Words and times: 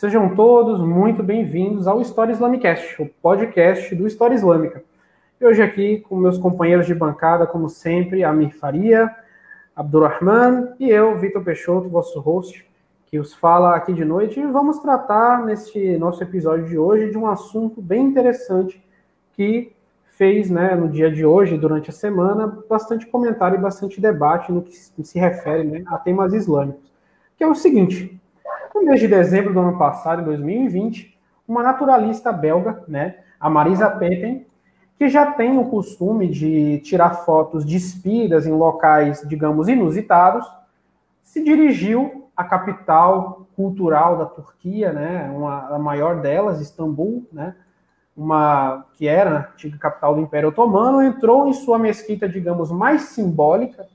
Sejam 0.00 0.34
todos 0.34 0.80
muito 0.80 1.22
bem-vindos 1.22 1.86
ao 1.86 2.00
História 2.00 2.32
Islamicast, 2.32 3.02
o 3.02 3.06
podcast 3.20 3.94
do 3.94 4.06
História 4.06 4.34
Islâmica. 4.34 4.82
E 5.38 5.44
hoje 5.44 5.62
aqui 5.62 6.00
com 6.00 6.16
meus 6.16 6.38
companheiros 6.38 6.86
de 6.86 6.94
bancada, 6.94 7.46
como 7.46 7.68
sempre, 7.68 8.24
Amir 8.24 8.50
Faria, 8.56 9.14
Abdurrahman 9.76 10.72
e 10.80 10.88
eu, 10.88 11.18
Vitor 11.18 11.44
Peixoto, 11.44 11.90
vosso 11.90 12.18
host, 12.18 12.66
que 13.08 13.18
os 13.18 13.34
fala 13.34 13.76
aqui 13.76 13.92
de 13.92 14.02
noite. 14.02 14.40
E 14.40 14.46
vamos 14.46 14.78
tratar 14.78 15.44
neste 15.44 15.98
nosso 15.98 16.22
episódio 16.22 16.64
de 16.64 16.78
hoje 16.78 17.10
de 17.10 17.18
um 17.18 17.26
assunto 17.26 17.82
bem 17.82 18.06
interessante 18.06 18.82
que 19.34 19.70
fez, 20.16 20.48
né, 20.48 20.74
no 20.74 20.88
dia 20.88 21.10
de 21.10 21.26
hoje, 21.26 21.58
durante 21.58 21.90
a 21.90 21.92
semana, 21.92 22.46
bastante 22.70 23.06
comentário 23.06 23.58
e 23.58 23.60
bastante 23.60 24.00
debate 24.00 24.50
no 24.50 24.62
que 24.62 24.74
se 24.74 25.18
refere 25.18 25.62
né, 25.62 25.82
a 25.88 25.98
temas 25.98 26.32
islâmicos. 26.32 26.90
Que 27.36 27.44
é 27.44 27.46
o 27.46 27.54
seguinte: 27.54 28.18
no 28.74 28.84
mês 28.84 29.00
de 29.00 29.08
dezembro 29.08 29.52
do 29.52 29.60
ano 29.60 29.78
passado, 29.78 30.22
em 30.22 30.24
2020, 30.24 31.18
uma 31.46 31.62
naturalista 31.62 32.32
belga, 32.32 32.82
né, 32.86 33.16
a 33.38 33.50
Marisa 33.50 33.90
Pepen, 33.90 34.46
que 34.96 35.08
já 35.08 35.32
tem 35.32 35.58
o 35.58 35.64
costume 35.64 36.28
de 36.28 36.78
tirar 36.80 37.24
fotos 37.24 37.64
despidas 37.64 38.46
em 38.46 38.52
locais, 38.52 39.24
digamos, 39.26 39.68
inusitados, 39.68 40.46
se 41.22 41.42
dirigiu 41.42 42.28
à 42.36 42.44
capital 42.44 43.46
cultural 43.56 44.18
da 44.18 44.26
Turquia, 44.26 44.92
né, 44.92 45.32
uma, 45.34 45.74
a 45.74 45.78
maior 45.78 46.20
delas, 46.20 46.60
Istambul, 46.60 47.26
né, 47.32 47.54
uma 48.16 48.84
que 48.94 49.08
era 49.08 49.30
a 49.30 49.52
antiga 49.52 49.78
capital 49.78 50.14
do 50.14 50.20
Império 50.20 50.50
Otomano, 50.50 51.02
entrou 51.02 51.48
em 51.48 51.52
sua 51.52 51.78
mesquita, 51.78 52.28
digamos, 52.28 52.70
mais 52.70 53.02
simbólica, 53.02 53.86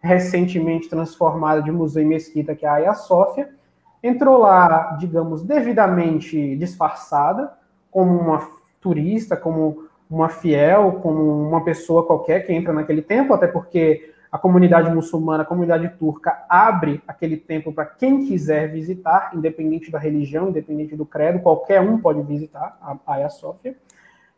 recentemente 0.00 0.88
transformada 0.88 1.62
de 1.62 1.70
museu 1.70 2.02
e 2.02 2.06
mesquita, 2.06 2.54
que 2.54 2.66
é 2.66 2.68
a 2.68 2.74
Hagia 2.74 2.94
Sofia, 2.94 3.57
entrou 4.02 4.38
lá, 4.38 4.96
digamos, 4.98 5.42
devidamente 5.42 6.56
disfarçada, 6.56 7.52
como 7.90 8.18
uma 8.18 8.46
turista, 8.80 9.36
como 9.36 9.88
uma 10.10 10.28
fiel, 10.28 11.00
como 11.02 11.48
uma 11.48 11.62
pessoa 11.64 12.06
qualquer 12.06 12.46
que 12.46 12.52
entra 12.52 12.72
naquele 12.72 13.02
templo, 13.02 13.34
até 13.34 13.46
porque 13.46 14.14
a 14.30 14.38
comunidade 14.38 14.90
muçulmana, 14.90 15.42
a 15.42 15.46
comunidade 15.46 15.88
turca 15.98 16.44
abre 16.48 17.02
aquele 17.08 17.36
templo 17.36 17.72
para 17.72 17.86
quem 17.86 18.26
quiser 18.26 18.70
visitar, 18.70 19.30
independente 19.34 19.90
da 19.90 19.98
religião, 19.98 20.48
independente 20.48 20.94
do 20.94 21.06
credo, 21.06 21.40
qualquer 21.40 21.80
um 21.80 21.98
pode 21.98 22.22
visitar 22.22 22.78
a 22.80 22.96
Hagia 23.06 23.30
Sofia. 23.30 23.76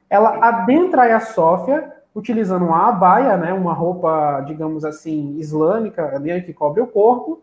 Ela 0.08 0.38
adentra 0.44 1.02
a 1.02 1.04
Hagia 1.04 1.20
Sofia 1.20 1.92
utilizando 2.14 2.64
uma 2.64 2.88
abaia, 2.88 3.36
né, 3.36 3.52
uma 3.52 3.72
roupa, 3.72 4.40
digamos 4.46 4.84
assim, 4.84 5.36
islâmica, 5.38 6.20
que 6.44 6.52
cobre 6.52 6.80
o 6.80 6.86
corpo, 6.86 7.40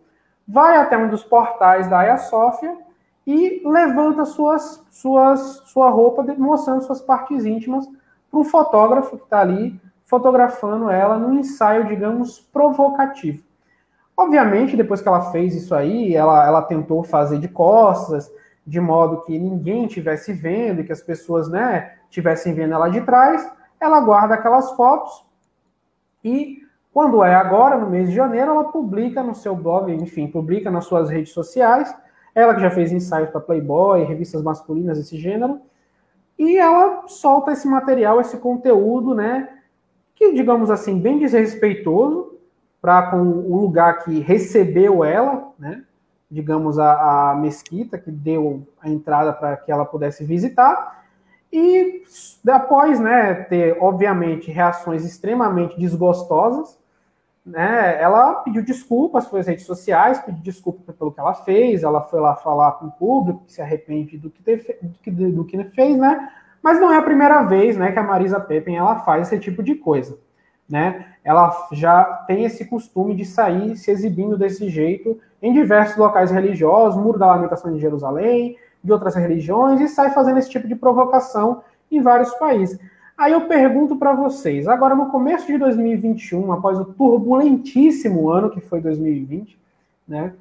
vai 0.47 0.77
até 0.77 0.97
um 0.97 1.09
dos 1.09 1.23
portais 1.23 1.87
da 1.87 1.99
Hagia 1.99 2.17
Sofia 2.17 2.77
e 3.25 3.61
levanta 3.65 4.23
suas, 4.23 4.85
suas, 4.89 5.39
sua 5.65 5.89
roupa, 5.89 6.23
mostrando 6.37 6.83
suas 6.83 7.01
partes 7.01 7.45
íntimas 7.45 7.85
para 8.31 8.39
um 8.39 8.43
fotógrafo 8.43 9.17
que 9.17 9.23
está 9.23 9.41
ali 9.41 9.79
fotografando 10.05 10.89
ela 10.89 11.17
num 11.17 11.39
ensaio, 11.39 11.85
digamos, 11.85 12.39
provocativo. 12.39 13.43
Obviamente, 14.15 14.77
depois 14.77 15.01
que 15.01 15.07
ela 15.07 15.31
fez 15.31 15.53
isso 15.53 15.75
aí, 15.75 16.15
ela, 16.15 16.47
ela 16.47 16.61
tentou 16.61 17.03
fazer 17.03 17.37
de 17.39 17.49
costas, 17.49 18.31
de 18.65 18.79
modo 18.79 19.21
que 19.23 19.37
ninguém 19.37 19.85
estivesse 19.85 20.31
vendo 20.31 20.81
e 20.81 20.83
que 20.85 20.91
as 20.91 21.01
pessoas, 21.01 21.49
né, 21.49 21.97
estivessem 22.09 22.53
vendo 22.53 22.73
ela 22.73 22.89
de 22.89 23.01
trás. 23.01 23.49
Ela 23.79 23.99
guarda 23.99 24.33
aquelas 24.33 24.71
fotos 24.71 25.25
e, 26.23 26.63
quando 26.97 27.23
é 27.23 27.35
agora, 27.35 27.77
no 27.77 27.91
mês 27.91 28.09
de 28.09 28.15
janeiro, 28.15 28.49
ela 28.49 28.63
publica 28.63 29.21
no 29.21 29.35
seu 29.35 29.55
blog, 29.55 29.93
enfim, 29.93 30.25
publica 30.25 30.71
nas 30.71 30.85
suas 30.85 31.11
redes 31.11 31.31
sociais. 31.31 31.95
Ela 32.33 32.55
que 32.55 32.61
já 32.61 32.71
fez 32.71 32.91
ensaios 32.91 33.29
para 33.29 33.39
Playboy, 33.39 34.03
revistas 34.03 34.41
masculinas 34.41 34.97
desse 34.97 35.15
gênero, 35.15 35.61
e 36.39 36.57
ela 36.57 37.03
solta 37.07 37.51
esse 37.51 37.67
material, 37.67 38.19
esse 38.19 38.37
conteúdo, 38.37 39.13
né, 39.13 39.47
que, 40.15 40.33
digamos 40.33 40.71
assim, 40.71 40.99
bem 40.99 41.19
desrespeitoso 41.19 42.33
para 42.81 43.11
com 43.11 43.21
o 43.21 43.61
lugar 43.61 44.03
que 44.03 44.17
recebeu 44.19 45.03
ela, 45.03 45.51
né? 45.59 45.83
digamos, 46.31 46.79
a, 46.79 47.29
a 47.29 47.35
mesquita, 47.35 47.99
que 47.99 48.09
deu 48.09 48.67
a 48.81 48.89
entrada 48.89 49.31
para 49.31 49.55
que 49.55 49.71
ela 49.71 49.85
pudesse 49.85 50.25
visitar, 50.25 51.05
e 51.53 52.01
após 52.49 52.99
né, 52.99 53.35
ter, 53.35 53.77
obviamente, 53.79 54.49
reações 54.49 55.05
extremamente 55.05 55.79
desgostosas, 55.79 56.75
né, 57.47 58.01
ela 58.01 58.35
pediu 58.35 58.61
desculpas, 58.61 59.33
às 59.33 59.47
redes 59.47 59.65
sociais, 59.65 60.19
pediu 60.19 60.43
desculpa 60.43 60.91
pelo 60.91 61.13
que 61.13 61.19
ela 61.19 61.33
fez, 61.33 61.81
ela 61.81 62.01
foi 62.01 62.19
lá 62.19 62.35
falar 62.35 62.73
com 62.73 62.87
o 62.87 62.91
público, 62.91 63.45
que 63.45 63.53
se 63.53 63.61
arrepende 63.61 64.17
do 64.17 64.29
que, 64.29 64.43
ter, 64.43 64.77
do 64.81 64.99
que, 64.99 65.09
do 65.09 65.45
que 65.45 65.63
fez, 65.65 65.97
né? 65.97 66.29
Mas 66.61 66.79
não 66.79 66.91
é 66.91 66.97
a 66.97 67.01
primeira 67.01 67.43
vez, 67.43 67.77
né, 67.77 67.93
que 67.93 67.99
a 67.99 68.03
Marisa 68.03 68.39
Pepen 68.39 68.75
ela 68.75 68.99
faz 68.99 69.27
esse 69.27 69.39
tipo 69.39 69.63
de 69.63 69.75
coisa, 69.75 70.19
né? 70.69 71.13
Ela 71.23 71.69
já 71.71 72.03
tem 72.27 72.43
esse 72.43 72.65
costume 72.65 73.15
de 73.15 73.23
sair 73.23 73.77
se 73.77 73.91
exibindo 73.91 74.37
desse 74.37 74.67
jeito 74.67 75.17
em 75.41 75.53
diversos 75.53 75.95
locais 75.95 76.31
religiosos, 76.31 77.01
Muro 77.01 77.17
da 77.17 77.27
Lamentação 77.27 77.71
de 77.71 77.79
Jerusalém, 77.79 78.57
de 78.83 78.91
outras 78.91 79.15
religiões 79.15 79.79
e 79.79 79.87
sai 79.87 80.11
fazendo 80.11 80.39
esse 80.39 80.49
tipo 80.49 80.67
de 80.67 80.75
provocação 80.75 81.61
em 81.89 82.01
vários 82.01 82.33
países. 82.35 82.77
Aí 83.17 83.33
eu 83.33 83.47
pergunto 83.47 83.95
para 83.95 84.13
vocês, 84.13 84.67
agora 84.67 84.93
no 84.93 85.07
começo 85.07 85.47
de 85.47 85.57
2021, 85.57 86.51
após 86.51 86.79
o 86.79 86.85
turbulentíssimo 86.85 88.29
ano 88.29 88.51
que 88.51 88.61
foi 88.61 88.79
2020, 88.79 89.59
né? 90.07 90.33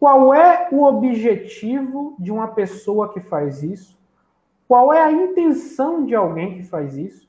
Qual 0.00 0.34
é 0.34 0.66
o 0.72 0.82
objetivo 0.82 2.16
de 2.18 2.32
uma 2.32 2.48
pessoa 2.48 3.12
que 3.12 3.20
faz 3.20 3.62
isso? 3.62 3.96
Qual 4.66 4.92
é 4.92 5.00
a 5.00 5.12
intenção 5.12 6.04
de 6.04 6.12
alguém 6.12 6.56
que 6.56 6.64
faz 6.64 6.96
isso? 6.96 7.28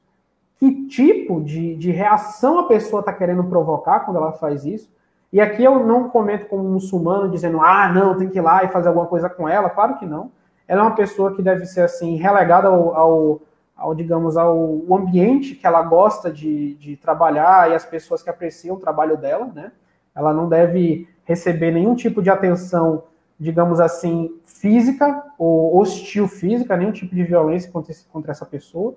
Que 0.58 0.88
tipo 0.88 1.40
de, 1.40 1.76
de 1.76 1.92
reação 1.92 2.58
a 2.58 2.68
pessoa 2.68 3.02
está 3.02 3.14
querendo 3.14 3.44
provocar 3.44 4.00
quando 4.00 4.18
ela 4.18 4.32
faz 4.32 4.66
isso? 4.66 4.92
E 5.32 5.40
aqui 5.40 5.64
eu 5.64 5.86
não 5.86 6.10
comento 6.10 6.48
como 6.48 6.64
muçulmano 6.64 7.30
dizendo, 7.30 7.62
ah, 7.62 7.92
não, 7.94 8.18
tem 8.18 8.28
que 8.28 8.40
ir 8.40 8.42
lá 8.42 8.64
e 8.64 8.70
fazer 8.70 8.88
alguma 8.88 9.06
coisa 9.06 9.30
com 9.30 9.48
ela. 9.48 9.70
Claro 9.70 9.98
que 9.98 10.06
não. 10.06 10.32
Ela 10.68 10.82
é 10.82 10.84
uma 10.84 10.96
pessoa 10.96 11.36
que 11.36 11.44
deve 11.44 11.66
ser 11.68 11.82
assim 11.82 12.16
relegada 12.16 12.70
ao, 12.70 12.96
ao, 12.96 13.42
ao 13.76 13.94
digamos, 13.96 14.38
ao 14.38 14.82
ambiente 14.92 15.56
que 15.56 15.66
ela 15.66 15.82
gosta 15.82 16.32
de, 16.32 16.76
de 16.76 16.96
trabalhar 16.96 17.72
e 17.72 17.76
as 17.76 17.86
pessoas 17.86 18.22
que 18.22 18.30
apreciam 18.30 18.76
o 18.76 18.80
trabalho 18.80 19.18
dela, 19.18 19.52
né? 19.54 19.72
Ela 20.16 20.34
não 20.34 20.48
deve 20.48 21.08
receber 21.26 21.72
nenhum 21.72 21.96
tipo 21.96 22.22
de 22.22 22.30
atenção 22.30 23.04
digamos 23.44 23.80
assim, 23.80 24.40
física 24.46 25.24
ou 25.38 25.78
hostil 25.78 26.28
física, 26.28 26.78
nenhum 26.78 26.92
tipo 26.92 27.14
de 27.14 27.24
violência 27.24 27.72
contra, 27.72 27.92
esse, 27.92 28.06
contra 28.06 28.32
essa 28.32 28.46
pessoa. 28.46 28.96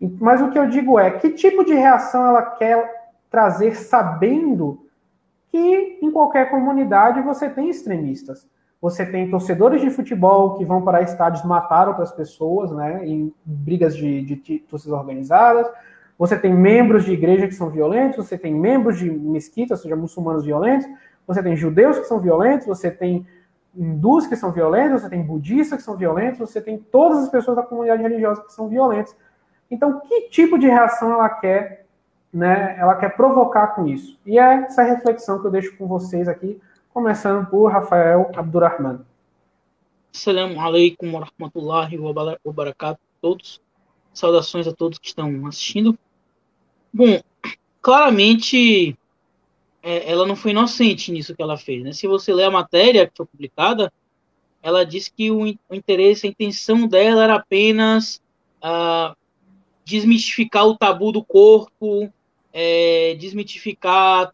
Mas 0.00 0.40
o 0.40 0.50
que 0.50 0.58
eu 0.58 0.68
digo 0.68 0.98
é, 0.98 1.10
que 1.10 1.30
tipo 1.30 1.64
de 1.64 1.74
reação 1.74 2.24
ela 2.24 2.42
quer 2.42 3.10
trazer 3.28 3.74
sabendo 3.74 4.86
que 5.50 5.98
em 6.00 6.10
qualquer 6.10 6.50
comunidade 6.50 7.20
você 7.20 7.48
tem 7.48 7.68
extremistas. 7.68 8.46
Você 8.80 9.04
tem 9.04 9.28
torcedores 9.30 9.80
de 9.80 9.90
futebol 9.90 10.54
que 10.54 10.64
vão 10.64 10.82
para 10.82 11.02
estádios 11.02 11.44
matar 11.44 11.88
outras 11.88 12.12
pessoas, 12.12 12.70
né, 12.70 13.04
em 13.04 13.32
brigas 13.44 13.96
de, 13.96 14.22
de 14.22 14.58
torcidas 14.60 14.96
organizadas. 14.96 15.66
Você 16.16 16.38
tem 16.38 16.54
membros 16.54 17.04
de 17.04 17.12
igreja 17.12 17.46
que 17.46 17.54
são 17.54 17.70
violentos, 17.70 18.16
você 18.16 18.38
tem 18.38 18.54
membros 18.54 18.98
de 18.98 19.10
mesquita, 19.10 19.74
ou 19.74 19.78
seja, 19.78 19.96
muçulmanos 19.96 20.44
violentos, 20.44 20.86
você 21.26 21.42
tem 21.42 21.56
judeus 21.56 21.98
que 21.98 22.06
são 22.06 22.20
violentos, 22.20 22.66
você 22.66 22.90
tem 22.90 23.26
hindus 23.76 24.26
que 24.26 24.36
são 24.36 24.50
violentos, 24.50 25.02
você 25.02 25.10
tem 25.10 25.22
budistas 25.22 25.78
que 25.78 25.84
são 25.84 25.96
violentos, 25.96 26.38
você 26.38 26.60
tem 26.60 26.78
todas 26.78 27.18
as 27.18 27.28
pessoas 27.28 27.56
da 27.56 27.62
comunidade 27.62 28.02
religiosa 28.02 28.42
que 28.42 28.52
são 28.52 28.68
violentas. 28.68 29.14
Então, 29.70 30.00
que 30.00 30.28
tipo 30.30 30.58
de 30.58 30.66
reação 30.66 31.12
ela 31.12 31.28
quer, 31.28 31.84
né? 32.32 32.76
Ela 32.78 32.96
quer 32.96 33.14
provocar 33.14 33.68
com 33.68 33.86
isso? 33.86 34.18
E 34.24 34.38
é 34.38 34.64
essa 34.64 34.82
reflexão 34.82 35.40
que 35.40 35.46
eu 35.46 35.50
deixo 35.50 35.76
com 35.76 35.86
vocês 35.86 36.26
aqui, 36.26 36.60
começando 36.98 37.46
por 37.46 37.70
Rafael 37.70 38.28
Abdurrahman. 38.34 38.98
Assalamu 40.12 40.60
alaikum 40.60 41.12
wa 41.12 41.20
rahmatullahi 41.20 41.96
wa 41.96 42.52
barakatuh 42.52 42.98
todos. 43.20 43.60
Saudações 44.12 44.66
a 44.66 44.72
todos 44.72 44.98
que 44.98 45.06
estão 45.06 45.46
assistindo. 45.46 45.96
Bom, 46.92 47.22
claramente 47.80 48.98
é, 49.80 50.10
ela 50.10 50.26
não 50.26 50.34
foi 50.34 50.50
inocente 50.50 51.12
nisso 51.12 51.36
que 51.36 51.40
ela 51.40 51.56
fez. 51.56 51.84
Né? 51.84 51.92
Se 51.92 52.08
você 52.08 52.34
ler 52.34 52.46
a 52.46 52.50
matéria 52.50 53.06
que 53.06 53.16
foi 53.16 53.26
publicada, 53.26 53.92
ela 54.60 54.84
diz 54.84 55.08
que 55.08 55.30
o, 55.30 55.42
o 55.42 55.74
interesse, 55.76 56.26
a 56.26 56.30
intenção 56.30 56.88
dela 56.88 57.22
era 57.22 57.36
apenas 57.36 58.20
ah, 58.60 59.14
desmistificar 59.84 60.66
o 60.66 60.76
tabu 60.76 61.12
do 61.12 61.22
corpo, 61.22 62.12
é, 62.52 63.16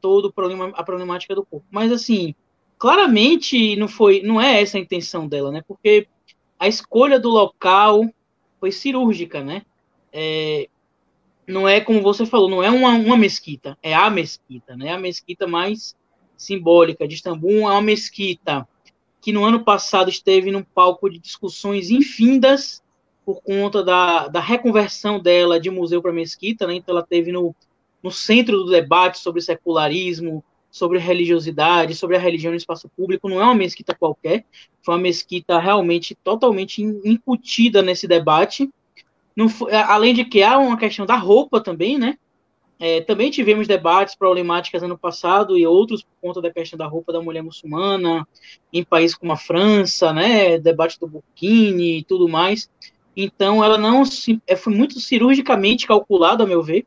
todo 0.01 0.29
o 0.29 0.33
problema, 0.33 0.73
a 0.75 0.83
problemática 0.83 1.35
do 1.35 1.45
corpo. 1.45 1.67
Mas 1.71 1.93
assim, 1.93 2.35
claramente 2.79 3.77
não 3.77 3.89
foi, 3.89 4.23
não 4.23 4.41
é 4.41 4.61
essa 4.61 4.77
a 4.77 4.81
intenção 4.81 5.27
dela, 5.27 5.51
né? 5.51 5.63
Porque 5.67 6.09
a 6.59 6.69
escolha 6.69 7.19
do 7.19 7.31
local 7.31 8.09
foi 8.61 8.73
cirúrgica, 8.73 9.43
né? 9.43 9.63
É, 10.13 10.69
não 11.47 11.69
é 11.69 11.81
como 11.81 12.03
você 12.03 12.25
falou, 12.25 12.49
não 12.49 12.63
é 12.63 12.71
uma, 12.71 12.91
uma 12.91 13.17
mesquita, 13.17 13.77
é 13.83 13.95
a 13.95 14.09
mesquita, 14.09 14.77
né? 14.77 14.93
A 14.93 14.99
mesquita 14.99 15.47
mais 15.47 15.95
simbólica 16.37 17.07
de 17.07 17.15
Istambul 17.15 17.69
é 17.69 17.73
uma 17.73 17.83
mesquita 17.83 18.67
que 19.21 19.33
no 19.33 19.45
ano 19.45 19.65
passado 19.65 20.11
esteve 20.11 20.51
num 20.51 20.63
palco 20.63 21.09
de 21.09 21.19
discussões 21.19 21.91
infindas 21.91 22.83
por 23.25 23.43
conta 23.43 23.83
da, 23.83 24.29
da 24.29 24.41
reconversão 24.41 25.19
dela 25.19 25.59
de 25.59 25.71
museu 25.71 26.03
para 26.03 26.13
mesquita, 26.13 26.67
né? 26.67 26.75
Então 26.75 26.95
ela 26.95 27.07
teve 27.07 27.33
no, 27.33 27.55
no 28.03 28.11
centro 28.11 28.59
do 28.59 28.71
debate 28.71 29.19
sobre 29.19 29.41
secularismo, 29.41 30.45
sobre 30.75 30.99
religiosidade, 30.99 31.95
sobre 31.95 32.17
a 32.17 32.19
religião 32.19 32.51
no 32.51 32.57
espaço 32.57 32.89
público. 32.97 33.29
Não 33.29 33.41
é 33.41 33.45
uma 33.45 33.55
mesquita 33.55 33.95
qualquer, 33.95 34.45
foi 34.83 34.97
uma 34.97 35.01
mesquita 35.01 35.57
realmente 35.61 36.17
totalmente 36.17 36.83
incutida 36.83 37.81
nesse 37.81 38.09
debate. 38.09 38.69
Foi, 39.51 39.73
além 39.73 40.13
de 40.13 40.25
que 40.25 40.43
há 40.43 40.59
uma 40.59 40.77
questão 40.77 41.07
da 41.07 41.15
roupa 41.15 41.61
também, 41.61 41.97
né? 41.97 42.19
É, 42.81 43.01
também 43.01 43.31
tivemos 43.31 43.69
debates 43.69 44.17
problemáticas 44.17 44.83
ano 44.83 44.99
passado 44.99 45.57
e 45.57 45.65
outros 45.65 46.03
por 46.03 46.11
conta 46.21 46.43
da 46.43 46.53
questão 46.53 46.77
da 46.77 46.89
roupa 46.89 47.13
da 47.13 47.23
mulher 47.23 47.41
muçulmana 47.41 48.27
em 48.73 48.83
países 48.83 49.17
como 49.17 49.33
a 49.33 49.37
França, 49.37 50.13
né? 50.13 50.59
Debate 50.59 50.99
do 50.99 51.07
burkini 51.07 51.99
e 51.99 52.03
tudo 52.03 52.29
mais. 52.29 52.69
Então, 53.17 53.63
ela 53.63 53.79
não 53.79 54.05
se, 54.05 54.43
é, 54.45 54.57
foi 54.57 54.75
muito 54.75 54.99
cirurgicamente 54.99 55.87
calculado, 55.87 56.43
a 56.43 56.47
meu 56.47 56.65
ver, 56.65 56.85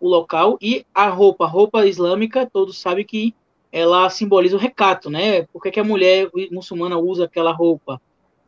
o 0.00 0.08
local 0.08 0.58
e 0.60 0.84
a 0.94 1.08
roupa, 1.08 1.44
a 1.44 1.48
roupa 1.48 1.86
islâmica, 1.86 2.48
todos 2.50 2.78
sabem 2.78 3.04
que 3.04 3.34
ela 3.70 4.08
simboliza 4.08 4.56
o 4.56 4.58
recato, 4.58 5.10
né? 5.10 5.42
Por 5.46 5.62
que, 5.62 5.70
que 5.70 5.80
a 5.80 5.84
mulher 5.84 6.30
muçulmana 6.50 6.96
usa 6.98 7.24
aquela 7.24 7.52
roupa? 7.52 8.00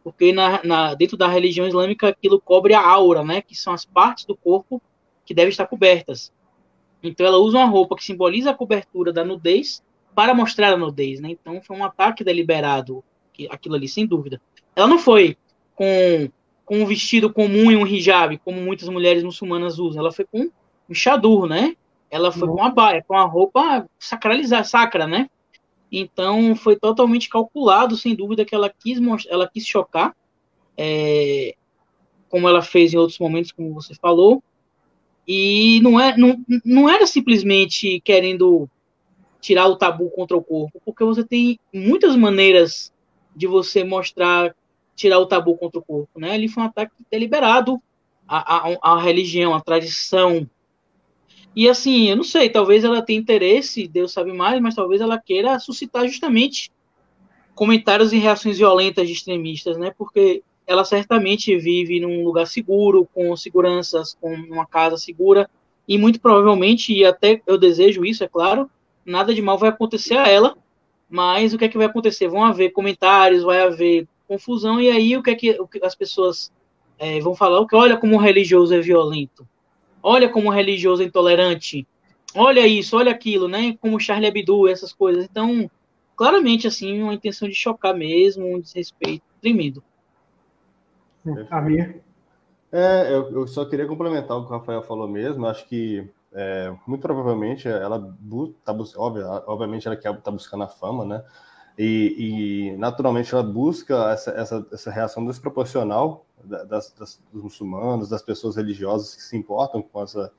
Porque 0.02 0.32
na, 0.32 0.62
na, 0.64 0.94
dentro 0.94 1.16
da 1.16 1.28
religião 1.28 1.66
islâmica 1.66 2.08
aquilo 2.08 2.40
cobre 2.40 2.72
a 2.72 2.80
aura, 2.80 3.22
né? 3.22 3.42
Que 3.42 3.54
são 3.54 3.72
as 3.72 3.84
partes 3.84 4.24
do 4.24 4.34
corpo 4.34 4.80
que 5.26 5.34
devem 5.34 5.50
estar 5.50 5.66
cobertas. 5.66 6.32
Então 7.02 7.26
ela 7.26 7.38
usa 7.38 7.58
uma 7.58 7.66
roupa 7.66 7.96
que 7.96 8.04
simboliza 8.04 8.50
a 8.50 8.54
cobertura 8.54 9.12
da 9.12 9.24
nudez 9.24 9.82
para 10.14 10.34
mostrar 10.34 10.72
a 10.72 10.76
nudez, 10.76 11.20
né? 11.20 11.30
Então 11.30 11.60
foi 11.62 11.76
um 11.76 11.84
ataque 11.84 12.24
deliberado, 12.24 13.04
aquilo 13.50 13.74
ali, 13.74 13.88
sem 13.88 14.06
dúvida. 14.06 14.40
Ela 14.74 14.86
não 14.86 14.98
foi 14.98 15.36
com, 15.74 16.30
com 16.64 16.82
um 16.82 16.86
vestido 16.86 17.32
comum 17.32 17.70
e 17.70 17.76
um 17.76 17.86
hijab, 17.86 18.36
como 18.38 18.60
muitas 18.60 18.88
mulheres 18.88 19.22
muçulmanas 19.22 19.78
usam. 19.78 20.00
Ela 20.00 20.12
foi 20.12 20.24
com 20.24 20.50
um 20.90 20.94
chadur, 20.94 21.46
né? 21.46 21.76
Ela 22.10 22.32
foi 22.32 22.48
uhum. 22.48 22.56
com 22.56 22.60
uma 22.60 22.70
baia, 22.70 23.04
com 23.06 23.14
a 23.14 23.24
roupa 23.24 23.88
sacralizada, 23.98 24.64
sacra, 24.64 25.06
né? 25.06 25.30
Então 25.92 26.54
foi 26.56 26.76
totalmente 26.76 27.28
calculado, 27.28 27.96
sem 27.96 28.14
dúvida, 28.14 28.44
que 28.44 28.54
ela 28.54 28.68
quis 28.68 28.98
ela 29.28 29.48
quis 29.48 29.66
chocar, 29.66 30.14
é, 30.76 31.54
como 32.28 32.48
ela 32.48 32.62
fez 32.62 32.92
em 32.92 32.96
outros 32.96 33.18
momentos, 33.18 33.52
como 33.52 33.74
você 33.74 33.94
falou. 33.94 34.42
E 35.26 35.80
não, 35.82 36.00
é, 36.00 36.16
não, 36.16 36.44
não 36.64 36.88
era 36.88 37.06
simplesmente 37.06 38.00
querendo 38.00 38.68
tirar 39.40 39.68
o 39.68 39.76
tabu 39.76 40.10
contra 40.10 40.36
o 40.36 40.42
corpo, 40.42 40.80
porque 40.84 41.04
você 41.04 41.24
tem 41.24 41.58
muitas 41.72 42.16
maneiras 42.16 42.92
de 43.34 43.46
você 43.46 43.84
mostrar, 43.84 44.54
tirar 44.94 45.18
o 45.18 45.26
tabu 45.26 45.56
contra 45.56 45.78
o 45.78 45.84
corpo, 45.84 46.18
né? 46.18 46.32
Ali 46.32 46.48
foi 46.48 46.62
um 46.62 46.66
ataque 46.66 46.92
deliberado 47.10 47.80
à, 48.26 48.56
à, 48.56 48.94
à 48.94 49.00
religião, 49.00 49.54
à 49.54 49.60
tradição, 49.60 50.48
e 51.54 51.68
assim, 51.68 52.08
eu 52.08 52.16
não 52.16 52.24
sei, 52.24 52.48
talvez 52.48 52.84
ela 52.84 53.02
tenha 53.02 53.18
interesse, 53.18 53.88
Deus 53.88 54.12
sabe 54.12 54.32
mais, 54.32 54.60
mas 54.60 54.74
talvez 54.74 55.00
ela 55.00 55.18
queira 55.18 55.58
suscitar 55.58 56.06
justamente 56.06 56.70
comentários 57.54 58.12
e 58.12 58.18
reações 58.18 58.58
violentas 58.58 59.06
de 59.06 59.12
extremistas, 59.12 59.76
né? 59.76 59.92
Porque 59.98 60.42
ela 60.66 60.84
certamente 60.84 61.56
vive 61.56 61.98
num 61.98 62.24
lugar 62.24 62.46
seguro, 62.46 63.08
com 63.12 63.36
seguranças, 63.36 64.16
com 64.20 64.32
uma 64.32 64.64
casa 64.64 64.96
segura, 64.96 65.50
e 65.88 65.98
muito 65.98 66.20
provavelmente, 66.20 66.92
e 66.94 67.04
até 67.04 67.42
eu 67.46 67.58
desejo 67.58 68.04
isso, 68.04 68.22
é 68.22 68.28
claro, 68.28 68.70
nada 69.04 69.34
de 69.34 69.42
mal 69.42 69.58
vai 69.58 69.70
acontecer 69.70 70.16
a 70.16 70.28
ela, 70.28 70.56
mas 71.08 71.52
o 71.52 71.58
que 71.58 71.64
é 71.64 71.68
que 71.68 71.76
vai 71.76 71.86
acontecer? 71.86 72.28
Vão 72.28 72.44
haver 72.44 72.70
comentários, 72.70 73.42
vai 73.42 73.60
haver 73.60 74.06
confusão, 74.28 74.80
e 74.80 74.88
aí 74.88 75.16
o 75.16 75.22
que 75.22 75.30
é 75.30 75.34
que, 75.34 75.58
as 75.82 75.96
pessoas 75.96 76.52
é, 76.96 77.18
vão 77.18 77.34
falar? 77.34 77.58
O 77.58 77.66
que 77.66 77.74
olha 77.74 77.96
como 77.96 78.14
o 78.14 78.20
religioso 78.20 78.72
é 78.72 78.80
violento 78.80 79.44
olha 80.02 80.28
como 80.28 80.48
o 80.48 80.52
religioso 80.52 81.02
é 81.02 81.06
intolerante, 81.06 81.86
olha 82.34 82.66
isso, 82.66 82.96
olha 82.96 83.10
aquilo, 83.10 83.48
né? 83.48 83.76
Como 83.80 84.00
Charlie 84.00 84.28
Hebdo, 84.28 84.68
essas 84.68 84.92
coisas. 84.92 85.24
Então, 85.24 85.70
claramente, 86.16 86.66
assim, 86.66 87.02
uma 87.02 87.14
intenção 87.14 87.48
de 87.48 87.54
chocar 87.54 87.94
mesmo, 87.94 88.46
um 88.46 88.60
desrespeito 88.60 89.24
tremido. 89.40 89.82
Amir? 91.50 92.02
É, 92.72 93.12
eu, 93.12 93.30
eu, 93.32 93.46
só 93.46 93.64
queria 93.64 93.86
complementar 93.86 94.36
o 94.36 94.46
que 94.46 94.52
o 94.52 94.56
Rafael 94.56 94.82
falou 94.82 95.08
mesmo. 95.08 95.46
Acho 95.46 95.66
que 95.66 96.08
é, 96.32 96.72
muito 96.86 97.02
provavelmente 97.02 97.66
ela 97.66 98.16
está 98.58 98.72
buscando, 98.72 99.20
obviamente 99.46 99.86
ela 99.86 99.96
quer 99.96 100.16
tá 100.20 100.30
buscando 100.30 100.64
a 100.64 100.68
fama, 100.68 101.04
né? 101.04 101.24
E, 101.78 102.72
e, 102.72 102.76
naturalmente 102.76 103.32
ela 103.32 103.42
busca 103.42 104.10
essa, 104.12 104.30
essa, 104.32 104.66
essa 104.72 104.90
reação 104.90 105.24
desproporcional 105.24 106.26
das, 106.44 106.92
das, 106.92 107.22
dos 107.32 107.42
muçulmanos, 107.42 108.08
das 108.08 108.22
pessoas 108.22 108.56
religiosas 108.56 109.14
que 109.14 109.22
se 109.22 109.36
importam 109.36 109.80
com 109.82 110.02
essa 110.02 110.32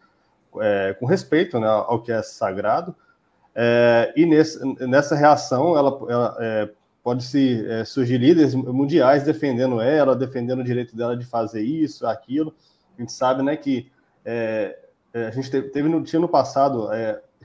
é, 0.60 0.96
com 1.00 1.06
respeito 1.06 1.60
né, 1.60 1.68
ao 1.68 2.02
que 2.02 2.12
é 2.12 2.22
sagrado. 2.22 2.96
É, 3.54 4.14
e 4.16 4.26
nesse, 4.26 4.60
nessa 4.88 5.16
reação 5.16 5.78
ela, 5.78 6.00
ela 6.10 6.38
é, 6.40 6.70
pode 7.04 7.24
se 7.24 7.66
é, 7.68 7.84
surgir 7.84 8.18
líderes 8.18 8.56
mundiais 8.56 9.24
defendendo 9.24 9.82
ela, 9.82 10.16
defendendo 10.16 10.60
o 10.60 10.64
direito 10.64 10.96
dela 10.96 11.16
de 11.16 11.26
fazer 11.26 11.62
isso, 11.62 12.06
aquilo. 12.06 12.54
A 12.98 13.02
gente 13.02 13.12
sabe, 13.12 13.42
né, 13.44 13.56
que 13.56 13.92
é, 14.24 14.78
é, 15.14 15.28
a 15.28 15.32
gente 15.32 15.50
teve, 15.50 15.70
teve 15.70 15.90
no, 15.90 16.04
tinha 16.04 16.20
no 16.20 16.30
passado 16.30 16.90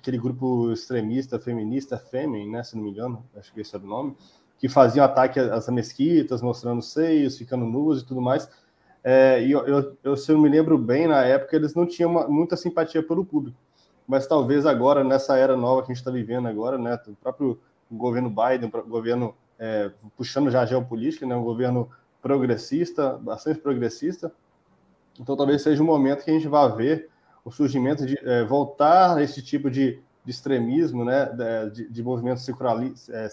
aquele 0.06 0.18
grupo 0.18 0.72
extremista, 0.72 1.36
feminista, 1.36 1.98
Femin, 1.98 2.48
né, 2.48 2.62
se 2.62 2.76
não 2.76 2.84
me 2.84 2.90
engano, 2.90 3.24
acho 3.36 3.52
que 3.52 3.60
esse 3.60 3.74
era 3.74 3.84
o 3.84 3.88
nome, 3.88 4.16
que 4.56 4.68
faziam 4.68 5.04
ataque 5.04 5.40
às 5.40 5.68
mesquitas, 5.68 6.40
mostrando 6.40 6.80
seios, 6.80 7.36
ficando 7.36 7.66
nus 7.66 8.02
e 8.02 8.06
tudo 8.06 8.20
mais. 8.20 8.48
É, 9.02 9.42
e 9.42 9.50
eu, 9.50 9.66
eu, 9.66 9.96
eu, 10.04 10.16
se 10.16 10.30
eu 10.30 10.38
me 10.38 10.48
lembro 10.48 10.78
bem, 10.78 11.08
na 11.08 11.24
época 11.24 11.56
eles 11.56 11.74
não 11.74 11.86
tinham 11.86 12.10
uma, 12.10 12.28
muita 12.28 12.56
simpatia 12.56 13.02
pelo 13.02 13.24
público. 13.24 13.58
Mas 14.06 14.26
talvez 14.28 14.64
agora, 14.64 15.02
nessa 15.02 15.36
era 15.36 15.56
nova 15.56 15.82
que 15.82 15.90
a 15.90 15.94
gente 15.94 16.00
está 16.00 16.10
vivendo 16.10 16.46
agora, 16.46 16.78
né, 16.78 16.98
o 17.08 17.16
próprio 17.16 17.58
governo 17.90 18.30
Biden, 18.30 18.70
o 18.72 18.88
governo 18.88 19.34
é, 19.58 19.90
puxando 20.16 20.50
já 20.50 20.62
a 20.62 20.66
geopolítica, 20.66 21.26
né, 21.26 21.34
um 21.34 21.44
governo 21.44 21.90
progressista, 22.22 23.18
bastante 23.18 23.58
progressista. 23.58 24.32
Então 25.20 25.36
talvez 25.36 25.62
seja 25.62 25.82
um 25.82 25.86
momento 25.86 26.24
que 26.24 26.30
a 26.30 26.34
gente 26.34 26.46
vá 26.46 26.68
ver 26.68 27.10
o 27.46 27.50
surgimento 27.52 28.04
de 28.04 28.18
é, 28.28 28.44
voltar 28.44 29.16
a 29.16 29.22
esse 29.22 29.40
tipo 29.40 29.70
de, 29.70 30.00
de 30.24 30.30
extremismo, 30.32 31.04
né, 31.04 31.26
de, 31.72 31.88
de 31.88 32.02
movimentos 32.02 32.44
secularistas, 32.44 33.08
é, 33.08 33.28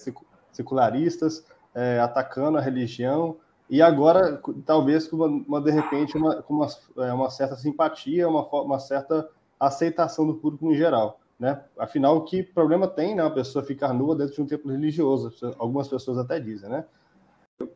secularistas 0.52 1.44
é, 1.74 2.00
atacando 2.00 2.60
a 2.60 2.62
religião, 2.62 3.38
e 3.68 3.82
agora, 3.82 4.40
talvez, 4.68 5.08
com 5.08 5.16
uma, 5.16 5.26
uma 5.26 5.62
de 5.62 5.72
repente, 5.72 6.16
uma, 6.16 6.44
com 6.44 6.54
uma, 6.54 6.68
uma 7.12 7.32
certa 7.32 7.56
simpatia, 7.56 8.30
uma, 8.30 8.46
uma 8.48 8.78
certa 8.78 9.28
aceitação 9.60 10.28
do 10.28 10.36
público 10.36 10.72
em 10.72 10.76
geral. 10.76 11.20
Né? 11.40 11.60
Afinal, 11.76 12.24
que 12.24 12.44
problema 12.44 12.88
tem 12.88 13.16
né, 13.16 13.24
uma 13.24 13.34
pessoa 13.34 13.66
ficar 13.66 13.94
nua 13.94 14.16
dentro 14.16 14.36
de 14.36 14.42
um 14.44 14.46
templo 14.46 14.72
religioso? 14.72 15.34
Algumas 15.58 15.88
pessoas 15.88 16.20
até 16.20 16.40
dizem, 16.40 16.70
né? 16.70 16.86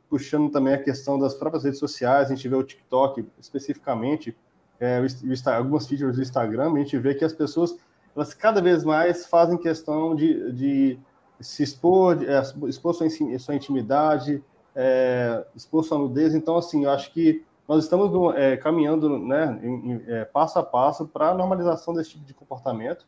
Puxando 0.08 0.52
também 0.52 0.76
a 0.76 0.84
questão 0.84 1.18
das 1.18 1.34
próprias 1.34 1.64
redes 1.64 1.80
sociais, 1.80 2.30
a 2.30 2.36
gente 2.36 2.48
vê 2.48 2.56
o 2.56 2.64
TikTok 2.64 3.28
especificamente, 3.40 4.38
é, 4.80 5.00
o, 5.00 5.50
algumas 5.50 5.88
features 5.88 6.16
do 6.16 6.22
Instagram, 6.22 6.74
a 6.74 6.78
gente 6.78 6.98
vê 6.98 7.16
que 7.16 7.26
as 7.26 7.34
pessoas 7.34 7.78
elas 8.16 8.34
cada 8.34 8.62
vez 8.62 8.84
mais 8.84 9.28
fazem 9.28 9.58
questão 9.58 10.16
de, 10.16 10.52
de 10.52 11.00
se 11.40 11.62
expor, 11.62 12.18
é, 12.24 12.42
expor 12.68 12.94
sua, 12.94 13.08
sua 13.38 13.56
intimidade, 13.56 14.44
é, 14.76 15.46
expor 15.56 15.84
sua 15.84 16.00
nudez. 16.00 16.34
Então, 16.34 16.58
assim, 16.58 16.86
eu 16.86 16.90
acho 16.90 17.12
que 17.14 17.46
nós 17.68 17.84
estamos 17.84 18.36
é, 18.36 18.58
caminhando 18.58 19.20
né, 19.20 19.60
em, 19.62 19.92
em, 19.92 20.04
é, 20.08 20.26
passo 20.26 20.58
a 20.58 20.64
passo 20.64 21.08
para 21.08 21.30
a 21.30 21.34
normalização 21.36 21.94
desse 21.94 22.12
tipo 22.12 22.26
de 22.26 22.34
comportamento. 22.34 23.06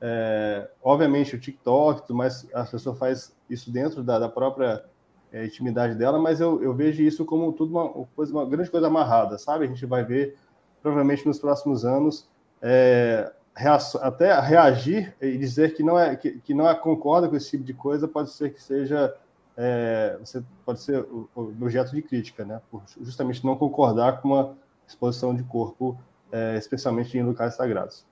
É, 0.00 0.68
obviamente, 0.82 1.34
o 1.34 1.40
TikTok, 1.40 2.12
mas 2.12 2.46
a 2.52 2.64
pessoa 2.64 2.94
faz 2.94 3.34
isso 3.48 3.70
dentro 3.72 4.02
da, 4.04 4.18
da 4.18 4.28
própria 4.28 4.84
é, 5.32 5.46
intimidade 5.46 5.94
dela, 5.94 6.18
mas 6.18 6.40
eu, 6.40 6.62
eu, 6.62 6.74
vejo 6.74 7.02
isso 7.02 7.24
como 7.24 7.52
tudo 7.52 7.72
uma, 7.72 8.06
uma 8.16 8.46
grande 8.46 8.70
coisa 8.70 8.86
amarrada, 8.86 9.38
sabe? 9.38 9.64
A 9.64 9.68
gente 9.68 9.84
vai 9.86 10.04
ver, 10.04 10.36
provavelmente 10.86 11.26
nos 11.26 11.40
próximos 11.40 11.84
anos, 11.84 12.28
é, 12.62 13.32
até 14.00 14.38
reagir 14.38 15.12
e 15.20 15.36
dizer 15.36 15.74
que 15.74 15.82
não 15.82 15.98
é 15.98 16.14
que, 16.14 16.38
que, 16.38 16.54
não 16.54 16.68
é, 16.68 16.74
concorda 16.76 17.28
com 17.28 17.34
esse 17.34 17.50
tipo 17.50 17.64
de 17.64 17.74
coisa 17.74 18.06
pode 18.06 18.30
ser 18.30 18.54
que 18.54 18.62
seja 18.62 19.12
é, 19.56 20.16
você 20.20 20.44
pode 20.64 20.80
ser 20.80 21.04
objeto 21.34 21.92
de 21.92 22.02
crítica, 22.02 22.44
né? 22.44 22.60
Por 22.70 22.84
justamente 23.00 23.44
não 23.44 23.56
concordar 23.56 24.20
com 24.20 24.28
uma 24.28 24.54
exposição 24.86 25.34
de 25.34 25.42
corpo, 25.42 25.98
é, 26.30 26.56
especialmente 26.56 27.18
em 27.18 27.24
locais 27.24 27.54
sagrados. 27.54 28.06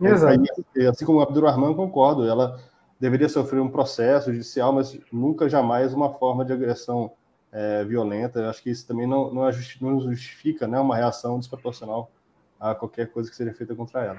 Exato. 0.00 0.42
Aí, 0.76 0.86
assim 0.88 1.04
como 1.04 1.18
o 1.18 1.22
Abdurrahman 1.22 1.74
concordo, 1.74 2.26
ela 2.26 2.58
deveria 2.98 3.28
sofrer 3.28 3.60
um 3.60 3.68
processo 3.68 4.32
judicial, 4.32 4.72
mas 4.72 4.98
nunca 5.12 5.48
jamais 5.48 5.94
uma 5.94 6.12
forma 6.14 6.44
de 6.44 6.52
agressão 6.52 7.12
é, 7.52 7.84
violenta. 7.84 8.40
Eu 8.40 8.50
acho 8.50 8.62
que 8.62 8.70
isso 8.70 8.84
também 8.84 9.06
não, 9.06 9.32
não, 9.32 9.48
é 9.48 9.52
não 9.80 10.00
justifica 10.00 10.66
né, 10.66 10.80
uma 10.80 10.96
reação 10.96 11.38
desproporcional 11.38 12.10
a 12.60 12.74
qualquer 12.74 13.10
coisa 13.10 13.30
que 13.30 13.36
seja 13.36 13.52
feita 13.52 13.74
contra 13.74 14.04
ela. 14.04 14.18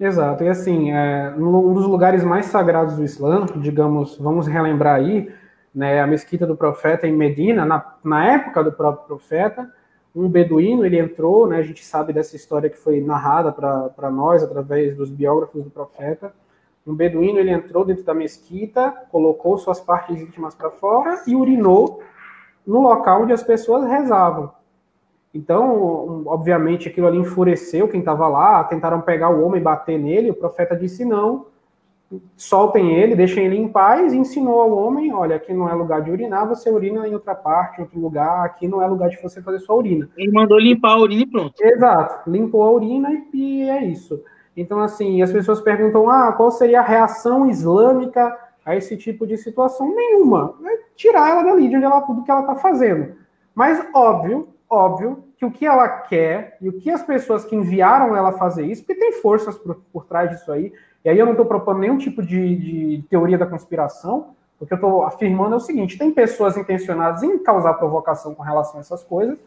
Exato, 0.00 0.44
e 0.44 0.48
assim, 0.48 0.92
é, 0.92 1.34
um 1.36 1.72
dos 1.72 1.86
lugares 1.86 2.22
mais 2.22 2.46
sagrados 2.46 2.96
do 2.96 3.04
Islã, 3.04 3.46
digamos, 3.56 4.16
vamos 4.16 4.46
relembrar 4.46 4.96
aí, 4.96 5.32
né, 5.74 6.00
a 6.00 6.06
mesquita 6.06 6.46
do 6.46 6.56
profeta 6.56 7.06
em 7.06 7.12
Medina, 7.12 7.64
na, 7.64 7.96
na 8.04 8.24
época 8.32 8.62
do 8.62 8.72
próprio 8.72 9.06
profeta, 9.06 9.68
um 10.14 10.28
beduíno, 10.28 10.84
ele 10.86 10.98
entrou, 10.98 11.48
né, 11.48 11.58
a 11.58 11.62
gente 11.62 11.84
sabe 11.84 12.12
dessa 12.12 12.36
história 12.36 12.70
que 12.70 12.78
foi 12.78 13.00
narrada 13.00 13.52
para 13.52 14.10
nós 14.10 14.42
através 14.42 14.96
dos 14.96 15.10
biógrafos 15.10 15.64
do 15.64 15.70
profeta, 15.70 16.32
um 16.86 16.94
beduíno, 16.94 17.38
ele 17.38 17.50
entrou 17.50 17.84
dentro 17.84 18.02
da 18.02 18.14
mesquita, 18.14 18.90
colocou 19.10 19.58
suas 19.58 19.78
partes 19.78 20.20
íntimas 20.20 20.54
para 20.54 20.70
fora 20.70 21.22
e 21.26 21.36
urinou 21.36 22.02
no 22.66 22.80
local 22.80 23.22
onde 23.22 23.32
as 23.32 23.42
pessoas 23.42 23.86
rezavam. 23.86 24.50
Então, 25.38 26.24
obviamente, 26.26 26.88
aquilo 26.88 27.06
ali 27.06 27.18
enfureceu 27.18 27.86
quem 27.86 28.00
estava 28.00 28.26
lá, 28.26 28.64
tentaram 28.64 29.00
pegar 29.00 29.30
o 29.30 29.44
homem 29.44 29.60
e 29.60 29.62
bater 29.62 29.96
nele, 29.96 30.32
o 30.32 30.34
profeta 30.34 30.74
disse 30.74 31.04
não, 31.04 31.46
soltem 32.36 32.96
ele, 32.96 33.14
deixem 33.14 33.46
ele 33.46 33.56
em 33.56 33.68
paz, 33.68 34.12
e 34.12 34.16
ensinou 34.16 34.60
ao 34.60 34.76
homem, 34.76 35.12
olha, 35.12 35.36
aqui 35.36 35.54
não 35.54 35.68
é 35.68 35.74
lugar 35.74 36.02
de 36.02 36.10
urinar, 36.10 36.48
você 36.48 36.68
urina 36.72 37.06
em 37.06 37.14
outra 37.14 37.36
parte, 37.36 37.78
em 37.78 37.82
outro 37.82 38.00
lugar, 38.00 38.44
aqui 38.44 38.66
não 38.66 38.82
é 38.82 38.86
lugar 38.88 39.10
de 39.10 39.22
você 39.22 39.40
fazer 39.40 39.60
sua 39.60 39.76
urina. 39.76 40.10
Ele 40.16 40.32
mandou 40.32 40.58
limpar 40.58 40.94
a 40.94 40.98
urina 40.98 41.22
e 41.22 41.26
pronto. 41.26 41.54
Exato, 41.60 42.28
limpou 42.28 42.64
a 42.64 42.72
urina 42.72 43.08
e, 43.12 43.28
e 43.32 43.70
é 43.70 43.84
isso. 43.84 44.20
Então, 44.56 44.80
assim, 44.80 45.22
as 45.22 45.30
pessoas 45.30 45.60
perguntam, 45.60 46.10
ah, 46.10 46.32
qual 46.32 46.50
seria 46.50 46.80
a 46.80 46.84
reação 46.84 47.48
islâmica 47.48 48.36
a 48.66 48.74
esse 48.74 48.96
tipo 48.96 49.24
de 49.24 49.36
situação? 49.36 49.94
Nenhuma. 49.94 50.56
É 50.64 50.78
tirar 50.96 51.30
ela 51.30 51.44
dali 51.44 51.68
de 51.68 51.76
onde 51.76 51.84
ela, 51.84 52.00
tudo 52.00 52.24
que 52.24 52.30
ela 52.30 52.40
está 52.40 52.56
fazendo. 52.56 53.14
Mas, 53.54 53.86
óbvio, 53.94 54.48
óbvio, 54.68 55.24
que 55.36 55.44
o 55.44 55.50
que 55.50 55.64
ela 55.66 55.88
quer 55.88 56.56
e 56.60 56.68
o 56.68 56.72
que 56.72 56.90
as 56.90 57.02
pessoas 57.02 57.44
que 57.44 57.56
enviaram 57.56 58.16
ela 58.16 58.32
fazer 58.32 58.66
isso, 58.66 58.82
porque 58.84 59.00
tem 59.00 59.12
forças 59.12 59.56
por, 59.56 59.76
por 59.92 60.04
trás 60.04 60.30
disso 60.30 60.50
aí, 60.52 60.72
e 61.04 61.08
aí 61.08 61.18
eu 61.18 61.24
não 61.24 61.32
estou 61.32 61.46
propondo 61.46 61.78
nenhum 61.78 61.96
tipo 61.96 62.22
de, 62.22 62.56
de, 62.56 63.04
teoria 63.08 63.38
da 63.38 63.46
conspiração, 63.46 64.34
o 64.60 64.66
que 64.66 64.72
eu 64.72 64.76
estou 64.76 65.04
afirmando 65.04 65.54
é 65.54 65.56
o 65.56 65.60
seguinte: 65.60 65.96
tem 65.96 66.10
pessoas 66.10 66.56
intencionadas 66.56 67.22
em 67.22 67.38
causar 67.38 67.74
provocação 67.74 68.34
com 68.34 68.42
relação 68.42 68.78
a 68.78 68.80
essas 68.80 69.04
coisas. 69.04 69.38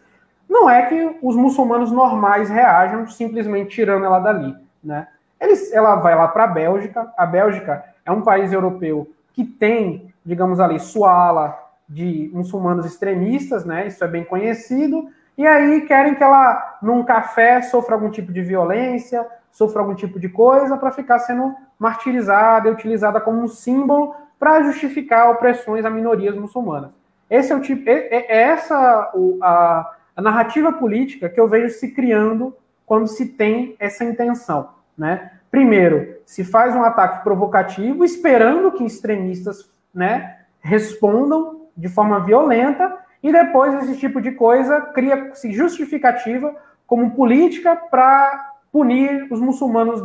Não 0.49 0.69
é 0.69 0.85
que 0.85 1.17
os 1.21 1.35
muçulmanos 1.35 1.91
normais 1.91 2.49
reajam 2.49 3.07
simplesmente 3.07 3.75
tirando 3.75 4.05
ela 4.05 4.19
dali, 4.19 4.55
né? 4.83 5.07
Eles, 5.39 5.73
ela 5.73 5.95
vai 5.95 6.15
lá 6.15 6.27
para 6.27 6.45
a 6.45 6.47
Bélgica. 6.47 7.11
A 7.17 7.25
Bélgica 7.25 7.83
é 8.05 8.11
um 8.11 8.21
país 8.21 8.53
europeu 8.53 9.09
que 9.33 9.43
tem, 9.43 10.13
digamos 10.25 10.59
ali, 10.59 10.79
sua 10.79 11.11
ala 11.11 11.70
de 11.91 12.31
muçulmanos 12.33 12.85
extremistas, 12.85 13.65
né? 13.65 13.85
Isso 13.85 14.01
é 14.01 14.07
bem 14.07 14.23
conhecido. 14.23 15.09
E 15.37 15.45
aí 15.45 15.81
querem 15.81 16.15
que 16.15 16.23
ela, 16.23 16.77
num 16.81 17.03
café, 17.03 17.61
sofra 17.61 17.95
algum 17.95 18.09
tipo 18.09 18.31
de 18.31 18.41
violência, 18.41 19.27
sofra 19.51 19.81
algum 19.81 19.93
tipo 19.93 20.17
de 20.17 20.29
coisa, 20.29 20.77
para 20.77 20.91
ficar 20.91 21.19
sendo 21.19 21.53
martirizada 21.77 22.69
e 22.69 22.71
utilizada 22.71 23.19
como 23.19 23.41
um 23.41 23.47
símbolo 23.47 24.15
para 24.39 24.63
justificar 24.63 25.29
opressões 25.31 25.83
a 25.83 25.89
minorias 25.89 26.35
muçulmanas. 26.35 26.91
Esse 27.29 27.51
é 27.51 27.55
o 27.55 27.61
tipo, 27.61 27.89
é, 27.89 28.07
é 28.09 28.41
essa 28.41 29.11
a, 29.41 29.91
a 30.15 30.21
narrativa 30.21 30.71
política 30.71 31.27
que 31.29 31.39
eu 31.39 31.47
vejo 31.47 31.73
se 31.73 31.91
criando 31.91 32.55
quando 32.85 33.07
se 33.07 33.25
tem 33.25 33.75
essa 33.79 34.05
intenção, 34.05 34.69
né? 34.97 35.31
Primeiro, 35.49 36.15
se 36.25 36.45
faz 36.45 36.73
um 36.73 36.83
ataque 36.83 37.23
provocativo, 37.23 38.05
esperando 38.05 38.71
que 38.71 38.85
extremistas, 38.85 39.69
né, 39.93 40.37
respondam 40.61 41.60
de 41.75 41.87
forma 41.89 42.19
violenta, 42.19 42.97
e 43.23 43.31
depois 43.31 43.73
esse 43.83 43.97
tipo 43.97 44.21
de 44.21 44.31
coisa 44.31 44.81
cria-se 44.81 45.51
justificativa 45.51 46.55
como 46.87 47.11
política 47.11 47.75
para 47.75 48.53
punir 48.71 49.27
os 49.31 49.39
muçulmanos 49.39 50.01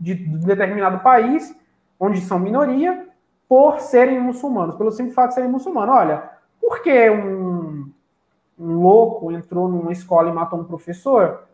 de 0.00 0.14
determinado 0.14 1.00
país, 1.00 1.54
onde 1.98 2.20
são 2.20 2.38
minoria, 2.38 3.06
por 3.48 3.80
serem 3.80 4.20
muçulmanos, 4.20 4.76
pelo 4.76 4.92
simples 4.92 5.14
fato 5.14 5.30
de 5.30 5.34
serem 5.34 5.50
muçulmanos. 5.50 5.94
Olha, 5.94 6.30
por 6.60 6.82
que 6.82 7.10
um, 7.10 7.90
um 8.58 8.80
louco 8.80 9.32
entrou 9.32 9.68
numa 9.68 9.90
escola 9.90 10.30
e 10.30 10.32
matou 10.32 10.60
um 10.60 10.64
professor? 10.64 11.44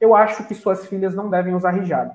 Eu 0.00 0.16
acho 0.16 0.44
que 0.44 0.54
suas 0.54 0.86
filhas 0.86 1.14
não 1.14 1.28
devem 1.28 1.54
usar 1.54 1.76
hijab. 1.76 2.12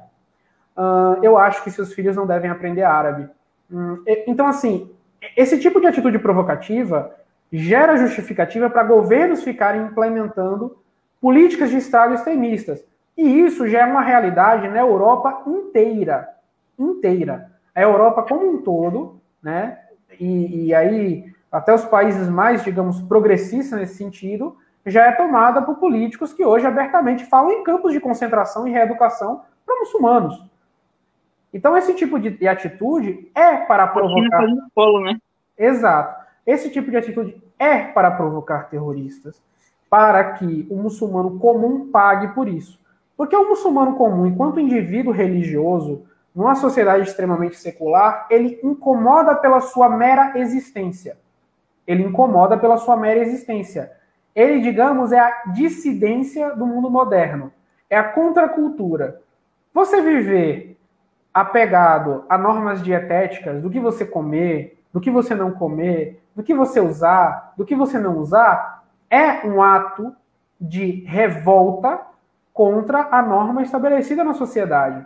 Uh, 0.75 1.22
eu 1.22 1.38
acho 1.38 1.63
que 1.63 1.70
seus 1.70 1.94
filhos 1.94 2.16
não 2.16 2.25
devem 2.25 2.50
aprender 2.50 2.82
árabe. 2.84 3.30
Uh, 3.72 4.02
então, 4.25 4.48
assim, 4.48 4.90
esse 5.36 5.60
tipo 5.60 5.80
de 5.80 5.88
atitude 5.88 6.20
provocativa 6.20 7.15
gera 7.51 7.98
justificativa 7.98 8.70
para 8.70 8.84
governos 8.84 9.44
ficarem 9.44 9.84
implementando 9.84 10.77
políticas 11.22 11.70
de 11.70 11.77
Estado 11.77 12.13
extremistas. 12.13 12.84
E 13.15 13.39
isso 13.42 13.68
já 13.68 13.82
é 13.82 13.86
uma 13.86 14.01
realidade 14.01 14.68
na 14.68 14.80
Europa 14.80 15.44
inteira. 15.48 16.30
Inteira. 16.77 17.51
A 17.75 17.82
Europa 17.82 18.24
como 18.24 18.50
um 18.50 18.62
todo, 18.62 19.22
né? 19.42 19.77
E, 20.20 20.68
e 20.68 20.75
aí, 20.75 21.25
até 21.51 21.74
os 21.74 21.86
países 21.86 22.27
mais, 22.27 22.63
digamos, 22.63 23.01
progressistas 23.01 23.80
nesse 23.80 23.96
sentido, 23.96 24.58
já 24.86 25.06
é 25.06 25.12
tomada 25.12 25.62
por 25.62 25.75
políticos 25.75 26.34
que 26.34 26.44
hoje 26.44 26.65
abertamente 26.65 27.25
falam 27.25 27.51
em 27.51 27.63
campos 27.63 27.94
de 27.94 28.00
concentração 28.00 28.68
e 28.68 28.72
reeducação 28.72 29.42
para 29.65 29.80
muçulmanos. 29.80 30.44
Então, 31.53 31.77
esse 31.77 31.93
tipo 31.93 32.19
de, 32.19 32.48
atitude 32.48 33.29
é 33.36 33.57
para 33.57 33.88
provocar. 33.88 34.43
Polo, 34.74 35.01
né? 35.01 35.19
Exato. 35.57 36.24
Esse 36.45 36.69
tipo 36.69 36.89
de 36.89 36.98
atitude 36.98 37.41
é 37.60 37.79
para 37.79 38.12
provocar 38.12 38.69
terroristas, 38.69 39.41
para 39.89 40.33
que 40.33 40.67
o 40.69 40.75
muçulmano 40.75 41.38
comum 41.39 41.89
pague 41.91 42.29
por 42.29 42.48
isso. 42.48 42.79
Porque 43.15 43.36
o 43.36 43.48
muçulmano 43.48 43.95
comum, 43.95 44.25
enquanto 44.25 44.60
indivíduo 44.60 45.13
religioso, 45.13 46.03
numa 46.36 46.55
sociedade 46.55 47.03
extremamente 47.03 47.57
secular, 47.57 48.25
ele 48.29 48.60
incomoda 48.63 49.36
pela 49.36 49.62
sua 49.62 49.88
mera 49.88 50.38
existência. 50.38 51.17
Ele 51.86 52.03
incomoda 52.03 52.57
pela 52.57 52.77
sua 52.77 52.98
mera 52.98 53.19
existência. 53.19 53.91
Ele, 54.36 54.62
digamos, 54.62 55.12
é 55.12 55.19
a 55.19 55.43
dissidência 55.53 56.55
do 56.55 56.65
mundo 56.65 56.89
moderno. 56.89 57.53
É 57.88 57.98
a 57.98 58.03
contracultura. 58.03 59.22
Você 59.72 60.01
viver 60.01 60.73
apegado 61.34 62.25
a 62.30 62.38
normas 62.38 62.82
dietéticas 62.84 63.62
do 63.62 63.70
que 63.70 63.80
você 63.80 64.06
comer, 64.06 64.80
do 64.94 65.02
que 65.02 65.10
você 65.10 65.34
não 65.34 65.52
comer, 65.52 66.22
do 66.36 66.44
que 66.44 66.54
você 66.54 66.80
usar, 66.80 67.54
do 67.58 67.66
que 67.66 67.75
você 67.75 67.98
não 67.98 68.18
usar, 68.18 68.84
é 69.10 69.46
um 69.46 69.62
ato 69.62 70.13
de 70.60 71.04
revolta 71.06 72.00
contra 72.54 73.08
a 73.12 73.22
norma 73.22 73.63
estabelecida 73.63 74.24
na 74.24 74.34
sociedade. 74.34 75.06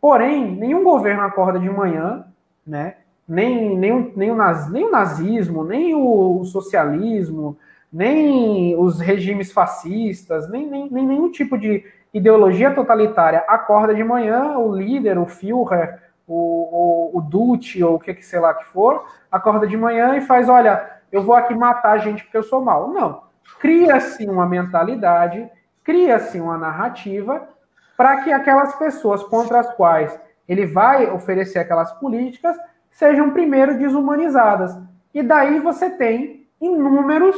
Porém, 0.00 0.50
nenhum 0.56 0.82
governo 0.82 1.22
acorda 1.22 1.58
de 1.58 1.70
manhã, 1.70 2.24
né? 2.66 2.96
Nem, 3.26 3.76
nem, 3.76 4.12
nem, 4.16 4.30
o, 4.30 4.34
naz, 4.34 4.70
nem 4.70 4.84
o 4.84 4.90
nazismo, 4.90 5.62
nem 5.62 5.94
o 5.94 6.44
socialismo, 6.44 7.58
nem 7.92 8.76
os 8.76 9.00
regimes 9.00 9.52
fascistas, 9.52 10.48
nem, 10.48 10.66
nem, 10.66 10.90
nem 10.90 11.06
nenhum 11.06 11.30
tipo 11.30 11.58
de 11.58 11.84
ideologia 12.12 12.70
totalitária 12.70 13.44
acorda 13.46 13.94
de 13.94 14.02
manhã, 14.02 14.58
o 14.58 14.74
líder, 14.74 15.18
o 15.18 15.26
Führer, 15.26 16.02
o, 16.26 17.12
o, 17.14 17.18
o 17.18 17.20
Duce, 17.20 17.82
ou 17.82 17.96
o 17.96 17.98
que, 17.98 18.14
que 18.14 18.24
sei 18.24 18.40
lá 18.40 18.54
que 18.54 18.64
for, 18.64 19.04
acorda 19.30 19.66
de 19.66 19.76
manhã 19.76 20.16
e 20.16 20.20
faz, 20.20 20.48
olha, 20.48 20.98
eu 21.10 21.22
vou 21.22 21.34
aqui 21.34 21.54
matar 21.54 21.98
gente 21.98 22.24
porque 22.24 22.36
eu 22.36 22.42
sou 22.42 22.62
mal. 22.62 22.88
Não. 22.88 23.22
Cria-se 23.58 24.26
uma 24.28 24.46
mentalidade 24.46 25.50
cria-se 25.88 26.38
uma 26.38 26.58
narrativa 26.58 27.48
para 27.96 28.20
que 28.20 28.30
aquelas 28.30 28.74
pessoas 28.74 29.22
contra 29.22 29.60
as 29.60 29.74
quais 29.74 30.20
ele 30.46 30.66
vai 30.66 31.10
oferecer 31.10 31.58
aquelas 31.58 31.90
políticas 31.92 32.58
sejam 32.90 33.30
primeiro 33.30 33.78
desumanizadas. 33.78 34.78
E 35.14 35.22
daí 35.22 35.58
você 35.60 35.88
tem 35.88 36.46
inúmeros 36.60 37.34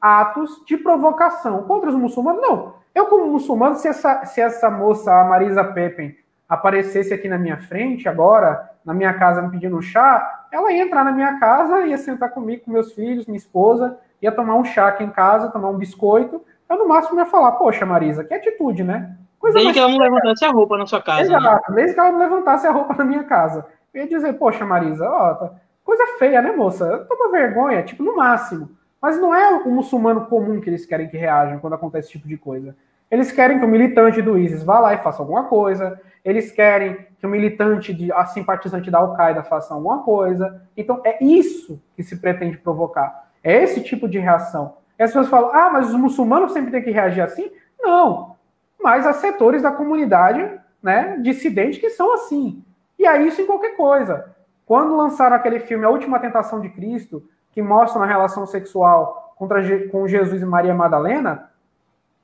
atos 0.00 0.60
de 0.66 0.76
provocação 0.76 1.62
contra 1.62 1.88
os 1.88 1.94
muçulmanos. 1.94 2.42
Não, 2.42 2.74
eu 2.94 3.06
como 3.06 3.26
muçulmano, 3.26 3.74
se 3.76 3.88
essa, 3.88 4.24
se 4.24 4.40
essa 4.40 4.70
moça, 4.70 5.12
a 5.12 5.24
Marisa 5.24 5.64
Pepen, 5.64 6.16
aparecesse 6.48 7.12
aqui 7.12 7.28
na 7.28 7.38
minha 7.38 7.58
frente 7.58 8.08
agora, 8.08 8.70
na 8.84 8.94
minha 8.94 9.12
casa 9.14 9.42
me 9.42 9.50
pedindo 9.50 9.76
um 9.76 9.82
chá, 9.82 10.46
ela 10.52 10.72
ia 10.72 10.84
entrar 10.84 11.04
na 11.04 11.10
minha 11.10 11.38
casa, 11.40 11.86
ia 11.86 11.98
sentar 11.98 12.30
comigo, 12.30 12.64
com 12.64 12.70
meus 12.70 12.92
filhos, 12.92 13.26
minha 13.26 13.36
esposa, 13.36 13.98
ia 14.22 14.30
tomar 14.30 14.54
um 14.54 14.64
chá 14.64 14.88
aqui 14.88 15.02
em 15.02 15.10
casa, 15.10 15.50
tomar 15.50 15.70
um 15.70 15.78
biscoito, 15.78 16.44
eu 16.68 16.78
no 16.78 16.88
máximo 16.88 17.18
ia 17.18 17.26
falar, 17.26 17.52
poxa, 17.52 17.84
Marisa, 17.84 18.24
que 18.24 18.34
atitude, 18.34 18.82
né? 18.82 19.16
Coisa 19.38 19.58
desde 19.58 19.74
que 19.74 19.78
ela 19.78 19.90
não 19.90 19.98
levantasse 19.98 20.44
a 20.44 20.50
roupa 20.50 20.78
na 20.78 20.86
sua 20.86 21.02
casa. 21.02 21.28
Né? 21.28 21.36
Exato, 21.36 21.70
né? 21.70 21.76
desde 21.76 21.94
que 21.94 22.00
ela 22.00 22.12
não 22.12 22.18
levantasse 22.18 22.66
a 22.66 22.72
roupa 22.72 22.94
na 22.94 23.04
minha 23.04 23.24
casa. 23.24 23.66
Eu 23.92 24.02
ia 24.02 24.08
dizer, 24.08 24.32
poxa, 24.34 24.64
Marisa, 24.64 25.08
ó, 25.08 25.34
tá... 25.34 25.50
coisa 25.84 26.06
feia, 26.18 26.40
né, 26.40 26.52
moça? 26.52 27.04
Toma 27.08 27.30
vergonha, 27.30 27.82
tipo, 27.82 28.02
no 28.02 28.16
máximo. 28.16 28.70
Mas 29.04 29.20
não 29.20 29.34
é 29.34 29.50
o 29.50 29.70
muçulmano 29.70 30.24
comum 30.28 30.62
que 30.62 30.70
eles 30.70 30.86
querem 30.86 31.06
que 31.06 31.18
reajam 31.18 31.58
quando 31.58 31.74
acontece 31.74 32.08
esse 32.08 32.12
tipo 32.12 32.26
de 32.26 32.38
coisa. 32.38 32.74
Eles 33.10 33.30
querem 33.30 33.58
que 33.58 33.64
o 33.66 33.68
militante 33.68 34.22
do 34.22 34.38
ISIS 34.38 34.62
vá 34.62 34.80
lá 34.80 34.94
e 34.94 35.02
faça 35.02 35.20
alguma 35.20 35.44
coisa. 35.44 36.00
Eles 36.24 36.50
querem 36.50 37.06
que 37.18 37.26
o 37.26 37.28
militante, 37.28 37.92
de, 37.92 38.10
a 38.10 38.24
simpatizante 38.24 38.90
da 38.90 38.96
Al-Qaeda 38.96 39.42
faça 39.42 39.74
alguma 39.74 40.02
coisa. 40.02 40.62
Então, 40.74 41.02
é 41.04 41.22
isso 41.22 41.82
que 41.94 42.02
se 42.02 42.16
pretende 42.16 42.56
provocar. 42.56 43.28
É 43.42 43.62
esse 43.62 43.82
tipo 43.82 44.08
de 44.08 44.18
reação. 44.18 44.78
E 44.98 45.02
as 45.02 45.10
pessoas 45.10 45.28
falam, 45.28 45.50
ah, 45.52 45.68
mas 45.70 45.90
os 45.90 46.00
muçulmanos 46.00 46.54
sempre 46.54 46.70
têm 46.70 46.82
que 46.82 46.90
reagir 46.90 47.20
assim? 47.20 47.50
Não. 47.78 48.36
Mas 48.82 49.06
há 49.06 49.12
setores 49.12 49.60
da 49.60 49.70
comunidade 49.70 50.50
né, 50.82 51.18
dissidente 51.20 51.78
que 51.78 51.90
são 51.90 52.14
assim. 52.14 52.64
E 52.98 53.06
é 53.06 53.20
isso 53.20 53.42
em 53.42 53.46
qualquer 53.46 53.76
coisa. 53.76 54.34
Quando 54.64 54.96
lançaram 54.96 55.36
aquele 55.36 55.60
filme 55.60 55.84
A 55.84 55.90
Última 55.90 56.18
Tentação 56.18 56.58
de 56.58 56.70
Cristo, 56.70 57.22
que 57.54 57.62
mostram 57.62 58.02
a 58.02 58.06
relação 58.06 58.44
sexual 58.44 59.32
contra, 59.36 59.62
com 59.88 60.08
Jesus 60.08 60.42
e 60.42 60.44
Maria 60.44 60.74
Madalena, 60.74 61.50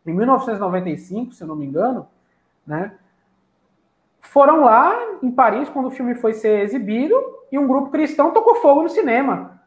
em 0.05 0.13
1995, 0.13 1.33
se 1.33 1.45
não 1.45 1.55
me 1.55 1.65
engano, 1.65 2.07
né? 2.67 2.93
Foram 4.21 4.65
lá 4.65 4.93
em 5.23 5.31
Paris 5.31 5.69
quando 5.69 5.87
o 5.87 5.91
filme 5.91 6.15
foi 6.15 6.35
ser 6.35 6.61
exibido 6.61 7.15
e 7.51 7.59
um 7.59 7.67
grupo 7.67 7.91
cristão 7.91 8.33
tocou 8.33 8.57
fogo 8.57 8.83
no 8.83 8.89
cinema. 8.89 9.61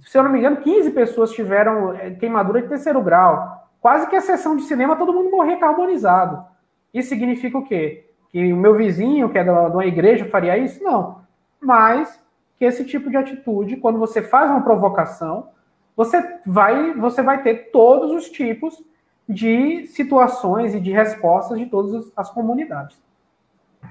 Se 0.00 0.18
eu 0.18 0.22
não 0.22 0.30
me 0.30 0.38
engano, 0.38 0.56
15 0.56 0.90
pessoas 0.90 1.30
tiveram 1.32 1.94
eh, 1.94 2.10
queimadura 2.12 2.62
de 2.62 2.68
terceiro 2.68 3.00
grau. 3.02 3.68
Quase 3.80 4.08
que 4.08 4.16
a 4.16 4.20
sessão 4.20 4.56
de 4.56 4.62
cinema 4.62 4.96
todo 4.96 5.12
mundo 5.12 5.30
morria 5.30 5.58
carbonizado. 5.58 6.44
Isso 6.92 7.10
significa 7.10 7.58
o 7.58 7.64
quê? 7.64 8.08
Que 8.30 8.52
o 8.52 8.56
meu 8.56 8.74
vizinho, 8.74 9.28
que 9.28 9.38
é 9.38 9.44
de 9.44 9.50
uma 9.50 9.86
igreja, 9.86 10.24
faria 10.24 10.56
isso? 10.56 10.82
Não. 10.82 11.22
Mas 11.60 12.21
que 12.62 12.66
esse 12.66 12.84
tipo 12.84 13.10
de 13.10 13.16
atitude, 13.16 13.76
quando 13.78 13.98
você 13.98 14.22
faz 14.22 14.48
uma 14.48 14.62
provocação, 14.62 15.48
você 15.96 16.38
vai, 16.46 16.94
você 16.94 17.20
vai 17.20 17.42
ter 17.42 17.72
todos 17.72 18.12
os 18.12 18.30
tipos 18.30 18.80
de 19.28 19.84
situações 19.88 20.72
e 20.72 20.78
de 20.78 20.92
respostas 20.92 21.58
de 21.58 21.66
todas 21.66 22.12
as 22.16 22.30
comunidades. 22.30 23.02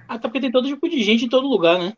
Até 0.07 0.29
porque 0.29 0.39
tem 0.39 0.49
todo 0.49 0.69
tipo 0.69 0.87
de 0.87 1.03
gente 1.03 1.25
em 1.25 1.27
todo 1.27 1.49
lugar, 1.49 1.79
né? 1.79 1.91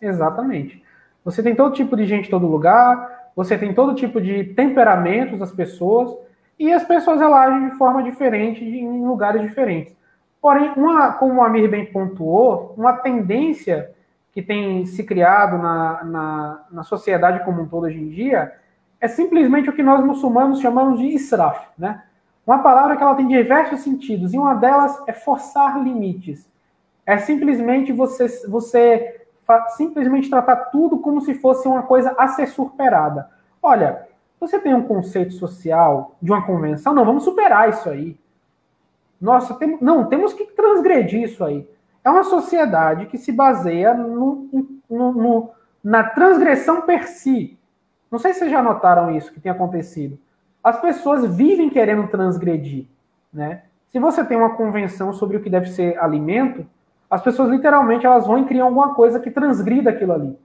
Exatamente. 0.00 0.84
Você 1.24 1.42
tem 1.42 1.52
todo 1.52 1.74
tipo 1.74 1.96
de 1.96 2.06
gente 2.06 2.28
em 2.28 2.30
todo 2.30 2.46
lugar, 2.46 3.32
você 3.34 3.58
tem 3.58 3.74
todo 3.74 3.96
tipo 3.96 4.20
de 4.20 4.44
temperamentos 4.44 5.40
das 5.40 5.50
pessoas, 5.50 6.16
e 6.56 6.72
as 6.72 6.84
pessoas 6.84 7.20
agem 7.20 7.70
de 7.70 7.76
forma 7.76 8.04
diferente 8.04 8.64
em 8.64 9.04
lugares 9.04 9.42
diferentes. 9.42 9.92
Porém, 10.40 10.74
uma, 10.76 11.14
como 11.14 11.40
o 11.40 11.42
Amir 11.42 11.68
bem 11.68 11.86
pontuou, 11.86 12.72
uma 12.78 12.92
tendência 12.92 13.90
que 14.34 14.42
tem 14.42 14.84
se 14.84 15.04
criado 15.04 15.56
na, 15.56 16.04
na, 16.04 16.66
na 16.70 16.82
sociedade 16.82 17.44
como 17.44 17.62
um 17.62 17.68
todo 17.68 17.84
hoje 17.84 17.98
em 17.98 18.08
dia 18.08 18.52
é 19.00 19.06
simplesmente 19.06 19.70
o 19.70 19.72
que 19.72 19.82
nós 19.82 20.04
muçulmanos 20.04 20.60
chamamos 20.60 20.98
de 20.98 21.06
israf, 21.06 21.68
né? 21.78 22.02
Uma 22.46 22.62
palavra 22.62 22.96
que 22.96 23.02
ela 23.02 23.14
tem 23.14 23.28
diversos 23.28 23.80
sentidos, 23.80 24.34
e 24.34 24.38
uma 24.38 24.54
delas 24.54 25.02
é 25.06 25.12
forçar 25.12 25.82
limites. 25.82 26.50
É 27.06 27.16
simplesmente 27.18 27.92
você, 27.92 28.26
você 28.48 29.20
simplesmente 29.76 30.28
tratar 30.28 30.56
tudo 30.66 30.98
como 30.98 31.20
se 31.20 31.34
fosse 31.34 31.68
uma 31.68 31.82
coisa 31.82 32.14
a 32.18 32.28
ser 32.28 32.46
superada. 32.48 33.30
Olha, 33.62 34.08
você 34.40 34.58
tem 34.58 34.74
um 34.74 34.86
conceito 34.86 35.34
social 35.34 36.16
de 36.20 36.32
uma 36.32 36.44
convenção, 36.44 36.94
não, 36.94 37.04
vamos 37.04 37.24
superar 37.24 37.68
isso 37.68 37.88
aí. 37.88 38.18
Nossa, 39.20 39.54
tem, 39.54 39.78
não, 39.80 40.06
temos 40.06 40.32
que 40.32 40.44
transgredir 40.46 41.22
isso 41.22 41.44
aí. 41.44 41.66
É 42.04 42.10
uma 42.10 42.24
sociedade 42.24 43.06
que 43.06 43.16
se 43.16 43.32
baseia 43.32 43.94
no, 43.94 44.48
no, 44.90 45.12
no, 45.12 45.50
na 45.82 46.04
transgressão 46.04 46.82
per 46.82 47.08
si. 47.08 47.58
Não 48.10 48.18
sei 48.18 48.32
se 48.32 48.40
vocês 48.40 48.50
já 48.50 48.62
notaram 48.62 49.16
isso 49.16 49.32
que 49.32 49.40
tem 49.40 49.50
acontecido 49.50 50.18
as 50.64 50.80
pessoas 50.80 51.36
vivem 51.36 51.68
querendo 51.68 52.08
transgredir, 52.08 52.86
né? 53.30 53.64
Se 53.88 53.98
você 53.98 54.24
tem 54.24 54.36
uma 54.36 54.56
convenção 54.56 55.12
sobre 55.12 55.36
o 55.36 55.42
que 55.42 55.50
deve 55.50 55.68
ser 55.68 55.98
alimento, 55.98 56.66
as 57.08 57.22
pessoas 57.22 57.50
literalmente 57.50 58.06
elas 58.06 58.26
vão 58.26 58.44
criam 58.44 58.68
alguma 58.68 58.94
coisa 58.94 59.20
que 59.20 59.30
transgrida 59.30 59.90
aquilo 59.90 60.14
ali. 60.14 60.38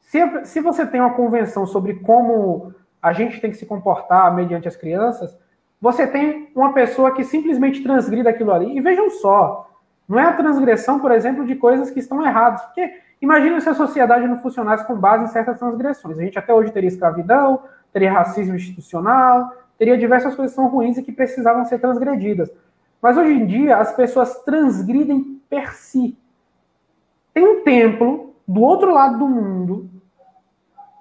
Se, 0.00 0.46
se 0.46 0.60
você 0.60 0.86
tem 0.86 0.98
uma 0.98 1.12
convenção 1.12 1.66
sobre 1.66 1.94
como 1.96 2.74
a 3.02 3.12
gente 3.12 3.38
tem 3.38 3.50
que 3.50 3.58
se 3.58 3.66
comportar 3.66 4.34
mediante 4.34 4.66
as 4.66 4.74
crianças, 4.74 5.38
você 5.80 6.06
tem 6.06 6.50
uma 6.56 6.72
pessoa 6.72 7.14
que 7.14 7.22
simplesmente 7.22 7.82
transgrida 7.82 8.30
aquilo 8.30 8.50
ali. 8.50 8.76
E 8.76 8.80
vejam 8.80 9.10
só, 9.10 9.67
não 10.08 10.18
é 10.18 10.24
a 10.24 10.32
transgressão, 10.32 10.98
por 10.98 11.12
exemplo, 11.12 11.44
de 11.44 11.54
coisas 11.54 11.90
que 11.90 12.00
estão 12.00 12.24
erradas. 12.24 12.62
Porque 12.62 13.00
imagina 13.20 13.60
se 13.60 13.68
a 13.68 13.74
sociedade 13.74 14.26
não 14.26 14.38
funcionasse 14.38 14.86
com 14.86 14.96
base 14.96 15.24
em 15.24 15.28
certas 15.28 15.58
transgressões. 15.58 16.18
A 16.18 16.22
gente 16.22 16.38
até 16.38 16.54
hoje 16.54 16.72
teria 16.72 16.88
escravidão, 16.88 17.62
teria 17.92 18.10
racismo 18.10 18.54
institucional, 18.54 19.52
teria 19.76 19.98
diversas 19.98 20.34
coisas 20.34 20.54
que 20.54 20.60
são 20.60 20.68
ruins 20.68 20.96
e 20.96 21.02
que 21.02 21.12
precisavam 21.12 21.64
ser 21.66 21.78
transgredidas. 21.78 22.50
Mas 23.02 23.18
hoje 23.18 23.32
em 23.32 23.46
dia 23.46 23.76
as 23.76 23.94
pessoas 23.94 24.42
transgridem 24.42 25.42
per 25.48 25.74
si. 25.74 26.16
Tem 27.34 27.46
um 27.46 27.62
templo 27.62 28.34
do 28.46 28.62
outro 28.62 28.92
lado 28.92 29.18
do 29.18 29.28
mundo, 29.28 29.90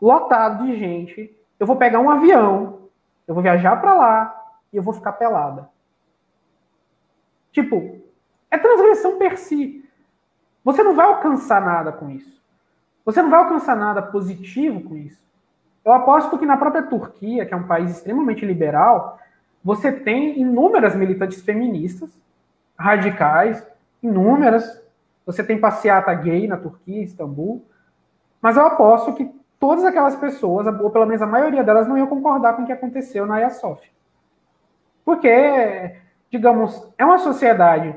lotado 0.01 0.65
de 0.65 0.77
gente. 0.77 1.33
Eu 1.57 1.65
vou 1.65 1.77
pegar 1.77 1.99
um 1.99 2.09
avião, 2.09 2.89
eu 3.25 3.33
vou 3.33 3.41
viajar 3.41 3.79
para 3.79 3.93
lá 3.93 4.45
e 4.71 4.77
eu 4.77 4.83
vou 4.83 4.93
ficar 4.93 5.13
pelada. 5.13 5.69
Tipo, 7.51 8.06
é 8.49 8.57
transgressão 8.57 9.17
per 9.17 9.37
si. 9.37 9.83
Você 10.63 10.83
não 10.83 10.95
vai 10.95 11.05
alcançar 11.05 11.61
nada 11.61 11.91
com 11.91 12.09
isso. 12.09 12.41
Você 13.05 13.21
não 13.21 13.29
vai 13.29 13.39
alcançar 13.39 13.75
nada 13.75 14.01
positivo 14.01 14.81
com 14.81 14.97
isso. 14.97 15.21
Eu 15.83 15.93
aposto 15.93 16.37
que 16.37 16.45
na 16.45 16.57
própria 16.57 16.83
Turquia, 16.83 17.45
que 17.45 17.53
é 17.53 17.57
um 17.57 17.67
país 17.67 17.91
extremamente 17.91 18.45
liberal, 18.45 19.17
você 19.63 19.91
tem 19.91 20.39
inúmeras 20.39 20.95
militantes 20.95 21.41
feministas, 21.41 22.09
radicais, 22.77 23.65
inúmeras. 24.03 24.81
Você 25.25 25.43
tem 25.43 25.59
passeata 25.59 26.13
gay 26.13 26.47
na 26.47 26.57
Turquia, 26.57 27.03
Istambul. 27.03 27.65
Mas 28.41 28.57
eu 28.57 28.65
aposto 28.65 29.13
que 29.13 29.33
todas 29.59 29.85
aquelas 29.85 30.15
pessoas, 30.15 30.67
ou 30.67 30.89
pelo 30.89 31.05
menos 31.05 31.21
a 31.21 31.25
maioria 31.25 31.63
delas, 31.63 31.87
não 31.87 31.97
iam 31.97 32.07
concordar 32.07 32.55
com 32.55 32.63
o 32.63 32.65
que 32.65 32.73
aconteceu 32.73 33.25
na 33.25 33.49
Sophia. 33.49 33.89
Porque, 35.03 35.95
digamos, 36.29 36.85
é 36.97 37.05
uma 37.05 37.17
sociedade 37.17 37.95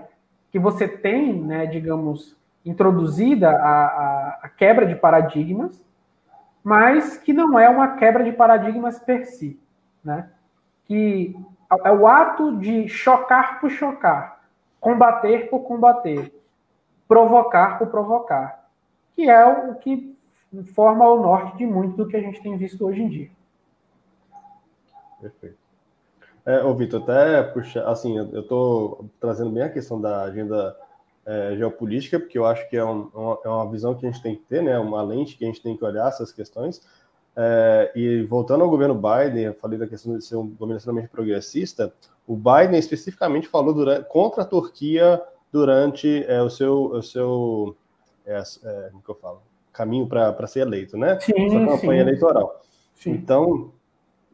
que 0.51 0.59
você 0.59 0.89
tem, 0.89 1.33
né, 1.33 1.67
digamos, 1.67 2.37
introduzida 2.65 3.51
a, 3.51 3.87
a, 3.87 4.39
a 4.43 4.49
quebra 4.49 4.87
de 4.87 4.95
paradigmas, 4.95 5.85
mas 6.63 7.17
que 7.17 7.33
não 7.33 7.59
é 7.59 7.69
uma 7.69 7.97
quebra 7.97 8.23
de 8.23 8.33
paradigmas 8.33 8.99
per 8.99 9.27
si, 9.27 9.59
né? 10.05 10.31
Que 10.85 11.35
é 11.85 11.91
o 11.93 12.07
ato 12.07 12.57
de 12.57 12.89
chocar 12.89 13.61
por 13.61 13.71
chocar, 13.71 14.43
combater 14.81 15.49
por 15.49 15.61
combater, 15.61 16.35
provocar 17.09 17.79
por 17.79 17.89
provocar, 17.89 18.69
que 19.15 19.31
é 19.31 19.47
o 19.47 19.77
que 19.77 20.19
forma 20.75 21.09
o 21.09 21.23
norte 21.23 21.57
de 21.57 21.67
muito 21.67 21.97
do 21.97 22.09
que 22.09 22.17
a 22.17 22.21
gente 22.21 22.43
tem 22.43 22.57
visto 22.57 22.85
hoje 22.85 23.03
em 23.03 23.09
dia. 23.09 23.31
Perfeito. 25.21 25.59
É, 26.51 26.65
ô, 26.65 26.75
Vitor, 26.75 27.03
até 27.03 27.43
puxa, 27.45 27.85
assim, 27.85 28.19
eu 28.19 28.41
estou 28.41 29.09
trazendo 29.21 29.51
bem 29.51 29.63
a 29.63 29.69
questão 29.69 30.01
da 30.01 30.23
agenda 30.23 30.77
é, 31.25 31.55
geopolítica, 31.57 32.19
porque 32.19 32.37
eu 32.37 32.45
acho 32.45 32.69
que 32.69 32.77
é, 32.77 32.85
um, 32.85 33.09
é, 33.45 33.49
uma 33.49 33.71
visão 33.71 33.95
que 33.95 34.05
a 34.05 34.11
gente 34.11 34.21
tem 34.21 34.35
que 34.35 34.43
ter, 34.43 34.61
né, 34.61 34.77
uma 34.77 35.01
lente 35.01 35.37
que 35.37 35.45
a 35.45 35.47
gente 35.47 35.63
tem 35.63 35.77
que 35.77 35.85
olhar 35.85 36.09
essas 36.09 36.33
questões. 36.33 36.83
É, 37.37 37.93
e 37.95 38.23
voltando 38.23 38.65
ao 38.65 38.71
governo 38.71 38.95
Biden, 38.95 39.45
eu 39.45 39.55
falei 39.55 39.79
da 39.79 39.87
questão 39.87 40.19
de 40.19 40.25
ser 40.25 40.35
um 40.35 40.49
governo 40.49 40.77
extremamente 40.77 41.11
progressista, 41.11 41.93
o 42.27 42.35
Biden 42.35 42.79
especificamente 42.79 43.47
falou 43.47 43.73
durante, 43.73 44.09
contra 44.09 44.43
a 44.43 44.47
Turquia 44.47 45.23
durante 45.53 46.25
é, 46.27 46.43
o 46.43 46.51
seu, 46.51 46.87
o 46.87 47.03
seu 47.03 47.77
é, 48.27 48.43
é, 48.65 48.89
como 48.91 49.03
que 49.03 49.11
eu 49.11 49.15
falo? 49.15 49.43
caminho 49.73 50.09
para 50.09 50.47
ser 50.49 50.61
eleito, 50.61 50.99
né? 50.99 51.19
Sim, 51.21 51.49
Sua 51.49 51.61
campanha 51.61 52.03
sim. 52.03 52.09
eleitoral. 52.09 52.61
Sim. 52.97 53.11
Então, 53.13 53.73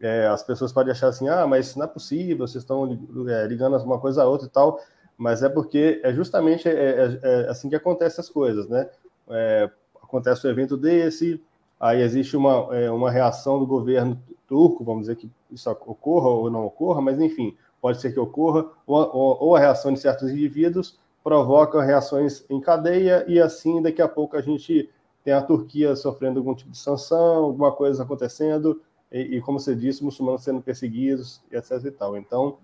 é, 0.01 0.27
as 0.27 0.43
pessoas 0.43 0.73
podem 0.73 0.93
achar 0.93 1.09
assim, 1.09 1.29
ah, 1.29 1.47
mas 1.47 1.75
não 1.77 1.85
é 1.85 1.89
possível, 1.89 2.47
vocês 2.47 2.63
estão 2.63 2.99
é, 3.29 3.47
ligando 3.47 3.77
uma 3.83 3.99
coisa 3.99 4.23
a 4.23 4.27
outra 4.27 4.47
e 4.47 4.51
tal 4.51 4.81
mas 5.17 5.43
é 5.43 5.49
porque 5.49 6.01
é 6.05 6.13
justamente 6.13 6.69
é, 6.69 6.73
é, 6.73 7.21
é 7.23 7.49
assim 7.49 7.69
que 7.69 7.77
acontecem 7.77 8.21
as 8.21 8.29
coisas, 8.29 8.69
né? 8.69 8.89
É, 9.31 9.71
acontece 10.03 10.47
um 10.47 10.51
evento 10.51 10.77
desse, 10.77 11.43
aí 11.81 12.03
existe 12.03 12.37
uma, 12.37 12.69
uma 12.91 13.11
reação 13.11 13.59
do 13.59 13.67
governo 13.67 14.21
turco, 14.47 14.85
vamos 14.85 15.03
dizer 15.03 15.17
que 15.17 15.31
isso 15.51 15.69
ocorra 15.71 16.29
ou 16.29 16.51
não 16.51 16.67
ocorra, 16.67 17.01
mas 17.01 17.19
enfim, 17.19 17.57
pode 17.81 18.01
ser 18.01 18.13
que 18.13 18.21
ocorra, 18.21 18.67
ou, 18.87 18.99
ou, 18.99 19.39
ou 19.41 19.57
a 19.57 19.59
reação 19.59 19.93
de 19.93 19.99
certos 19.99 20.31
indivíduos 20.31 20.99
provoca 21.25 21.83
reações 21.83 22.45
em 22.49 22.61
cadeia, 22.61 23.25
e 23.27 23.41
assim 23.41 23.83
daqui 23.83 24.01
a 24.01 24.07
pouco 24.07 24.37
a 24.37 24.41
gente 24.41 24.89
tem 25.25 25.35
a 25.35 25.43
Turquia 25.43 25.97
sofrendo 25.97 26.39
algum 26.39 26.55
tipo 26.55 26.71
de 26.71 26.79
sanção, 26.79 27.47
alguma 27.47 27.73
coisa 27.73 28.05
acontecendo, 28.05 28.81
e, 29.11 29.37
e 29.37 29.41
como 29.41 29.59
você 29.59 29.75
disse, 29.75 30.03
muçulmanos 30.03 30.43
sendo 30.43 30.61
perseguidos, 30.61 31.43
etc 31.51 31.85
e 31.85 31.91
tal. 31.91 32.17
Então, 32.17 32.59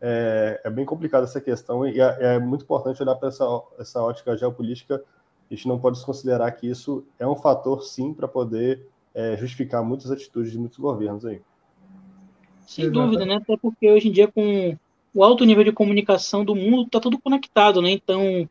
é, 0.00 0.60
é 0.64 0.70
bem 0.70 0.84
complicada 0.84 1.24
essa 1.24 1.40
questão 1.40 1.86
e 1.86 2.00
é, 2.00 2.16
é 2.20 2.38
muito 2.38 2.62
importante 2.62 3.02
olhar 3.02 3.16
para 3.16 3.28
essa, 3.28 3.44
essa 3.78 4.02
ótica 4.02 4.36
geopolítica. 4.36 5.02
A 5.50 5.54
gente 5.54 5.66
não 5.66 5.78
pode 5.78 5.96
desconsiderar 5.96 6.54
que 6.56 6.68
isso 6.68 7.04
é 7.18 7.26
um 7.26 7.36
fator, 7.36 7.82
sim, 7.82 8.12
para 8.12 8.28
poder 8.28 8.86
é, 9.14 9.36
justificar 9.36 9.82
muitas 9.82 10.10
atitudes 10.10 10.52
de 10.52 10.58
muitos 10.58 10.78
governos 10.78 11.24
aí. 11.24 11.40
Sem 12.66 12.84
Exato. 12.84 13.00
dúvida, 13.00 13.24
né? 13.24 13.36
Até 13.36 13.56
porque 13.56 13.90
hoje 13.90 14.08
em 14.08 14.12
dia, 14.12 14.28
com 14.28 14.76
o 15.14 15.24
alto 15.24 15.44
nível 15.44 15.64
de 15.64 15.72
comunicação 15.72 16.44
do 16.44 16.54
mundo, 16.54 16.84
está 16.84 17.00
tudo 17.00 17.18
conectado, 17.18 17.80
né? 17.80 17.90
Então, 17.90 18.48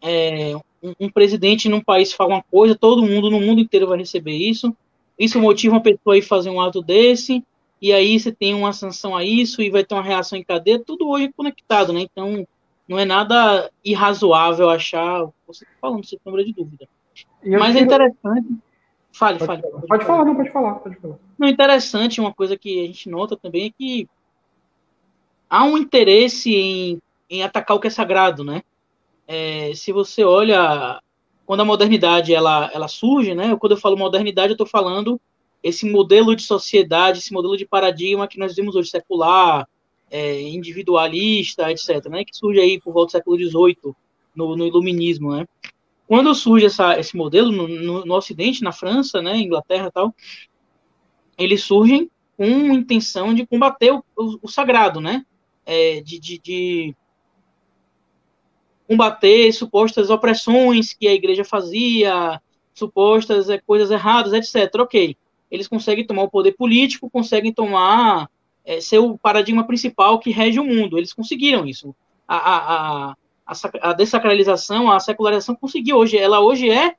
é, 0.00 0.56
um, 0.82 0.94
um, 0.98 1.10
presidente 1.10 1.68
num 1.68 1.82
país 1.82 2.12
fala 2.12 2.36
uma 2.36 2.42
coisa, 2.42 2.74
todo 2.74 3.06
mundo 3.06 3.30
no 3.30 3.40
mundo 3.40 3.60
inteiro 3.60 3.86
vai 3.86 3.98
receber 3.98 4.36
isso. 4.36 4.74
Isso 5.18 5.40
motiva 5.40 5.74
uma 5.74 5.82
pessoa 5.82 6.16
a 6.16 6.22
fazer 6.22 6.50
um 6.50 6.60
ato 6.60 6.80
desse, 6.80 7.44
e 7.80 7.92
aí 7.92 8.18
você 8.18 8.32
tem 8.32 8.54
uma 8.54 8.72
sanção 8.72 9.16
a 9.16 9.24
isso 9.24 9.62
e 9.62 9.70
vai 9.70 9.84
ter 9.84 9.94
uma 9.94 10.02
reação 10.02 10.38
em 10.38 10.44
cadeia, 10.44 10.78
tudo 10.78 11.08
hoje 11.08 11.32
conectado, 11.36 11.92
né? 11.92 12.00
Então, 12.00 12.46
não 12.88 12.98
é 12.98 13.04
nada 13.04 13.70
irrazoável 13.84 14.70
achar, 14.70 15.24
você 15.46 15.64
está 15.64 15.76
falando, 15.80 16.04
sem 16.06 16.18
sombra 16.22 16.44
de 16.44 16.52
dúvida. 16.52 16.88
Mas 17.44 17.76
é 17.76 17.80
interessante. 17.80 18.48
Fale, 19.12 19.38
Pode, 19.38 19.46
fale. 19.46 19.62
falar. 19.62 19.82
pode 19.88 20.04
falar, 20.04 20.24
não, 20.24 20.36
pode 20.36 20.50
falar, 20.50 20.74
pode 20.74 20.96
falar. 20.96 21.18
Não, 21.38 21.48
interessante, 21.48 22.20
uma 22.20 22.32
coisa 22.32 22.56
que 22.56 22.84
a 22.84 22.86
gente 22.86 23.08
nota 23.08 23.36
também 23.36 23.66
é 23.66 23.70
que 23.70 24.08
há 25.50 25.64
um 25.64 25.76
interesse 25.76 26.54
em, 26.54 27.02
em 27.28 27.42
atacar 27.42 27.76
o 27.76 27.80
que 27.80 27.88
é 27.88 27.90
sagrado, 27.90 28.44
né? 28.44 28.62
É, 29.26 29.72
se 29.74 29.92
você 29.92 30.24
olha 30.24 31.00
quando 31.48 31.60
a 31.60 31.64
modernidade 31.64 32.34
ela, 32.34 32.70
ela 32.74 32.88
surge, 32.88 33.34
né? 33.34 33.56
Quando 33.56 33.72
eu 33.72 33.78
falo 33.78 33.96
modernidade, 33.96 34.50
eu 34.50 34.52
estou 34.52 34.66
falando 34.66 35.18
esse 35.62 35.90
modelo 35.90 36.36
de 36.36 36.42
sociedade, 36.42 37.20
esse 37.20 37.32
modelo 37.32 37.56
de 37.56 37.64
paradigma 37.64 38.28
que 38.28 38.38
nós 38.38 38.54
vimos 38.54 38.76
hoje 38.76 38.90
secular, 38.90 39.66
é, 40.10 40.42
individualista, 40.42 41.70
etc., 41.72 42.06
né? 42.10 42.22
Que 42.22 42.36
surge 42.36 42.60
aí 42.60 42.78
por 42.78 42.92
volta 42.92 43.06
do 43.06 43.12
século 43.12 43.38
XVIII 43.38 43.94
no, 44.36 44.56
no 44.56 44.66
iluminismo, 44.66 45.34
né? 45.34 45.46
Quando 46.06 46.34
surge 46.34 46.66
essa, 46.66 47.00
esse 47.00 47.16
modelo 47.16 47.50
no, 47.50 47.66
no, 47.66 48.04
no 48.04 48.14
Ocidente, 48.14 48.62
na 48.62 48.70
França, 48.70 49.22
né, 49.22 49.38
Inglaterra, 49.38 49.90
tal, 49.90 50.14
eles 51.38 51.64
surgem 51.64 52.10
com 52.36 52.44
intenção 52.44 53.32
de 53.32 53.46
combater 53.46 53.90
o, 53.90 54.04
o, 54.14 54.38
o 54.42 54.48
sagrado, 54.48 55.00
né? 55.00 55.24
É, 55.64 56.02
de, 56.02 56.18
de, 56.18 56.38
de 56.38 56.96
combater 58.88 59.52
supostas 59.52 60.08
opressões 60.08 60.94
que 60.94 61.06
a 61.06 61.12
igreja 61.12 61.44
fazia, 61.44 62.40
supostas 62.72 63.50
é, 63.50 63.58
coisas 63.58 63.90
erradas, 63.90 64.32
etc. 64.32 64.74
Ok. 64.80 65.14
Eles 65.50 65.68
conseguem 65.68 66.06
tomar 66.06 66.22
o 66.22 66.30
poder 66.30 66.52
político, 66.52 67.10
conseguem 67.10 67.52
tomar 67.52 68.30
é, 68.64 68.80
ser 68.80 68.98
o 68.98 69.18
paradigma 69.18 69.64
principal 69.64 70.18
que 70.18 70.30
rege 70.30 70.58
o 70.58 70.64
mundo. 70.64 70.96
Eles 70.96 71.12
conseguiram 71.12 71.66
isso. 71.66 71.94
A, 72.26 72.36
a, 72.36 73.14
a, 73.46 73.90
a 73.90 73.92
desacralização, 73.92 74.90
a 74.90 74.98
secularização 74.98 75.54
conseguiu 75.54 75.96
hoje. 75.96 76.16
Ela 76.16 76.40
hoje 76.40 76.70
é 76.70 76.96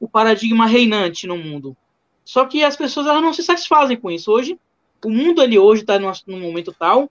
o 0.00 0.08
paradigma 0.08 0.66
reinante 0.66 1.26
no 1.26 1.36
mundo. 1.36 1.76
Só 2.24 2.44
que 2.44 2.62
as 2.62 2.76
pessoas 2.76 3.06
elas 3.06 3.22
não 3.22 3.32
se 3.32 3.42
satisfazem 3.42 3.96
com 3.96 4.10
isso. 4.10 4.30
Hoje, 4.30 4.58
o 5.04 5.10
mundo 5.10 5.42
ele 5.42 5.58
hoje 5.58 5.82
está 5.82 5.98
num 5.98 6.40
momento 6.40 6.74
tal 6.78 7.10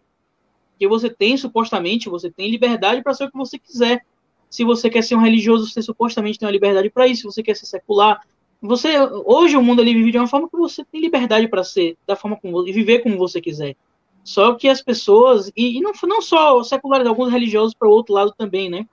que 0.77 0.87
você 0.87 1.09
tem, 1.09 1.37
supostamente, 1.37 2.09
você 2.09 2.29
tem 2.29 2.49
liberdade 2.49 3.01
para 3.01 3.13
ser 3.13 3.25
o 3.25 3.31
que 3.31 3.37
você 3.37 3.57
quiser. 3.57 4.05
Se 4.49 4.63
você 4.63 4.89
quer 4.89 5.03
ser 5.03 5.15
um 5.15 5.21
religioso, 5.21 5.67
você 5.67 5.81
supostamente 5.81 6.39
tem 6.39 6.45
uma 6.45 6.51
liberdade 6.51 6.89
para 6.89 7.07
isso. 7.07 7.21
Se 7.21 7.35
você 7.35 7.43
quer 7.43 7.55
ser 7.55 7.65
secular, 7.65 8.21
você 8.61 8.97
hoje 9.25 9.55
o 9.55 9.61
mundo 9.61 9.81
ele 9.81 9.93
vive 9.93 10.11
de 10.11 10.17
uma 10.17 10.27
forma 10.27 10.49
que 10.49 10.57
você 10.57 10.83
tem 10.85 11.01
liberdade 11.01 11.47
para 11.47 11.63
ser 11.63 11.95
da 12.07 12.15
forma 12.15 12.37
como 12.37 12.63
viver 12.63 12.99
como 12.99 13.17
você 13.17 13.39
quiser. 13.39 13.75
Só 14.23 14.55
que 14.55 14.67
as 14.67 14.81
pessoas 14.81 15.51
e, 15.55 15.77
e 15.77 15.81
não 15.81 15.91
não 16.03 16.21
só 16.21 16.63
seculares, 16.63 17.07
alguns 17.07 17.31
religiosos 17.31 17.73
para 17.73 17.87
o 17.87 17.91
outro 17.91 18.13
lado 18.13 18.33
também, 18.37 18.69
né? 18.69 18.85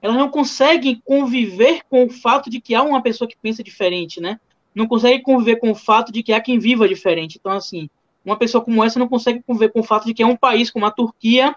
Elas 0.00 0.16
não 0.16 0.30
conseguem 0.30 1.02
conviver 1.04 1.82
com 1.90 2.04
o 2.04 2.10
fato 2.10 2.48
de 2.48 2.60
que 2.60 2.74
há 2.74 2.82
uma 2.82 3.02
pessoa 3.02 3.28
que 3.28 3.36
pensa 3.36 3.62
diferente, 3.62 4.20
né? 4.20 4.38
Não 4.74 4.86
conseguem 4.86 5.20
conviver 5.20 5.56
com 5.56 5.70
o 5.70 5.74
fato 5.74 6.12
de 6.12 6.22
que 6.22 6.32
há 6.32 6.40
quem 6.40 6.58
viva 6.58 6.88
diferente. 6.88 7.38
Então 7.40 7.52
assim, 7.52 7.90
uma 8.28 8.36
pessoa 8.36 8.62
como 8.62 8.84
essa 8.84 8.98
não 8.98 9.08
consegue 9.08 9.42
conviver 9.42 9.72
com 9.72 9.80
o 9.80 9.84
fato 9.84 10.04
de 10.04 10.12
que 10.12 10.22
é 10.22 10.26
um 10.26 10.36
país 10.36 10.70
como 10.70 10.84
a 10.84 10.90
Turquia, 10.90 11.56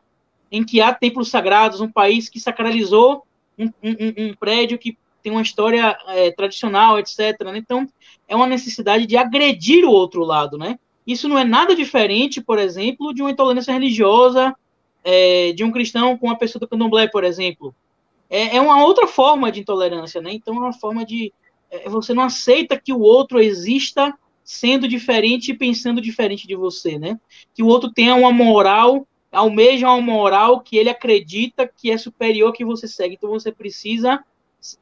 em 0.50 0.64
que 0.64 0.80
há 0.80 0.94
templos 0.94 1.30
sagrados, 1.30 1.82
um 1.82 1.92
país 1.92 2.30
que 2.30 2.40
sacralizou 2.40 3.26
um, 3.60 3.66
um, 3.84 4.30
um 4.30 4.34
prédio 4.34 4.78
que 4.78 4.98
tem 5.22 5.32
uma 5.32 5.42
história 5.42 5.98
é, 6.08 6.32
tradicional, 6.32 6.98
etc. 6.98 7.40
Né? 7.44 7.58
Então, 7.58 7.88
é 8.28 8.36
uma 8.36 8.48
necessidade 8.48 9.06
de 9.06 9.18
agredir 9.18 9.84
o 9.86 9.92
outro 9.92 10.24
lado, 10.24 10.58
né? 10.58 10.80
Isso 11.06 11.28
não 11.28 11.38
é 11.38 11.44
nada 11.44 11.76
diferente, 11.76 12.40
por 12.40 12.58
exemplo, 12.58 13.14
de 13.14 13.22
uma 13.22 13.32
intolerância 13.32 13.74
religiosa 13.74 14.56
é, 15.04 15.52
de 15.52 15.64
um 15.64 15.72
cristão 15.72 16.18
com 16.18 16.28
uma 16.28 16.38
pessoa 16.38 16.60
do 16.60 16.68
candomblé, 16.68 17.08
por 17.08 17.24
exemplo. 17.24 17.76
É, 18.30 18.56
é, 18.56 18.62
uma 18.62 18.84
outra 18.84 19.08
forma 19.08 19.52
de 19.52 19.60
intolerância, 19.60 20.22
né? 20.22 20.32
Então, 20.32 20.56
é 20.56 20.60
uma 20.60 20.74
forma 20.74 21.06
de... 21.06 21.34
É, 21.70 21.90
você 21.90 22.14
não 22.14 22.24
aceita 22.24 22.80
que 22.80 22.94
o 22.94 23.02
outro 23.02 23.42
exista 23.42 24.18
sendo 24.44 24.88
diferente 24.88 25.52
e 25.52 25.58
pensando 25.58 26.02
diferente 26.02 26.48
de 26.48 26.56
você, 26.56 26.98
né? 26.98 27.20
Que 27.54 27.64
o 27.64 27.68
outro 27.68 27.92
tenha 27.92 28.16
uma 28.16 28.32
moral, 28.32 29.08
almeja 29.32 29.88
uma 29.88 30.02
moral 30.02 30.62
que 30.62 30.78
ele 30.78 30.90
acredita 30.90 31.68
que 31.68 31.92
é 31.92 31.98
superior 31.98 32.54
que 32.54 32.66
você 32.66 32.88
segue. 32.88 33.16
Então 33.16 33.30
você 33.30 33.52
precisa 33.52 34.24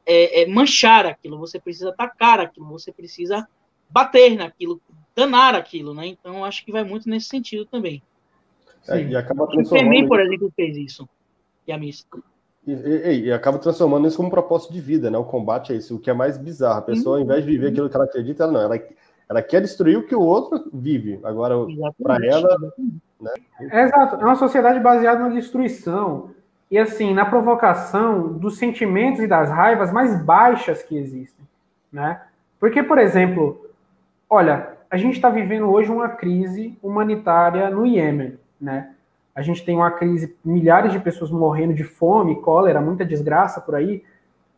é, 0.04 0.42
é, 0.42 0.46
manchar 0.46 1.06
aquilo, 1.06 1.38
você 1.38 1.58
precisa 1.58 1.90
atacar 1.90 2.40
aquilo, 2.40 2.66
você 2.66 2.92
precisa 2.92 3.46
bater 3.88 4.36
naquilo, 4.36 4.80
danar 5.14 5.54
aquilo, 5.54 5.94
né? 5.94 6.06
Então 6.06 6.44
acho 6.44 6.64
que 6.64 6.72
vai 6.72 6.84
muito 6.84 7.08
nesse 7.08 7.28
sentido 7.28 7.64
também. 7.64 8.02
É, 8.88 9.02
e 9.02 9.16
acaba 9.16 9.46
transformando... 9.46 9.66
O 9.66 9.68
Fermin, 9.68 10.08
por 10.08 10.20
exemplo, 10.20 10.52
fez 10.56 10.76
isso. 10.76 11.08
E 11.66 11.72
a 11.72 11.78
mista. 11.78 12.18
E, 12.66 12.72
e, 12.72 13.20
e, 13.26 13.32
acaba 13.32 13.58
transformando 13.58 14.06
isso 14.06 14.16
como 14.16 14.28
um 14.28 14.30
propósito 14.30 14.72
de 14.72 14.80
vida, 14.80 15.10
né? 15.10 15.18
O 15.18 15.24
combate 15.24 15.72
é 15.72 15.76
isso, 15.76 15.96
o 15.96 15.98
que 15.98 16.10
é 16.10 16.12
mais 16.12 16.36
bizarro. 16.36 16.78
A 16.78 16.82
pessoa, 16.82 17.16
ao 17.16 17.22
invés 17.22 17.44
de 17.44 17.50
viver 17.50 17.68
aquilo 17.68 17.88
que 17.88 17.96
ela 17.96 18.04
acredita, 18.04 18.44
ela 18.44 18.52
não, 18.52 18.60
ela 18.60 18.78
ela 19.30 19.40
quer 19.40 19.60
destruir 19.60 19.96
o 19.96 20.02
que 20.02 20.14
o 20.14 20.20
outro 20.20 20.68
vive. 20.72 21.20
Agora, 21.22 21.54
para 22.02 22.18
ela. 22.26 22.58
Né? 23.20 23.30
É 23.60 23.82
exato. 23.82 24.16
É 24.16 24.24
uma 24.24 24.34
sociedade 24.34 24.80
baseada 24.80 25.20
na 25.20 25.28
destruição 25.28 26.32
e, 26.68 26.76
assim, 26.76 27.14
na 27.14 27.24
provocação 27.24 28.32
dos 28.32 28.58
sentimentos 28.58 29.22
e 29.22 29.28
das 29.28 29.48
raivas 29.48 29.92
mais 29.92 30.20
baixas 30.20 30.82
que 30.82 30.98
existem. 30.98 31.46
Né? 31.92 32.20
Porque, 32.58 32.82
por 32.82 32.98
exemplo, 32.98 33.70
olha, 34.28 34.70
a 34.90 34.96
gente 34.96 35.14
está 35.14 35.30
vivendo 35.30 35.70
hoje 35.70 35.92
uma 35.92 36.08
crise 36.08 36.76
humanitária 36.82 37.70
no 37.70 37.86
Iêmen. 37.86 38.36
Né? 38.60 38.90
A 39.32 39.42
gente 39.42 39.64
tem 39.64 39.76
uma 39.76 39.92
crise, 39.92 40.36
milhares 40.44 40.90
de 40.90 40.98
pessoas 40.98 41.30
morrendo 41.30 41.72
de 41.72 41.84
fome, 41.84 42.42
cólera, 42.42 42.80
muita 42.80 43.04
desgraça 43.04 43.60
por 43.60 43.76
aí. 43.76 44.02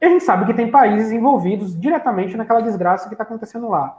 E 0.00 0.06
a 0.06 0.08
gente 0.08 0.24
sabe 0.24 0.46
que 0.46 0.54
tem 0.54 0.70
países 0.70 1.12
envolvidos 1.12 1.78
diretamente 1.78 2.38
naquela 2.38 2.62
desgraça 2.62 3.06
que 3.06 3.14
está 3.14 3.22
acontecendo 3.22 3.68
lá. 3.68 3.98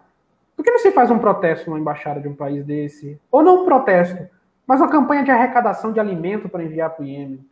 Por 0.56 0.64
que 0.64 0.72
não 0.72 0.80
se 0.80 0.92
faz 0.92 1.10
um 1.10 1.20
protesto 1.20 1.70
na 1.72 1.80
embaixada 1.80 2.20
de 2.20 2.28
um 2.28 2.36
país 2.36 2.66
desse? 2.66 3.20
Ou 3.32 3.42
não 3.42 3.64
um 3.64 3.66
protesto, 3.66 4.28
mas 4.68 4.80
uma 4.80 4.90
campanha 4.90 5.24
de 5.24 5.32
arrecadação 5.32 5.92
de 5.92 6.00
alimento 6.00 6.48
para 6.48 6.64
enviar 6.64 6.92
para 6.92 7.04
o 7.04 7.06
Iêmen. 7.06 7.46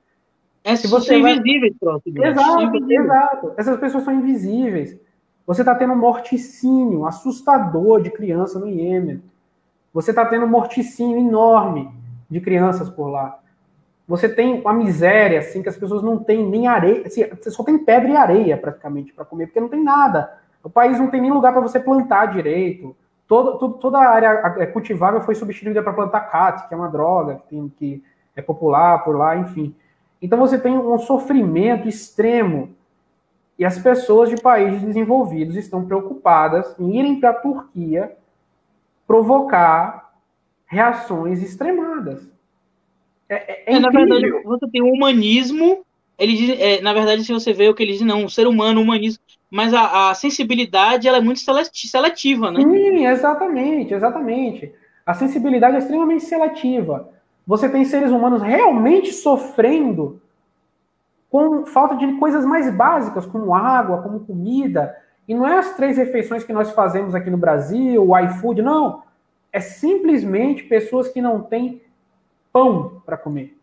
É, 0.63 0.75
se 0.75 0.87
você 0.87 1.13
são 1.13 1.21
vai... 1.21 1.33
invisíveis, 1.33 1.73
pronto. 1.79 2.03
Exato, 2.05 2.91
exato. 2.91 3.53
Essas 3.57 3.79
pessoas 3.79 4.03
são 4.03 4.13
invisíveis. 4.13 4.97
Você 5.45 5.61
está 5.63 5.73
tendo 5.73 5.93
um 5.93 5.97
morticínio 5.97 7.05
assustador 7.05 8.01
de 8.01 8.11
criança 8.11 8.59
no 8.59 8.67
Iêmen. 8.67 9.21
Você 9.93 10.11
está 10.11 10.25
tendo 10.25 10.45
um 10.45 10.49
morticínio 10.49 11.17
enorme 11.17 11.91
de 12.29 12.39
crianças 12.39 12.89
por 12.89 13.07
lá. 13.07 13.39
Você 14.07 14.29
tem 14.29 14.61
uma 14.61 14.73
miséria, 14.73 15.39
assim, 15.39 15.61
que 15.63 15.69
as 15.69 15.77
pessoas 15.77 16.03
não 16.03 16.17
têm 16.17 16.47
nem 16.47 16.67
areia. 16.67 17.07
Assim, 17.07 17.25
você 17.27 17.49
só 17.49 17.63
tem 17.63 17.77
pedra 17.77 18.09
e 18.09 18.15
areia, 18.15 18.57
praticamente, 18.57 19.13
para 19.13 19.25
comer, 19.25 19.47
porque 19.47 19.59
não 19.59 19.69
tem 19.69 19.83
nada. 19.83 20.37
O 20.63 20.69
país 20.69 21.00
não 21.00 21.08
tem 21.08 21.21
nem 21.21 21.32
lugar 21.32 21.52
para 21.52 21.62
você 21.62 21.80
plantar 21.80 22.28
direito. 22.28 22.95
Todo, 23.28 23.74
toda 23.74 23.97
a 23.97 24.10
área 24.10 24.56
é, 24.60 24.65
cultivável 24.65 25.21
foi 25.21 25.36
substituída 25.36 25.82
para 25.82 25.93
plantar 25.93 26.30
cat, 26.30 26.67
que 26.67 26.74
é 26.74 26.78
uma 26.78 26.89
droga 26.89 27.36
que, 27.36 27.50
tem, 27.50 27.69
que 27.78 28.04
é 28.36 28.41
popular 28.41 29.04
por 29.04 29.15
lá, 29.15 29.38
enfim. 29.38 29.74
Então 30.21 30.38
você 30.38 30.60
tem 30.60 30.78
um 30.78 30.97
sofrimento 31.00 31.88
extremo. 31.88 32.76
E 33.58 33.65
as 33.65 33.80
pessoas 33.80 34.30
de 34.30 34.41
países 34.41 34.82
desenvolvidos 34.82 35.56
estão 35.56 35.86
preocupadas 35.86 36.76
em 36.80 36.97
irem 36.97 37.19
para 37.19 37.30
a 37.30 37.34
Turquia 37.34 38.17
provocar 39.08 40.13
reações 40.65 41.43
extremadas. 41.43 42.30
É, 43.28 43.36
é, 43.36 43.76
é, 43.76 43.80
na 43.80 43.89
verdade, 43.89 44.30
você 44.43 44.67
tem 44.67 44.82
o 44.82 44.91
humanismo. 44.91 45.86
Ele 46.17 46.36
diz, 46.36 46.60
é, 46.60 46.82
na 46.82 46.93
verdade, 46.93 47.24
se 47.24 47.32
você 47.32 47.54
vê 47.54 47.69
o 47.69 47.74
que 47.74 47.84
ele 47.84 47.93
diz, 47.93 48.02
não, 48.02 48.26
o 48.26 48.30
ser 48.30 48.47
humano, 48.47 48.80
o 48.80 48.84
humanismo 48.84 49.24
mas 49.51 49.73
a, 49.73 50.11
a, 50.11 50.15
sensibilidade 50.15 51.09
ela 51.09 51.17
é 51.17 51.21
muito 51.21 51.41
seletiva, 51.41 52.49
né? 52.49 52.61
Sim, 52.61 53.05
exatamente, 53.05 53.93
exatamente. 53.93 54.73
A 55.05 55.13
sensibilidade 55.13 55.75
é 55.75 55.79
extremamente 55.79 56.23
seletiva. 56.23 57.09
Você 57.45 57.67
tem 57.67 57.83
seres 57.83 58.11
humanos 58.11 58.41
realmente 58.41 59.11
sofrendo 59.11 60.21
com 61.29 61.65
falta 61.65 61.97
de 61.97 62.13
coisas 62.13 62.45
mais 62.45 62.73
básicas, 62.73 63.25
como 63.25 63.53
água, 63.53 64.01
como 64.01 64.21
comida. 64.21 64.95
E 65.27 65.33
não 65.33 65.45
é 65.45 65.57
as 65.57 65.75
três 65.75 65.97
refeições 65.97 66.45
que 66.45 66.53
nós 66.53 66.71
fazemos 66.71 67.13
aqui 67.13 67.29
no 67.29 67.37
Brasil, 67.37 68.07
o 68.07 68.17
iFood, 68.17 68.61
não. 68.61 69.03
É 69.51 69.59
simplesmente 69.59 70.63
pessoas 70.63 71.09
que 71.09 71.21
não 71.21 71.41
têm 71.41 71.81
pão 72.53 73.01
para 73.05 73.17
comer. 73.17 73.57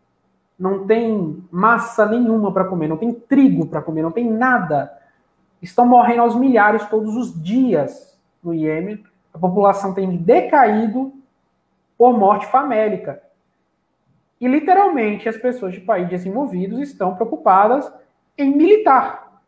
Não 0.57 0.85
tem 0.85 1.43
massa 1.49 2.05
nenhuma 2.05 2.51
para 2.51 2.65
comer, 2.65 2.87
não 2.87 2.97
tem 2.97 3.11
trigo 3.11 3.65
para 3.65 3.81
comer, 3.81 4.03
não 4.03 4.11
tem 4.11 4.29
nada 4.29 4.98
estão 5.61 5.85
morrendo 5.85 6.21
aos 6.21 6.35
milhares 6.35 6.85
todos 6.87 7.15
os 7.15 7.41
dias 7.41 8.17
no 8.43 8.53
Iêmen. 8.53 9.03
A 9.33 9.37
população 9.37 9.93
tem 9.93 10.17
decaído 10.17 11.13
por 11.97 12.17
morte 12.17 12.45
famélica. 12.47 13.21
E 14.39 14.47
literalmente 14.47 15.27
as 15.27 15.35
pessoas 15.35 15.73
de 15.73 15.81
países 15.81 16.09
desenvolvidos 16.09 16.79
estão 16.79 17.15
preocupadas 17.15 17.91
em 18.37 18.55
militar. 18.55 19.41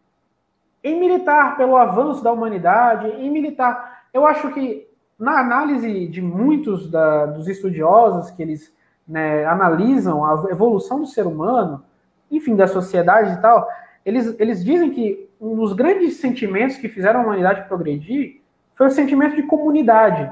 Em 0.84 1.00
militar 1.00 1.56
pelo 1.56 1.78
avanço 1.78 2.24
da 2.24 2.32
humanidade, 2.32 3.08
em 3.08 3.30
militar. 3.30 4.06
Eu 4.14 4.26
acho 4.26 4.52
que 4.54 4.88
na 5.18 5.40
análise 5.40 6.08
de 6.08 6.22
muitos 6.22 6.90
da, 6.90 7.28
dos 7.28 7.48
estudiosos 7.48 8.32
que 8.32 8.42
eles 8.42 8.74
né, 9.08 9.46
analisam 9.46 10.26
a 10.26 10.50
evolução 10.50 11.00
do 11.00 11.06
ser 11.06 11.26
humano, 11.26 11.84
enfim, 12.30 12.56
da 12.56 12.68
sociedade 12.68 13.34
e 13.34 13.42
tal, 13.42 13.68
eles, 14.06 14.36
eles 14.40 14.64
dizem 14.64 14.90
que 14.90 15.30
um 15.42 15.56
dos 15.56 15.74
grandes 15.74 16.18
sentimentos 16.18 16.78
que 16.78 16.88
fizeram 16.88 17.22
a 17.22 17.24
humanidade 17.24 17.68
progredir 17.68 18.42
foi 18.76 18.88
o 18.88 18.92
sentimento 18.92 19.36
de 19.36 19.44
comunidade. 19.44 20.30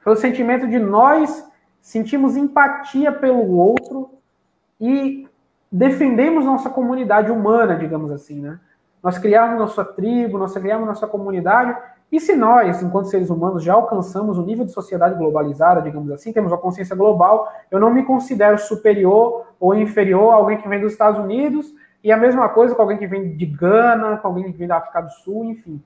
Foi 0.00 0.14
o 0.14 0.16
sentimento 0.16 0.66
de 0.66 0.80
nós 0.80 1.48
sentimos 1.80 2.36
empatia 2.36 3.12
pelo 3.12 3.56
outro 3.56 4.10
e 4.80 5.28
defendemos 5.70 6.44
nossa 6.44 6.68
comunidade 6.68 7.30
humana, 7.30 7.76
digamos 7.76 8.10
assim, 8.10 8.40
né? 8.40 8.58
Nós 9.02 9.18
criamos 9.18 9.58
nossa 9.58 9.84
tribo, 9.84 10.38
nós 10.38 10.52
criamos 10.52 10.86
nossa 10.86 11.06
comunidade, 11.06 11.76
e 12.10 12.20
se 12.20 12.36
nós, 12.36 12.82
enquanto 12.82 13.08
seres 13.08 13.30
humanos, 13.30 13.64
já 13.64 13.72
alcançamos 13.72 14.38
o 14.38 14.42
nível 14.42 14.64
de 14.64 14.70
sociedade 14.70 15.16
globalizada, 15.16 15.80
digamos 15.80 16.10
assim, 16.12 16.32
temos 16.32 16.52
uma 16.52 16.58
consciência 16.58 16.94
global, 16.94 17.50
eu 17.70 17.80
não 17.80 17.92
me 17.92 18.04
considero 18.04 18.58
superior 18.58 19.46
ou 19.58 19.74
inferior 19.74 20.30
a 20.30 20.34
alguém 20.34 20.60
que 20.60 20.68
vem 20.68 20.80
dos 20.80 20.92
Estados 20.92 21.18
Unidos, 21.18 21.74
e 22.02 22.10
a 22.10 22.16
mesma 22.16 22.48
coisa 22.48 22.74
com 22.74 22.82
alguém 22.82 22.98
que 22.98 23.06
vem 23.06 23.36
de 23.36 23.46
Gana, 23.46 24.16
com 24.16 24.28
alguém 24.28 24.50
que 24.50 24.58
vem 24.58 24.66
da 24.66 24.78
África 24.78 25.02
do 25.02 25.10
Sul, 25.10 25.44
enfim. 25.44 25.80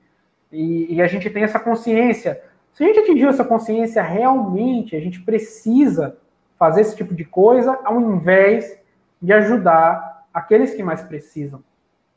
E, 0.51 0.95
e 0.95 1.01
a 1.01 1.07
gente 1.07 1.29
tem 1.29 1.43
essa 1.43 1.59
consciência. 1.59 2.41
Se 2.73 2.83
a 2.83 2.87
gente 2.87 2.99
atingiu 2.99 3.29
essa 3.29 3.43
consciência 3.43 4.01
realmente, 4.01 4.95
a 4.95 4.99
gente 4.99 5.21
precisa 5.21 6.17
fazer 6.57 6.81
esse 6.81 6.95
tipo 6.95 7.13
de 7.13 7.23
coisa 7.23 7.77
ao 7.83 8.01
invés 8.01 8.79
de 9.21 9.31
ajudar 9.33 10.25
aqueles 10.33 10.73
que 10.73 10.83
mais 10.83 11.01
precisam, 11.01 11.63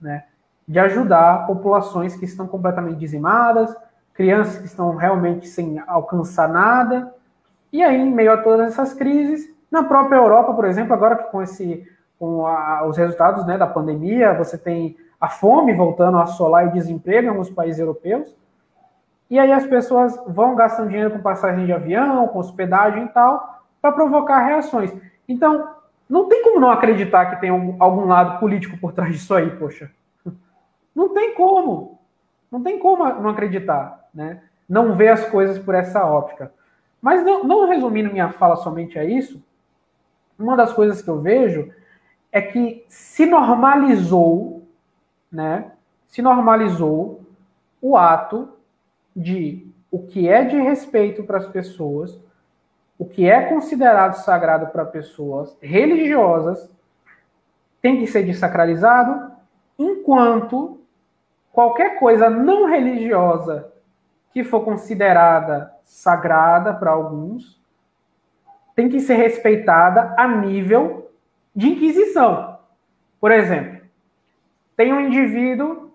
né? 0.00 0.24
De 0.66 0.78
ajudar 0.78 1.46
populações 1.46 2.16
que 2.16 2.24
estão 2.24 2.46
completamente 2.46 2.98
dizimadas, 2.98 3.74
crianças 4.14 4.58
que 4.58 4.66
estão 4.66 4.94
realmente 4.96 5.46
sem 5.48 5.82
alcançar 5.86 6.48
nada. 6.48 7.12
E 7.72 7.82
aí, 7.82 8.00
em 8.00 8.10
meio 8.10 8.32
a 8.32 8.38
todas 8.38 8.72
essas 8.72 8.94
crises, 8.94 9.50
na 9.70 9.82
própria 9.82 10.16
Europa, 10.16 10.52
por 10.54 10.64
exemplo, 10.64 10.92
agora 10.92 11.16
que 11.16 11.30
com 11.30 11.42
esse 11.42 11.86
com 12.20 12.46
a, 12.46 12.86
os 12.86 12.98
resultados 12.98 13.46
né, 13.46 13.56
da 13.56 13.66
pandemia, 13.66 14.34
você 14.34 14.58
tem 14.58 14.94
a 15.18 15.26
fome 15.26 15.72
voltando 15.72 16.18
a 16.18 16.24
assolar 16.24 16.66
e 16.66 16.68
o 16.68 16.72
desemprego 16.72 17.26
em 17.26 17.30
alguns 17.30 17.48
países 17.48 17.80
europeus. 17.80 18.36
E 19.30 19.38
aí 19.38 19.50
as 19.50 19.66
pessoas 19.66 20.20
vão 20.26 20.54
gastando 20.54 20.90
dinheiro 20.90 21.10
com 21.10 21.22
passagem 21.22 21.64
de 21.64 21.72
avião, 21.72 22.28
com 22.28 22.38
hospedagem 22.38 23.04
e 23.04 23.08
tal, 23.08 23.62
para 23.80 23.92
provocar 23.92 24.40
reações. 24.40 24.92
Então, 25.26 25.66
não 26.06 26.28
tem 26.28 26.42
como 26.42 26.60
não 26.60 26.70
acreditar 26.70 27.24
que 27.26 27.40
tem 27.40 27.48
algum 27.78 28.04
lado 28.06 28.38
político 28.38 28.76
por 28.76 28.92
trás 28.92 29.12
disso 29.12 29.34
aí, 29.34 29.50
poxa. 29.56 29.90
Não 30.94 31.14
tem 31.14 31.34
como. 31.34 32.00
Não 32.50 32.62
tem 32.62 32.78
como 32.78 33.04
não 33.04 33.30
acreditar, 33.30 34.08
né? 34.12 34.42
Não 34.68 34.92
ver 34.92 35.08
as 35.08 35.24
coisas 35.26 35.58
por 35.58 35.74
essa 35.74 36.04
óptica. 36.04 36.52
Mas 37.00 37.24
não, 37.24 37.44
não 37.44 37.66
resumindo 37.66 38.12
minha 38.12 38.32
fala 38.32 38.56
somente 38.56 38.98
a 38.98 39.04
isso, 39.04 39.42
uma 40.38 40.56
das 40.56 40.72
coisas 40.72 41.00
que 41.00 41.08
eu 41.08 41.20
vejo 41.20 41.72
é 42.32 42.40
que 42.40 42.84
se 42.88 43.26
normalizou, 43.26 44.66
né? 45.30 45.72
Se 46.06 46.22
normalizou 46.22 47.22
o 47.80 47.96
ato 47.96 48.48
de 49.14 49.66
o 49.90 50.06
que 50.06 50.28
é 50.28 50.44
de 50.44 50.56
respeito 50.60 51.24
para 51.24 51.38
as 51.38 51.46
pessoas 51.46 52.18
o 53.00 53.06
que 53.06 53.26
é 53.26 53.40
considerado 53.46 54.16
sagrado 54.16 54.66
para 54.66 54.84
pessoas 54.84 55.56
religiosas 55.58 56.70
tem 57.80 57.98
que 57.98 58.06
ser 58.06 58.24
desacralizado, 58.24 59.32
enquanto 59.78 60.82
qualquer 61.50 61.98
coisa 61.98 62.28
não 62.28 62.66
religiosa 62.66 63.72
que 64.34 64.44
for 64.44 64.60
considerada 64.66 65.74
sagrada 65.82 66.74
para 66.74 66.90
alguns 66.90 67.58
tem 68.76 68.90
que 68.90 69.00
ser 69.00 69.14
respeitada 69.14 70.14
a 70.18 70.28
nível 70.28 70.99
de 71.54 71.68
inquisição. 71.68 72.58
Por 73.20 73.30
exemplo, 73.30 73.80
tem 74.76 74.92
um 74.92 75.00
indivíduo 75.00 75.92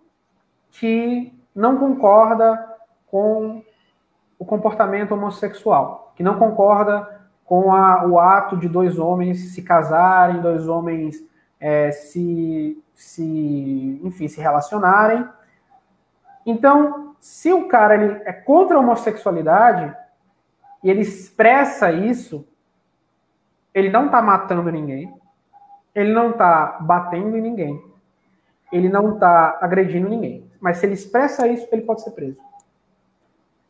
que 0.72 1.34
não 1.56 1.78
concorda 1.78 2.74
com 3.08 3.64
o 4.38 4.46
comportamento 4.46 5.14
homossexual 5.14 6.06
que 6.16 6.24
não 6.24 6.40
concorda 6.40 7.22
com 7.44 7.72
a, 7.74 8.06
o 8.06 8.20
ato 8.20 8.58
de 8.58 8.68
dois 8.68 8.98
homens 8.98 9.54
se 9.54 9.62
casarem, 9.62 10.42
dois 10.42 10.68
homens 10.68 11.24
é, 11.60 11.92
se, 11.92 12.82
se, 12.94 14.02
enfim, 14.04 14.28
se 14.28 14.42
relacionarem. 14.42 15.28
Então, 16.46 17.16
se 17.20 17.52
o 17.54 17.68
cara 17.68 17.96
ele 17.96 18.22
é 18.26 18.34
contra 18.34 18.78
a 18.78 18.80
homossexualidade 18.80 19.96
e 20.84 20.90
ele 20.90 21.02
expressa 21.02 21.92
isso, 21.92 22.48
ele 23.74 23.90
não 23.90 24.06
está 24.06 24.22
matando 24.22 24.72
ninguém, 24.72 25.14
ele 25.96 26.12
não 26.12 26.32
está 26.32 26.78
batendo 26.82 27.38
em 27.38 27.42
ninguém, 27.42 27.82
ele 28.72 28.90
não 28.90 29.14
está 29.14 29.58
agredindo 29.62 30.10
ninguém. 30.10 30.46
Mas 30.60 30.78
se 30.78 30.86
ele 30.86 30.94
expressa 30.94 31.48
isso, 31.48 31.68
ele 31.72 31.84
pode 31.84 32.04
ser 32.04 32.12
preso. 32.12 32.42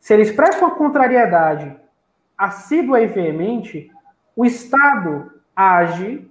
Se 0.00 0.12
ele 0.12 0.22
expressa 0.22 0.58
uma 0.58 0.74
contrariedade 0.74 1.74
assídua 2.36 3.00
e 3.00 3.06
veemente, 3.06 3.90
o 4.34 4.44
Estado 4.44 5.32
age 5.54 6.28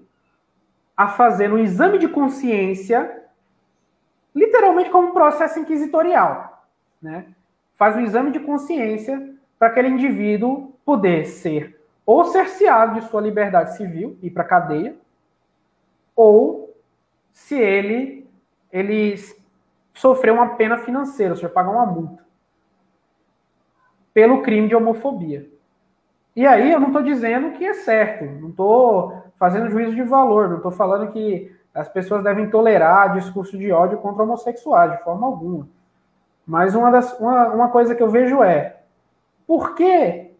a 0.96 1.08
fazer 1.08 1.52
um 1.52 1.58
exame 1.58 1.98
de 1.98 2.08
consciência, 2.08 3.24
literalmente 4.34 4.90
como 4.90 5.10
um 5.10 5.14
processo 5.14 5.60
inquisitorial. 5.60 6.66
Né? 7.02 7.26
Faz 7.76 7.96
um 7.96 8.02
exame 8.02 8.32
de 8.32 8.40
consciência 8.40 9.34
para 9.58 9.70
aquele 9.70 9.90
indivíduo 9.90 10.74
poder 10.86 11.26
ser 11.26 11.82
ou 12.06 12.24
cerceado 12.26 13.00
de 13.00 13.08
sua 13.08 13.20
liberdade 13.20 13.76
civil, 13.76 14.18
ir 14.22 14.30
para 14.30 14.44
a 14.44 14.48
cadeia, 14.48 14.96
ou 16.16 16.76
se 17.32 17.60
ele, 17.60 18.30
ele 18.72 19.16
sofreu 19.94 20.36
uma 20.36 20.56
pena 20.56 20.78
financeira, 20.78 21.34
ou 21.34 21.36
seja, 21.36 21.50
pagar 21.50 21.72
uma 21.72 21.86
multa, 21.86 22.24
pelo 24.14 24.42
crime 24.42 24.68
de 24.68 24.76
homofobia. 24.76 25.50
E 26.36 26.46
aí 26.46 26.72
eu 26.72 26.80
não 26.80 26.88
estou 26.88 27.02
dizendo 27.02 27.52
que 27.52 27.66
é 27.66 27.74
certo, 27.74 28.26
não 28.26 28.50
estou 28.50 29.24
fazendo 29.38 29.70
juízo 29.70 29.96
de 29.96 30.04
valor, 30.04 30.50
não 30.50 30.58
estou 30.58 30.72
falando 30.72 31.12
que 31.12 31.54
as 31.74 31.90
pessoas 31.90 32.24
devem 32.24 32.50
tolerar 32.50 33.14
discurso 33.14 33.58
de 33.58 33.72
ódio 33.72 33.98
contra 33.98 34.24
homossexuais, 34.24 34.92
de 34.94 35.04
forma 35.04 35.28
alguma. 35.28 35.68
Mas 36.46 36.76
uma, 36.76 36.92
das, 36.92 37.18
uma, 37.20 37.50
uma 37.50 37.70
coisa 37.70 37.96
que 37.96 38.04
eu 38.04 38.10
vejo 38.10 38.44
é, 38.44 38.78
por 39.48 39.76
que 39.76 40.32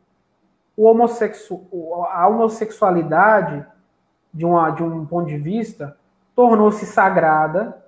o 0.78 0.84
homossexu, 0.84 1.66
a 2.10 2.28
homossexualidade, 2.28 3.66
de, 4.36 4.46
uma, 4.46 4.70
de 4.70 4.84
um 4.84 5.06
ponto 5.06 5.28
de 5.28 5.38
vista, 5.38 5.98
tornou-se 6.36 6.86
sagrada 6.86 7.82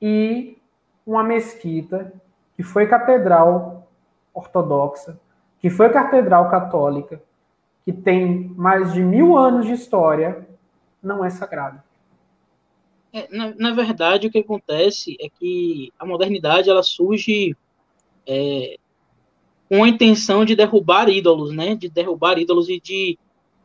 e 0.00 0.58
uma 1.06 1.24
mesquita, 1.24 2.12
que 2.54 2.62
foi 2.62 2.86
catedral 2.86 3.88
ortodoxa, 4.34 5.18
que 5.60 5.70
foi 5.70 5.88
catedral 5.88 6.50
católica, 6.50 7.22
que 7.84 7.92
tem 7.92 8.52
mais 8.54 8.92
de 8.92 9.00
mil 9.00 9.34
anos 9.36 9.64
de 9.64 9.72
história, 9.72 10.46
não 11.02 11.24
é 11.24 11.30
sagrada. 11.30 11.82
É, 13.10 13.26
na, 13.34 13.54
na, 13.56 13.72
verdade, 13.72 14.26
o 14.26 14.30
que 14.30 14.40
acontece 14.40 15.16
é 15.18 15.30
que 15.30 15.90
a 15.98 16.04
modernidade 16.04 16.68
ela 16.68 16.82
surge 16.82 17.56
é, 18.26 18.76
com 19.70 19.82
a 19.82 19.88
intenção 19.88 20.44
de 20.44 20.54
derrubar 20.54 21.08
ídolos, 21.08 21.54
né? 21.54 21.74
De 21.74 21.88
derrubar 21.88 22.38
ídolos 22.38 22.68
e 22.68 22.78
de, 22.78 23.18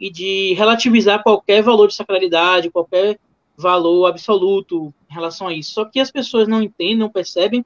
e 0.04 0.12
de 0.12 0.54
relativizar 0.56 1.24
qualquer 1.24 1.64
valor 1.64 1.88
de 1.88 1.96
sacralidade, 1.96 2.70
qualquer 2.70 3.18
valor 3.56 4.08
absoluto 4.08 4.94
em 5.10 5.14
relação 5.14 5.48
a 5.48 5.54
isso. 5.54 5.72
Só 5.72 5.86
que 5.86 5.98
as 5.98 6.12
pessoas 6.12 6.46
não 6.46 6.62
entendem, 6.62 6.98
não 6.98 7.10
percebem 7.10 7.66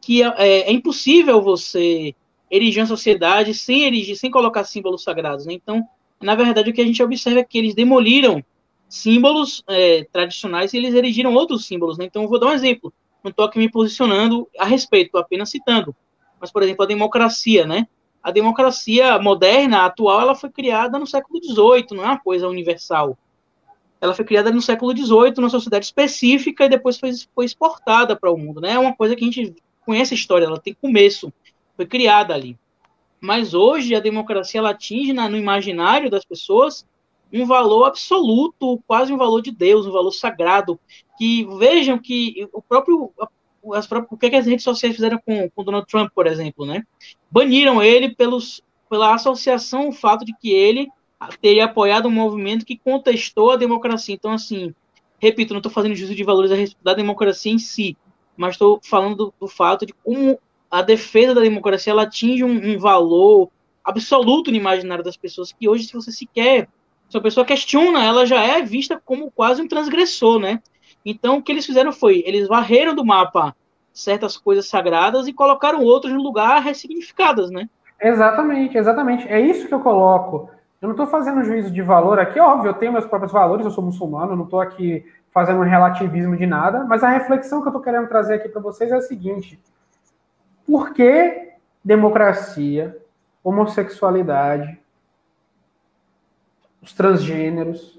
que 0.00 0.20
é, 0.20 0.62
é 0.62 0.72
impossível 0.72 1.40
você 1.40 2.16
erigir 2.50 2.82
uma 2.82 2.88
sociedade 2.88 3.54
sem 3.54 3.84
erigir, 3.84 4.16
sem 4.16 4.28
colocar 4.28 4.64
símbolos 4.64 5.04
sagrados. 5.04 5.46
Né? 5.46 5.52
Então, 5.52 5.86
na 6.20 6.34
verdade, 6.34 6.68
o 6.68 6.72
que 6.72 6.80
a 6.80 6.84
gente 6.84 7.00
observa 7.00 7.38
é 7.38 7.44
que 7.44 7.56
eles 7.56 7.76
demoliram 7.76 8.44
símbolos 8.88 9.62
é, 9.68 10.02
tradicionais 10.12 10.74
e 10.74 10.78
eles 10.78 10.96
erigiram 10.96 11.32
outros 11.32 11.64
símbolos. 11.64 11.96
Né? 11.96 12.06
Então, 12.06 12.24
eu 12.24 12.28
vou 12.28 12.40
dar 12.40 12.46
um 12.46 12.54
exemplo. 12.54 12.92
Não 13.22 13.30
estou 13.30 13.44
aqui 13.44 13.56
me 13.56 13.70
posicionando 13.70 14.48
a 14.58 14.64
respeito, 14.64 15.16
apenas 15.16 15.48
citando. 15.48 15.94
Mas, 16.40 16.50
por 16.50 16.60
exemplo, 16.64 16.82
a 16.82 16.88
democracia, 16.88 17.64
né? 17.64 17.86
A 18.28 18.30
democracia 18.30 19.18
moderna, 19.18 19.86
atual, 19.86 20.20
ela 20.20 20.34
foi 20.34 20.50
criada 20.50 20.98
no 20.98 21.06
século 21.06 21.42
XVIII, 21.42 21.96
não 21.96 22.04
é 22.04 22.08
uma 22.08 22.20
coisa 22.20 22.46
universal. 22.46 23.16
Ela 24.02 24.12
foi 24.12 24.22
criada 24.22 24.50
no 24.50 24.60
século 24.60 24.94
XVIII, 24.94 25.36
numa 25.38 25.48
sociedade 25.48 25.86
específica, 25.86 26.66
e 26.66 26.68
depois 26.68 26.98
foi, 26.98 27.10
foi 27.34 27.46
exportada 27.46 28.14
para 28.14 28.30
o 28.30 28.36
mundo. 28.36 28.60
Né? 28.60 28.72
É 28.72 28.78
uma 28.78 28.94
coisa 28.94 29.16
que 29.16 29.24
a 29.24 29.26
gente 29.26 29.56
conhece 29.80 30.12
a 30.12 30.16
história, 30.16 30.44
ela 30.44 30.60
tem 30.60 30.74
começo 30.74 31.32
foi 31.74 31.86
criada 31.86 32.34
ali. 32.34 32.58
Mas 33.18 33.54
hoje 33.54 33.94
a 33.94 34.00
democracia 34.00 34.58
ela 34.58 34.70
atinge 34.70 35.14
na, 35.14 35.26
no 35.26 35.38
imaginário 35.38 36.10
das 36.10 36.24
pessoas 36.26 36.86
um 37.32 37.46
valor 37.46 37.84
absoluto, 37.84 38.78
quase 38.86 39.10
um 39.10 39.16
valor 39.16 39.40
de 39.40 39.52
Deus, 39.52 39.86
um 39.86 39.92
valor 39.92 40.12
sagrado. 40.12 40.78
Que 41.16 41.46
vejam 41.56 41.98
que 41.98 42.46
o 42.52 42.60
próprio 42.60 43.10
as 43.74 43.86
próprias, 43.86 44.12
o 44.12 44.16
que, 44.16 44.30
que 44.30 44.36
as 44.36 44.46
redes 44.46 44.64
sociais 44.64 44.94
fizeram 44.94 45.18
com, 45.24 45.48
com 45.50 45.64
Donald 45.64 45.86
Trump, 45.86 46.10
por 46.14 46.26
exemplo, 46.26 46.66
né? 46.66 46.82
Baniram 47.30 47.82
ele 47.82 48.14
pelos, 48.14 48.62
pela 48.88 49.14
associação, 49.14 49.88
o 49.88 49.92
fato 49.92 50.24
de 50.24 50.34
que 50.36 50.50
ele 50.50 50.88
teria 51.40 51.64
apoiado 51.64 52.06
um 52.06 52.12
movimento 52.12 52.64
que 52.64 52.78
contestou 52.78 53.50
a 53.50 53.56
democracia. 53.56 54.14
Então, 54.14 54.32
assim, 54.32 54.74
repito, 55.18 55.52
não 55.52 55.58
estou 55.58 55.72
fazendo 55.72 55.94
juízo 55.94 56.14
de 56.14 56.24
valores 56.24 56.76
da 56.82 56.94
democracia 56.94 57.52
em 57.52 57.58
si, 57.58 57.96
mas 58.36 58.52
estou 58.52 58.80
falando 58.82 59.16
do, 59.16 59.34
do, 59.40 59.48
fato 59.48 59.84
de 59.84 59.92
como 59.92 60.38
a 60.70 60.80
defesa 60.80 61.34
da 61.34 61.40
democracia 61.40 61.90
ela 61.90 62.02
atinge 62.02 62.44
um, 62.44 62.74
um 62.74 62.78
valor 62.78 63.50
absoluto 63.84 64.50
no 64.50 64.56
imaginário 64.56 65.02
das 65.02 65.16
pessoas 65.16 65.50
que 65.50 65.68
hoje, 65.68 65.84
se 65.84 65.94
você 65.94 66.12
sequer, 66.12 66.68
se 67.08 67.16
a 67.16 67.20
pessoa 67.20 67.44
questiona, 67.44 68.04
ela 68.04 68.26
já 68.26 68.44
é 68.44 68.62
vista 68.62 69.00
como 69.02 69.30
quase 69.30 69.62
um 69.62 69.68
transgressor, 69.68 70.38
né? 70.38 70.62
Então, 71.10 71.38
o 71.38 71.42
que 71.42 71.50
eles 71.50 71.64
fizeram 71.64 71.90
foi, 71.90 72.22
eles 72.26 72.46
varreram 72.46 72.94
do 72.94 73.02
mapa 73.02 73.56
certas 73.94 74.36
coisas 74.36 74.68
sagradas 74.68 75.26
e 75.26 75.32
colocaram 75.32 75.82
outras 75.82 76.12
no 76.12 76.22
lugar 76.22 76.60
ressignificadas, 76.60 77.50
né? 77.50 77.66
Exatamente, 77.98 78.76
exatamente. 78.76 79.26
É 79.26 79.40
isso 79.40 79.66
que 79.66 79.72
eu 79.72 79.80
coloco. 79.80 80.50
Eu 80.82 80.86
não 80.86 80.90
estou 80.90 81.06
fazendo 81.06 81.42
juízo 81.42 81.70
de 81.70 81.80
valor 81.80 82.18
aqui, 82.18 82.38
óbvio, 82.38 82.68
eu 82.68 82.74
tenho 82.74 82.92
meus 82.92 83.06
próprios 83.06 83.32
valores, 83.32 83.64
eu 83.64 83.70
sou 83.70 83.82
muçulmano, 83.82 84.32
eu 84.32 84.36
não 84.36 84.44
estou 84.44 84.60
aqui 84.60 85.02
fazendo 85.32 85.60
um 85.60 85.64
relativismo 85.64 86.36
de 86.36 86.44
nada, 86.44 86.84
mas 86.84 87.02
a 87.02 87.08
reflexão 87.08 87.62
que 87.62 87.68
eu 87.68 87.70
estou 87.70 87.82
querendo 87.82 88.06
trazer 88.06 88.34
aqui 88.34 88.50
para 88.50 88.60
vocês 88.60 88.92
é 88.92 88.96
a 88.96 89.00
seguinte: 89.00 89.58
por 90.66 90.92
que 90.92 91.54
democracia, 91.82 92.98
homossexualidade, 93.42 94.78
os 96.82 96.92
transgêneros, 96.92 97.98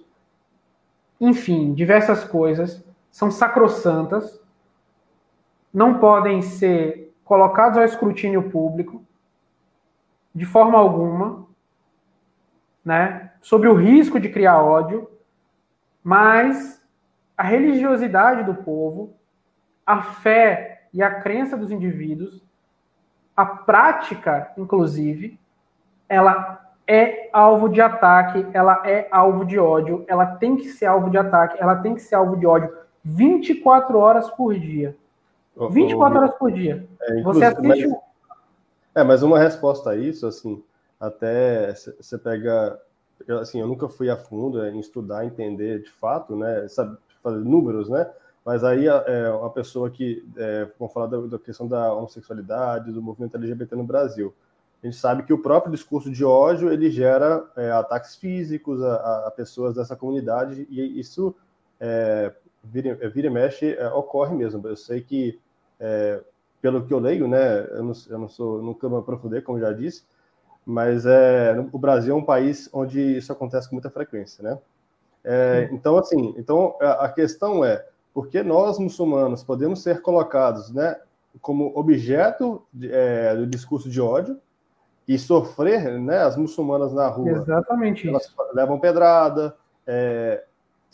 enfim, 1.19 1.73
diversas 1.73 2.23
coisas 2.23 2.87
são 3.11 3.31
sacrossantas, 3.31 4.41
não 5.73 5.99
podem 5.99 6.41
ser 6.41 7.13
colocados 7.23 7.77
ao 7.77 7.83
escrutínio 7.83 8.49
público 8.49 9.03
de 10.33 10.45
forma 10.45 10.77
alguma, 10.77 11.47
né, 12.83 13.33
sobre 13.41 13.67
o 13.67 13.75
risco 13.75 14.19
de 14.19 14.29
criar 14.29 14.61
ódio, 14.61 15.09
mas 16.03 16.83
a 17.37 17.43
religiosidade 17.43 18.43
do 18.43 18.55
povo, 18.55 19.15
a 19.85 20.01
fé 20.01 20.87
e 20.93 21.01
a 21.03 21.19
crença 21.21 21.57
dos 21.57 21.71
indivíduos, 21.71 22.43
a 23.35 23.45
prática, 23.45 24.51
inclusive, 24.57 25.39
ela 26.07 26.73
é 26.87 27.29
alvo 27.31 27.69
de 27.69 27.79
ataque, 27.79 28.45
ela 28.53 28.81
é 28.85 29.07
alvo 29.11 29.45
de 29.45 29.59
ódio, 29.59 30.03
ela 30.07 30.25
tem 30.25 30.55
que 30.55 30.69
ser 30.69 30.87
alvo 30.87 31.09
de 31.09 31.17
ataque, 31.17 31.57
ela 31.59 31.75
tem 31.75 31.93
que 31.93 32.01
ser 32.01 32.15
alvo 32.15 32.35
de 32.35 32.45
ódio 32.45 32.75
24 33.09 33.97
horas 33.97 34.29
por 34.29 34.57
dia. 34.57 34.95
24 35.71 36.19
horas 36.19 36.35
por 36.35 36.51
dia. 36.51 36.87
É, 37.01 37.21
Você 37.21 37.45
assiste. 37.45 37.87
Mas, 37.87 37.99
é, 38.95 39.03
mas 39.03 39.23
uma 39.23 39.39
resposta 39.39 39.91
a 39.91 39.95
isso, 39.95 40.27
assim, 40.27 40.63
até 40.99 41.73
você 41.73 42.17
pega. 42.17 42.79
Assim, 43.41 43.59
eu 43.59 43.67
nunca 43.67 43.89
fui 43.89 44.09
a 44.09 44.15
fundo 44.15 44.65
em 44.65 44.79
estudar, 44.79 45.25
entender 45.25 45.81
de 45.83 45.91
fato, 45.91 46.35
né? 46.35 46.67
Sabe, 46.69 46.97
fazer 47.21 47.43
números, 47.43 47.89
né? 47.89 48.09
Mas 48.45 48.63
aí 48.63 48.87
é 48.87 49.29
uma 49.29 49.49
pessoa 49.49 49.89
que, 49.89 50.25
é, 50.37 50.67
vamos 50.79 50.93
falar 50.93 51.07
da, 51.07 51.19
da, 51.19 51.37
questão 51.37 51.67
da 51.67 51.93
homossexualidade, 51.93 52.91
do 52.91 53.01
movimento 53.01 53.35
LGBT 53.35 53.75
no 53.75 53.83
Brasil. 53.83 54.33
A 54.81 54.87
gente 54.87 54.95
sabe 54.95 55.23
que 55.23 55.33
o 55.33 55.41
próprio 55.41 55.73
discurso 55.73 56.09
de 56.09 56.23
ódio 56.23 56.71
ele 56.71 56.89
gera 56.89 57.45
é, 57.57 57.69
ataques 57.69 58.15
físicos 58.15 58.81
a, 58.81 59.27
a, 59.27 59.31
pessoas 59.31 59.75
dessa 59.75 59.95
comunidade 59.95 60.65
e 60.69 60.99
isso 60.99 61.35
é, 61.79 62.33
vira, 62.63 63.09
vira 63.09 63.27
e 63.27 63.29
mexe 63.29 63.73
é, 63.73 63.87
ocorre 63.89 64.35
mesmo. 64.35 64.67
Eu 64.67 64.75
sei 64.75 65.01
que 65.01 65.39
é, 65.79 66.21
pelo 66.61 66.85
que 66.85 66.93
eu 66.93 66.99
leio, 66.99 67.27
né, 67.27 67.65
eu 67.71 67.83
não, 67.83 67.93
eu 68.09 68.19
não 68.19 68.27
sou, 68.27 68.61
nunca 68.61 68.89
me 68.89 68.97
aprofundei, 68.97 69.41
como 69.41 69.59
já 69.59 69.71
disse, 69.71 70.03
mas 70.65 71.05
é, 71.05 71.55
o 71.71 71.79
Brasil 71.79 72.13
é 72.13 72.17
um 72.17 72.23
país 72.23 72.69
onde 72.73 73.17
isso 73.17 73.31
acontece 73.31 73.69
com 73.69 73.75
muita 73.75 73.89
frequência, 73.89 74.43
né? 74.43 74.59
É, 75.23 75.69
então, 75.71 75.97
assim, 75.97 76.33
então 76.37 76.75
a 76.79 77.09
questão 77.09 77.63
é 77.63 77.85
por 78.13 78.27
que 78.27 78.41
nós 78.41 78.79
muçulmanos 78.79 79.43
podemos 79.43 79.81
ser 79.81 80.01
colocados, 80.01 80.71
né, 80.71 80.97
como 81.41 81.71
objeto 81.77 82.65
de, 82.73 82.91
é, 82.91 83.35
do 83.35 83.45
discurso 83.45 83.89
de 83.89 84.01
ódio 84.01 84.39
e 85.07 85.17
sofrer, 85.17 85.99
né, 85.99 86.19
as 86.19 86.37
muçulmanas 86.37 86.93
na 86.93 87.07
rua. 87.07 87.31
Exatamente 87.31 88.07
elas 88.07 88.25
isso. 88.25 88.35
levam 88.53 88.79
pedrada, 88.79 89.55
é, 89.85 90.43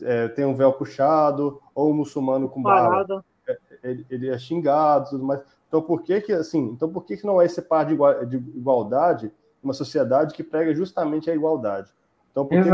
é, 0.02 0.28
tem 0.30 0.46
um 0.46 0.56
véu 0.56 0.74
puxado, 0.74 1.62
ou 1.74 1.92
um 1.92 1.94
muçulmano 1.94 2.50
com 2.50 2.62
barba, 2.62 3.24
é, 3.48 3.58
ele, 3.84 4.06
ele, 4.10 4.30
é 4.30 4.38
xingado, 4.38 5.12
tudo 5.12 5.24
mais. 5.24 5.42
Então, 5.68 5.82
por 5.82 6.02
que 6.02 6.22
que 6.22 6.34
assim? 6.34 6.64
Então, 6.64 6.90
por 6.90 7.04
que 7.04 7.18
que 7.18 7.26
não 7.26 7.42
é 7.42 7.46
esse 7.46 7.62
par 7.62 7.86
de, 7.86 7.94
igual, 7.94 8.26
de 8.26 8.38
igualdade, 8.38 9.32
uma 9.62 9.74
sociedade 9.74 10.34
que 10.34 10.44
prega 10.44 10.74
justamente 10.74 11.30
a 11.30 11.36
igualdade? 11.36 11.94
Então, 12.32 12.46
por 12.46 12.62
que 12.62 12.70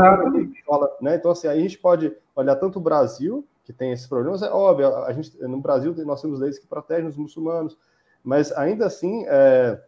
que 0.48 0.64
fala, 0.64 0.90
né? 1.00 1.16
Então, 1.16 1.30
assim, 1.30 1.46
aí 1.46 1.58
a 1.58 1.62
gente 1.62 1.78
pode 1.78 2.14
olhar 2.34 2.56
tanto 2.56 2.78
o 2.78 2.82
Brasil 2.82 3.46
que 3.64 3.72
tem 3.72 3.92
esses 3.92 4.06
problemas, 4.06 4.42
é 4.42 4.50
óbvio, 4.50 4.94
a 5.04 5.12
gente 5.12 5.40
no 5.40 5.60
Brasil 5.60 5.94
nós 6.04 6.20
temos 6.20 6.40
leis 6.40 6.58
que 6.58 6.66
protegem 6.66 7.06
os 7.06 7.16
muçulmanos, 7.16 7.78
mas 8.22 8.50
ainda 8.52 8.86
assim 8.86 9.24
é, 9.28 9.80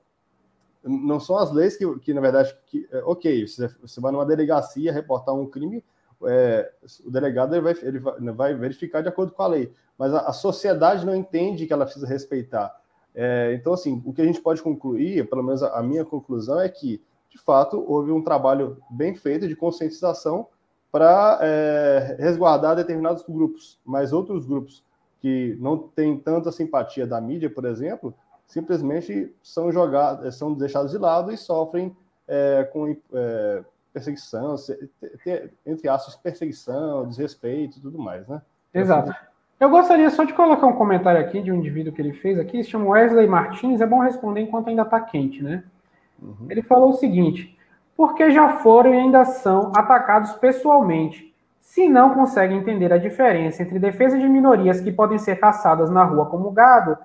não 0.85 1.19
são 1.19 1.37
as 1.39 1.51
leis 1.51 1.77
que, 1.77 1.99
que 1.99 2.15
na 2.15 2.21
verdade, 2.21 2.57
que, 2.67 2.87
é, 2.93 3.03
ok, 3.05 3.47
você, 3.47 3.69
você 3.81 4.01
vai 4.01 4.13
numa 4.13 4.27
delegacia 4.27 4.93
reportar 4.93 5.35
um 5.35 5.47
crime, 5.47 5.85
é, 6.27 6.71
o 7.05 7.11
delegado 7.11 7.55
ele 7.55 7.63
vai, 7.63 7.75
ele 7.83 8.33
vai 8.33 8.55
verificar 8.55 9.03
de 9.03 9.09
acordo 9.09 9.33
com 9.33 9.43
a 9.43 9.47
lei, 9.47 9.73
mas 9.99 10.13
a, 10.13 10.21
a 10.21 10.33
sociedade 10.33 11.05
não 11.05 11.15
entende 11.15 11.67
que 11.67 11.73
ela 11.73 11.85
precisa 11.85 12.07
respeitar. 12.07 12.75
É, 13.15 13.55
então, 13.55 13.73
assim, 13.73 14.03
o 14.05 14.13
que 14.13 14.21
a 14.21 14.25
gente 14.25 14.41
pode 14.41 14.61
concluir, 14.61 15.29
pelo 15.29 15.43
menos 15.43 15.63
a, 15.63 15.79
a, 15.79 15.83
minha 15.83 16.05
conclusão, 16.05 16.61
é 16.61 16.69
que, 16.69 17.01
de 17.31 17.39
fato, 17.39 17.85
houve 17.87 18.11
um 18.11 18.23
trabalho 18.23 18.79
bem 18.91 19.15
feito 19.15 19.47
de 19.47 19.55
conscientização 19.55 20.49
para 20.91 21.39
é, 21.43 22.17
resguardar 22.19 22.77
determinados 22.77 23.23
grupos, 23.23 23.79
mas 23.85 24.13
outros 24.13 24.47
grupos 24.47 24.85
que 25.21 25.57
não 25.61 25.79
têm 25.79 26.19
tanta 26.19 26.53
simpatia 26.53 27.07
da 27.07 27.21
mídia, 27.21 27.49
por 27.49 27.65
exemplo, 27.65 28.15
simplesmente 28.47 29.35
são 29.43 29.73
jogados, 29.73 30.37
são 30.37 30.53
deixados 30.53 30.91
de 30.91 30.99
lado 30.99 31.33
e 31.33 31.37
sofrem 31.37 31.97
é, 32.29 32.69
com 32.73 32.97
é, 33.13 33.65
perseguição, 33.95 34.57
entre 35.65 35.89
aspas, 35.89 36.17
perseguição, 36.17 37.09
desrespeito 37.09 37.79
e 37.79 37.81
tudo 37.81 37.97
mais, 37.97 38.27
né? 38.27 38.43
Exato. 38.75 39.15
Eu 39.61 39.71
gostaria 39.71 40.11
só 40.11 40.25
de 40.25 40.33
colocar 40.33 40.67
um 40.67 40.73
comentário 40.73 41.21
aqui 41.21 41.41
de 41.41 41.53
um 41.53 41.55
indivíduo 41.55 41.93
que 41.93 42.03
ele 42.03 42.13
fez 42.13 42.39
aqui, 42.39 42.65
se 42.65 42.71
chama 42.71 42.87
Wesley 42.87 43.29
Martins, 43.29 43.81
é 43.81 43.87
bom 43.87 44.01
responder 44.01 44.41
enquanto 44.41 44.69
ainda 44.69 44.83
está 44.83 45.01
quente, 45.01 45.43
né? 45.43 45.63
Uhum. 46.21 46.49
Ele 46.51 46.61
falou 46.61 46.91
o 46.91 46.95
seguinte, 46.95 47.57
porque 47.97 48.33
já 48.33 48.59
foram 48.59 48.93
e 48.93 48.99
ainda 48.99 49.25
são 49.25 49.71
atacados 49.75 50.33
pessoalmente, 50.33 51.33
se 51.61 51.89
não 51.89 52.15
conseguem 52.15 52.59
entender 52.59 52.93
a 52.93 52.99
diferença 52.99 53.63
entre 53.63 53.79
defesa 53.79 54.19
de 54.19 54.29
minorias 54.29 54.81
que 54.81 54.93
podem 54.93 55.19
ser 55.19 55.37
caçadas 55.39 55.89
na 55.89 56.05
rua 56.05 56.27
como 56.27 56.51
gado, 56.51 56.99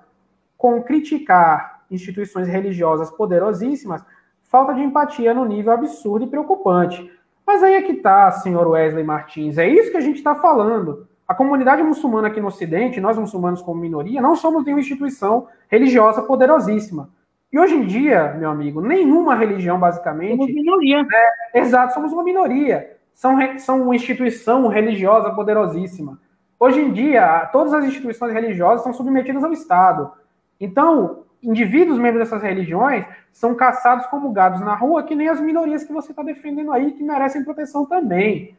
com 0.58 0.82
criticar 0.82 1.84
instituições 1.88 2.48
religiosas 2.48 3.10
poderosíssimas, 3.10 4.04
falta 4.50 4.74
de 4.74 4.82
empatia 4.82 5.32
no 5.32 5.44
nível 5.44 5.72
absurdo 5.72 6.24
e 6.24 6.28
preocupante. 6.28 7.10
Mas 7.46 7.62
aí 7.62 7.74
é 7.74 7.82
que 7.82 7.94
tá, 7.94 8.30
senhor 8.32 8.66
Wesley 8.66 9.04
Martins, 9.04 9.56
é 9.56 9.66
isso 9.66 9.90
que 9.92 9.96
a 9.96 10.00
gente 10.00 10.16
está 10.16 10.34
falando. 10.34 11.06
A 11.26 11.34
comunidade 11.34 11.82
muçulmana 11.82 12.26
aqui 12.26 12.40
no 12.40 12.48
Ocidente, 12.48 13.00
nós 13.00 13.16
muçulmanos 13.16 13.62
como 13.62 13.80
minoria, 13.80 14.20
não 14.20 14.34
somos 14.34 14.64
nenhuma 14.64 14.80
instituição 14.80 15.46
religiosa 15.68 16.22
poderosíssima. 16.22 17.08
E 17.52 17.58
hoje 17.58 17.76
em 17.76 17.86
dia, 17.86 18.34
meu 18.34 18.50
amigo, 18.50 18.80
nenhuma 18.80 19.36
religião, 19.36 19.78
basicamente. 19.78 20.38
Somos 20.38 20.54
minoria. 20.54 21.06
É, 21.54 21.60
exato, 21.60 21.94
somos 21.94 22.12
uma 22.12 22.24
minoria. 22.24 22.96
São, 23.12 23.36
são 23.58 23.82
uma 23.82 23.94
instituição 23.94 24.66
religiosa 24.66 25.30
poderosíssima. 25.30 26.18
Hoje 26.58 26.80
em 26.80 26.92
dia, 26.92 27.48
todas 27.52 27.72
as 27.72 27.84
instituições 27.84 28.32
religiosas 28.32 28.82
são 28.82 28.92
submetidas 28.92 29.44
ao 29.44 29.52
Estado. 29.52 30.12
Então, 30.60 31.24
indivíduos 31.42 31.98
membros 31.98 32.24
dessas 32.24 32.42
religiões 32.42 33.04
são 33.32 33.54
caçados 33.54 34.06
como 34.06 34.32
gados 34.32 34.60
na 34.60 34.74
rua, 34.74 35.02
que 35.02 35.14
nem 35.14 35.28
as 35.28 35.40
minorias 35.40 35.84
que 35.84 35.92
você 35.92 36.12
está 36.12 36.22
defendendo 36.22 36.72
aí, 36.72 36.92
que 36.92 37.02
merecem 37.02 37.44
proteção 37.44 37.86
também. 37.86 38.56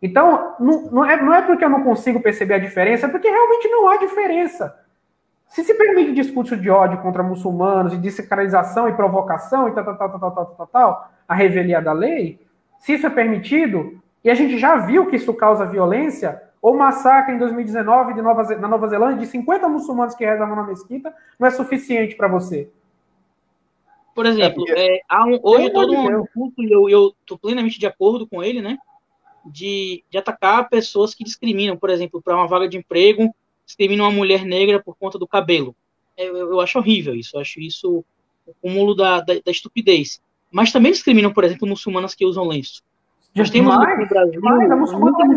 Então, 0.00 0.54
não, 0.58 0.82
não, 0.90 1.04
é, 1.04 1.22
não 1.22 1.34
é 1.34 1.42
porque 1.42 1.64
eu 1.64 1.70
não 1.70 1.82
consigo 1.82 2.20
perceber 2.20 2.54
a 2.54 2.58
diferença, 2.58 3.06
é 3.06 3.08
porque 3.08 3.28
realmente 3.28 3.68
não 3.68 3.88
há 3.88 3.96
diferença. 3.96 4.74
Se 5.48 5.62
se 5.64 5.74
permite 5.74 6.12
discurso 6.12 6.56
de 6.56 6.68
ódio 6.68 6.98
contra 6.98 7.22
muçulmanos 7.22 7.92
e 7.92 7.98
desacralização 7.98 8.88
e 8.88 8.94
provocação 8.94 9.68
e 9.68 9.72
tal, 9.72 9.84
tal, 9.84 9.96
tal, 9.96 10.08
tal, 10.08 10.30
tal, 10.30 10.46
tal, 10.46 10.66
tal, 10.66 11.10
a 11.26 11.34
revelia 11.34 11.80
da 11.80 11.92
lei, 11.92 12.40
se 12.80 12.94
isso 12.94 13.06
é 13.06 13.10
permitido, 13.10 14.00
e 14.22 14.30
a 14.30 14.34
gente 14.34 14.58
já 14.58 14.76
viu 14.76 15.06
que 15.06 15.16
isso 15.16 15.32
causa 15.32 15.64
violência, 15.64 16.42
ou 16.66 16.76
massacre 16.76 17.32
em 17.32 17.38
2019 17.38 18.14
de 18.14 18.20
Nova, 18.20 18.42
na 18.56 18.66
Nova 18.66 18.88
Zelândia 18.88 19.20
de 19.20 19.26
50 19.28 19.68
muçulmanos 19.68 20.16
que 20.16 20.26
rezavam 20.26 20.56
na 20.56 20.64
mesquita, 20.64 21.14
não 21.38 21.46
é 21.46 21.50
suficiente 21.52 22.16
para 22.16 22.26
você. 22.26 22.68
Por 24.12 24.26
exemplo, 24.26 24.64
é, 24.70 25.00
há 25.08 25.24
um, 25.24 25.38
hoje 25.44 25.70
todo 25.70 25.92
um 25.94 26.26
culto, 26.26 26.60
e 26.64 26.72
eu 26.72 27.14
estou 27.20 27.38
plenamente 27.38 27.78
de 27.78 27.86
acordo 27.86 28.26
com 28.26 28.42
ele, 28.42 28.60
né? 28.60 28.78
De, 29.44 30.02
de 30.10 30.18
atacar 30.18 30.68
pessoas 30.68 31.14
que 31.14 31.22
discriminam, 31.22 31.76
por 31.76 31.88
exemplo, 31.88 32.20
para 32.20 32.34
uma 32.34 32.48
vaga 32.48 32.68
de 32.68 32.76
emprego, 32.76 33.32
discrimina 33.64 34.02
uma 34.02 34.10
mulher 34.10 34.44
negra 34.44 34.82
por 34.82 34.96
conta 34.96 35.20
do 35.20 35.28
cabelo. 35.28 35.72
Eu, 36.16 36.36
eu, 36.36 36.50
eu 36.50 36.60
acho 36.60 36.80
horrível 36.80 37.14
isso, 37.14 37.36
eu 37.36 37.40
acho 37.42 37.60
isso 37.60 38.04
o 38.44 38.54
cúmulo 38.60 38.92
da, 38.92 39.20
da, 39.20 39.34
da, 39.34 39.52
estupidez. 39.52 40.20
Mas 40.50 40.72
também 40.72 40.90
discriminam, 40.90 41.32
por 41.32 41.44
exemplo, 41.44 41.68
muçulmanas 41.68 42.12
que 42.12 42.26
usam 42.26 42.48
lenço. 42.48 42.82
Nós 43.36 43.50
temos 43.50 43.72
demais, 43.78 43.98
no 43.98 44.08
Brasil 44.08 44.40
demais, 44.40 44.92
muitas 44.92 45.28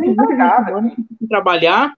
que 1.19 1.27
trabalhar 1.27 1.93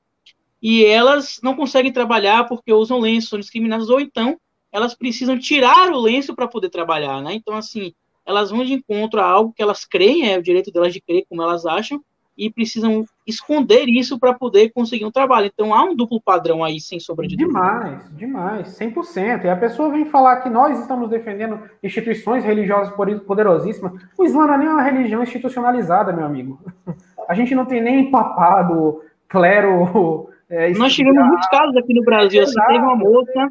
e 0.62 0.84
elas 0.84 1.39
não 1.43 1.56
conseguem 1.56 1.91
trabalhar 1.91 2.45
porque 2.45 2.74
usam 2.74 2.99
lenço, 2.99 3.30
são 3.30 3.39
discriminadas, 3.39 3.89
ou 3.89 3.99
então 3.99 4.38
elas 4.72 4.95
precisam 4.95 5.38
tirar 5.38 5.91
o 5.91 5.99
lenço 5.99 6.36
para 6.36 6.47
poder 6.47 6.70
trabalhar, 6.70 7.22
né? 7.22 7.34
Então, 7.34 7.56
assim, 7.56 7.93
elas 8.26 8.49
vão 8.49 8.64
de 8.64 8.74
encontro 8.74 9.20
a 9.20 9.26
algo 9.26 9.54
que 9.54 9.62
elas 9.62 9.86
creem, 9.86 10.32
é 10.32 10.38
o 10.38 10.43
direito 10.43 10.72
delas 10.72 10.93
de 10.93 11.02
crer 11.02 11.26
como 11.28 11.41
elas 11.41 11.66
acham, 11.66 12.02
e 12.38 12.50
precisam 12.50 13.06
esconder 13.28 13.88
isso 13.88 14.20
para 14.20 14.34
poder 14.34 14.72
conseguir 14.72 15.06
um 15.06 15.12
trabalho. 15.12 15.50
Então 15.54 15.74
há 15.74 15.84
um 15.84 15.96
duplo 15.96 16.22
padrão 16.22 16.64
aí, 16.64 16.80
sem 16.80 17.00
sombra 17.00 17.28
de 17.28 17.36
demais, 17.36 17.84
dúvida. 17.84 18.18
Demais, 18.18 18.68
demais, 18.68 18.80
100%. 18.80 19.46
E 19.46 19.50
a 19.50 19.56
pessoa 19.56 19.90
vem 19.90 20.06
falar 20.06 20.38
que 20.38 20.50
nós 20.50 20.80
estamos 20.80 21.10
defendendo 21.10 21.60
instituições 21.84 22.44
religiosas 22.44 22.94
poderosíssimas. 23.26 23.94
O 24.18 24.24
Islã 24.24 24.48
não 24.48 24.54
é 24.54 24.58
nem 24.58 24.68
uma 24.68 24.82
religião 24.82 25.24
institucionalizada, 25.24 26.12
meu 26.12 26.26
amigo. 26.26 26.60
A 27.28 27.34
gente 27.34 27.56
não 27.56 27.66
tem 27.66 27.82
nem 27.82 28.12
papado, 28.12 29.02
clero. 29.30 30.30
É, 30.50 30.72
nós 30.72 30.94
tivemos 30.94 31.26
muitos 31.26 31.48
casos 31.48 31.78
aqui 31.78 31.94
no 31.94 32.04
Brasil. 32.04 32.44
Assim, 32.44 32.60
teve 32.68 32.80
uma 32.80 32.96
moça, 32.96 33.50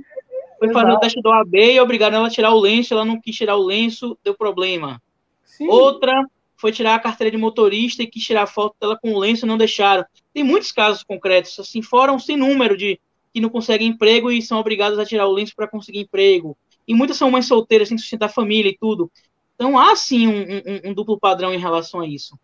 foi 0.58 0.68
Exato. 0.68 0.72
fazer 0.72 0.92
o 0.92 1.00
teste 1.00 1.22
do 1.22 1.30
AB 1.30 1.74
e 1.74 1.80
obrigaram 1.80 2.16
ela 2.16 2.26
a 2.26 2.30
tirar 2.30 2.52
o 2.52 2.60
lenço, 2.60 2.92
ela 2.92 3.04
não 3.04 3.18
quis 3.18 3.34
tirar 3.34 3.56
o 3.56 3.64
lenço, 3.64 4.18
deu 4.22 4.34
problema. 4.34 5.00
Sim. 5.44 5.68
Outra 5.68 6.22
foi 6.60 6.72
tirar 6.72 6.94
a 6.94 7.00
carteira 7.00 7.30
de 7.30 7.36
motorista 7.36 8.02
e 8.02 8.06
quis 8.06 8.22
tirar 8.22 8.46
foto 8.46 8.76
dela 8.80 8.98
com 9.00 9.12
o 9.12 9.18
lenço 9.18 9.46
e 9.46 9.48
não 9.48 9.56
deixaram. 9.56 10.04
Tem 10.34 10.44
muitos 10.44 10.70
casos 10.70 11.02
concretos, 11.02 11.58
assim, 11.58 11.80
fora 11.80 12.12
um 12.12 12.18
sem 12.18 12.36
número 12.36 12.76
de 12.76 13.00
que 13.32 13.40
não 13.40 13.48
conseguem 13.48 13.88
emprego 13.88 14.30
e 14.30 14.42
são 14.42 14.58
obrigadas 14.58 14.98
a 14.98 15.06
tirar 15.06 15.26
o 15.26 15.32
lenço 15.32 15.54
para 15.56 15.68
conseguir 15.68 16.00
emprego. 16.00 16.56
E 16.86 16.94
muitas 16.94 17.16
são 17.16 17.30
mães 17.30 17.46
solteiras, 17.46 17.88
sem 17.88 17.96
sustentar 17.96 18.26
a 18.26 18.28
família 18.28 18.70
e 18.70 18.76
tudo. 18.76 19.10
Então 19.54 19.78
há 19.78 19.94
sim 19.94 20.26
um, 20.26 20.40
um, 20.40 20.90
um 20.90 20.94
duplo 20.94 21.18
padrão 21.18 21.54
em 21.54 21.58
relação 21.58 22.00
a 22.00 22.06
isso. 22.06 22.38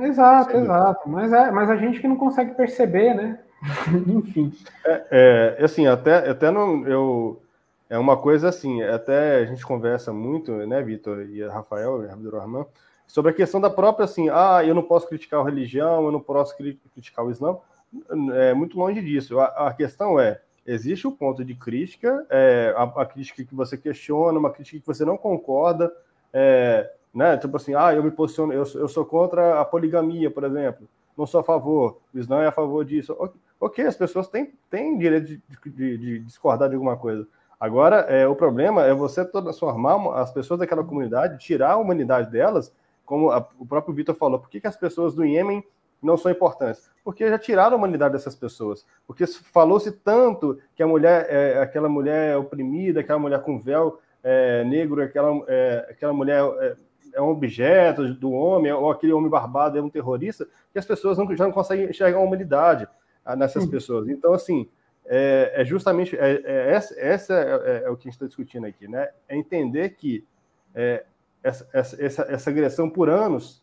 Exato, 0.00 0.52
Sim. 0.52 0.58
exato. 0.58 1.08
Mas, 1.08 1.32
é, 1.32 1.50
mas 1.50 1.70
a 1.70 1.76
gente 1.76 2.00
que 2.00 2.08
não 2.08 2.16
consegue 2.16 2.54
perceber, 2.54 3.14
né? 3.14 3.38
Enfim. 4.06 4.52
É, 4.84 5.56
é, 5.58 5.64
assim, 5.64 5.86
até, 5.86 6.30
até 6.30 6.50
não, 6.50 6.86
eu, 6.86 7.40
é 7.88 7.98
uma 7.98 8.16
coisa 8.16 8.48
assim, 8.48 8.82
até 8.82 9.36
a 9.36 9.44
gente 9.46 9.64
conversa 9.64 10.12
muito, 10.12 10.52
né, 10.66 10.82
Vitor 10.82 11.22
e 11.22 11.42
Rafael 11.46 12.04
e 12.04 12.10
Abdurrahman, 12.10 12.66
sobre 13.06 13.30
a 13.30 13.34
questão 13.34 13.60
da 13.60 13.70
própria, 13.70 14.04
assim, 14.04 14.28
ah, 14.28 14.62
eu 14.64 14.74
não 14.74 14.82
posso 14.82 15.08
criticar 15.08 15.40
a 15.40 15.44
religião, 15.44 16.04
eu 16.04 16.12
não 16.12 16.20
posso 16.20 16.56
criticar 16.56 17.24
o 17.24 17.30
Islã, 17.30 17.56
é 18.34 18.52
muito 18.52 18.78
longe 18.78 19.00
disso. 19.00 19.38
A, 19.38 19.68
a 19.68 19.72
questão 19.72 20.18
é, 20.18 20.40
existe 20.66 21.06
o 21.06 21.12
ponto 21.12 21.44
de 21.44 21.54
crítica, 21.54 22.26
é, 22.28 22.74
a, 22.76 22.82
a, 22.82 23.06
crítica 23.06 23.44
que 23.44 23.54
você 23.54 23.76
questiona, 23.76 24.38
uma 24.38 24.50
crítica 24.50 24.80
que 24.80 24.86
você 24.86 25.04
não 25.04 25.16
concorda, 25.16 25.92
é, 26.32 26.90
né, 27.14 27.36
tipo 27.36 27.56
assim, 27.56 27.74
ah, 27.74 27.94
eu 27.94 28.02
me 28.02 28.10
posiciono, 28.10 28.52
eu, 28.52 28.64
eu 28.74 28.88
sou 28.88 29.04
contra 29.04 29.60
a 29.60 29.64
poligamia, 29.64 30.30
por 30.30 30.44
exemplo, 30.44 30.88
não 31.16 31.26
sou 31.26 31.40
a 31.40 31.44
favor, 31.44 31.98
o 32.12 32.18
Islã 32.18 32.42
é 32.42 32.48
a 32.48 32.52
favor 32.52 32.84
disso. 32.84 33.16
Ok, 33.58 33.86
as 33.86 33.96
pessoas 33.96 34.28
têm, 34.28 34.52
têm 34.68 34.98
direito 34.98 35.26
de, 35.26 35.42
de, 35.64 35.96
de 35.96 36.18
discordar 36.20 36.68
de 36.68 36.74
alguma 36.74 36.96
coisa. 36.96 37.26
Agora, 37.58 38.00
é, 38.00 38.28
o 38.28 38.36
problema 38.36 38.84
é 38.84 38.92
você 38.92 39.24
transformar 39.24 40.20
as 40.20 40.30
pessoas 40.30 40.60
daquela 40.60 40.84
comunidade, 40.84 41.38
tirar 41.38 41.72
a 41.72 41.76
humanidade 41.78 42.30
delas 42.30 42.70
como 43.06 43.30
a, 43.30 43.48
o 43.58 43.64
próprio 43.64 43.94
Vitor 43.94 44.14
falou, 44.14 44.38
por 44.38 44.50
que, 44.50 44.60
que 44.60 44.66
as 44.66 44.76
pessoas 44.76 45.14
do 45.14 45.24
Iêmen 45.24 45.64
não 46.02 46.16
são 46.16 46.30
importantes? 46.30 46.90
Porque 47.02 47.26
já 47.28 47.38
tiraram 47.38 47.76
a 47.76 47.78
humanidade 47.78 48.12
dessas 48.12 48.34
pessoas. 48.34 48.84
Porque 49.06 49.26
falou-se 49.26 49.90
tanto 49.92 50.58
que 50.74 50.82
a 50.82 50.86
mulher, 50.86 51.26
é, 51.30 51.62
aquela 51.62 51.88
mulher 51.88 52.36
oprimida, 52.36 53.00
aquela 53.00 53.18
mulher 53.18 53.40
com 53.42 53.58
véu 53.58 54.00
é, 54.22 54.64
negro, 54.64 55.00
aquela, 55.00 55.40
é, 55.46 55.86
aquela 55.88 56.12
mulher 56.12 56.42
é, 56.60 56.76
é, 57.14 57.22
um 57.22 57.28
objeto 57.28 58.12
do 58.12 58.32
homem, 58.32 58.72
ou 58.72 58.90
aquele 58.90 59.12
homem 59.12 59.30
barbado 59.30 59.78
é 59.78 59.82
um 59.82 59.88
terrorista, 59.88 60.46
que 60.72 60.78
as 60.78 60.84
pessoas 60.84 61.16
não, 61.16 61.36
já 61.36 61.44
não 61.44 61.52
conseguem 61.52 61.88
enxergar 61.88 62.18
a 62.18 62.22
humanidade 62.22 62.88
ah, 63.24 63.36
nessas 63.36 63.64
hum. 63.64 63.70
pessoas. 63.70 64.08
Então, 64.08 64.34
assim, 64.34 64.68
é, 65.06 65.52
é 65.54 65.64
justamente 65.64 66.16
é, 66.16 66.42
é, 66.44 66.72
essa, 66.72 67.00
essa 67.00 67.34
é, 67.34 67.88
o 67.88 67.96
que 67.96 68.08
a 68.08 68.10
gente 68.10 68.14
está 68.14 68.26
discutindo 68.26 68.66
aqui, 68.66 68.88
né? 68.88 69.08
É 69.28 69.36
entender 69.36 69.90
que 69.90 70.24
essa, 71.46 71.68
essa, 71.72 72.22
essa 72.28 72.50
agressão 72.50 72.90
por 72.90 73.08
anos 73.08 73.62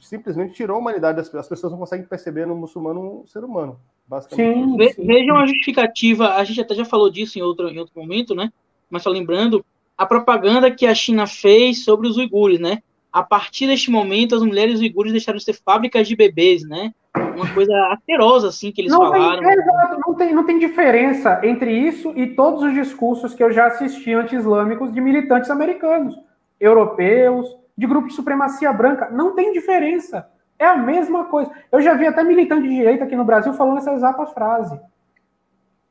simplesmente 0.00 0.54
tirou 0.54 0.76
a 0.76 0.80
humanidade 0.80 1.16
das 1.16 1.26
pessoas. 1.26 1.44
As 1.44 1.48
pessoas 1.48 1.72
não 1.72 1.78
conseguem 1.78 2.06
perceber 2.06 2.46
no 2.46 2.56
muçulmano 2.56 3.20
um 3.20 3.26
ser 3.26 3.44
humano, 3.44 3.78
basicamente. 4.06 4.94
Sim, 4.94 5.06
Vejam 5.06 5.36
a 5.36 5.46
justificativa, 5.46 6.34
a 6.34 6.44
gente 6.44 6.60
até 6.60 6.74
já 6.74 6.84
falou 6.84 7.10
disso 7.10 7.38
em 7.38 7.42
outro, 7.42 7.68
em 7.68 7.78
outro 7.78 8.00
momento, 8.00 8.34
né? 8.34 8.50
Mas 8.88 9.02
só 9.02 9.10
lembrando, 9.10 9.64
a 9.98 10.06
propaganda 10.06 10.70
que 10.70 10.86
a 10.86 10.94
China 10.94 11.26
fez 11.26 11.84
sobre 11.84 12.08
os 12.08 12.16
uigures, 12.16 12.58
né? 12.58 12.82
A 13.12 13.22
partir 13.22 13.66
deste 13.66 13.90
momento, 13.90 14.34
as 14.34 14.42
mulheres 14.42 14.80
uigures 14.80 15.12
deixaram 15.12 15.36
de 15.36 15.44
ser 15.44 15.52
fábricas 15.52 16.08
de 16.08 16.16
bebês, 16.16 16.66
né? 16.66 16.94
Uma 17.14 17.52
coisa 17.52 17.74
asquerosa, 17.88 18.48
assim, 18.48 18.72
que 18.72 18.80
eles 18.80 18.92
não 18.92 19.00
falaram. 19.00 19.42
Tem, 19.42 19.52
exato, 19.52 20.00
não 20.06 20.14
tem, 20.14 20.34
não 20.34 20.46
tem 20.46 20.58
diferença 20.58 21.40
entre 21.44 21.70
isso 21.70 22.14
e 22.16 22.28
todos 22.28 22.62
os 22.62 22.72
discursos 22.72 23.34
que 23.34 23.42
eu 23.42 23.52
já 23.52 23.66
assisti 23.66 24.14
anti-islâmicos 24.14 24.90
de 24.90 25.00
militantes 25.02 25.50
americanos 25.50 26.16
europeus, 26.62 27.58
de 27.76 27.86
grupo 27.86 28.08
de 28.08 28.14
supremacia 28.14 28.72
branca. 28.72 29.10
Não 29.10 29.34
tem 29.34 29.52
diferença. 29.52 30.30
É 30.58 30.64
a 30.64 30.76
mesma 30.76 31.24
coisa. 31.24 31.50
Eu 31.72 31.82
já 31.82 31.94
vi 31.94 32.06
até 32.06 32.22
militante 32.22 32.68
de 32.68 32.74
direita 32.74 33.04
aqui 33.04 33.16
no 33.16 33.24
Brasil 33.24 33.52
falando 33.52 33.78
essa 33.78 33.92
exata 33.92 34.24
frase. 34.26 34.80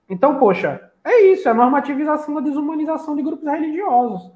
Então, 0.10 0.40
poxa, 0.40 0.90
é 1.04 1.24
isso, 1.24 1.48
é 1.48 1.52
a 1.52 1.56
normativização 1.56 2.36
da 2.36 2.42
desumanização 2.42 3.16
de 3.16 3.22
grupos 3.22 3.48
religiosos. 3.48 4.32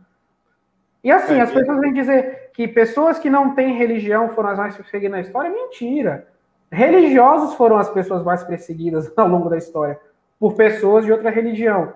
E 1.04 1.12
assim, 1.12 1.36
é, 1.36 1.42
as 1.42 1.52
pessoas 1.52 1.80
vêm 1.80 1.94
dizer 1.94 2.50
que 2.54 2.68
pessoas 2.68 3.20
que 3.20 3.30
não 3.30 3.54
têm 3.54 3.78
religião 3.78 4.30
foram 4.30 4.50
as 4.50 4.58
mais 4.58 4.76
perseguidas 4.76 5.12
na 5.12 5.22
história. 5.22 5.52
Mentira. 5.52 6.28
Religiosos 6.72 7.54
foram 7.56 7.78
as 7.78 7.90
pessoas 7.90 8.24
mais 8.24 8.44
perseguidas 8.44 9.12
ao 9.16 9.28
longo 9.28 9.50
da 9.50 9.58
história, 9.58 10.00
por 10.40 10.56
pessoas 10.56 11.06
de 11.06 11.12
outra 11.12 11.30
religião, 11.30 11.94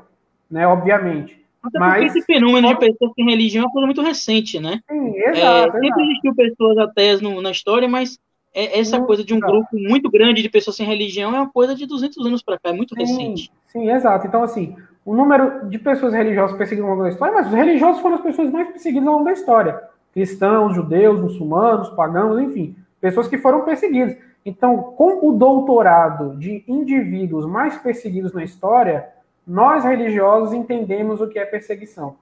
né? 0.50 0.66
Obviamente. 0.68 1.46
Até 1.62 1.78
Mas 1.78 2.16
esse 2.16 2.26
fenômeno 2.26 2.70
de 2.70 2.80
pessoas 2.80 3.12
sem 3.14 3.26
religião 3.26 3.64
é 3.64 3.66
uma 3.66 3.72
coisa 3.72 3.86
muito 3.86 4.02
recente, 4.02 4.60
né? 4.60 4.80
Sim, 4.90 5.14
exato. 5.18 5.78
É, 5.78 5.80
sempre 5.82 6.04
existiu 6.04 6.36
pessoas 6.36 6.78
ateias 6.78 7.22
no, 7.22 7.42
na 7.42 7.52
história, 7.52 7.88
mas 7.88 8.18
é, 8.54 8.80
essa 8.80 8.98
muito 8.98 9.08
coisa 9.08 9.24
de 9.24 9.34
um 9.34 9.38
exato. 9.38 9.52
grupo 9.52 9.70
muito 9.74 10.10
grande 10.10 10.42
de 10.42 10.50
pessoas 10.50 10.78
sem 10.78 10.86
religião 10.86 11.36
é 11.36 11.40
uma 11.40 11.50
coisa 11.50 11.76
de 11.76 11.86
200 11.86 12.26
anos 12.26 12.42
para 12.42 12.58
cá, 12.58 12.70
é 12.70 12.74
muito 12.74 12.96
sim, 12.96 13.02
recente. 13.02 13.52
Sim, 13.68 13.92
exato. 13.92 14.26
Então, 14.26 14.42
assim, 14.42 14.76
o 15.06 15.16
número 15.16 15.68
de 15.70 15.78
pessoas 15.78 16.14
religiosas 16.14 16.56
perseguidas 16.58 16.90
ao 16.90 16.96
longo 16.96 17.04
da 17.04 17.10
história, 17.10 17.34
mas 17.34 17.48
os 17.48 17.54
religiosos 17.54 18.02
foram 18.02 18.16
as 18.16 18.22
pessoas 18.22 18.50
mais 18.50 18.70
perseguidas 18.70 19.08
ao 19.08 19.14
longo 19.16 19.26
da 19.26 19.34
história. 19.34 19.82
Cristãos, 20.14 20.76
judeus, 20.76 21.20
muçulmanos, 21.20 21.90
pagãos, 21.90 22.40
enfim, 22.40 22.76
pessoas 23.02 23.28
que 23.28 23.38
foram 23.38 23.66
perseguidas. 23.66 24.16
Então, 24.46 24.78
com 24.78 25.28
o 25.28 25.34
doutorado 25.34 26.38
de 26.38 26.64
indivíduos 26.68 27.46
mais 27.46 27.78
perseguidos 27.78 28.34
na 28.34 28.44
história, 28.44 29.08
nós 29.50 29.84
religiosos 29.84 30.54
entendemos 30.54 31.22
o 31.22 31.28
que 31.28 31.40
é 31.40 31.46
perseguição. 31.46 32.18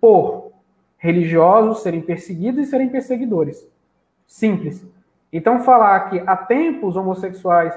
Por 0.00 0.50
religiosos 0.98 1.80
serem 1.80 2.00
perseguidos 2.00 2.66
e 2.66 2.68
serem 2.68 2.88
perseguidores. 2.88 3.64
Simples. 4.26 4.84
Então, 5.32 5.60
falar 5.60 6.10
que 6.10 6.20
há 6.26 6.36
tempos 6.36 6.96
homossexuais 6.96 7.72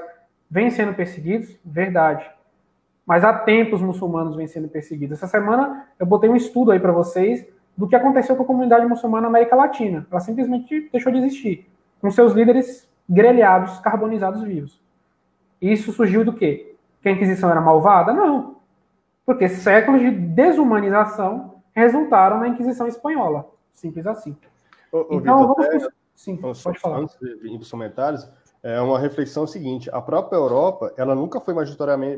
vêm 0.50 0.72
sendo 0.72 0.96
perseguidos, 0.96 1.56
verdade. 1.64 2.28
Mas 3.06 3.24
há 3.24 3.32
tempos 3.32 3.80
muçulmanos 3.80 4.36
vêm 4.36 4.48
sendo 4.48 4.68
perseguidos. 4.68 5.20
Essa 5.20 5.28
semana 5.28 5.88
eu 6.00 6.08
botei 6.08 6.28
um 6.28 6.36
estudo 6.36 6.72
aí 6.72 6.80
para 6.80 6.92
vocês 6.92 7.46
do 7.78 7.88
que 7.88 7.96
aconteceu 7.96 8.36
com 8.36 8.42
a 8.42 8.48
comunidade 8.48 8.88
muçulmana 8.88 9.24
na 9.24 9.28
América 9.28 9.56
Latina. 9.56 10.08
Ela 10.10 10.20
simplesmente 10.20 10.90
deixou 10.92 11.12
de 11.12 11.20
existir, 11.20 11.70
com 12.02 12.10
seus 12.10 12.34
líderes 12.34 12.90
grelhados, 13.08 13.80
carbonizados 13.82 14.42
vivos. 14.42 14.82
Isso 15.62 15.92
surgiu 15.92 16.26
do 16.26 16.34
quê? 16.34 16.76
Que 17.04 17.10
a 17.10 17.12
Inquisição 17.12 17.52
era 17.52 17.62
malvada? 17.62 18.12
Não. 18.14 18.59
Porque 19.30 19.48
séculos 19.48 20.02
de 20.02 20.10
desumanização 20.10 21.62
resultaram 21.72 22.40
na 22.40 22.48
Inquisição 22.48 22.88
Espanhola. 22.88 23.48
Simples 23.72 24.08
assim. 24.08 24.36
Ô, 24.92 24.98
ô, 24.98 25.08
então, 25.12 25.48
Victor, 25.50 25.56
vamos... 25.56 25.86
É, 25.86 25.90
Sim, 26.16 26.36
pode 26.36 26.80
falar. 26.80 26.98
Antes 27.02 27.16
de 27.20 27.28
ir 27.28 27.50
para 27.52 27.62
os 27.62 27.70
comentários, 27.70 28.28
é 28.64 28.82
uma 28.82 28.98
reflexão 28.98 29.46
seguinte. 29.46 29.88
A 29.94 30.02
própria 30.02 30.36
Europa, 30.36 30.92
ela 30.98 31.14
nunca 31.14 31.40
foi 31.40 31.54
majoritariamente, 31.54 32.18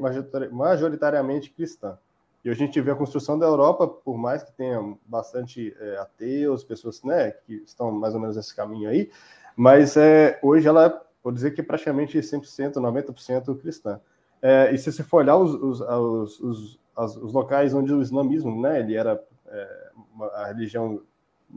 majoritariamente 0.54 1.50
cristã. 1.50 1.98
E 2.46 2.50
a 2.50 2.54
gente 2.54 2.80
vê 2.80 2.92
a 2.92 2.96
construção 2.96 3.38
da 3.38 3.46
Europa, 3.46 3.90
por 3.90 4.18
mais 4.18 4.42
que 4.42 4.54
tenha 4.54 4.82
bastante 5.06 5.76
é, 5.82 5.98
ateus, 5.98 6.64
pessoas 6.64 7.04
né, 7.04 7.32
que 7.32 7.56
estão 7.56 7.92
mais 7.92 8.14
ou 8.14 8.22
menos 8.22 8.38
nesse 8.38 8.56
caminho 8.56 8.90
aí, 8.90 9.12
mas 9.54 9.98
é, 9.98 10.40
hoje 10.42 10.66
ela, 10.66 11.06
vou 11.22 11.34
dizer 11.34 11.52
que 11.52 11.60
é 11.60 11.64
praticamente 11.64 12.18
100%, 12.18 12.76
90% 12.76 13.60
cristã. 13.60 14.00
É, 14.42 14.74
e 14.74 14.78
se 14.78 14.90
você 14.90 15.04
for 15.04 15.18
olhar 15.18 15.36
os, 15.36 15.54
os, 15.54 15.82
os, 15.82 16.40
os 16.40 16.82
as, 16.96 17.16
os 17.16 17.34
locais 17.34 17.74
onde 17.74 17.94
o 17.94 18.02
islamismo, 18.02 18.62
né, 18.62 18.80
ele 18.80 18.96
era 18.96 19.22
é, 19.48 19.90
uma, 20.14 20.28
a 20.28 20.48
religião 20.48 21.02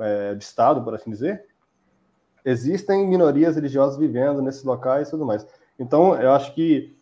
é, 0.00 0.34
de 0.34 0.44
Estado, 0.44 0.82
por 0.82 0.94
assim 0.94 1.10
dizer, 1.10 1.44
existem 2.44 3.06
minorias 3.06 3.56
religiosas 3.56 3.96
vivendo 3.96 4.42
nesses 4.42 4.64
locais 4.64 5.08
e 5.08 5.10
tudo 5.10 5.24
mais. 5.24 5.46
Então, 5.78 6.20
eu 6.20 6.32
acho 6.32 6.54
que 6.54 6.94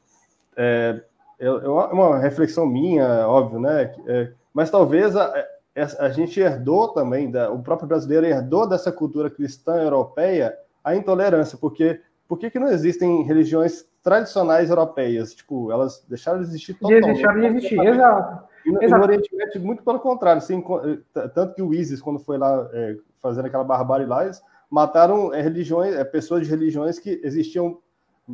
é, 0.56 1.02
é, 1.38 1.46
é 1.46 1.68
uma 1.68 2.18
reflexão 2.18 2.66
minha, 2.66 3.26
óbvio, 3.26 3.58
né? 3.60 3.94
É, 4.06 4.32
mas 4.54 4.70
talvez 4.70 5.16
a, 5.16 5.32
a, 5.98 6.08
gente 6.10 6.38
herdou 6.38 6.88
também, 6.88 7.30
da, 7.30 7.50
o 7.50 7.62
próprio 7.62 7.88
brasileiro 7.88 8.26
herdou 8.26 8.68
dessa 8.68 8.92
cultura 8.92 9.30
cristã 9.30 9.74
europeia 9.76 10.56
a 10.84 10.94
intolerância, 10.94 11.58
porque 11.58 12.00
por 12.28 12.38
que, 12.38 12.50
que 12.50 12.58
não 12.58 12.68
existem 12.68 13.22
religiões 13.24 13.84
tradicionais 14.02 14.68
europeias, 14.68 15.34
tipo, 15.34 15.70
elas 15.70 16.04
deixaram 16.08 16.40
de 16.40 16.46
existir 16.46 16.74
totalmente. 16.74 17.04
Deixaram 17.04 17.40
de 17.40 17.46
existir, 17.46 17.80
exato. 17.80 18.44
E 18.64 18.70
no, 18.70 18.98
no 18.98 19.02
Oriente 19.02 19.34
Médio, 19.34 19.60
muito 19.60 19.82
pelo 19.82 20.00
contrário. 20.00 20.38
Assim, 20.38 20.62
tanto 21.34 21.54
que 21.54 21.62
o 21.62 21.72
ISIS, 21.72 22.00
quando 22.00 22.18
foi 22.18 22.38
lá 22.38 22.68
é, 22.72 22.96
fazendo 23.20 23.46
aquela 23.46 23.64
barbárie 23.64 24.06
lá, 24.06 24.24
eles 24.24 24.42
mataram 24.70 25.32
é, 25.34 25.40
religiões, 25.40 25.94
é, 25.94 26.04
pessoas 26.04 26.42
de 26.42 26.50
religiões 26.50 26.98
que 26.98 27.20
existiam 27.22 27.78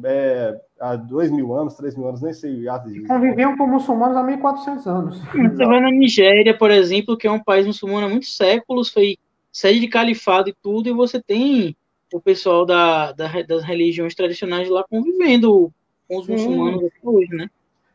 é, 0.04 0.60
há 0.78 0.96
dois 0.96 1.30
mil 1.30 1.54
anos, 1.54 1.74
três 1.74 1.96
mil 1.96 2.08
anos, 2.08 2.22
nem 2.22 2.32
sei. 2.32 2.64
Conviviam 3.06 3.56
com 3.56 3.66
muçulmanos 3.66 4.16
há 4.16 4.22
1.400 4.22 4.86
anos. 4.86 5.18
Você 5.18 5.66
vê 5.66 5.80
na 5.80 5.90
Nigéria, 5.90 6.56
por 6.56 6.70
exemplo, 6.70 7.16
que 7.16 7.26
é 7.26 7.30
um 7.30 7.42
país 7.42 7.66
muçulmano 7.66 8.06
há 8.06 8.10
muitos 8.10 8.36
séculos, 8.36 8.92
foi 8.92 9.16
sede 9.50 9.80
de 9.80 9.88
califado 9.88 10.50
e 10.50 10.56
tudo, 10.62 10.88
e 10.88 10.92
você 10.92 11.20
tem 11.20 11.76
o 12.12 12.20
pessoal 12.20 12.64
da, 12.64 13.12
da 13.12 13.42
das 13.42 13.62
religiões 13.62 14.14
tradicionais 14.14 14.68
lá 14.68 14.84
convivendo 14.84 15.72
com 16.08 16.18
os 16.18 16.26
Sim. 16.26 16.32
muçulmanos 16.32 16.84
até 16.84 16.98
hoje, 17.02 17.34
né? 17.34 17.50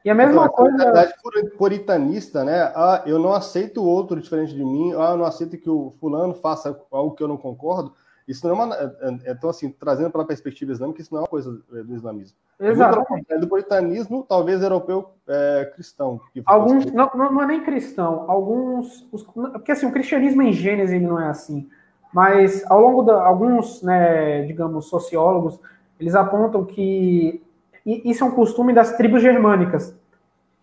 E 0.06 0.10
a 0.10 0.16
mesma 0.16 0.46
então, 0.46 0.50
coisa. 0.50 0.78
verdade 0.78 1.14
puritanista, 1.58 2.44
né? 2.44 2.72
Ah, 2.76 3.04
eu 3.06 3.18
não 3.18 3.34
aceito 3.34 3.82
o 3.82 3.88
outro 3.88 4.20
diferente 4.20 4.54
de 4.54 4.64
mim, 4.64 4.92
ah, 4.94 5.12
eu 5.12 5.18
não 5.18 5.26
aceito 5.26 5.58
que 5.58 5.70
o 5.70 5.92
fulano 6.00 6.34
faça 6.34 6.78
algo 6.92 7.16
que 7.16 7.24
eu 7.24 7.28
não 7.28 7.38
concordo. 7.38 7.94
Isso 8.28 8.46
não 8.48 8.54
é 8.54 8.66
uma. 8.66 8.76
É, 8.76 8.86
é, 8.86 9.32
então, 9.32 9.50
assim, 9.50 9.70
trazendo 9.70 10.10
para 10.10 10.22
a 10.22 10.26
perspectiva 10.26 10.72
islâmica, 10.72 11.02
isso 11.02 11.14
não 11.14 11.20
é 11.20 11.24
uma 11.24 11.28
coisa 11.28 11.52
do 11.70 11.96
islamismo. 11.96 12.38
Exato. 12.60 13.04
É 13.30 13.38
do 13.38 13.48
puritanismo, 13.48 14.26
talvez 14.28 14.62
europeu 14.62 15.10
é, 15.28 15.72
cristão. 15.74 16.22
Alguns. 16.46 16.86
Não, 16.86 17.10
não 17.14 17.42
é 17.42 17.48
nem 17.48 17.64
cristão. 17.64 18.30
Alguns. 18.30 19.06
Os, 19.12 19.24
porque, 19.24 19.72
assim, 19.72 19.86
o 19.86 19.92
cristianismo 19.92 20.42
em 20.42 20.54
Gênesis 20.54 20.96
ele 20.96 21.06
não 21.06 21.20
é 21.20 21.28
assim. 21.28 21.70
Mas, 22.14 22.64
ao 22.70 22.80
longo 22.80 23.02
da. 23.02 23.26
Alguns, 23.26 23.82
né, 23.82 24.44
digamos, 24.44 24.86
sociólogos, 24.86 25.60
eles 26.00 26.16
apontam 26.16 26.64
que 26.64 27.42
isso 27.86 28.24
é 28.24 28.28
um 28.28 28.32
costume 28.32 28.72
das 28.72 28.96
tribos 28.96 29.22
germânicas. 29.22 29.98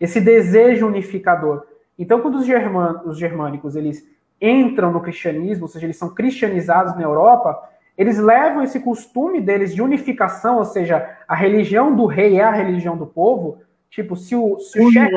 Esse 0.00 0.20
desejo 0.20 0.86
unificador. 0.86 1.64
Então, 1.98 2.20
quando 2.20 2.36
os, 2.36 2.46
german, 2.46 3.02
os 3.04 3.18
germânicos 3.18 3.76
eles 3.76 4.06
entram 4.40 4.90
no 4.90 5.02
cristianismo, 5.02 5.64
ou 5.64 5.68
seja, 5.68 5.84
eles 5.84 5.98
são 5.98 6.14
cristianizados 6.14 6.94
na 6.94 7.02
Europa, 7.02 7.62
eles 7.98 8.18
levam 8.18 8.62
esse 8.62 8.80
costume 8.80 9.40
deles 9.40 9.74
de 9.74 9.82
unificação, 9.82 10.56
ou 10.56 10.64
seja, 10.64 11.18
a 11.28 11.34
religião 11.34 11.94
do 11.94 12.06
rei 12.06 12.38
é 12.38 12.44
a 12.44 12.50
religião 12.50 12.96
do 12.96 13.06
povo. 13.06 13.58
Tipo, 13.90 14.16
se 14.16 14.34
o, 14.34 14.58
se 14.58 14.80
o 14.80 14.90
chefe. 14.90 15.14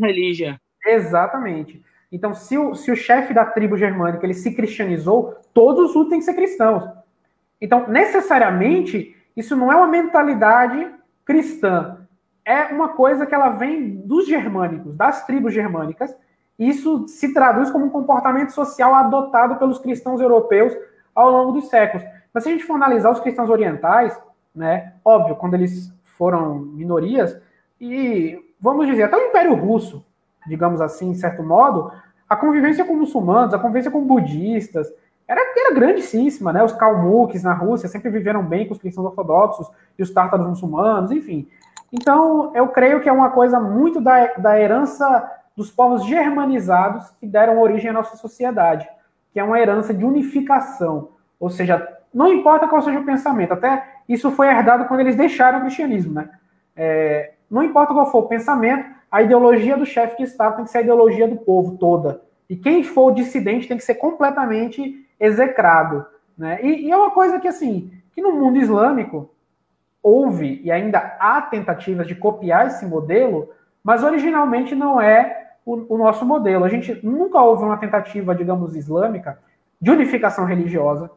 religião. 0.00 0.56
Exatamente. 0.84 1.80
Então, 2.10 2.34
se 2.34 2.58
o, 2.58 2.74
se 2.74 2.90
o 2.90 2.96
chefe 2.96 3.32
da 3.32 3.44
tribo 3.44 3.76
germânica 3.76 4.26
ele 4.26 4.34
se 4.34 4.52
cristianizou, 4.54 5.36
todos 5.54 5.90
os 5.90 5.96
outros 5.96 6.10
têm 6.10 6.18
que 6.18 6.24
ser 6.24 6.34
cristãos. 6.34 6.84
Então, 7.60 7.88
necessariamente, 7.88 9.16
isso 9.36 9.54
não 9.54 9.70
é 9.70 9.76
uma 9.76 9.86
mentalidade 9.86 10.90
cristã. 11.24 11.98
É 12.44 12.64
uma 12.64 12.90
coisa 12.90 13.26
que 13.26 13.34
ela 13.34 13.50
vem 13.50 13.96
dos 13.96 14.26
germânicos, 14.26 14.96
das 14.96 15.24
tribos 15.24 15.54
germânicas, 15.54 16.14
isso 16.60 17.08
se 17.08 17.32
traduz 17.32 17.70
como 17.70 17.86
um 17.86 17.90
comportamento 17.90 18.50
social 18.50 18.94
adotado 18.94 19.56
pelos 19.56 19.78
cristãos 19.78 20.20
europeus 20.20 20.76
ao 21.14 21.30
longo 21.30 21.52
dos 21.52 21.68
séculos. 21.70 22.06
Mas 22.34 22.42
se 22.42 22.50
a 22.50 22.52
gente 22.52 22.64
for 22.64 22.74
analisar 22.74 23.10
os 23.10 23.20
cristãos 23.20 23.48
orientais, 23.48 24.20
né, 24.54 24.92
óbvio, 25.02 25.36
quando 25.36 25.54
eles 25.54 25.90
foram 26.04 26.58
minorias, 26.58 27.40
e 27.80 28.38
vamos 28.60 28.86
dizer, 28.86 29.04
até 29.04 29.16
o 29.16 29.28
Império 29.28 29.54
Russo, 29.54 30.04
digamos 30.46 30.80
assim, 30.80 31.10
em 31.10 31.14
certo 31.14 31.42
modo, 31.42 31.92
a 32.28 32.36
convivência 32.36 32.84
com 32.84 32.94
muçulmanos, 32.94 33.52
a 33.52 33.58
convivência 33.58 33.90
com 33.90 34.04
budistas, 34.04 34.92
era, 35.26 35.40
era 35.56 35.74
grandíssima, 35.74 36.52
né? 36.52 36.62
Os 36.62 36.72
kalmuks 36.72 37.42
na 37.42 37.52
Rússia 37.52 37.88
sempre 37.88 38.10
viveram 38.10 38.42
bem 38.42 38.66
com 38.66 38.72
os 38.72 38.80
cristãos 38.80 39.06
ortodoxos 39.06 39.70
e 39.98 40.02
os 40.02 40.10
tártaros 40.10 40.46
muçulmanos, 40.46 41.10
enfim. 41.12 41.48
Então, 41.92 42.52
eu 42.54 42.68
creio 42.68 43.00
que 43.00 43.08
é 43.08 43.12
uma 43.12 43.30
coisa 43.30 43.58
muito 43.60 44.00
da, 44.00 44.26
da 44.34 44.58
herança 44.58 45.30
dos 45.56 45.70
povos 45.70 46.04
germanizados 46.04 47.10
que 47.20 47.26
deram 47.26 47.60
origem 47.60 47.90
à 47.90 47.92
nossa 47.92 48.16
sociedade, 48.16 48.88
que 49.32 49.40
é 49.40 49.44
uma 49.44 49.60
herança 49.60 49.92
de 49.92 50.04
unificação. 50.04 51.10
Ou 51.38 51.50
seja, 51.50 51.86
não 52.12 52.32
importa 52.32 52.66
qual 52.66 52.82
seja 52.82 52.98
o 52.98 53.04
pensamento, 53.04 53.52
até 53.52 53.84
isso 54.08 54.30
foi 54.32 54.48
herdado 54.48 54.86
quando 54.86 55.00
eles 55.00 55.16
deixaram 55.16 55.58
o 55.58 55.62
cristianismo, 55.62 56.14
né? 56.14 56.28
É, 56.74 57.34
não 57.50 57.62
importa 57.62 57.92
qual 57.92 58.10
for 58.10 58.18
o 58.18 58.28
pensamento, 58.28 58.88
a 59.10 59.22
ideologia 59.22 59.76
do 59.76 59.84
chefe 59.84 60.18
de 60.18 60.22
Estado 60.22 60.56
tem 60.56 60.64
que 60.64 60.70
ser 60.70 60.78
a 60.78 60.82
ideologia 60.82 61.26
do 61.26 61.36
povo 61.36 61.76
toda. 61.76 62.22
E 62.48 62.56
quem 62.56 62.84
for 62.84 63.12
dissidente 63.12 63.66
tem 63.66 63.76
que 63.76 63.84
ser 63.84 63.96
completamente 63.96 65.06
execrado. 65.18 66.06
Né? 66.38 66.60
E, 66.62 66.86
e 66.86 66.90
é 66.90 66.96
uma 66.96 67.10
coisa 67.10 67.40
que, 67.40 67.48
assim, 67.48 67.92
que 68.12 68.22
no 68.22 68.32
mundo 68.32 68.58
islâmico 68.58 69.30
houve 70.02 70.60
e 70.64 70.70
ainda 70.70 71.16
há 71.18 71.42
tentativas 71.42 72.06
de 72.06 72.14
copiar 72.14 72.66
esse 72.66 72.86
modelo, 72.86 73.50
mas 73.82 74.02
originalmente 74.02 74.74
não 74.74 75.00
é 75.00 75.52
o, 75.64 75.94
o 75.94 75.98
nosso 75.98 76.24
modelo. 76.24 76.64
A 76.64 76.68
gente 76.68 77.04
nunca 77.04 77.40
houve 77.40 77.64
uma 77.64 77.76
tentativa, 77.76 78.34
digamos, 78.34 78.74
islâmica 78.74 79.38
de 79.80 79.90
unificação 79.90 80.44
religiosa, 80.44 81.10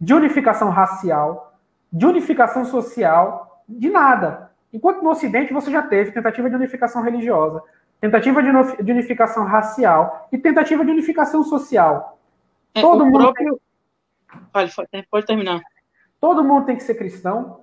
de 0.00 0.14
unificação 0.14 0.70
racial, 0.70 1.58
de 1.92 2.06
unificação 2.06 2.64
social, 2.64 3.62
de 3.68 3.90
nada. 3.90 4.47
Enquanto 4.72 5.02
no 5.02 5.10
Ocidente 5.10 5.52
você 5.52 5.70
já 5.70 5.82
teve 5.82 6.12
tentativa 6.12 6.48
de 6.48 6.56
unificação 6.56 7.02
religiosa, 7.02 7.62
tentativa 8.00 8.42
de 8.42 8.92
unificação 8.92 9.44
racial 9.44 10.28
e 10.30 10.38
tentativa 10.38 10.84
de 10.84 10.90
unificação 10.90 11.42
social. 11.42 12.18
É, 12.74 12.80
Todo 12.80 13.04
mundo 13.06 13.18
próprio... 13.18 13.60
tem... 14.90 15.06
pode 15.10 15.26
terminar. 15.26 15.60
Todo 16.20 16.44
mundo 16.44 16.66
tem 16.66 16.76
que 16.76 16.82
ser 16.82 16.94
cristão. 16.94 17.60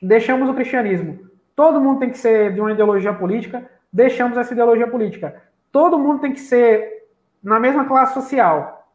Deixamos 0.00 0.48
o 0.48 0.54
cristianismo. 0.54 1.30
Todo 1.54 1.80
mundo 1.80 2.00
tem 2.00 2.10
que 2.10 2.18
ser 2.18 2.52
de 2.52 2.60
uma 2.60 2.72
ideologia 2.72 3.14
política 3.14 3.70
deixamos 3.92 4.38
essa 4.38 4.52
ideologia 4.52 4.88
política. 4.88 5.42
Todo 5.70 5.98
mundo 5.98 6.20
tem 6.20 6.32
que 6.32 6.40
ser 6.40 7.08
na 7.42 7.60
mesma 7.60 7.84
classe 7.84 8.14
social. 8.14 8.90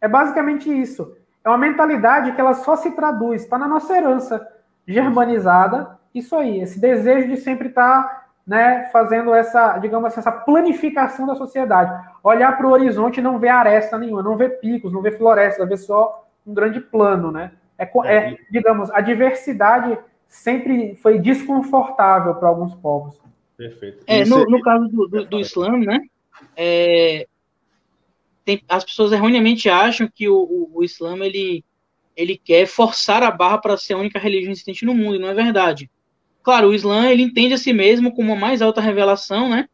É 0.00 0.08
basicamente 0.08 0.68
isso. 0.68 1.16
É 1.44 1.48
uma 1.48 1.58
mentalidade 1.58 2.32
que 2.32 2.40
ela 2.40 2.54
só 2.54 2.74
se 2.74 2.90
traduz, 2.92 3.42
está 3.42 3.58
na 3.58 3.68
nossa 3.68 3.96
herança 3.96 4.46
germanizada, 4.86 5.98
isso 6.14 6.36
aí, 6.36 6.60
esse 6.60 6.78
desejo 6.78 7.28
de 7.28 7.36
sempre 7.36 7.68
estar 7.68 8.02
tá, 8.02 8.26
né, 8.46 8.88
fazendo 8.92 9.34
essa, 9.34 9.78
digamos 9.78 10.06
assim, 10.06 10.20
essa 10.20 10.32
planificação 10.32 11.26
da 11.26 11.34
sociedade. 11.34 12.08
Olhar 12.22 12.56
para 12.56 12.66
o 12.66 12.70
horizonte 12.70 13.18
e 13.18 13.22
não 13.22 13.38
ver 13.38 13.48
aresta 13.48 13.98
nenhuma, 13.98 14.22
não 14.22 14.36
ver 14.36 14.60
picos, 14.60 14.92
não 14.92 15.02
ver 15.02 15.16
floresta, 15.16 15.66
ver 15.66 15.78
só 15.78 16.26
um 16.46 16.54
grande 16.54 16.80
plano, 16.80 17.32
né? 17.32 17.52
É, 17.78 17.84
é, 17.84 18.16
é 18.16 18.36
digamos, 18.50 18.90
a 18.90 19.00
diversidade 19.00 19.98
sempre 20.28 20.94
foi 20.96 21.18
desconfortável 21.18 22.34
para 22.34 22.48
alguns 22.48 22.74
povos. 22.74 23.18
Perfeito. 23.56 24.04
É, 24.06 24.24
no, 24.24 24.44
no 24.44 24.60
caso 24.60 24.88
do, 24.88 25.08
do, 25.08 25.24
do 25.24 25.40
Islã, 25.40 25.76
né? 25.78 26.00
É, 26.56 27.26
tem, 28.44 28.62
as 28.68 28.84
pessoas 28.84 29.12
erroneamente 29.12 29.68
acham 29.68 30.08
que 30.12 30.28
o, 30.28 30.36
o, 30.36 30.70
o 30.74 30.84
Islã 30.84 31.16
ele, 31.24 31.64
ele 32.16 32.36
quer 32.36 32.66
forçar 32.66 33.22
a 33.22 33.30
barra 33.30 33.58
para 33.58 33.76
ser 33.76 33.94
a 33.94 33.98
única 33.98 34.18
religião 34.18 34.52
existente 34.52 34.84
no 34.84 34.94
mundo, 34.94 35.16
e 35.16 35.18
não 35.18 35.28
é 35.28 35.34
verdade. 35.34 35.90
Claro, 36.44 36.68
o 36.68 36.74
Islã 36.74 37.08
ele 37.08 37.22
entende 37.22 37.54
a 37.54 37.58
si 37.58 37.72
mesmo 37.72 38.14
como 38.14 38.34
a 38.34 38.36
mais 38.36 38.60
alta 38.60 38.80
revelação, 38.80 39.48
né? 39.48 39.66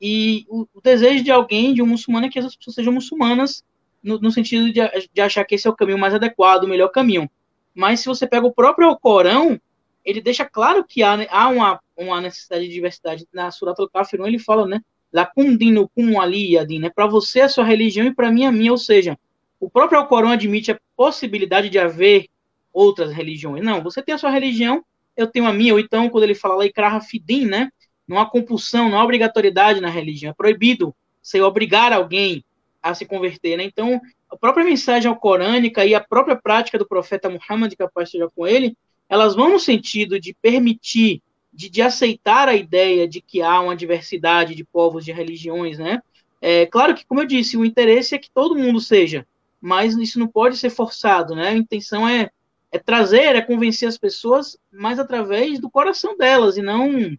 E 0.00 0.44
o, 0.48 0.66
o 0.74 0.80
desejo 0.82 1.22
de 1.22 1.30
alguém, 1.30 1.72
de 1.72 1.80
um 1.80 1.86
muçulmano, 1.86 2.26
é 2.26 2.28
que 2.28 2.38
as 2.38 2.56
pessoas 2.56 2.74
sejam 2.74 2.92
muçulmanas, 2.92 3.62
no, 4.02 4.18
no 4.18 4.30
sentido 4.32 4.72
de, 4.72 4.80
de 5.12 5.20
achar 5.20 5.44
que 5.44 5.54
esse 5.54 5.68
é 5.68 5.70
o 5.70 5.76
caminho 5.76 5.98
mais 5.98 6.12
adequado, 6.12 6.64
o 6.64 6.68
melhor 6.68 6.88
caminho. 6.88 7.30
Mas 7.72 8.00
se 8.00 8.06
você 8.06 8.26
pega 8.26 8.44
o 8.44 8.52
próprio 8.52 8.94
Corão, 8.98 9.60
ele 10.04 10.20
deixa 10.20 10.44
claro 10.44 10.84
que 10.84 11.00
há, 11.02 11.26
há 11.30 11.48
uma, 11.48 11.80
uma 11.96 12.20
necessidade 12.20 12.66
de 12.66 12.72
diversidade. 12.72 13.28
Na 13.32 13.52
Surat 13.52 13.78
al-Kafirun 13.78 14.26
ele 14.26 14.40
fala, 14.40 14.66
né? 14.66 14.80
La 15.12 15.24
kundinu 15.24 15.88
kum 15.88 16.20
ali 16.20 16.54
yadin, 16.54 16.80
né? 16.80 16.90
Para 16.90 17.06
você 17.06 17.42
a 17.42 17.48
sua 17.48 17.64
religião 17.64 18.04
e 18.06 18.14
para 18.14 18.32
mim 18.32 18.44
a 18.44 18.50
minha, 18.50 18.72
ou 18.72 18.78
seja, 18.78 19.16
o 19.60 19.70
próprio 19.70 20.00
Alcorão 20.00 20.30
admite 20.30 20.72
a 20.72 20.80
possibilidade 20.96 21.68
de 21.68 21.78
haver 21.78 22.26
outras 22.72 23.12
religiões. 23.12 23.62
Não, 23.62 23.80
você 23.80 24.02
tem 24.02 24.14
a 24.14 24.18
sua 24.18 24.30
religião, 24.30 24.84
eu 25.22 25.26
tenho 25.26 25.46
a 25.46 25.52
minha, 25.52 25.72
ou 25.72 25.80
então 25.80 26.08
quando 26.08 26.24
ele 26.24 26.34
fala 26.34 26.56
lá 26.56 26.66
ikraha 26.66 27.00
fidim, 27.00 27.46
né? 27.46 27.70
Não 28.06 28.18
há 28.18 28.26
compulsão, 28.26 28.88
não 28.88 28.98
há 28.98 29.04
obrigatoriedade 29.04 29.80
na 29.80 29.88
religião, 29.88 30.30
é 30.30 30.34
proibido 30.34 30.94
você 31.22 31.40
obrigar 31.40 31.92
alguém 31.92 32.44
a 32.82 32.94
se 32.94 33.04
converter, 33.04 33.56
né? 33.56 33.64
Então, 33.64 34.00
a 34.30 34.36
própria 34.36 34.64
mensagem 34.64 35.08
alcorânica 35.08 35.84
e 35.84 35.94
a 35.94 36.00
própria 36.00 36.36
prática 36.36 36.78
do 36.78 36.86
profeta 36.86 37.28
Muhammad, 37.28 37.74
que 37.74 37.82
a 37.82 37.88
paz 37.88 38.10
com 38.34 38.46
ele, 38.46 38.76
elas 39.08 39.34
vão 39.34 39.50
no 39.50 39.58
sentido 39.58 40.18
de 40.20 40.34
permitir, 40.40 41.22
de, 41.52 41.68
de 41.68 41.82
aceitar 41.82 42.48
a 42.48 42.54
ideia 42.54 43.08
de 43.08 43.20
que 43.20 43.42
há 43.42 43.60
uma 43.60 43.76
diversidade 43.76 44.54
de 44.54 44.64
povos, 44.64 45.04
de 45.04 45.12
religiões, 45.12 45.78
né? 45.78 46.00
É 46.40 46.64
claro 46.64 46.94
que, 46.94 47.04
como 47.04 47.20
eu 47.20 47.26
disse, 47.26 47.56
o 47.56 47.64
interesse 47.64 48.14
é 48.14 48.18
que 48.18 48.30
todo 48.30 48.56
mundo 48.56 48.80
seja, 48.80 49.26
mas 49.60 49.94
isso 49.96 50.18
não 50.18 50.26
pode 50.26 50.56
ser 50.56 50.70
forçado, 50.70 51.34
né? 51.34 51.48
A 51.48 51.56
intenção 51.56 52.08
é, 52.08 52.30
é 52.72 52.78
trazer, 52.78 53.36
é 53.36 53.42
convencer 53.42 53.88
as 53.88 53.98
pessoas, 53.98 54.56
mas 54.72 54.98
através 54.98 55.58
do 55.58 55.70
coração 55.70 56.16
delas 56.16 56.56
e 56.56 56.62
não 56.62 57.16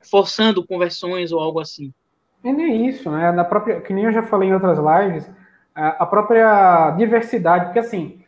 forçando 0.00 0.66
conversões 0.66 1.32
ou 1.32 1.40
algo 1.40 1.60
assim. 1.60 1.92
E 2.42 2.52
nem 2.52 2.86
isso, 2.86 3.10
né? 3.10 3.32
Na 3.32 3.44
própria, 3.44 3.80
que 3.80 3.92
nem 3.92 4.04
eu 4.04 4.12
já 4.12 4.22
falei 4.22 4.48
em 4.48 4.54
outras 4.54 4.78
lives, 4.78 5.30
a 5.74 6.06
própria 6.06 6.92
diversidade, 6.92 7.66
porque 7.66 7.78
assim, 7.78 8.22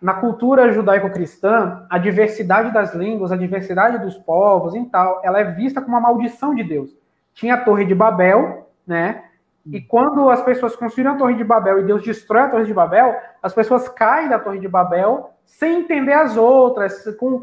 na 0.00 0.14
cultura 0.14 0.72
judaico-cristã, 0.72 1.86
a 1.90 1.98
diversidade 1.98 2.72
das 2.72 2.94
línguas, 2.94 3.32
a 3.32 3.36
diversidade 3.36 3.98
dos 3.98 4.16
povos 4.16 4.74
e 4.74 4.84
tal, 4.86 5.20
ela 5.24 5.40
é 5.40 5.44
vista 5.44 5.80
como 5.80 5.96
uma 5.96 6.00
maldição 6.00 6.54
de 6.54 6.62
Deus. 6.62 6.96
Tinha 7.34 7.54
a 7.54 7.60
Torre 7.64 7.84
de 7.84 7.94
Babel, 7.94 8.70
né? 8.86 9.24
E 9.66 9.80
quando 9.80 10.30
as 10.30 10.42
pessoas 10.42 10.74
construíram 10.74 11.14
a 11.14 11.18
Torre 11.18 11.34
de 11.34 11.44
Babel 11.44 11.80
e 11.80 11.84
Deus 11.84 12.02
destrói 12.02 12.42
a 12.42 12.48
Torre 12.48 12.64
de 12.64 12.72
Babel, 12.72 13.16
as 13.42 13.52
pessoas 13.52 13.88
caem 13.88 14.28
da 14.28 14.38
Torre 14.38 14.58
de 14.58 14.68
Babel 14.68 15.30
sem 15.48 15.80
entender 15.80 16.12
as 16.12 16.36
outras, 16.36 17.04
com, 17.16 17.42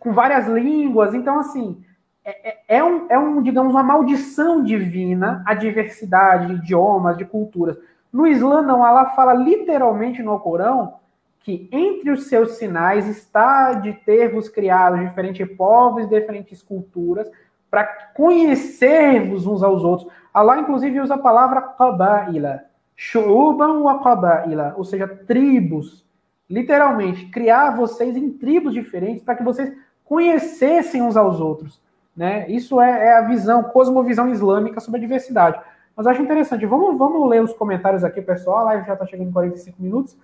com 0.00 0.12
várias 0.12 0.48
línguas. 0.48 1.14
Então, 1.14 1.38
assim, 1.38 1.80
é, 2.24 2.50
é, 2.50 2.78
é, 2.78 2.84
um, 2.84 3.06
é 3.10 3.18
um, 3.18 3.42
digamos, 3.42 3.72
uma 3.72 3.82
maldição 3.82 4.62
divina 4.64 5.42
a 5.46 5.54
diversidade 5.54 6.46
de 6.46 6.54
idiomas, 6.54 7.16
de 7.18 7.24
culturas. 7.24 7.76
No 8.10 8.26
Islã, 8.26 8.62
não, 8.62 8.82
Allah 8.82 9.06
fala 9.10 9.34
literalmente 9.34 10.22
no 10.22 10.38
Corão 10.40 10.94
que 11.40 11.68
entre 11.70 12.10
os 12.10 12.26
seus 12.26 12.52
sinais 12.52 13.06
está 13.06 13.74
de 13.74 13.92
ter-vos 13.92 14.48
criado 14.48 14.98
diferentes 14.98 15.46
povos, 15.56 16.08
diferentes 16.08 16.62
culturas, 16.62 17.30
para 17.70 17.84
conhecermos 18.14 19.46
uns 19.46 19.62
aos 19.62 19.84
outros. 19.84 20.10
Allah, 20.32 20.60
inclusive, 20.60 21.00
usa 21.00 21.16
a 21.16 21.18
palavra 21.18 21.60
qaba'ila, 21.60 22.62
shu'uban 22.96 23.82
wa 23.82 24.02
qaba'ila, 24.02 24.74
ou 24.78 24.84
seja, 24.84 25.06
tribos. 25.06 26.03
Literalmente, 26.48 27.26
criar 27.26 27.76
vocês 27.76 28.16
em 28.16 28.30
tribos 28.30 28.74
diferentes 28.74 29.22
para 29.22 29.34
que 29.34 29.42
vocês 29.42 29.72
conhecessem 30.04 31.02
uns 31.02 31.16
aos 31.16 31.40
outros. 31.40 31.80
Né? 32.16 32.48
Isso 32.50 32.80
é, 32.80 33.06
é, 33.08 33.18
a 33.18 33.22
visão, 33.22 33.62
cosmovisão 33.64 34.28
islâmica 34.28 34.80
sobre 34.80 34.98
a 34.98 35.00
diversidade. 35.00 35.60
Mas 35.96 36.06
acho 36.06 36.22
interessante. 36.22 36.66
Vamos, 36.66 36.96
vamos 36.98 37.28
ler 37.28 37.42
os 37.42 37.52
comentários 37.52 38.04
aqui, 38.04 38.20
pessoal. 38.20 38.58
A 38.58 38.62
live 38.64 38.86
já 38.86 38.92
está 38.92 39.06
chegando 39.06 39.28
em 39.28 39.32
45 39.32 39.82
minutos. 39.82 40.16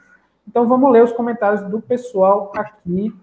Então 0.46 0.66
vamos 0.66 0.90
ler 0.92 1.02
os 1.02 1.12
comentários 1.12 1.62
do 1.62 1.80
pessoal 1.80 2.52
aqui. 2.56 3.14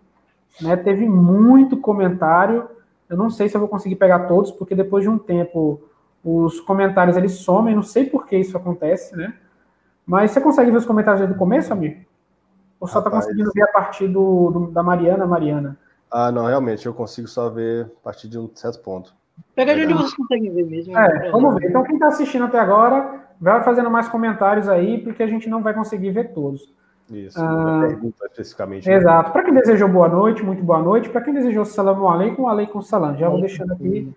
Né? 0.61 0.75
Teve 0.77 1.07
muito 1.07 1.77
comentário. 1.77 2.67
Eu 3.09 3.17
não 3.17 3.29
sei 3.29 3.47
se 3.47 3.55
eu 3.55 3.59
vou 3.59 3.69
conseguir 3.69 3.95
pegar 3.95 4.27
todos, 4.27 4.51
porque 4.51 4.75
depois 4.75 5.03
de 5.03 5.09
um 5.09 5.17
tempo 5.17 5.81
os 6.23 6.59
comentários 6.59 7.15
eles 7.15 7.33
somem, 7.33 7.75
não 7.75 7.83
sei 7.83 8.05
por 8.05 8.25
que 8.25 8.37
isso 8.37 8.57
acontece, 8.57 9.15
né? 9.15 9.33
Mas 10.05 10.31
você 10.31 10.41
consegue 10.41 10.71
ver 10.71 10.77
os 10.77 10.85
comentários 10.85 11.21
desde 11.21 11.35
o 11.35 11.39
começo, 11.39 11.71
Amir? 11.71 12.06
Ou 12.79 12.87
só 12.87 12.99
está 12.99 13.09
conseguindo 13.09 13.51
ver 13.53 13.63
a 13.63 13.67
partir 13.67 14.07
do, 14.07 14.51
do, 14.51 14.71
da 14.71 14.83
Mariana, 14.83 15.25
Mariana? 15.25 15.77
Ah, 16.11 16.31
não, 16.31 16.45
realmente, 16.45 16.85
eu 16.85 16.93
consigo 16.93 17.27
só 17.27 17.49
ver 17.49 17.91
a 18.01 18.03
partir 18.03 18.27
de 18.27 18.37
um 18.37 18.49
certo 18.53 18.79
ponto. 18.79 19.13
Pega 19.55 19.75
de 19.75 19.83
onde 19.83 19.93
vocês 19.93 20.15
conseguem 20.15 20.53
ver 20.53 20.65
mesmo. 20.65 20.97
É, 20.97 21.31
vamos 21.31 21.55
ver. 21.55 21.69
Então, 21.69 21.83
quem 21.83 21.95
está 21.95 22.07
assistindo 22.07 22.45
até 22.45 22.59
agora, 22.59 23.21
vai 23.39 23.63
fazendo 23.63 23.89
mais 23.89 24.07
comentários 24.07 24.69
aí, 24.69 24.99
porque 24.99 25.23
a 25.23 25.27
gente 25.27 25.49
não 25.49 25.61
vai 25.61 25.73
conseguir 25.73 26.11
ver 26.11 26.33
todos. 26.33 26.73
Isso, 27.09 27.39
ah, 27.39 27.85
pergunta 27.87 28.25
especificamente. 28.25 28.89
Exato. 28.89 29.31
Para 29.31 29.43
quem 29.43 29.53
desejou 29.53 29.87
boa 29.87 30.09
noite, 30.09 30.43
muito 30.43 30.61
boa 30.61 30.79
noite. 30.79 31.09
Para 31.09 31.21
quem 31.21 31.33
desejou 31.33 31.63
salam 31.63 32.07
aleikum, 32.07 32.47
aleikum 32.47 32.81
salam. 32.81 33.15
Já 33.17 33.29
vou 33.29 33.39
deixando 33.39 33.73
aqui 33.73 34.13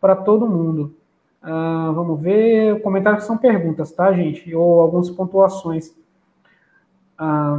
para 0.00 0.16
todo 0.16 0.46
mundo. 0.46 0.94
Ah, 1.40 1.92
vamos 1.94 2.20
ver. 2.20 2.82
Comentários 2.82 3.24
são 3.24 3.36
perguntas, 3.38 3.92
tá, 3.92 4.12
gente? 4.12 4.52
Ou 4.54 4.80
algumas 4.80 5.08
pontuações. 5.08 5.94
Ah, 7.18 7.56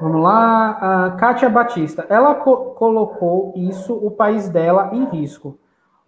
vamos 0.00 0.22
lá. 0.22 1.06
A 1.06 1.10
Kátia 1.12 1.48
Batista. 1.48 2.06
Ela 2.08 2.34
co 2.34 2.74
colocou 2.74 3.52
isso, 3.56 3.94
o 3.94 4.10
país 4.10 4.48
dela, 4.48 4.90
em 4.92 5.04
risco. 5.06 5.58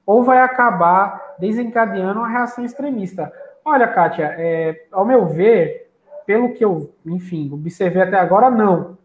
Ou 0.06 0.22
vai 0.22 0.40
acabar 0.40 1.36
desencadeando 1.38 2.20
uma 2.20 2.28
reação 2.28 2.64
extremista. 2.64 3.32
Olha, 3.64 3.86
Kátia, 3.88 4.34
é, 4.38 4.86
ao 4.90 5.04
meu 5.04 5.26
ver, 5.26 5.90
pelo 6.24 6.54
que 6.54 6.64
eu, 6.64 6.94
enfim, 7.04 7.50
observei 7.52 8.02
até 8.02 8.18
agora, 8.18 8.50
não. 8.50 8.96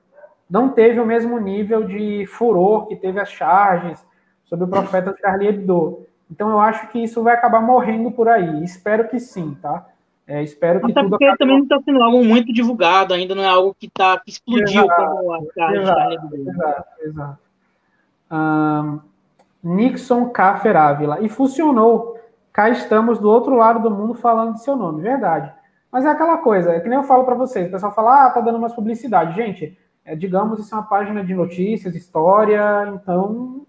Não 0.49 0.69
teve 0.69 0.99
o 0.99 1.05
mesmo 1.05 1.39
nível 1.39 1.83
de 1.83 2.25
furor 2.27 2.87
que 2.87 2.95
teve 2.95 3.19
as 3.19 3.29
charges 3.29 4.05
sobre 4.45 4.65
o 4.65 4.67
profeta 4.67 5.15
Charlie 5.19 5.49
Hebdo. 5.49 6.05
Então 6.29 6.49
eu 6.49 6.59
acho 6.59 6.89
que 6.89 7.03
isso 7.03 7.23
vai 7.23 7.33
acabar 7.33 7.61
morrendo 7.61 8.11
por 8.11 8.27
aí. 8.27 8.63
Espero 8.63 9.07
que 9.07 9.19
sim, 9.19 9.57
tá? 9.61 9.85
É, 10.25 10.41
espero 10.41 10.79
que 10.79 10.91
Até 10.91 11.01
tudo 11.01 11.09
porque 11.11 11.25
acabe... 11.25 11.37
também 11.39 11.57
não 11.57 11.63
está 11.63 11.79
sendo 11.83 12.01
algo 12.01 12.23
muito 12.23 12.53
divulgado, 12.53 13.13
ainda 13.13 13.35
não 13.35 13.43
é 13.43 13.47
algo 13.47 13.75
que, 13.77 13.89
tá, 13.89 14.17
que 14.19 14.31
explodiu 14.31 14.83
exato, 14.83 15.05
como 15.05 15.33
a 15.33 15.39
exato. 15.75 16.35
Exato, 16.35 16.85
exato. 17.01 17.39
Um, 18.31 18.99
Nixon 19.63 20.29
K. 20.29 20.57
Ferávila. 20.57 21.21
E 21.21 21.29
funcionou 21.29 22.19
cá 22.51 22.69
estamos 22.69 23.19
do 23.19 23.29
outro 23.29 23.55
lado 23.55 23.81
do 23.81 23.93
mundo 23.93 24.13
falando 24.13 24.53
de 24.53 24.63
seu 24.63 24.75
nome, 24.75 25.01
verdade. 25.01 25.51
Mas 25.91 26.05
é 26.05 26.09
aquela 26.09 26.37
coisa, 26.37 26.71
é 26.71 26.79
que 26.79 26.89
nem 26.89 26.97
eu 26.97 27.03
falo 27.03 27.23
para 27.23 27.35
vocês, 27.35 27.67
o 27.67 27.71
pessoal 27.71 27.93
fala, 27.93 28.25
ah, 28.25 28.29
tá 28.29 28.41
dando 28.41 28.59
mais 28.59 28.73
publicidade. 28.73 29.35
Gente, 29.35 29.77
é, 30.05 30.15
digamos, 30.15 30.59
isso 30.59 30.73
é 30.73 30.77
uma 30.77 30.87
página 30.87 31.23
de 31.23 31.33
notícias, 31.33 31.95
história, 31.95 32.93
então... 32.95 33.65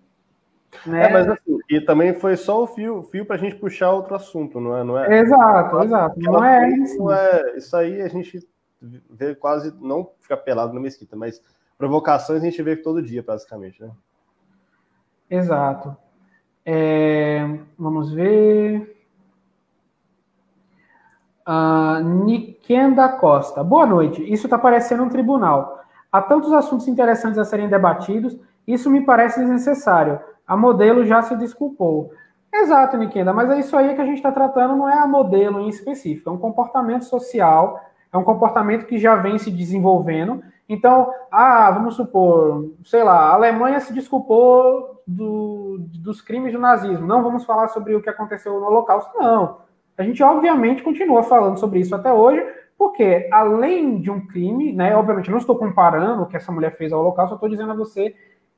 Né? 0.87 1.07
É, 1.07 1.13
mas 1.13 1.29
assim, 1.29 1.59
e 1.69 1.81
também 1.81 2.15
foi 2.15 2.37
só 2.37 2.63
o 2.63 2.67
fio, 2.67 3.03
fio 3.05 3.25
para 3.25 3.37
a 3.37 3.39
gente 3.39 3.57
puxar 3.57 3.91
outro 3.91 4.15
assunto, 4.15 4.61
não 4.61 4.77
é? 4.77 4.85
Não 4.85 4.99
é 4.99 5.21
exato, 5.21 5.83
exato. 5.83 6.21
Não 6.21 6.45
é, 6.45 6.69
isso. 6.71 7.11
é 7.11 7.57
isso 7.57 7.77
aí 7.77 8.03
a 8.03 8.09
gente 8.09 8.47
vê 9.11 9.35
quase, 9.35 9.75
não 9.81 10.11
fica 10.21 10.37
pelado 10.37 10.73
na 10.75 10.81
mesquita, 10.81 11.17
mas 11.17 11.41
provocações 11.79 12.43
a 12.43 12.45
gente 12.45 12.63
vê 12.63 12.77
todo 12.77 13.03
dia, 13.03 13.23
basicamente, 13.23 13.83
né? 13.83 13.91
Exato. 15.31 15.97
É, 16.65 17.59
vamos 17.79 18.13
ver. 18.13 18.95
Uh, 21.47 22.03
Nikenda 22.25 23.09
Costa. 23.09 23.63
Boa 23.63 23.85
noite. 23.85 24.23
Isso 24.33 24.47
está 24.47 24.57
parecendo 24.57 25.03
um 25.03 25.11
tribunal. 25.11 25.85
Há 26.11 26.23
tantos 26.23 26.53
assuntos 26.53 26.89
interessantes 26.89 27.39
a 27.39 27.45
serem 27.45 27.69
debatidos, 27.69 28.39
isso 28.67 28.89
me 28.89 29.05
parece 29.05 29.41
desnecessário. 29.41 30.21
A 30.47 30.57
modelo 30.57 31.05
já 31.05 31.23
se 31.23 31.37
desculpou. 31.37 32.13
Exato, 32.53 32.97
Nikenda, 32.97 33.33
mas 33.33 33.51
é 33.51 33.59
isso 33.59 33.77
aí 33.77 33.95
que 33.95 34.01
a 34.01 34.07
gente 34.07 34.19
está 34.19 34.31
tratando, 34.31 34.77
não 34.77 34.89
é 34.89 34.97
a 34.97 35.09
modelo 35.09 35.61
em 35.61 35.69
específico, 35.69 36.31
é 36.31 36.33
um 36.33 36.39
comportamento 36.39 37.05
social, 37.05 37.81
é 38.13 38.17
um 38.17 38.23
comportamento 38.23 38.87
que 38.87 38.97
já 38.97 39.17
vem 39.17 39.39
se 39.39 39.51
desenvolvendo. 39.51 40.41
Então, 40.69 41.13
ah, 41.33 41.71
vamos 41.73 41.97
supor, 41.97 42.71
sei 42.85 43.03
lá, 43.03 43.31
a 43.31 43.35
Alemanha 43.35 43.81
se 43.81 43.93
desculpou 43.93 45.03
do, 45.07 45.79
dos 46.01 46.23
crimes 46.23 46.53
do 46.53 46.59
nazismo. 46.59 47.07
Não 47.07 47.23
vamos 47.23 47.45
falar 47.45 47.69
sobre 47.69 47.95
o 47.95 48.01
que 48.01 48.09
aconteceu 48.09 48.59
no 48.61 48.67
Holocausto, 48.67 49.19
não. 49.19 49.59
A 49.99 50.03
gente, 50.03 50.23
obviamente, 50.23 50.83
continua 50.83 51.23
falando 51.23 51.59
sobre 51.59 51.81
isso 51.81 51.95
até 51.95 52.13
hoje, 52.13 52.45
porque, 52.79 53.29
além 53.33 54.01
de 54.01 54.11
um 54.11 54.27
crime, 54.27 54.73
né, 54.73 54.97
obviamente, 54.97 55.31
não 55.31 55.39
estou 55.39 55.57
comparando 55.57 56.23
o 56.23 56.27
que 56.27 56.37
essa 56.37 56.51
mulher 56.51 56.77
fez 56.77 56.93
ao 56.93 57.01
Holocausto, 57.01 57.35
eu 57.35 57.37
estou 57.37 57.49
dizendo 57.49 57.73
a 57.73 57.77
você 57.77 58.15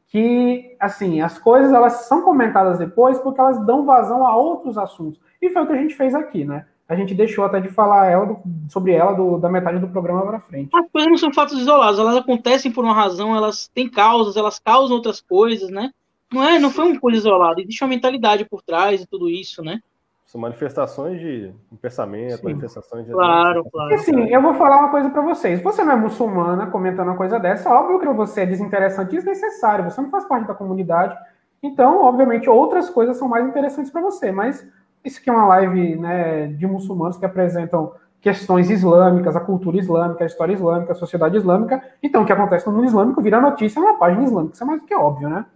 que, 0.08 0.76
assim, 0.78 1.20
as 1.20 1.38
coisas 1.38 1.72
elas 1.72 2.06
são 2.06 2.22
comentadas 2.22 2.78
depois 2.78 3.18
porque 3.18 3.40
elas 3.40 3.64
dão 3.66 3.84
vazão 3.84 4.26
a 4.26 4.36
outros 4.36 4.78
assuntos. 4.78 5.20
E 5.40 5.50
foi 5.50 5.62
o 5.62 5.66
que 5.66 5.72
a 5.72 5.76
gente 5.76 5.94
fez 5.94 6.14
aqui, 6.14 6.44
né? 6.44 6.66
A 6.88 6.94
gente 6.94 7.14
deixou 7.14 7.44
até 7.44 7.58
de 7.58 7.68
falar 7.68 8.06
ela, 8.06 8.40
sobre 8.68 8.92
ela 8.92 9.12
do, 9.12 9.38
da 9.38 9.48
metade 9.48 9.80
do 9.80 9.88
programa 9.88 10.24
para 10.24 10.38
frente. 10.38 10.70
As 10.72 10.88
coisas 10.90 11.10
não 11.10 11.18
são 11.18 11.34
fatos 11.34 11.58
isolados, 11.58 11.98
elas 11.98 12.16
acontecem 12.16 12.70
por 12.70 12.84
uma 12.84 12.94
razão, 12.94 13.34
elas 13.34 13.68
têm 13.68 13.88
causas, 13.88 14.36
elas 14.36 14.60
causam 14.60 14.96
outras 14.96 15.20
coisas, 15.20 15.68
né? 15.68 15.90
Não 16.32 16.44
é, 16.44 16.58
não 16.58 16.70
foi 16.70 16.90
uma 16.90 17.00
coisa 17.00 17.18
isolada, 17.18 17.60
existe 17.60 17.82
uma 17.82 17.90
mentalidade 17.90 18.44
por 18.44 18.62
trás 18.62 19.00
e 19.00 19.06
tudo 19.06 19.28
isso, 19.28 19.62
né? 19.62 19.80
São 20.26 20.40
manifestações 20.40 21.20
de 21.20 21.54
pensamento, 21.80 22.38
Sim. 22.38 22.44
manifestações 22.44 23.06
de. 23.06 23.12
Claro, 23.12 23.64
claro. 23.70 23.94
Assim, 23.94 24.28
eu 24.28 24.42
vou 24.42 24.54
falar 24.54 24.78
uma 24.78 24.90
coisa 24.90 25.08
para 25.08 25.22
vocês. 25.22 25.62
Você 25.62 25.84
não 25.84 25.92
é 25.92 25.96
muçulmana 25.96 26.66
comentando 26.66 27.06
uma 27.08 27.16
coisa 27.16 27.38
dessa, 27.38 27.72
óbvio 27.72 28.00
que 28.00 28.08
você 28.08 28.40
é 28.40 28.46
desinteressante 28.46 29.14
e 29.14 29.18
desnecessário, 29.18 29.84
você 29.84 30.00
não 30.00 30.10
faz 30.10 30.24
parte 30.24 30.48
da 30.48 30.54
comunidade. 30.54 31.16
Então, 31.62 32.04
obviamente, 32.04 32.50
outras 32.50 32.90
coisas 32.90 33.16
são 33.16 33.28
mais 33.28 33.46
interessantes 33.46 33.90
para 33.90 34.00
você. 34.00 34.32
Mas 34.32 34.66
isso 35.04 35.20
aqui 35.20 35.30
é 35.30 35.32
uma 35.32 35.46
live 35.46 35.96
né, 35.96 36.48
de 36.48 36.66
muçulmanos 36.66 37.16
que 37.16 37.24
apresentam 37.24 37.92
questões 38.20 38.68
islâmicas, 38.68 39.36
a 39.36 39.40
cultura 39.40 39.76
islâmica, 39.76 40.24
a 40.24 40.26
história 40.26 40.52
islâmica, 40.52 40.90
a 40.90 40.96
sociedade 40.96 41.36
islâmica. 41.36 41.80
Então, 42.02 42.24
o 42.24 42.26
que 42.26 42.32
acontece 42.32 42.66
no 42.66 42.72
mundo 42.72 42.86
islâmico 42.86 43.22
vira 43.22 43.40
notícia 43.40 43.80
numa 43.80 43.96
página 43.96 44.24
islâmica. 44.24 44.54
Isso 44.54 44.64
é 44.64 44.66
mais 44.66 44.80
do 44.80 44.86
que 44.86 44.94
óbvio, 44.94 45.28
né? 45.28 45.46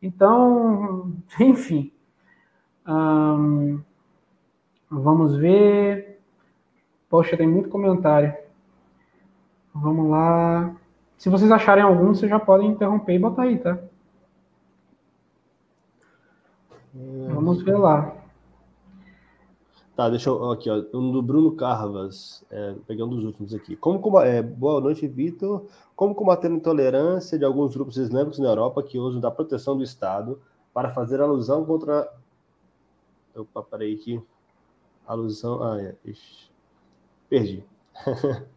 Então, 0.00 1.12
enfim. 1.40 1.92
Hum, 2.86 3.80
vamos 5.00 5.36
ver. 5.36 6.20
Poxa, 7.08 7.36
tem 7.36 7.46
muito 7.46 7.68
comentário. 7.68 8.34
Vamos 9.74 10.10
lá. 10.10 10.74
Se 11.16 11.28
vocês 11.28 11.50
acharem 11.50 11.82
algum, 11.82 12.14
vocês 12.14 12.30
já 12.30 12.38
podem 12.38 12.68
interromper 12.68 13.14
e 13.14 13.18
botar 13.18 13.42
aí, 13.42 13.58
tá? 13.58 13.78
Vamos 16.94 17.62
ver 17.62 17.76
lá. 17.76 18.14
Tá, 19.96 20.08
deixa 20.08 20.28
eu. 20.28 20.50
Aqui, 20.50 20.70
ó. 20.70 20.84
Um 20.92 21.12
do 21.12 21.22
Bruno 21.22 21.52
Carvas, 21.52 22.44
é, 22.50 22.74
pegando 22.86 23.16
os 23.16 23.24
últimos 23.24 23.54
aqui. 23.54 23.76
Como, 23.76 24.20
é, 24.20 24.42
boa 24.42 24.80
noite, 24.80 25.06
Vitor. 25.06 25.66
Como 25.94 26.14
combater 26.14 26.48
a 26.48 26.54
intolerância 26.54 27.38
de 27.38 27.44
alguns 27.44 27.74
grupos 27.74 27.96
islâmicos 27.96 28.38
na 28.38 28.48
Europa 28.48 28.82
que 28.82 28.98
usam 28.98 29.20
da 29.20 29.30
proteção 29.30 29.76
do 29.76 29.84
Estado 29.84 30.40
para 30.72 30.90
fazer 30.90 31.20
alusão 31.20 31.64
contra. 31.64 32.12
Opa, 33.36 33.62
parei 33.62 33.94
aqui. 33.94 34.20
Alusão. 35.06 35.62
Ah, 35.62 35.80
é. 35.80 35.94
Ixi. 36.04 36.50
Perdi. 37.28 37.64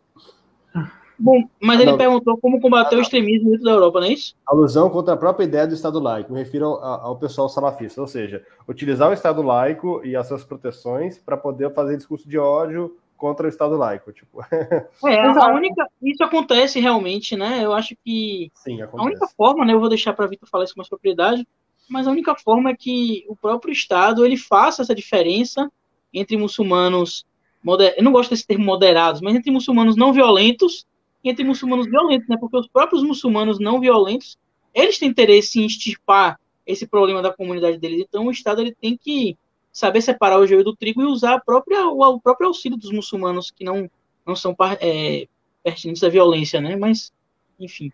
Bom, 1.20 1.50
mas 1.60 1.80
ele 1.80 1.92
não. 1.92 1.98
perguntou 1.98 2.38
como 2.38 2.62
combater 2.62 2.96
o 2.96 3.02
extremismo 3.02 3.50
dentro 3.50 3.66
da 3.66 3.72
Europa, 3.72 4.00
não 4.00 4.08
é 4.08 4.14
isso? 4.14 4.36
Alusão 4.46 4.90
contra 4.90 5.16
a 5.16 5.18
própria 5.18 5.46
ideia 5.46 5.66
do 5.66 5.74
Estado 5.74 6.00
laico. 6.00 6.32
Me 6.32 6.40
refiro 6.40 6.66
ao, 6.66 7.08
ao 7.08 7.18
pessoal 7.18 7.50
salafista, 7.50 8.00
ou 8.00 8.08
seja, 8.08 8.46
utilizar 8.68 9.10
o 9.10 9.14
Estado 9.14 9.42
laico 9.42 10.02
e 10.06 10.16
as 10.16 10.28
suas 10.28 10.44
proteções 10.44 11.18
para 11.18 11.36
poder 11.36 11.74
fazer 11.74 11.98
discurso 11.98 12.30
de 12.30 12.38
ódio 12.38 12.96
contra 13.16 13.48
o 13.48 13.50
Estado 13.50 13.76
laico, 13.76 14.14
tipo. 14.14 14.40
É, 15.08 15.22
a 15.22 15.48
única, 15.48 15.88
isso 16.04 16.24
acontece 16.24 16.80
realmente, 16.80 17.36
né? 17.36 17.66
Eu 17.66 17.74
acho 17.74 17.96
que 18.06 18.52
Sim, 18.54 18.82
acontece. 18.82 19.02
a 19.02 19.04
única 19.04 19.28
forma, 19.36 19.66
né? 19.66 19.74
Eu 19.74 19.80
vou 19.80 19.90
deixar 19.90 20.14
para 20.14 20.28
Vitor 20.28 20.48
falar 20.48 20.66
isso 20.66 20.76
com 20.76 20.82
mais 20.82 20.90
propriedade, 20.90 21.48
mas 21.90 22.06
a 22.06 22.12
única 22.12 22.36
forma 22.36 22.70
é 22.70 22.76
que 22.76 23.26
o 23.28 23.36
próprio 23.36 23.72
Estado 23.72 24.24
ele 24.24 24.38
faça 24.38 24.84
essa 24.84 24.94
diferença 24.94 25.68
entre 26.14 26.38
muçulmanos, 26.38 27.26
moder... 27.64 27.94
eu 27.98 28.04
não 28.04 28.12
gosto 28.12 28.32
desse 28.32 28.46
termo 28.46 28.66
moderados, 28.66 29.22
mas 29.22 29.36
entre 29.36 29.52
muçulmanos 29.52 29.96
não 29.96 30.14
violentos 30.14 30.86
e 31.24 31.30
entre 31.30 31.44
muçulmanos 31.44 31.88
violentos, 31.88 32.28
né? 32.28 32.38
Porque 32.38 32.58
os 32.58 32.68
próprios 32.68 33.04
muçulmanos 33.04 33.60
não 33.60 33.80
violentos, 33.80 34.38
eles 34.74 34.98
têm 34.98 35.10
interesse 35.10 35.60
em 35.60 35.66
extirpar 35.66 36.40
esse 36.66 36.86
problema 36.86 37.22
da 37.22 37.34
comunidade 37.34 37.78
deles. 37.78 38.06
Então 38.08 38.26
o 38.26 38.32
Estado 38.32 38.62
ele 38.62 38.74
tem 38.74 38.98
que 38.98 39.38
saber 39.72 40.02
separar 40.02 40.40
o 40.40 40.48
joio 40.48 40.64
do 40.64 40.76
trigo 40.76 41.02
e 41.02 41.06
usar 41.06 41.40
própria, 41.46 41.86
o, 41.88 42.20
próprio 42.20 42.48
auxílio 42.48 42.78
dos 42.78 42.92
muçulmanos 42.92 43.52
que 43.52 43.64
não, 43.64 43.90
não 44.26 44.36
são 44.36 44.56
é, 44.80 45.28
pertinentes 45.64 46.04
à 46.04 46.10
violência, 46.10 46.60
né? 46.60 46.76
Mas, 46.76 47.12
enfim. 47.60 47.92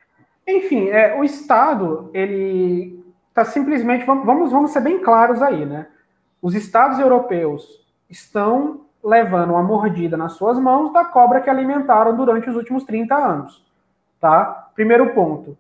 Enfim, 0.48 0.90
é, 0.90 1.18
o 1.20 1.24
Estado, 1.24 2.10
ele 2.14 3.04
está 3.30 3.44
simplesmente, 3.44 4.06
vamos, 4.06 4.52
vamos 4.52 4.72
ser 4.72 4.82
bem 4.82 5.00
claros 5.00 5.42
aí, 5.42 5.66
né? 5.66 5.88
Os 6.42 6.56
Estados 6.56 7.00
europeus 7.00 7.83
estão 8.14 8.82
levando 9.04 9.50
uma 9.50 9.64
mordida 9.64 10.16
nas 10.16 10.34
suas 10.34 10.58
mãos 10.58 10.94
da 10.94 11.04
cobra 11.04 11.42
que 11.42 11.50
alimentaram 11.50 12.16
durante 12.16 12.50
os 12.50 12.56
últimos 12.56 12.84
30 12.86 13.16
anos, 13.16 13.66
tá? 14.22 14.70
Primeiro 14.74 15.14
ponto, 15.14 15.58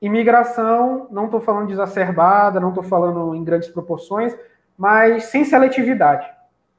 imigração, 0.00 1.06
não 1.10 1.26
estou 1.26 1.40
falando 1.40 1.66
de 1.66 1.72
exacerbada, 1.72 2.60
não 2.60 2.70
estou 2.70 2.84
falando 2.84 3.34
em 3.34 3.44
grandes 3.44 3.68
proporções, 3.68 4.34
mas 4.76 5.24
sem 5.24 5.44
seletividade, 5.44 6.26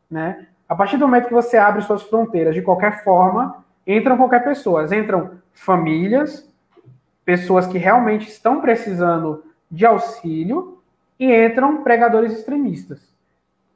né? 0.09 0.47
A 0.67 0.75
partir 0.75 0.97
do 0.97 1.07
momento 1.07 1.27
que 1.27 1.33
você 1.33 1.57
abre 1.57 1.81
suas 1.81 2.03
fronteiras 2.03 2.55
de 2.55 2.61
qualquer 2.61 3.03
forma, 3.03 3.63
entram 3.85 4.17
qualquer 4.17 4.43
pessoa, 4.43 4.85
entram 4.95 5.31
famílias, 5.53 6.47
pessoas 7.25 7.67
que 7.67 7.77
realmente 7.77 8.27
estão 8.29 8.61
precisando 8.61 9.43
de 9.69 9.85
auxílio 9.85 10.81
e 11.19 11.31
entram 11.45 11.83
pregadores 11.83 12.31
extremistas. 12.31 13.09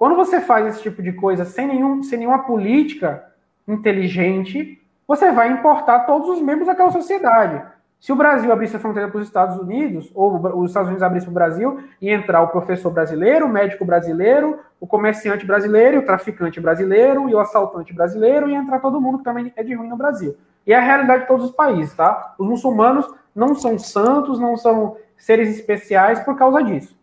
Quando 0.04 0.18
você 0.18 0.41
faz 0.41 0.68
esse 0.68 0.82
tipo 0.82 1.01
de 1.01 1.14
coisa 1.14 1.45
sem, 1.45 1.66
nenhum, 1.66 2.04
sem 2.04 2.20
nenhuma 2.20 2.39
política 2.39 3.24
inteligente, 3.66 4.86
você 5.08 5.32
vai 5.32 5.49
importar 5.49 5.99
todos 5.99 6.28
os 6.28 6.41
membros 6.41 6.68
daquela 6.68 6.91
sociedade. 6.91 7.64
Se 8.01 8.12
o 8.12 8.16
Brasil 8.18 8.51
abrisse 8.51 8.76
a 8.76 8.80
fronteira 8.80 9.08
para 9.08 9.18
os 9.18 9.26
Estados 9.26 9.58
Unidos, 9.58 10.12
ou 10.14 10.45
os 10.62 10.72
Estados 10.72 10.89
Unidos 10.89 11.01
abrissem 11.01 11.28
para 11.28 11.32
o 11.32 11.34
Brasil, 11.34 11.80
e 12.01 12.10
entrar 12.10 12.41
o 12.41 12.49
professor 12.49 12.91
brasileiro, 12.91 13.45
o 13.45 13.49
médico 13.49 13.86
brasileiro, 13.86 14.60
o 14.78 14.86
comerciante 14.86 15.45
brasileiro, 15.45 15.99
o 15.99 16.06
traficante 16.06 16.60
brasileiro 16.60 17.30
e 17.30 17.34
o 17.34 17.39
assaltante 17.39 17.93
brasileiro, 17.93 18.49
e 18.49 18.56
entrar 18.56 18.82
todo 18.82 18.99
mundo 18.99 19.20
que 19.20 19.24
também 19.24 19.54
é 19.56 19.64
de 19.64 19.74
ruim 19.74 19.88
no 19.88 19.95
Brasil. 19.95 20.36
E 20.68 20.74
é 20.74 20.76
a 20.76 20.82
realidade 20.82 21.22
de 21.22 21.28
todos 21.30 21.45
os 21.45 21.56
países, 21.56 21.95
tá? 21.95 22.36
Os 22.38 22.45
muçulmanos 22.45 23.10
não 23.34 23.56
são 23.56 23.80
santos, 23.80 24.38
não 24.38 24.58
são 24.58 24.97
seres 25.16 25.47
especiais 25.58 26.20
por 26.20 26.36
causa 26.36 26.62
disso. 26.62 26.93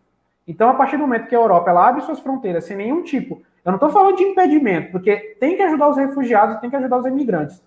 Então, 0.51 0.69
a 0.69 0.73
partir 0.73 0.97
do 0.97 1.03
momento 1.03 1.29
que 1.29 1.35
a 1.35 1.39
Europa 1.39 1.69
ela 1.69 1.87
abre 1.87 2.01
suas 2.01 2.19
fronteiras 2.19 2.65
sem 2.65 2.75
nenhum 2.75 3.03
tipo, 3.03 3.41
eu 3.63 3.71
não 3.71 3.77
estou 3.77 3.89
falando 3.89 4.17
de 4.17 4.23
impedimento, 4.23 4.91
porque 4.91 5.37
tem 5.39 5.55
que 5.55 5.61
ajudar 5.61 5.87
os 5.87 5.95
refugiados, 5.95 6.59
tem 6.59 6.69
que 6.69 6.75
ajudar 6.75 6.97
os 6.97 7.05
imigrantes, 7.05 7.63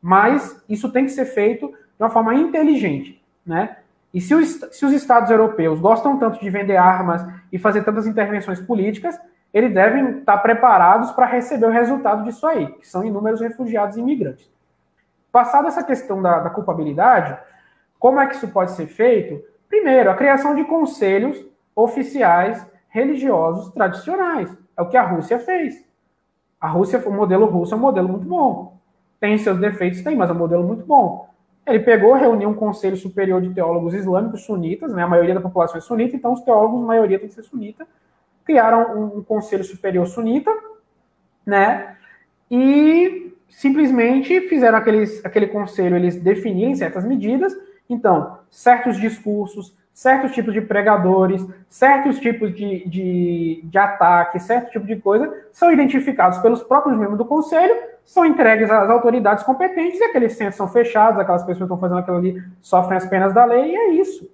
mas 0.00 0.64
isso 0.66 0.90
tem 0.90 1.04
que 1.04 1.10
ser 1.10 1.26
feito 1.26 1.68
de 1.68 1.74
uma 2.00 2.08
forma 2.08 2.34
inteligente, 2.34 3.22
né? 3.44 3.76
E 4.14 4.20
se 4.20 4.34
os, 4.34 4.48
se 4.72 4.86
os 4.86 4.92
Estados 4.94 5.30
europeus 5.30 5.78
gostam 5.78 6.18
tanto 6.18 6.40
de 6.40 6.48
vender 6.48 6.76
armas 6.76 7.22
e 7.52 7.58
fazer 7.58 7.84
tantas 7.84 8.06
intervenções 8.06 8.60
políticas, 8.60 9.20
eles 9.52 9.74
devem 9.74 10.20
estar 10.20 10.38
preparados 10.38 11.10
para 11.10 11.26
receber 11.26 11.66
o 11.66 11.70
resultado 11.70 12.24
disso 12.24 12.46
aí, 12.46 12.66
que 12.78 12.88
são 12.88 13.04
inúmeros 13.04 13.42
refugiados 13.42 13.98
e 13.98 14.00
imigrantes. 14.00 14.50
Passada 15.30 15.68
essa 15.68 15.84
questão 15.84 16.22
da, 16.22 16.38
da 16.38 16.48
culpabilidade, 16.48 17.36
como 17.98 18.20
é 18.20 18.26
que 18.26 18.36
isso 18.36 18.48
pode 18.48 18.72
ser 18.72 18.86
feito? 18.86 19.42
Primeiro, 19.68 20.10
a 20.10 20.14
criação 20.14 20.54
de 20.54 20.64
conselhos 20.64 21.51
oficiais 21.74 22.66
religiosos 22.88 23.72
tradicionais. 23.72 24.56
É 24.76 24.82
o 24.82 24.88
que 24.88 24.96
a 24.96 25.02
Rússia 25.02 25.38
fez. 25.38 25.84
A 26.60 26.68
Rússia, 26.68 27.02
o 27.04 27.12
modelo 27.12 27.46
russo 27.46 27.74
é 27.74 27.76
um 27.76 27.80
modelo 27.80 28.08
muito 28.08 28.26
bom. 28.26 28.78
Tem 29.18 29.36
seus 29.38 29.58
defeitos, 29.58 30.02
tem, 30.02 30.16
mas 30.16 30.30
é 30.30 30.32
um 30.32 30.38
modelo 30.38 30.64
muito 30.64 30.84
bom. 30.84 31.28
Ele 31.66 31.80
pegou, 31.80 32.14
reuniu 32.14 32.48
um 32.48 32.54
conselho 32.54 32.96
superior 32.96 33.40
de 33.40 33.54
teólogos 33.54 33.94
islâmicos 33.94 34.44
sunitas, 34.44 34.92
né? 34.92 35.02
A 35.02 35.08
maioria 35.08 35.34
da 35.34 35.40
população 35.40 35.78
é 35.78 35.80
sunita, 35.80 36.16
então 36.16 36.32
os 36.32 36.40
teólogos, 36.40 36.82
a 36.82 36.86
maioria 36.86 37.18
tem 37.18 37.28
que 37.28 37.34
ser 37.34 37.44
sunita. 37.44 37.86
Criaram 38.44 38.98
um, 38.98 39.18
um 39.18 39.22
conselho 39.22 39.62
superior 39.62 40.06
sunita, 40.06 40.50
né? 41.46 41.96
E 42.50 43.32
simplesmente 43.48 44.40
fizeram 44.48 44.78
aqueles, 44.78 45.24
aquele 45.24 45.46
conselho 45.46 45.96
eles 45.96 46.16
definirem 46.16 46.74
certas 46.74 47.04
medidas 47.04 47.56
então, 47.92 48.38
certos 48.50 48.98
discursos, 48.98 49.76
certos 49.92 50.32
tipos 50.32 50.54
de 50.54 50.60
pregadores, 50.60 51.46
certos 51.68 52.18
tipos 52.18 52.54
de, 52.54 52.88
de, 52.88 53.60
de 53.64 53.78
ataque, 53.78 54.40
certo 54.40 54.70
tipo 54.70 54.86
de 54.86 54.96
coisa, 54.96 55.46
são 55.52 55.70
identificados 55.70 56.38
pelos 56.38 56.62
próprios 56.62 56.96
membros 56.96 57.18
do 57.18 57.24
conselho, 57.24 57.74
são 58.04 58.24
entregues 58.24 58.70
às 58.70 58.90
autoridades 58.90 59.44
competentes 59.44 60.00
e 60.00 60.04
aqueles 60.04 60.32
centros 60.32 60.56
são 60.56 60.68
fechados, 60.68 61.20
aquelas 61.20 61.42
pessoas 61.42 61.58
que 61.58 61.64
estão 61.64 61.78
fazendo 61.78 61.98
aquilo 61.98 62.16
ali 62.16 62.42
sofrem 62.60 62.96
as 62.96 63.06
penas 63.06 63.32
da 63.32 63.44
lei, 63.44 63.72
e 63.72 63.76
é 63.76 63.90
isso. 63.90 64.30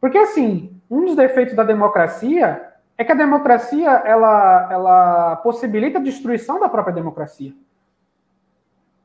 Porque, 0.00 0.18
assim, 0.18 0.76
um 0.90 1.04
dos 1.04 1.16
defeitos 1.16 1.54
da 1.54 1.62
democracia 1.62 2.68
é 2.96 3.04
que 3.04 3.12
a 3.12 3.16
democracia 3.16 3.90
ela, 4.04 4.68
ela 4.72 5.36
possibilita 5.36 5.98
a 5.98 6.02
destruição 6.02 6.58
da 6.58 6.68
própria 6.68 6.94
democracia. 6.94 7.52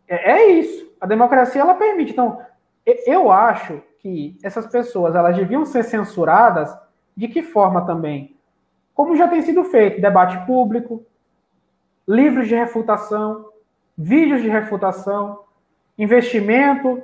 É, 0.07 0.31
é 0.31 0.47
isso. 0.51 0.91
A 0.99 1.05
democracia 1.05 1.61
ela 1.61 1.75
permite. 1.75 2.11
Então, 2.11 2.41
eu 2.85 3.31
acho 3.31 3.81
que 4.03 4.37
essas 4.43 4.67
pessoas 4.67 5.15
elas 5.15 5.35
deviam 5.35 5.65
ser 5.65 5.81
censuradas 5.83 6.77
de 7.15 7.29
que 7.29 7.41
forma 7.41 7.85
também? 7.85 8.35
Como 8.93 9.15
já 9.15 9.29
tem 9.29 9.41
sido 9.41 9.63
feito, 9.63 10.01
debate 10.01 10.45
público, 10.45 11.05
livros 12.05 12.49
de 12.49 12.53
refutação, 12.53 13.45
vídeos 13.97 14.41
de 14.41 14.49
refutação, 14.49 15.39
investimento. 15.97 17.01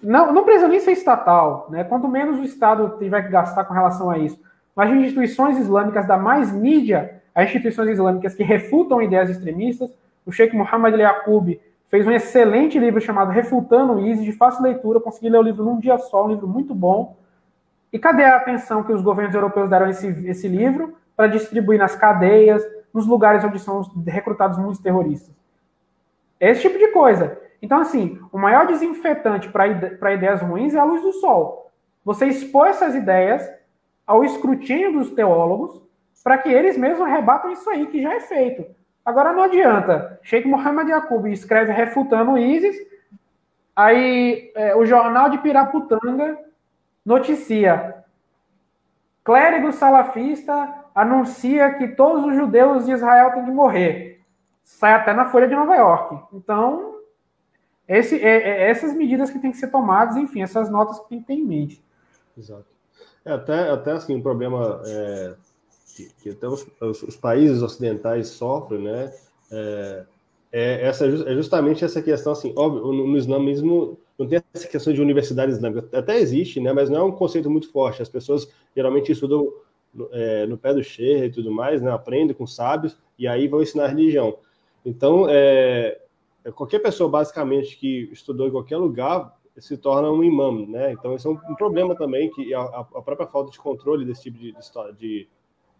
Não, 0.00 0.32
não 0.32 0.44
precisa 0.44 0.68
nem 0.68 0.78
ser 0.78 0.92
estatal, 0.92 1.66
né? 1.68 1.82
Quanto 1.82 2.06
menos 2.06 2.38
o 2.38 2.44
Estado 2.44 2.96
tiver 2.98 3.22
que 3.22 3.32
gastar 3.32 3.64
com 3.64 3.74
relação 3.74 4.08
a 4.08 4.16
isso. 4.16 4.40
Mas 4.74 4.90
instituições 4.92 5.58
islâmicas 5.58 6.06
dá 6.06 6.16
mais 6.16 6.52
mídia 6.52 7.22
a 7.34 7.42
instituições 7.42 7.90
islâmicas 7.90 8.34
que 8.34 8.44
refutam 8.44 9.02
ideias 9.02 9.30
extremistas. 9.30 9.92
O 10.24 10.30
Sheikh 10.30 10.56
Mohammed 10.56 10.96
Yaqub 10.96 11.60
fez 11.94 12.08
um 12.08 12.10
excelente 12.10 12.76
livro 12.76 13.00
chamado 13.00 13.30
Refutando 13.30 13.92
o 13.92 14.00
ISIS, 14.00 14.24
de 14.24 14.32
fácil 14.32 14.64
leitura, 14.64 14.98
consegui 14.98 15.28
ler 15.28 15.38
o 15.38 15.42
livro 15.42 15.64
num 15.64 15.78
dia 15.78 15.96
só, 15.96 16.24
um 16.24 16.28
livro 16.28 16.44
muito 16.44 16.74
bom. 16.74 17.16
E 17.92 18.00
cadê 18.00 18.24
a 18.24 18.34
atenção 18.34 18.82
que 18.82 18.92
os 18.92 19.00
governos 19.00 19.32
europeus 19.32 19.70
deram 19.70 19.86
a 19.86 19.90
esse, 19.90 20.08
esse 20.28 20.48
livro 20.48 20.96
para 21.16 21.28
distribuir 21.28 21.78
nas 21.78 21.94
cadeias, 21.94 22.66
nos 22.92 23.06
lugares 23.06 23.44
onde 23.44 23.60
são 23.60 23.80
recrutados 24.08 24.58
muitos 24.58 24.80
terroristas? 24.80 25.32
Esse 26.40 26.62
tipo 26.62 26.76
de 26.76 26.88
coisa. 26.88 27.38
Então, 27.62 27.78
assim, 27.78 28.18
o 28.32 28.38
maior 28.38 28.66
desinfetante 28.66 29.48
para 29.48 30.14
ideias 30.14 30.42
ruins 30.42 30.74
é 30.74 30.80
a 30.80 30.84
luz 30.84 31.00
do 31.00 31.12
sol. 31.12 31.70
Você 32.04 32.26
expor 32.26 32.66
essas 32.66 32.96
ideias 32.96 33.48
ao 34.04 34.24
escrutínio 34.24 34.94
dos 34.94 35.10
teólogos 35.10 35.80
para 36.24 36.38
que 36.38 36.48
eles 36.48 36.76
mesmos 36.76 37.08
rebatam 37.08 37.52
isso 37.52 37.70
aí, 37.70 37.86
que 37.86 38.02
já 38.02 38.14
é 38.14 38.20
feito. 38.20 38.66
Agora 39.04 39.32
não 39.32 39.42
adianta. 39.42 40.18
Sheikh 40.22 40.48
Mohammed 40.48 40.90
Yaqub 40.90 41.26
escreve 41.26 41.72
refutando 41.72 42.32
o 42.32 42.38
ISIS, 42.38 42.76
aí 43.76 44.50
é, 44.54 44.74
o 44.74 44.86
jornal 44.86 45.28
de 45.28 45.38
Piraputanga 45.38 46.38
noticia 47.04 48.04
clérigo 49.24 49.72
salafista 49.72 50.84
anuncia 50.94 51.74
que 51.74 51.88
todos 51.88 52.24
os 52.26 52.36
judeus 52.36 52.84
de 52.84 52.92
Israel 52.92 53.32
têm 53.32 53.44
que 53.44 53.50
morrer. 53.50 54.20
Sai 54.62 54.92
até 54.92 55.12
na 55.12 55.30
Folha 55.30 55.48
de 55.48 55.54
Nova 55.54 55.74
York. 55.74 56.18
Então, 56.32 57.00
esse, 57.88 58.22
é, 58.22 58.36
é, 58.36 58.70
essas 58.70 58.94
medidas 58.94 59.30
que 59.30 59.38
têm 59.38 59.50
que 59.50 59.56
ser 59.56 59.70
tomadas, 59.70 60.16
enfim, 60.16 60.42
essas 60.42 60.70
notas 60.70 61.00
que 61.00 61.08
tem 61.08 61.20
que 61.20 61.26
ter 61.26 61.34
em 61.34 61.44
mente. 61.44 61.82
Exato. 62.36 62.66
É, 63.24 63.32
até, 63.32 63.70
até 63.70 63.92
assim, 63.92 64.14
um 64.14 64.22
problema 64.22 64.80
é, 64.86 65.34
que, 65.94 66.08
que 66.22 66.30
até 66.30 66.48
os, 66.48 66.66
os, 67.02 67.16
países 67.16 67.62
ocidentais 67.62 68.28
sofrem, 68.28 68.82
né? 68.82 69.12
É, 69.50 70.06
é, 70.52 70.86
essa, 70.86 71.06
é 71.06 71.34
justamente 71.34 71.84
essa 71.84 72.00
questão, 72.00 72.32
assim, 72.32 72.52
óbvio, 72.56 72.92
no, 72.92 73.06
no 73.06 73.16
islamismo 73.16 73.98
não 74.18 74.26
tem 74.28 74.40
essa 74.52 74.68
questão 74.68 74.92
de 74.92 75.02
universidade 75.02 75.52
islâmica, 75.52 75.88
até 75.96 76.18
existe, 76.18 76.60
né? 76.60 76.72
Mas 76.72 76.88
não 76.88 77.00
é 77.00 77.02
um 77.02 77.12
conceito 77.12 77.50
muito 77.50 77.70
forte. 77.70 78.02
As 78.02 78.08
pessoas 78.08 78.48
geralmente 78.74 79.10
estudam 79.10 79.52
no, 79.92 80.08
é, 80.12 80.46
no 80.46 80.56
pé 80.56 80.72
do 80.72 80.82
chefe 80.82 81.26
e 81.26 81.30
tudo 81.30 81.50
mais, 81.50 81.82
né? 81.82 81.90
Aprendem 81.90 82.34
com 82.34 82.46
sábios 82.46 82.96
e 83.18 83.26
aí 83.26 83.48
vão 83.48 83.62
ensinar 83.62 83.88
religião. 83.88 84.38
Então, 84.84 85.26
é, 85.28 85.98
é, 86.44 86.50
qualquer 86.52 86.78
pessoa, 86.80 87.08
basicamente, 87.08 87.76
que 87.76 88.08
estudou 88.12 88.46
em 88.46 88.50
qualquer 88.50 88.76
lugar, 88.76 89.36
se 89.58 89.76
torna 89.76 90.10
um 90.10 90.22
imã, 90.22 90.66
né? 90.66 90.92
Então, 90.92 91.14
isso 91.14 91.28
é 91.28 91.30
um, 91.30 91.52
um 91.52 91.54
problema 91.54 91.94
também, 91.94 92.30
que 92.30 92.52
a, 92.54 92.62
a, 92.62 92.84
própria 92.84 93.26
falta 93.26 93.50
de 93.50 93.58
controle 93.58 94.04
desse 94.04 94.24
tipo 94.24 94.38
de, 94.38 94.52
de, 94.52 94.92
de, 94.98 95.28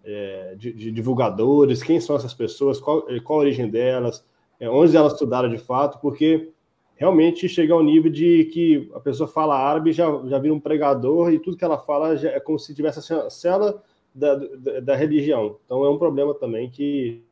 é, 0.05 0.55
de, 0.57 0.73
de 0.73 0.91
divulgadores, 0.91 1.83
quem 1.83 2.01
são 2.01 2.17
essas 2.17 2.35
pessoas, 2.35 2.79
qual, 2.79 3.07
qual 3.23 3.39
a 3.39 3.43
origem 3.43 3.69
delas, 3.69 4.25
é, 4.61 4.69
onde 4.69 4.97
elas 4.97 5.15
estudaram 5.15 5.49
de 5.49 5.59
fato, 5.59 5.99
porque 6.01 6.51
realmente 6.97 7.49
chega 7.49 7.75
ao 7.75 7.83
nível 7.83 8.11
de 8.11 8.45
que 8.47 8.91
a 8.95 9.01
pessoa 9.01 9.29
fala 9.29 9.59
árabe 9.59 9.93
já 9.93 10.07
já 10.27 10.39
vira 10.39 10.55
um 10.55 10.61
pregador 10.61 11.33
e 11.33 11.39
tudo 11.39 11.57
que 11.57 11.65
ela 11.65 11.79
fala 11.79 12.15
é 12.15 12.39
como 12.39 12.59
se 12.59 12.75
tivesse 12.75 13.13
a 13.13 13.31
cela 13.31 13.83
da, 14.15 14.37
da, 14.37 14.81
da 14.81 14.95
religião. 14.95 15.59
Então 15.65 15.85
é 15.85 15.91
um 15.91 15.99
problema 15.99 16.35
também 16.35 16.71
que 16.71 17.23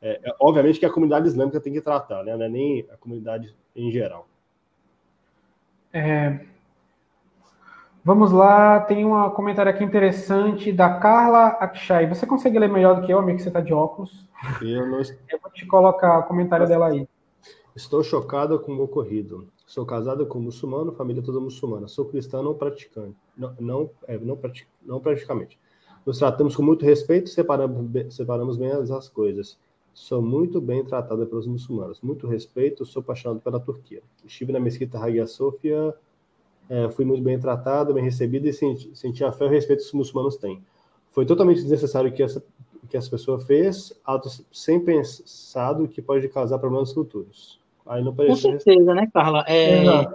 é, 0.00 0.20
é, 0.22 0.34
obviamente 0.40 0.78
que 0.78 0.86
a 0.86 0.92
comunidade 0.92 1.28
islâmica 1.28 1.60
tem 1.60 1.72
que 1.72 1.80
tratar, 1.80 2.24
né? 2.24 2.36
Não 2.36 2.44
é 2.44 2.48
nem 2.48 2.86
a 2.90 2.96
comunidade 2.96 3.54
em 3.74 3.90
geral. 3.90 4.26
É, 5.92 6.40
vamos 8.08 8.32
lá, 8.32 8.80
tem 8.80 9.04
um 9.04 9.28
comentário 9.32 9.70
aqui 9.70 9.84
interessante 9.84 10.72
da 10.72 10.98
Carla 10.98 11.48
Akshay. 11.60 12.08
Você 12.08 12.26
consegue 12.26 12.58
ler 12.58 12.66
melhor 12.66 12.98
do 12.98 13.06
que 13.06 13.12
eu, 13.12 13.18
amigo, 13.18 13.36
que 13.36 13.42
você 13.42 13.50
está 13.50 13.60
de 13.60 13.74
óculos? 13.74 14.26
Eu, 14.62 14.86
não... 14.86 14.98
eu 14.98 15.38
vou 15.42 15.52
te 15.52 15.66
colocar 15.66 16.20
o 16.20 16.22
comentário 16.22 16.66
dela 16.66 16.86
aí. 16.86 17.06
Estou 17.76 18.02
chocada 18.02 18.58
com 18.58 18.72
o 18.72 18.82
ocorrido. 18.82 19.46
Sou 19.66 19.84
casada 19.84 20.24
com 20.24 20.38
um 20.38 20.42
muçulmano, 20.42 20.90
família 20.94 21.22
toda 21.22 21.38
muçulmana. 21.38 21.86
Sou 21.86 22.06
cristã 22.06 22.42
não 22.42 22.54
praticante. 22.54 23.14
Não, 23.36 23.54
não, 23.60 23.90
é, 24.06 24.16
não, 24.16 24.38
pratic, 24.38 24.66
não 24.82 25.00
praticamente. 25.00 25.60
Nos 26.06 26.18
tratamos 26.18 26.56
com 26.56 26.62
muito 26.62 26.86
respeito, 26.86 27.28
separamos, 27.28 28.14
separamos 28.14 28.56
bem 28.56 28.70
as, 28.70 28.90
as 28.90 29.10
coisas. 29.10 29.58
Sou 29.92 30.22
muito 30.22 30.62
bem 30.62 30.82
tratada 30.82 31.26
pelos 31.26 31.46
muçulmanos. 31.46 32.00
Muito 32.00 32.26
respeito, 32.26 32.86
sou 32.86 33.00
apaixonado 33.00 33.40
pela 33.40 33.60
Turquia. 33.60 34.02
Estive 34.24 34.50
na 34.50 34.60
mesquita 34.60 34.98
Hagia 34.98 35.26
Sophia, 35.26 35.94
é, 36.68 36.88
fui 36.90 37.04
muito 37.04 37.22
bem 37.22 37.38
tratado, 37.38 37.94
bem 37.94 38.04
recebido 38.04 38.46
e 38.46 38.52
senti, 38.52 38.90
senti 38.94 39.24
a 39.24 39.32
fé 39.32 39.44
e 39.44 39.48
o 39.48 39.50
respeito 39.50 39.80
que 39.80 39.86
os 39.86 39.92
muçulmanos 39.92 40.36
têm. 40.36 40.62
Foi 41.10 41.24
totalmente 41.24 41.62
desnecessário 41.62 42.12
que 42.12 42.22
essa 42.22 42.42
que 42.88 42.96
essa 42.96 43.10
pessoa 43.10 43.38
fez, 43.38 43.92
sem 44.50 44.80
pensado 44.80 45.86
que 45.88 46.00
pode 46.00 46.28
causar 46.28 46.58
problemas 46.58 46.92
futuros. 46.92 47.60
Aí 47.86 48.02
não 48.02 48.14
Com 48.14 48.36
certeza, 48.36 48.94
né, 48.94 49.08
Carla? 49.12 49.44
É, 49.46 50.06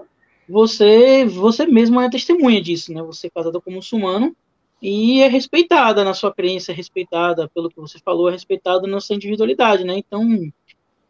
você, 0.48 1.26
você 1.26 1.66
mesmo 1.66 2.00
é 2.02 2.10
testemunha 2.10 2.62
disso, 2.62 2.94
né? 2.94 3.02
Você 3.04 3.28
é 3.28 3.30
casada 3.30 3.60
com 3.62 3.72
muçulmano 3.72 4.36
e 4.82 5.22
é 5.22 5.28
respeitada 5.28 6.04
na 6.04 6.14
sua 6.14 6.34
crença, 6.34 6.72
é 6.72 6.76
respeitada 6.76 7.50
pelo 7.54 7.70
que 7.70 7.80
você 7.80 7.98
falou, 8.00 8.30
é 8.30 8.34
respeitada 8.34 8.86
na 8.86 9.00
sua 9.00 9.16
individualidade, 9.16 9.84
né? 9.84 9.98
Então, 9.98 10.28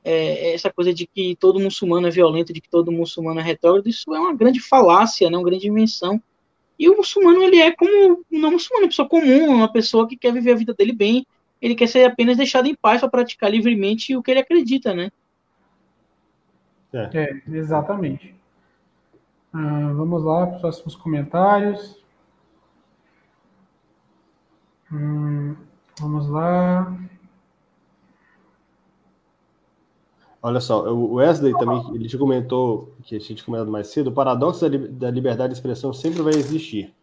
é, 0.03 0.53
essa 0.53 0.71
coisa 0.71 0.93
de 0.93 1.07
que 1.07 1.35
todo 1.35 1.59
muçulmano 1.59 2.07
é 2.07 2.11
violento, 2.11 2.53
de 2.53 2.59
que 2.59 2.69
todo 2.69 2.91
muçulmano 2.91 3.39
é 3.39 3.43
retrógrado, 3.43 3.87
isso 3.87 4.13
é 4.13 4.19
uma 4.19 4.33
grande 4.33 4.59
falácia, 4.59 5.29
né? 5.29 5.37
Uma 5.37 5.45
grande 5.45 5.67
invenção. 5.67 6.21
E 6.77 6.89
o 6.89 6.97
muçulmano, 6.97 7.41
ele 7.41 7.57
é 7.57 7.71
como 7.71 8.23
um 8.31 8.39
não 8.39 8.51
muçulmano, 8.51 8.85
uma 8.85 8.89
pessoa 8.89 9.07
comum, 9.07 9.55
uma 9.55 9.71
pessoa 9.71 10.07
que 10.07 10.17
quer 10.17 10.33
viver 10.33 10.51
a 10.51 10.55
vida 10.55 10.73
dele 10.73 10.93
bem, 10.93 11.25
ele 11.61 11.75
quer 11.75 11.87
ser 11.87 12.03
apenas 12.03 12.35
deixado 12.35 12.67
em 12.67 12.75
paz 12.75 12.99
para 12.99 13.09
praticar 13.09 13.49
livremente 13.49 14.15
o 14.15 14.21
que 14.21 14.31
ele 14.31 14.41
acredita, 14.41 14.93
né? 14.93 15.09
É, 16.91 17.09
é 17.13 17.41
exatamente. 17.47 18.35
Ah, 19.53 19.93
vamos 19.93 20.23
lá 20.23 20.47
para 20.47 20.55
os 20.55 20.61
próximos 20.61 20.95
comentários. 20.95 22.03
Hum, 24.91 25.55
vamos 25.99 26.27
lá. 26.27 26.93
Olha 30.45 30.59
só, 30.59 30.91
o 30.91 31.13
Wesley 31.13 31.57
também, 31.57 31.81
ele 31.95 32.05
te 32.05 32.17
comentou, 32.17 32.93
que 33.03 33.15
a 33.15 33.19
gente 33.19 33.45
comentou 33.45 33.71
mais 33.71 33.87
cedo, 33.87 34.09
o 34.09 34.13
paradoxo 34.13 34.69
da 34.69 35.09
liberdade 35.09 35.53
de 35.53 35.57
expressão 35.57 35.93
sempre 35.93 36.21
vai 36.21 36.33
existir. 36.33 36.93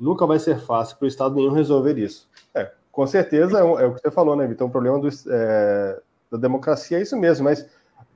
Nunca 0.00 0.24
vai 0.24 0.38
ser 0.38 0.58
fácil 0.58 0.96
para 0.96 1.04
o 1.04 1.08
Estado 1.08 1.34
nenhum 1.34 1.52
resolver 1.52 1.98
isso. 1.98 2.26
É, 2.54 2.72
com 2.90 3.06
certeza, 3.06 3.58
é, 3.58 3.60
é 3.60 3.86
o 3.86 3.94
que 3.94 4.00
você 4.00 4.10
falou, 4.10 4.34
né, 4.34 4.46
Vitor? 4.46 4.66
O 4.66 4.70
problema 4.70 4.98
do, 4.98 5.08
é, 5.28 6.00
da 6.32 6.38
democracia 6.38 6.98
é 6.98 7.02
isso 7.02 7.14
mesmo, 7.18 7.44
mas 7.44 7.68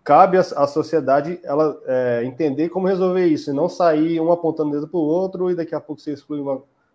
cabe 0.03 0.39
à 0.39 0.66
sociedade 0.66 1.39
ela 1.43 1.78
é, 1.85 2.22
entender 2.24 2.70
como 2.70 2.89
resolver 2.89 3.26
isso 3.26 3.51
e 3.51 3.53
não 3.53 3.68
sair 3.68 4.18
um 4.18 4.33
apontando 4.33 4.70
dedo 4.70 4.89
para 4.89 4.99
o 4.99 5.03
outro 5.03 5.51
e 5.51 5.55
daqui 5.55 5.74
a 5.74 5.81
pouco 5.81 6.01
você 6.01 6.14
exclui 6.14 6.41
uma, 6.41 6.55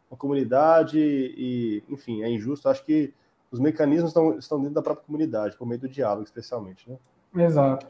uma, 0.09 0.17
comunidade 0.17 0.97
e, 0.97 1.83
enfim, 1.87 2.23
é 2.23 2.31
injusto. 2.31 2.67
Acho 2.67 2.83
que 2.83 3.13
os 3.51 3.59
mecanismos 3.59 4.09
estão, 4.09 4.39
estão 4.39 4.57
dentro 4.57 4.73
da 4.73 4.81
própria 4.81 5.05
comunidade, 5.05 5.55
por 5.55 5.67
meio 5.67 5.81
do 5.81 5.87
diálogo, 5.87 6.23
especialmente. 6.23 6.89
Né? 6.89 6.97
Exato. 7.35 7.87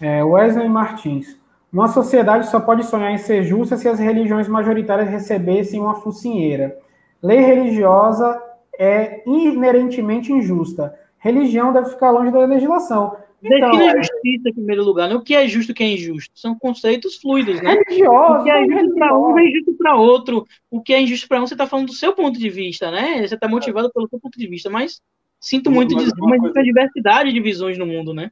É, 0.00 0.22
Wesley 0.24 0.68
Martins. 0.68 1.38
Uma 1.72 1.88
sociedade 1.88 2.48
só 2.48 2.60
pode 2.60 2.84
sonhar 2.86 3.12
em 3.12 3.18
ser 3.18 3.42
justa 3.42 3.76
se 3.76 3.88
as 3.88 3.98
religiões 3.98 4.48
majoritárias 4.48 5.08
recebessem 5.08 5.80
uma 5.80 5.96
focinheira. 5.96 6.78
Lei 7.22 7.40
religiosa 7.40 8.40
é 8.78 9.22
inerentemente 9.26 10.32
injusta. 10.32 10.94
Religião 11.18 11.72
deve 11.72 11.90
ficar 11.90 12.10
longe 12.10 12.30
da 12.30 12.44
legislação. 12.46 13.16
Então, 13.42 13.70
Define 13.70 13.88
a 13.88 13.92
é. 13.92 14.02
justiça 14.02 14.48
em 14.48 14.52
primeiro 14.52 14.82
lugar, 14.82 15.08
né? 15.08 15.14
O 15.14 15.22
que 15.22 15.34
é 15.34 15.46
justo 15.46 15.70
e 15.70 15.72
o 15.72 15.74
que 15.74 15.84
é 15.84 15.92
injusto? 15.92 16.30
São 16.34 16.58
conceitos 16.58 17.16
fluidos, 17.16 17.60
né? 17.60 17.74
Religioso, 17.86 18.40
o 18.40 18.44
que 18.44 18.50
é 18.50 18.66
justo 18.66 18.94
para 18.94 19.18
um 19.18 19.38
é 19.38 19.44
injusto 19.46 19.74
para 19.74 19.96
outro. 19.96 20.46
O 20.70 20.80
que 20.80 20.92
é 20.92 21.00
injusto 21.00 21.28
para 21.28 21.40
um, 21.40 21.46
você 21.46 21.54
está 21.54 21.66
falando 21.66 21.86
do 21.86 21.92
seu 21.92 22.12
ponto 22.12 22.38
de 22.38 22.50
vista, 22.50 22.90
né? 22.90 23.26
Você 23.26 23.34
está 23.34 23.48
motivado 23.48 23.92
pelo 23.92 24.08
seu 24.08 24.18
ponto 24.18 24.36
de 24.38 24.46
vista, 24.48 24.68
mas 24.68 25.00
sinto 25.38 25.70
muito 25.70 25.94
dizer, 25.94 26.12
mas 26.18 26.42
existe 26.42 26.62
diversidade 26.64 27.32
de 27.32 27.40
visões 27.40 27.78
no 27.78 27.86
mundo, 27.86 28.12
né? 28.12 28.30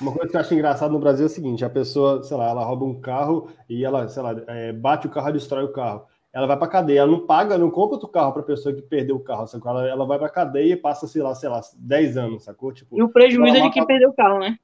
Uma 0.00 0.12
coisa 0.12 0.30
que 0.30 0.36
eu 0.36 0.40
acho 0.40 0.54
engraçado 0.54 0.92
no 0.92 0.98
Brasil 0.98 1.24
é 1.24 1.28
o 1.28 1.30
seguinte: 1.30 1.64
a 1.64 1.70
pessoa, 1.70 2.22
sei 2.22 2.36
lá, 2.36 2.48
ela 2.48 2.64
rouba 2.64 2.84
um 2.84 3.00
carro 3.00 3.48
e 3.68 3.84
ela, 3.84 4.08
sei 4.08 4.22
lá, 4.22 4.34
é, 4.46 4.72
bate 4.72 5.06
o 5.06 5.10
carro 5.10 5.30
e 5.30 5.32
destrói 5.34 5.64
o 5.64 5.72
carro 5.72 6.06
ela 6.34 6.48
vai 6.48 6.56
para 6.56 6.66
cadeia, 6.66 6.98
ela 6.98 7.10
não 7.12 7.24
paga, 7.24 7.56
não 7.56 7.70
compra 7.70 7.94
outro 7.94 8.08
carro 8.08 8.32
para 8.32 8.42
a 8.42 8.44
pessoa 8.44 8.74
que 8.74 8.82
perdeu 8.82 9.14
o 9.14 9.20
carro, 9.20 9.46
sacou? 9.46 9.70
Ela, 9.70 9.88
ela 9.88 10.04
vai 10.04 10.18
para 10.18 10.28
cadeia 10.28 10.72
e 10.72 10.76
passa, 10.76 11.06
sei 11.06 11.22
lá, 11.22 11.32
sei 11.32 11.48
lá, 11.48 11.60
10 11.78 12.16
anos, 12.16 12.42
sacou? 12.42 12.72
Tipo, 12.72 12.98
e 12.98 13.02
o 13.04 13.08
prejuízo 13.08 13.56
é 13.56 13.60
de 13.60 13.70
quem 13.70 13.86
perdeu 13.86 14.10
o 14.10 14.12
carro, 14.12 14.40
né? 14.40 14.58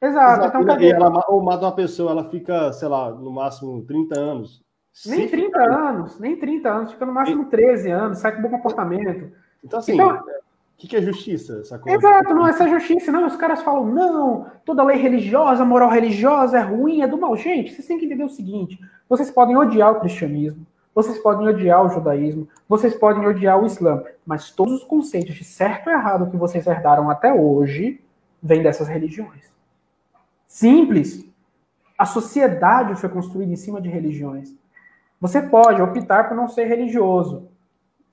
Exato. 0.00 0.44
Exato. 0.44 0.58
Então, 0.62 0.80
e 0.80 0.88
ela 0.88 1.24
ou 1.26 1.42
mata 1.42 1.64
uma 1.64 1.74
pessoa, 1.74 2.12
ela 2.12 2.30
fica, 2.30 2.72
sei 2.72 2.86
lá, 2.86 3.10
no 3.10 3.32
máximo 3.32 3.84
30 3.84 4.16
anos. 4.16 4.64
Nem 5.04 5.28
30 5.28 5.46
ficar... 5.46 5.88
anos, 5.88 6.20
nem 6.20 6.36
30 6.38 6.68
anos, 6.68 6.92
fica 6.92 7.04
no 7.04 7.12
máximo 7.12 7.46
13 7.46 7.90
anos, 7.90 8.18
sai 8.18 8.36
com 8.36 8.42
bom 8.42 8.50
comportamento. 8.50 9.32
Então, 9.64 9.80
assim, 9.80 9.94
então, 9.94 10.22
o 10.76 10.78
que, 10.78 10.88
que 10.88 10.96
é 10.96 11.00
justiça? 11.00 11.78
Coisa? 11.78 11.96
Exato, 11.96 12.34
não, 12.34 12.46
essa 12.46 12.68
justiça, 12.68 13.10
não. 13.10 13.26
Os 13.26 13.34
caras 13.34 13.62
falam, 13.62 13.86
não, 13.86 14.46
toda 14.62 14.84
lei 14.84 14.98
religiosa, 14.98 15.64
moral 15.64 15.88
religiosa 15.88 16.58
é 16.58 16.60
ruim, 16.60 17.00
é 17.00 17.06
do 17.06 17.16
mal. 17.16 17.34
Gente, 17.34 17.72
vocês 17.72 17.88
têm 17.88 17.98
que 17.98 18.04
entender 18.04 18.24
o 18.24 18.28
seguinte: 18.28 18.78
vocês 19.08 19.30
podem 19.30 19.56
odiar 19.56 19.92
o 19.92 20.00
cristianismo, 20.00 20.66
vocês 20.94 21.16
podem 21.16 21.48
odiar 21.48 21.82
o 21.82 21.88
judaísmo, 21.88 22.46
vocês 22.68 22.94
podem 22.94 23.26
odiar 23.26 23.58
o 23.58 23.64
islã, 23.64 24.04
mas 24.26 24.50
todos 24.50 24.74
os 24.74 24.84
conceitos 24.84 25.34
de 25.34 25.44
certo 25.44 25.88
e 25.88 25.94
errado 25.94 26.30
que 26.30 26.36
vocês 26.36 26.66
herdaram 26.66 27.08
até 27.08 27.32
hoje 27.32 27.98
vêm 28.42 28.62
dessas 28.62 28.86
religiões. 28.86 29.50
Simples. 30.46 31.24
A 31.98 32.04
sociedade 32.04 32.94
foi 32.96 33.08
construída 33.08 33.50
em 33.50 33.56
cima 33.56 33.80
de 33.80 33.88
religiões. 33.88 34.54
Você 35.18 35.40
pode 35.40 35.80
optar 35.80 36.28
por 36.28 36.36
não 36.36 36.46
ser 36.46 36.66
religioso. 36.66 37.48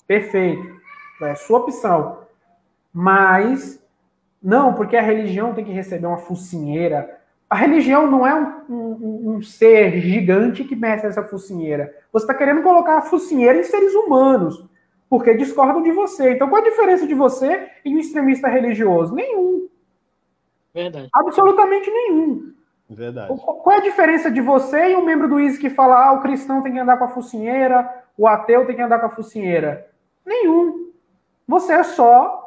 Perfeito. 0.08 0.82
É 1.22 1.36
sua 1.36 1.60
opção. 1.60 2.23
Mas, 2.94 3.84
não, 4.42 4.74
porque 4.74 4.96
a 4.96 5.02
religião 5.02 5.54
tem 5.54 5.66
que 5.66 5.72
receber 5.72 6.06
uma 6.06 6.18
focinheira, 6.18 7.20
a 7.50 7.56
religião 7.56 8.10
não 8.10 8.26
é 8.26 8.34
um, 8.34 8.66
um, 8.70 9.36
um 9.36 9.42
ser 9.42 10.00
gigante 10.00 10.64
que 10.64 10.76
mexe 10.76 11.06
essa 11.06 11.24
focinheira. 11.24 11.96
Você 12.12 12.24
está 12.24 12.34
querendo 12.34 12.64
colocar 12.64 12.98
a 12.98 13.02
focinheira 13.02 13.60
em 13.60 13.64
seres 13.64 13.94
humanos, 13.94 14.66
porque 15.08 15.36
discordam 15.36 15.84
de 15.84 15.92
você. 15.92 16.32
Então, 16.32 16.50
qual 16.50 16.62
a 16.62 16.66
diferença 16.66 17.06
de 17.06 17.14
você 17.14 17.70
e 17.86 17.96
um 17.96 18.00
extremista 18.00 18.48
religioso? 18.48 19.14
Nenhum. 19.14 19.68
Verdade. 20.74 21.10
Absolutamente 21.14 21.92
nenhum. 21.92 22.54
Verdade. 22.90 23.32
Qual 23.38 23.76
é 23.76 23.78
a 23.78 23.84
diferença 23.84 24.32
de 24.32 24.42
você 24.42 24.92
e 24.92 24.96
um 24.96 25.06
membro 25.06 25.30
do 25.30 25.40
ISIS 25.40 25.60
que 25.60 25.70
fala 25.70 26.08
ah, 26.08 26.14
o 26.14 26.22
cristão 26.22 26.64
tem 26.64 26.74
que 26.74 26.80
andar 26.80 26.98
com 26.98 27.06
a 27.06 27.10
focinheira, 27.10 27.88
o 28.18 28.28
ateu 28.28 28.66
tem 28.66 28.76
que 28.76 28.82
andar 28.82 29.00
com 29.00 29.06
a 29.06 29.12
focinheira? 29.12 29.88
Nenhum. 30.26 30.92
Você 31.48 31.74
é 31.74 31.84
só 31.84 32.43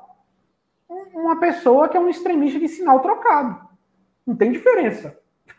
uma 1.17 1.41
pessoa 1.41 1.89
que 1.89 1.97
é 1.97 2.01
um 2.01 2.09
extremista 2.09 2.59
de 2.59 2.69
sinal 2.69 3.01
trocado. 3.01 3.67
Não 4.27 4.37
tem 4.37 4.53
diferença. 4.53 5.19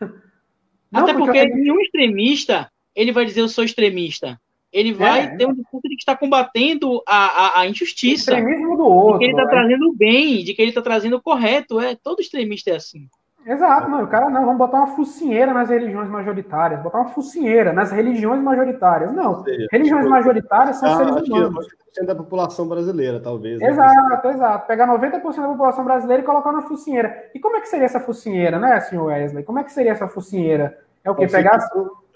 Não, 0.90 1.02
Até 1.02 1.12
porque, 1.12 1.26
porque 1.26 1.54
nenhum 1.54 1.80
extremista 1.80 2.70
ele 2.94 3.12
vai 3.12 3.24
dizer 3.24 3.40
eu 3.40 3.48
sou 3.48 3.62
extremista. 3.62 4.40
Ele 4.72 4.92
vai 4.92 5.24
é. 5.24 5.36
ter 5.36 5.46
um 5.46 5.54
discurso 5.54 5.88
de 5.88 5.96
que 5.96 6.02
está 6.02 6.16
combatendo 6.16 7.02
a, 7.06 7.60
a, 7.60 7.60
a 7.60 7.66
injustiça. 7.66 8.32
O 8.32 8.38
extremismo 8.38 8.76
do 8.76 8.84
outro. 8.84 9.18
De 9.18 9.18
que 9.18 9.24
ele 9.24 9.32
está 9.32 9.42
é. 9.44 9.48
trazendo 9.50 9.88
o 9.88 9.94
bem, 9.94 10.44
de 10.44 10.54
que 10.54 10.62
ele 10.62 10.70
está 10.70 10.82
trazendo 10.82 11.16
o 11.16 11.22
correto. 11.22 11.80
É, 11.80 11.94
todo 11.94 12.20
extremista 12.20 12.70
é 12.70 12.76
assim. 12.76 13.08
Exato, 13.48 13.88
não, 13.88 14.04
o 14.04 14.06
cara 14.06 14.28
não, 14.28 14.44
vamos 14.44 14.58
botar 14.58 14.76
uma 14.76 14.88
focinheira 14.88 15.54
nas 15.54 15.70
religiões 15.70 16.06
majoritárias, 16.10 16.82
botar 16.82 16.98
uma 16.98 17.08
focinheira 17.08 17.72
nas 17.72 17.90
religiões 17.90 18.42
majoritárias. 18.42 19.10
Não, 19.10 19.42
religiões 19.72 20.06
majoritárias 20.06 20.76
são 20.76 20.92
ah, 20.92 20.96
seres 20.96 21.26
humanos. 21.26 21.66
Que 21.94 22.00
é 22.02 22.04
da 22.04 22.14
população 22.14 22.68
brasileira, 22.68 23.18
talvez. 23.18 23.58
Né? 23.58 23.70
Exato, 23.70 24.28
exato. 24.28 24.66
Pegar 24.66 24.86
90% 24.86 25.22
da 25.36 25.48
população 25.48 25.82
brasileira 25.82 26.22
e 26.22 26.26
colocar 26.26 26.52
na 26.52 26.60
focinheira. 26.60 27.30
E 27.34 27.40
como 27.40 27.56
é 27.56 27.62
que 27.62 27.70
seria 27.70 27.86
essa 27.86 28.00
focinheira, 28.00 28.58
né, 28.58 28.78
senhor 28.80 29.06
Wesley? 29.06 29.42
Como 29.42 29.58
é 29.58 29.64
que 29.64 29.72
seria 29.72 29.92
essa 29.92 30.06
focinheira? 30.06 30.78
É 31.02 31.10
o 31.10 31.14
que? 31.14 31.26
Pegar. 31.26 31.58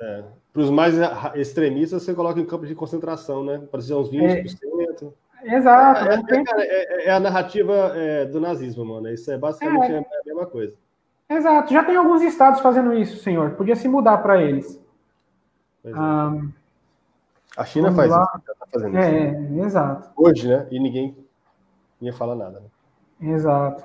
É. 0.03 0.25
Para 0.53 0.63
os 0.63 0.71
mais 0.71 0.95
extremistas, 1.35 2.03
você 2.03 2.13
coloca 2.13 2.39
em 2.39 2.45
campo 2.45 2.67
de 2.67 2.75
concentração, 2.75 3.43
né? 3.43 3.63
Para 3.71 3.79
uns 3.81 4.11
20%. 4.11 5.11
É, 5.45 5.57
exato. 5.57 6.11
É, 6.11 6.15
é, 6.15 7.05
é, 7.05 7.07
é 7.07 7.11
a 7.11 7.19
narrativa 7.19 7.95
do 8.31 8.39
nazismo, 8.39 8.85
mano. 8.85 9.09
Isso 9.09 9.33
é 9.33 9.39
basicamente 9.39 9.95
a 9.95 10.05
mesma 10.27 10.45
coisa. 10.45 10.82
Exato. 11.37 11.73
Já 11.73 11.85
tem 11.85 11.97
alguns 11.97 12.23
estados 12.23 12.61
fazendo 12.61 12.93
isso, 12.95 13.23
senhor. 13.23 13.53
Podia 13.53 13.77
se 13.77 13.89
mudar 13.89 14.19
para 14.19 14.41
eles. 14.43 14.81
Ah, 15.95 16.33
a 17.57 17.65
China 17.65 17.93
faz 17.93 18.11
lá. 18.11 18.23
isso. 18.37 18.59
Tá 18.59 18.67
fazendo 18.73 18.97
é, 18.97 19.41
isso. 19.41 19.65
exato. 19.65 20.11
Hoje, 20.17 20.49
né? 20.49 20.67
E 20.71 20.79
ninguém 20.79 21.17
ia 22.01 22.13
falar 22.13 22.35
nada. 22.35 22.61
Né? 23.21 23.33
Exato. 23.33 23.85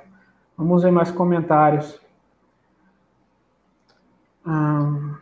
Vamos 0.57 0.83
ver 0.83 0.91
mais 0.91 1.11
comentários. 1.11 1.99
Ah, 4.45 5.17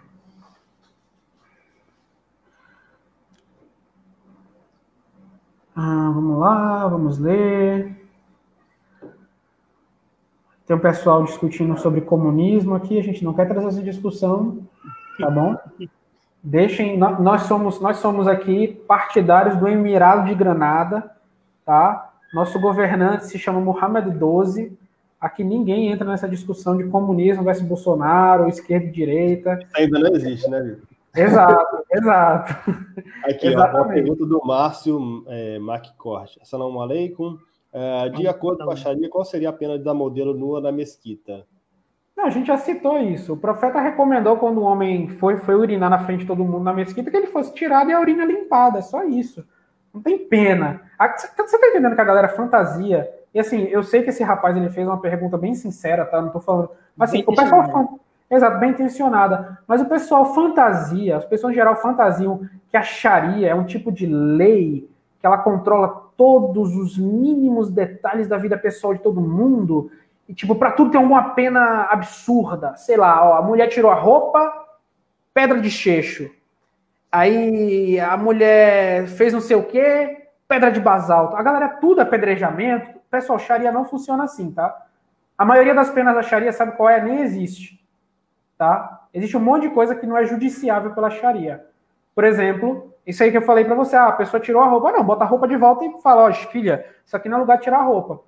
Ah, 5.78 6.10
vamos 6.14 6.40
lá, 6.40 6.88
vamos 6.88 7.20
ler. 7.20 8.05
Tem 10.66 10.76
um 10.76 10.80
pessoal 10.80 11.24
discutindo 11.24 11.78
sobre 11.78 12.02
comunismo 12.02 12.74
aqui, 12.74 12.98
a 12.98 13.04
gente 13.04 13.24
não 13.24 13.34
quer 13.34 13.48
trazer 13.48 13.68
essa 13.68 13.84
discussão, 13.84 14.60
tá 15.20 15.30
bom? 15.30 15.56
Deixem, 16.42 16.98
nós 16.98 17.44
somos, 17.44 17.80
nós 17.80 17.98
somos 17.98 18.28
aqui 18.28 18.68
partidários 18.88 19.58
do 19.58 19.68
Emirado 19.68 20.28
de 20.28 20.34
Granada, 20.34 21.12
tá? 21.66 22.14
Nosso 22.34 22.60
governante 22.60 23.28
se 23.28 23.38
chama 23.38 23.60
Mohamed 23.60 24.10
XII. 24.10 24.78
Aqui 25.22 25.44
ninguém 25.44 25.92
entra 25.92 26.08
nessa 26.08 26.28
discussão 26.28 26.76
de 26.76 26.84
comunismo 26.86 27.44
versus 27.44 27.66
Bolsonaro, 27.66 28.48
esquerda 28.48 28.88
e 28.88 28.92
direita. 28.92 29.60
Ainda 29.76 30.00
não 30.00 30.16
existe, 30.16 30.50
né, 30.50 30.62
Vitor? 30.62 30.88
Exato, 31.16 31.78
exato. 31.94 32.72
Aqui, 33.24 33.56
ó, 33.56 33.62
a 33.62 33.86
pergunta 33.86 34.26
do 34.26 34.42
Márcio 34.46 35.24
é, 35.28 35.58
MacCort. 35.60 36.38
Assalamu 36.42 36.82
alaikum. 36.82 37.38
É, 37.78 38.08
de 38.08 38.26
acordo 38.26 38.64
com 38.64 38.72
a 38.72 38.76
Sharia, 38.78 39.10
qual 39.10 39.26
seria 39.26 39.50
a 39.50 39.54
pena 39.54 39.78
de 39.78 39.84
dar 39.84 39.94
modelo 39.94 40.34
nua 40.34 40.62
na 40.62 40.72
mesquita? 40.72 41.46
Não, 42.16 42.24
a 42.24 42.30
gente 42.30 42.48
já 42.48 42.58
citou 42.58 42.98
isso. 42.98 43.34
O 43.34 43.38
profeta 43.38 43.82
recomendou 43.82 44.38
quando 44.38 44.60
o 44.60 44.64
homem 44.64 45.10
foi, 45.10 45.36
foi 45.36 45.56
urinar 45.56 45.90
na 45.90 46.00
frente 46.00 46.22
de 46.22 46.28
todo 46.28 46.46
mundo 46.46 46.64
na 46.64 46.72
mesquita 46.72 47.12
que 47.12 47.18
ele 47.18 47.28
fosse 47.28 47.54
tirado 47.54 47.90
e 47.90 47.94
a 47.94 48.00
urina 48.00 48.24
limpada. 48.24 48.80
É 48.80 48.82
só 48.82 49.04
isso. 49.04 49.46
Não 49.94 50.02
tem 50.02 50.18
pena. 50.18 50.84
Você 51.18 51.58
tá 51.58 51.68
entendendo 51.68 51.96
que 51.96 52.02
a 52.02 52.06
galera 52.06 52.30
fantasia? 52.30 53.12
E 53.34 53.40
assim, 53.42 53.64
eu 53.64 53.84
sei 53.84 54.04
que 54.04 54.10
esse 54.10 54.24
rapaz 54.24 54.56
ele 54.56 54.70
fez 54.70 54.88
uma 54.88 55.02
pergunta 55.02 55.38
bem 55.38 55.54
sincera, 55.54 56.06
tá? 56.06 56.22
Não 56.22 56.30
tô 56.30 56.40
falando. 56.40 56.70
Mas 56.96 57.10
assim, 57.10 57.26
o 57.28 57.36
pessoal. 57.36 58.00
Exato, 58.32 58.58
bem 58.58 58.70
intencionada. 58.70 59.60
Mas 59.68 59.82
o 59.82 59.86
pessoal 59.86 60.34
fantasia, 60.34 61.18
as 61.18 61.26
pessoas 61.26 61.52
em 61.52 61.56
geral 61.56 61.76
fantasiam 61.76 62.48
que 62.72 62.78
a 62.78 62.82
Sharia 62.82 63.50
é 63.50 63.54
um 63.54 63.66
tipo 63.66 63.92
de 63.92 64.06
lei 64.06 64.90
que 65.20 65.28
ela 65.28 65.40
controla 65.40 66.05
todos 66.18 66.76
os 66.76 66.98
mínimos 66.98 67.70
detalhes 67.70 68.28
da 68.28 68.38
vida 68.38 68.58
pessoal 68.58 68.94
de 68.94 69.02
todo 69.02 69.22
mundo. 69.22 69.92
E, 70.28 70.34
tipo, 70.34 70.56
para 70.56 70.72
tudo 70.72 70.92
tem 70.92 71.00
alguma 71.00 71.30
pena 71.30 71.84
absurda. 71.84 72.76
Sei 72.76 72.98
lá, 72.98 73.24
ó, 73.30 73.38
a 73.38 73.42
mulher 73.42 73.68
tirou 73.68 73.92
a 73.92 73.96
roupa, 73.96 74.52
pedra 75.34 75.60
de 75.60 75.70
cheixo. 75.70 76.30
Aí 77.12 78.00
a 78.00 78.18
mulher 78.18 79.08
fez 79.08 79.32
não 79.32 79.42
sei 79.42 79.56
o 79.56 79.64
quê, 79.64 80.28
pedra 80.48 80.72
de 80.72 80.80
basalto. 80.80 81.36
A 81.36 81.44
galera, 81.44 81.70
tudo 81.70 82.02
apedrejamento. 82.02 83.00
Pessoal, 83.10 83.40
Sharia 83.40 83.72
não 83.72 83.86
funciona 83.86 84.24
assim, 84.24 84.52
tá? 84.52 84.86
A 85.38 85.46
maioria 85.46 85.74
das 85.74 85.90
penas 85.90 86.16
da 86.16 86.22
Sharia, 86.22 86.52
sabe 86.52 86.74
qual 86.74 86.90
é? 86.90 87.02
Nem 87.02 87.22
existe 87.22 87.86
tá? 88.58 89.08
Existe 89.14 89.38
um 89.38 89.42
monte 89.42 89.64
de 89.64 89.74
coisa 89.74 89.96
que 89.96 90.06
não 90.06 90.18
é 90.18 90.26
judiciável 90.26 90.94
pela 90.94 91.10
Sharia. 91.10 91.66
Por 92.14 92.24
exemplo, 92.24 92.94
isso 93.06 93.24
aí 93.24 93.32
que 93.32 93.38
eu 93.38 93.42
falei 93.42 93.64
para 93.66 93.76
você, 93.76 93.96
ah, 93.96 94.08
a 94.08 94.14
pessoa 94.14 94.40
tirou 94.40 94.62
a 94.62 94.68
roupa, 94.68 94.92
não, 94.92 95.04
bota 95.04 95.24
a 95.24 95.28
roupa 95.28 95.48
de 95.48 95.56
volta 95.56 95.86
e 95.86 96.02
fala, 96.02 96.24
ó, 96.24 96.34
filha, 96.34 96.86
isso 97.06 97.16
aqui 97.16 97.30
não 97.30 97.38
é 97.38 97.40
lugar 97.42 97.58
de 97.58 97.64
tirar 97.64 97.80
a 97.80 97.84
roupa. 97.84 98.22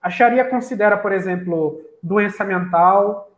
A 0.00 0.08
Sharia 0.10 0.44
considera, 0.44 0.96
por 0.96 1.12
exemplo, 1.12 1.80
doença 2.02 2.44
mental, 2.44 3.30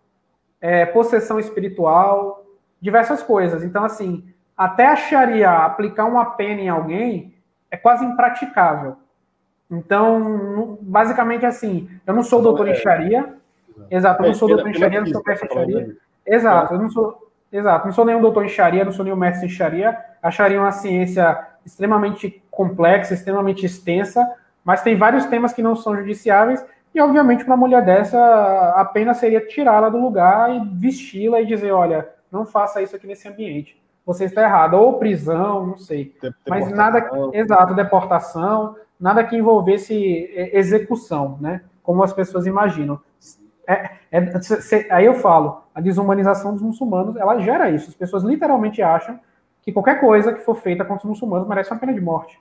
é, 0.61 0.87
possessão 0.87 1.39
espiritual, 1.39 2.45
diversas 2.81 3.23
coisas. 3.23 3.65
Então, 3.65 3.85
assim, 3.85 4.25
até 4.57 4.87
a 4.87 4.97
Sharia 4.97 5.51
aplicar 5.51 6.05
uma 6.05 6.25
pena 6.25 6.61
em 6.61 6.69
alguém 6.69 7.35
é 7.71 7.77
quase 7.77 8.05
impraticável. 8.05 8.97
Então, 9.71 10.79
basicamente 10.81 11.47
assim, 11.47 11.89
eu 12.07 12.13
não 12.13 12.23
sou 12.23 12.43
doutor 12.43 12.69
em 12.69 12.75
Sharia, 12.75 13.41
Exato, 13.89 14.23
eu 14.23 14.29
não 14.29 14.35
sou 14.35 14.49
doutor 14.49 14.69
em 14.69 14.75
Sharia, 14.75 15.01
não 15.01 15.07
sou 15.07 15.23
mestre 15.25 15.49
em 15.49 15.53
Sharia. 15.53 15.97
Exato, 16.27 16.75
eu 16.75 16.79
não 16.79 16.91
sou. 16.91 17.30
Exato, 17.53 17.87
não 17.87 17.93
sou 17.93 18.05
nenhum 18.05 18.21
doutor 18.21 18.45
em 18.45 18.49
Sharia, 18.49 18.85
não 18.85 18.93
sou 18.93 19.05
nenhum 19.05 19.17
mestre 19.17 19.47
em 19.47 19.51
Sharia. 19.51 19.99
A 20.23 20.31
Sharia 20.31 20.57
é 20.57 20.61
uma 20.61 20.73
ciência 20.73 21.47
extremamente 21.67 22.43
complexa, 22.51 23.15
extremamente 23.15 23.67
extensa, 23.67 24.27
mas 24.65 24.83
tem 24.83 24.97
vários 24.97 25.27
temas 25.27 25.53
que 25.53 25.63
não 25.63 25.75
são 25.75 25.97
judiciáveis, 25.97 26.65
e 26.95 27.01
obviamente 27.01 27.45
para 27.45 27.55
uma 27.55 27.61
mulher 27.61 27.85
dessa, 27.85 28.19
a 28.77 28.85
pena 28.85 29.15
seria 29.15 29.41
tirá-la 29.47 29.89
do 29.89 29.99
lugar 29.99 30.55
e 30.55 30.61
vesti-la 30.75 31.41
e 31.41 31.47
dizer, 31.47 31.73
olha, 31.73 32.09
não 32.31 32.45
faça 32.45 32.83
isso 32.83 32.95
aqui 32.97 33.07
nesse 33.07 33.29
ambiente. 33.29 33.81
Você 34.05 34.25
está 34.25 34.43
errado, 34.43 34.75
ou 34.75 34.99
prisão, 34.99 35.67
não 35.67 35.77
sei. 35.77 36.15
Mas 36.49 36.71
nada, 36.71 37.09
exato, 37.33 37.75
deportação, 37.75 38.75
nada 38.99 39.23
que 39.23 39.37
envolvesse 39.37 40.31
é, 40.35 40.59
execução, 40.59 41.39
né? 41.41 41.63
Como 41.83 42.03
as 42.03 42.13
pessoas 42.13 42.47
imaginam. 42.47 43.01
É, 43.71 43.91
é, 44.11 44.41
cê, 44.41 44.89
aí 44.91 45.05
eu 45.05 45.15
falo, 45.15 45.63
a 45.73 45.81
desumanização 45.81 46.53
dos 46.53 46.63
muçulmanos, 46.63 47.15
ela 47.17 47.39
gera 47.39 47.71
isso. 47.71 47.89
As 47.89 47.95
pessoas 47.95 48.25
literalmente 48.25 48.83
acham 48.83 49.21
que 49.63 49.73
qualquer 49.73 50.01
coisa 50.01 50.33
que 50.33 50.41
for 50.41 50.57
feita 50.57 50.85
contra 50.85 51.05
os 51.05 51.11
muçulmanos 51.11 51.47
merece 51.47 51.71
uma 51.71 51.79
pena 51.79 51.95
de 51.95 52.01
morte. 52.01 52.41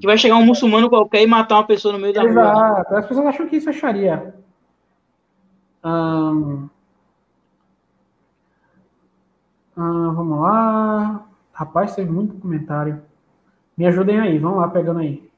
Que 0.00 0.06
vai 0.06 0.18
chegar 0.18 0.36
um 0.36 0.44
muçulmano 0.44 0.88
qualquer 0.88 1.22
e 1.22 1.26
matar 1.26 1.56
uma 1.56 1.66
pessoa 1.66 1.92
no 1.92 2.00
meio 2.00 2.12
da 2.12 2.24
Exato. 2.24 2.58
rua. 2.58 2.68
Exato. 2.68 2.96
As 2.96 3.06
pessoas 3.06 3.26
acham 3.26 3.46
que 3.46 3.56
isso 3.56 3.70
é 3.70 3.72
Sharia. 3.72 4.34
Hum... 5.84 6.68
Hum, 9.76 10.14
vamos 10.14 10.40
lá. 10.40 11.24
Rapaz, 11.52 11.94
teve 11.94 12.10
muito 12.10 12.34
comentário. 12.34 13.02
Me 13.76 13.86
ajudem 13.86 14.20
aí, 14.20 14.38
vamos 14.38 14.58
lá, 14.58 14.68
pegando 14.68 15.00
aí. 15.00 15.30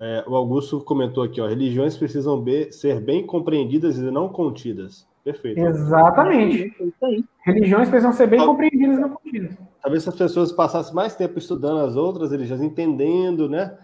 É, 0.00 0.24
o 0.28 0.36
Augusto 0.36 0.80
comentou 0.80 1.24
aqui, 1.24 1.40
ó, 1.40 1.46
religiões 1.48 1.96
precisam 1.96 2.44
ser 2.70 3.00
bem 3.00 3.26
compreendidas 3.26 3.98
e 3.98 4.02
não 4.02 4.28
contidas. 4.28 5.06
Perfeito. 5.24 5.60
Exatamente. 5.60 6.72
É 7.02 7.20
religiões 7.42 7.88
precisam 7.88 8.12
ser 8.12 8.28
bem 8.28 8.44
compreendidas 8.44 8.96
e 8.96 9.00
não 9.00 9.10
contidas. 9.10 9.58
Talvez 9.82 10.02
se 10.02 10.08
as 10.08 10.16
pessoas 10.16 10.52
passassem 10.52 10.94
mais 10.94 11.16
tempo 11.16 11.38
estudando 11.38 11.80
as 11.80 11.96
outras 11.96 12.30
religiões, 12.30 12.62
entendendo, 12.62 13.48
né? 13.48 13.76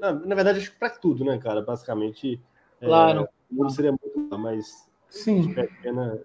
Na, 0.00 0.12
na 0.12 0.34
verdade, 0.34 0.60
acho 0.60 0.72
que 0.72 0.78
para 0.78 0.90
tudo, 0.90 1.24
né, 1.24 1.38
cara? 1.38 1.60
Basicamente. 1.60 2.40
É, 2.80 2.86
claro. 2.86 3.28
Não 3.50 3.68
seria 3.68 3.92
muito, 3.92 4.38
mas. 4.38 4.88
Sim. 5.10 5.54
Pena, 5.82 6.20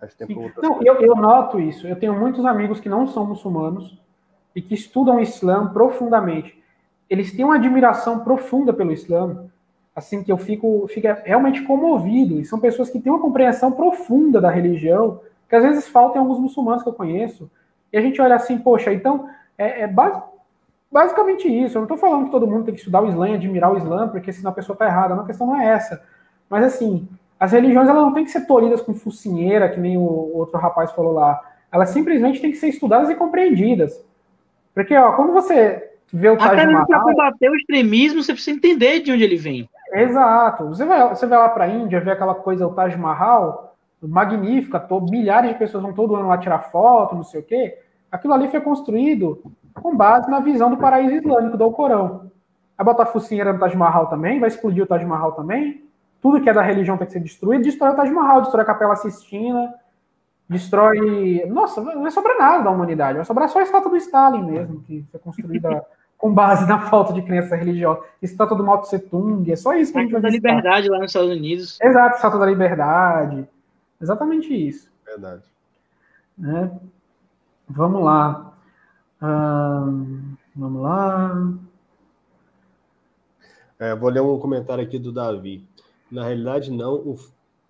acho 0.00 0.16
que 0.16 0.26
tem 0.26 0.52
não, 0.62 0.80
eu, 0.82 0.94
eu 1.00 1.16
noto 1.16 1.58
isso. 1.58 1.86
Eu 1.86 1.96
tenho 1.96 2.16
muitos 2.18 2.44
amigos 2.44 2.78
que 2.78 2.88
não 2.88 3.06
são 3.06 3.26
muçulmanos 3.26 3.98
e 4.54 4.62
que 4.62 4.74
estudam 4.74 5.16
o 5.16 5.20
Islã 5.20 5.72
profundamente 5.72 6.61
eles 7.12 7.30
têm 7.30 7.44
uma 7.44 7.56
admiração 7.56 8.20
profunda 8.20 8.72
pelo 8.72 8.90
Islã, 8.90 9.44
assim 9.94 10.22
que 10.22 10.32
eu 10.32 10.38
fico, 10.38 10.86
fico 10.88 11.06
realmente 11.24 11.60
comovido. 11.60 12.40
E 12.40 12.44
são 12.46 12.58
pessoas 12.58 12.88
que 12.88 12.98
têm 12.98 13.12
uma 13.12 13.20
compreensão 13.20 13.70
profunda 13.70 14.40
da 14.40 14.50
religião, 14.50 15.20
que 15.46 15.54
às 15.54 15.62
vezes 15.62 15.86
falta 15.86 16.16
em 16.16 16.20
alguns 16.22 16.38
muçulmanos 16.38 16.82
que 16.82 16.88
eu 16.88 16.94
conheço. 16.94 17.50
E 17.92 17.98
a 17.98 18.00
gente 18.00 18.18
olha 18.18 18.34
assim, 18.34 18.56
poxa, 18.56 18.90
então 18.90 19.28
é, 19.58 19.82
é 19.82 19.86
base, 19.86 20.22
basicamente 20.90 21.46
isso. 21.46 21.76
Eu 21.76 21.80
não 21.80 21.84
estou 21.84 21.98
falando 21.98 22.24
que 22.24 22.30
todo 22.30 22.46
mundo 22.46 22.64
tem 22.64 22.72
que 22.72 22.80
estudar 22.80 23.02
o 23.02 23.08
Islã 23.10 23.28
e 23.28 23.34
admirar 23.34 23.70
o 23.70 23.76
Islã, 23.76 24.08
porque 24.08 24.32
senão 24.32 24.50
a 24.50 24.54
pessoa 24.54 24.72
está 24.72 24.86
errada. 24.86 25.14
Não, 25.14 25.24
a 25.24 25.26
questão 25.26 25.46
não 25.46 25.60
é 25.60 25.66
essa. 25.66 26.02
Mas 26.48 26.64
assim, 26.64 27.06
as 27.38 27.52
religiões 27.52 27.90
elas 27.90 28.02
não 28.02 28.14
têm 28.14 28.24
que 28.24 28.30
ser 28.30 28.46
tolhidas 28.46 28.80
com 28.80 28.94
focinheira, 28.94 29.68
que 29.68 29.78
nem 29.78 29.98
o 29.98 30.00
outro 30.34 30.58
rapaz 30.58 30.90
falou 30.92 31.12
lá. 31.12 31.38
Elas 31.70 31.90
simplesmente 31.90 32.40
têm 32.40 32.52
que 32.52 32.56
ser 32.56 32.68
estudadas 32.68 33.10
e 33.10 33.14
compreendidas. 33.14 34.02
Porque, 34.74 34.96
ó, 34.96 35.12
quando 35.12 35.34
você 35.34 35.91
vê 36.12 36.28
o 36.28 36.36
Taj 36.36 36.52
Até 36.52 36.66
Mahal. 36.66 36.86
Para 36.86 37.00
combater 37.00 37.50
o 37.50 37.56
extremismo, 37.56 38.22
você 38.22 38.32
precisa 38.32 38.56
entender 38.56 39.00
de 39.00 39.12
onde 39.12 39.24
ele 39.24 39.36
vem. 39.36 39.68
Exato. 39.92 40.66
Você 40.66 40.84
vai, 40.84 41.08
você 41.08 41.26
vai 41.26 41.38
lá 41.38 41.48
para 41.48 41.64
a 41.64 41.68
Índia, 41.68 42.00
vê 42.00 42.10
aquela 42.10 42.34
coisa, 42.34 42.66
o 42.66 42.74
Taj 42.74 42.96
Mahal, 42.96 43.76
magnífica, 44.02 44.78
todo, 44.78 45.10
milhares 45.10 45.50
de 45.50 45.58
pessoas 45.58 45.82
vão 45.82 45.92
todo 45.92 46.14
ano 46.16 46.28
lá 46.28 46.38
tirar 46.38 46.70
foto, 46.70 47.14
não 47.14 47.24
sei 47.24 47.40
o 47.40 47.44
quê. 47.44 47.78
Aquilo 48.10 48.34
ali 48.34 48.48
foi 48.48 48.60
construído 48.60 49.42
com 49.74 49.96
base 49.96 50.30
na 50.30 50.40
visão 50.40 50.70
do 50.70 50.76
paraíso 50.76 51.14
islâmico, 51.14 51.56
do 51.56 51.64
Alcorão. 51.64 52.30
Vai 52.76 52.84
botar 52.84 53.06
focinheira 53.06 53.52
no 53.52 53.58
Taj 53.58 53.76
Mahal 53.76 54.06
também? 54.06 54.40
Vai 54.40 54.48
explodir 54.48 54.82
o 54.82 54.86
Taj 54.86 55.04
Mahal 55.04 55.32
também? 55.32 55.82
tudo 56.22 56.40
que 56.40 56.48
é 56.48 56.52
da 56.52 56.62
religião 56.62 56.96
tem 56.96 57.06
que 57.06 57.12
ser 57.12 57.20
destruído, 57.20 57.64
destrói 57.64 57.90
o 57.90 57.96
Taj 57.96 58.10
Mahal, 58.12 58.42
destrói 58.42 58.62
a 58.62 58.66
Capela 58.66 58.94
Sistina, 58.94 59.74
destrói. 60.48 61.44
Nossa, 61.48 61.80
não 61.80 62.02
vai 62.02 62.12
sobrar 62.12 62.38
nada 62.38 62.62
da 62.62 62.70
humanidade, 62.70 63.16
vai 63.16 63.24
sobrar 63.24 63.48
só 63.48 63.58
a 63.58 63.62
estátua 63.62 63.90
do 63.90 63.96
Stalin 63.96 64.44
mesmo, 64.44 64.80
que 64.82 65.04
foi 65.10 65.18
construída 65.18 65.84
com 66.22 66.32
base 66.32 66.68
na 66.68 66.78
falta 66.88 67.12
de 67.12 67.20
crença 67.20 67.56
religiosa. 67.56 68.00
Estátua 68.22 68.56
do 68.56 68.62
Mao 68.62 68.80
Tse 68.80 68.96
Tung, 68.96 69.50
é 69.50 69.56
só 69.56 69.74
isso 69.74 69.90
que 69.92 69.98
a 69.98 70.02
gente 70.02 70.12
vai 70.12 70.20
da 70.20 70.28
liberdade 70.28 70.88
lá 70.88 71.00
nos 71.00 71.10
Estados 71.10 71.32
Unidos. 71.32 71.80
Exato, 71.82 72.14
estátua 72.14 72.38
da 72.38 72.46
liberdade. 72.46 73.48
Exatamente 74.00 74.54
isso. 74.54 74.88
Verdade. 75.04 75.42
Né? 76.38 76.70
Vamos 77.68 78.04
lá. 78.04 78.54
Hum, 79.20 80.36
vamos 80.54 80.82
lá. 80.82 81.52
É, 83.80 83.92
vou 83.96 84.08
ler 84.08 84.22
um 84.22 84.38
comentário 84.38 84.84
aqui 84.84 85.00
do 85.00 85.10
Davi. 85.10 85.66
Na 86.08 86.22
realidade, 86.22 86.70
não. 86.70 86.94
O, 86.94 87.18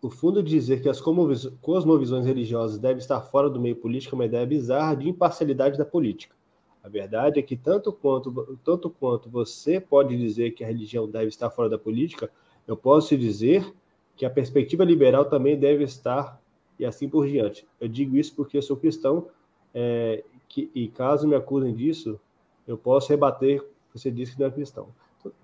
o 0.03 0.11
fundo 0.11 0.43
de 0.43 0.51
dizer 0.51 0.83
que 0.83 0.91
as 0.91 1.01
cosmovisões 1.01 2.27
religiosas 2.27 2.79
devem 2.79 2.99
estar 2.99 3.23
fora 3.23 3.49
do 3.49 3.59
meio 3.59 3.77
político 3.77 4.15
é 4.15 4.19
uma 4.19 4.27
ideia 4.27 4.45
bizarra 4.45 4.95
de 4.95 5.09
imparcialidade 5.09 5.79
da 5.79 5.87
política. 5.87 6.35
A 6.83 6.89
verdade 6.89 7.39
é 7.39 7.43
que 7.43 7.57
tanto 7.57 7.93
quanto, 7.93 8.59
tanto 8.65 8.91
quanto 8.91 9.29
você 9.31 9.81
pode 9.81 10.17
dizer 10.17 10.51
que 10.53 10.65
a 10.65 10.67
religião 10.67 11.09
deve 11.09 11.29
estar 11.29 11.51
fora 11.51 11.69
da 11.69 11.79
política, 11.79 12.31
eu 12.67 12.77
posso 12.77 13.17
dizer 13.17 13.73
que 14.17 14.27
a 14.27 14.31
perspectiva 14.31 14.85
liberal 14.85 15.25
também 15.25 15.59
deve 15.59 15.85
estar 15.85 16.41
e 16.79 16.85
assim 16.85 17.09
por 17.09 17.27
diante. 17.27 17.67
Eu 17.81 17.89
digo 17.89 18.17
isso 18.17 18.35
porque 18.35 18.57
eu 18.57 18.63
sou 18.63 18.77
cristão 18.77 19.29
é, 19.75 20.25
que, 20.49 20.71
e 20.75 20.89
caso 20.89 21.29
me 21.29 21.37
acusem 21.37 21.75
disso, 21.75 22.21
eu 22.67 22.77
posso 22.77 23.09
rebater 23.11 23.65
você 23.95 24.11
disse 24.11 24.35
que 24.35 24.41
não 24.41 24.49
é 24.49 24.51
cristão. 24.51 24.89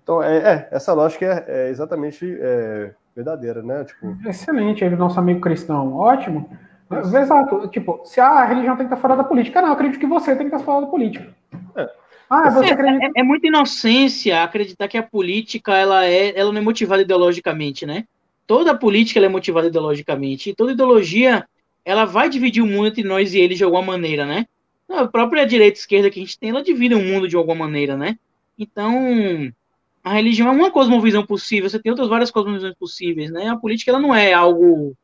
Então, 0.03 0.23
é, 0.23 0.39
é 0.39 0.69
essa 0.71 0.93
lógica 0.93 1.25
é, 1.25 1.67
é 1.67 1.71
exatamente 1.71 2.37
é, 2.41 2.95
verdadeira, 3.15 3.63
né? 3.63 3.85
Tipo... 3.85 4.17
Excelente, 4.27 4.85
ele 4.85 4.97
nosso 4.97 5.19
amigo 5.19 5.41
cristão, 5.41 5.95
ótimo. 5.95 6.51
Exato, 6.91 7.69
tipo, 7.69 8.01
se 8.05 8.21
a 8.21 8.45
religião 8.45 8.77
tem 8.77 8.87
que 8.87 8.95
estar 8.95 9.01
fora 9.01 9.17
da 9.17 9.25
política, 9.25 9.61
não, 9.61 9.69
eu 9.69 9.75
acredito 9.75 10.01
que 10.01 10.07
você 10.07 10.35
tem 10.35 10.49
que 10.49 10.55
estar 10.55 10.65
fora 10.65 10.87
da 10.87 10.91
política. 10.91 11.35
É. 11.77 11.91
Ah, 12.31 12.51
você 12.51 12.73
acredita... 12.73 13.07
é, 13.07 13.21
é, 13.21 13.23
muita 13.23 13.47
inocência 13.47 14.43
acreditar 14.43 14.89
que 14.89 14.99
a 14.99 15.03
política 15.03 15.77
ela 15.77 16.05
é, 16.05 16.39
ela 16.39 16.53
não 16.53 16.61
é 16.61 16.65
motivada 16.65 17.03
ideologicamente, 17.03 17.87
né? 17.87 18.05
Toda 18.47 18.77
política 18.77 19.21
é 19.21 19.29
motivada 19.29 19.67
ideologicamente, 19.67 20.51
e 20.51 20.55
toda 20.55 20.73
ideologia 20.73 21.47
ela 21.85 22.05
vai 22.05 22.29
dividir 22.29 22.63
o 22.63 22.67
mundo 22.67 22.89
entre 22.89 23.03
nós 23.03 23.35
e 23.35 23.39
eles 23.39 23.59
de 23.59 23.65
alguma 23.65 23.83
maneira, 23.83 24.25
né? 24.25 24.47
A 24.89 25.07
própria 25.07 25.47
direita 25.47 25.79
e 25.79 25.81
esquerda 25.81 26.11
que 26.11 26.19
a 26.19 26.23
gente 26.23 26.39
tem, 26.39 26.51
ela 26.51 26.63
divide 26.63 26.95
o 26.95 27.03
mundo 27.03 27.29
de 27.29 27.37
alguma 27.37 27.67
maneira, 27.67 27.97
né? 27.97 28.19
Então, 28.59 29.53
a 30.03 30.15
religião 30.15 30.49
é 30.49 30.53
uma 30.53 30.71
cosmovisão 30.71 31.25
possível, 31.25 31.69
você 31.69 31.79
tem 31.79 31.91
outras 31.91 32.09
várias 32.09 32.31
cosmovisões 32.31 32.75
possíveis, 32.75 33.31
né? 33.31 33.49
A 33.49 33.57
política 33.57 33.91
ela 33.91 34.01
não 34.01 34.15
é 34.15 34.33
algo 34.33 34.95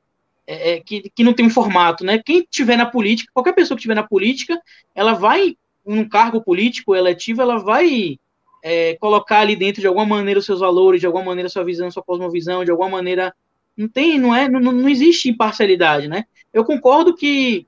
é, 0.46 0.72
é, 0.72 0.80
que, 0.80 1.10
que 1.14 1.24
não 1.24 1.32
tem 1.32 1.46
um 1.46 1.50
formato, 1.50 2.04
né? 2.04 2.22
Quem 2.24 2.46
tiver 2.50 2.76
na 2.76 2.86
política, 2.86 3.30
qualquer 3.32 3.54
pessoa 3.54 3.76
que 3.76 3.82
tiver 3.82 3.94
na 3.94 4.06
política, 4.06 4.60
ela 4.94 5.14
vai, 5.14 5.56
num 5.84 6.08
cargo 6.08 6.42
político 6.42 6.94
eletivo, 6.94 7.40
ela 7.40 7.58
vai 7.58 8.18
é, 8.62 8.96
colocar 8.96 9.40
ali 9.40 9.56
dentro 9.56 9.80
de 9.80 9.86
alguma 9.86 10.06
maneira 10.06 10.40
os 10.40 10.46
seus 10.46 10.60
valores, 10.60 11.00
de 11.00 11.06
alguma 11.06 11.24
maneira 11.24 11.48
sua 11.48 11.64
visão, 11.64 11.90
sua 11.90 12.02
cosmovisão, 12.02 12.64
de 12.64 12.70
alguma 12.70 12.88
maneira 12.90 13.34
não 13.76 13.88
tem, 13.88 14.18
não 14.18 14.34
é, 14.34 14.48
não, 14.48 14.60
não 14.60 14.88
existe 14.88 15.28
imparcialidade, 15.28 16.08
né? 16.08 16.24
Eu 16.52 16.64
concordo 16.64 17.14
que 17.14 17.66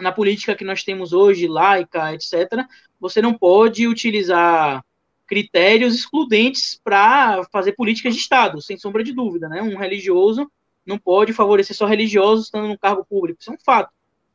na 0.00 0.12
política 0.12 0.54
que 0.54 0.64
nós 0.64 0.82
temos 0.82 1.12
hoje, 1.12 1.46
laica, 1.46 2.12
etc., 2.14 2.64
você 3.00 3.22
não 3.22 3.34
pode 3.34 3.86
utilizar 3.86 4.84
critérios 5.26 5.94
excludentes 5.94 6.80
para 6.82 7.44
fazer 7.52 7.72
políticas 7.72 8.14
de 8.14 8.20
Estado, 8.20 8.62
sem 8.62 8.76
sombra 8.78 9.04
de 9.04 9.12
dúvida, 9.12 9.48
né? 9.48 9.62
Um 9.62 9.76
religioso 9.76 10.50
não 10.88 10.98
pode 10.98 11.32
favorecer 11.32 11.76
só 11.76 11.86
religiosos 11.86 12.46
estando 12.46 12.66
no 12.66 12.78
cargo 12.78 13.04
público, 13.04 13.40
isso 13.40 13.50
é 13.50 13.54
um 13.54 13.58
fato. 13.64 13.90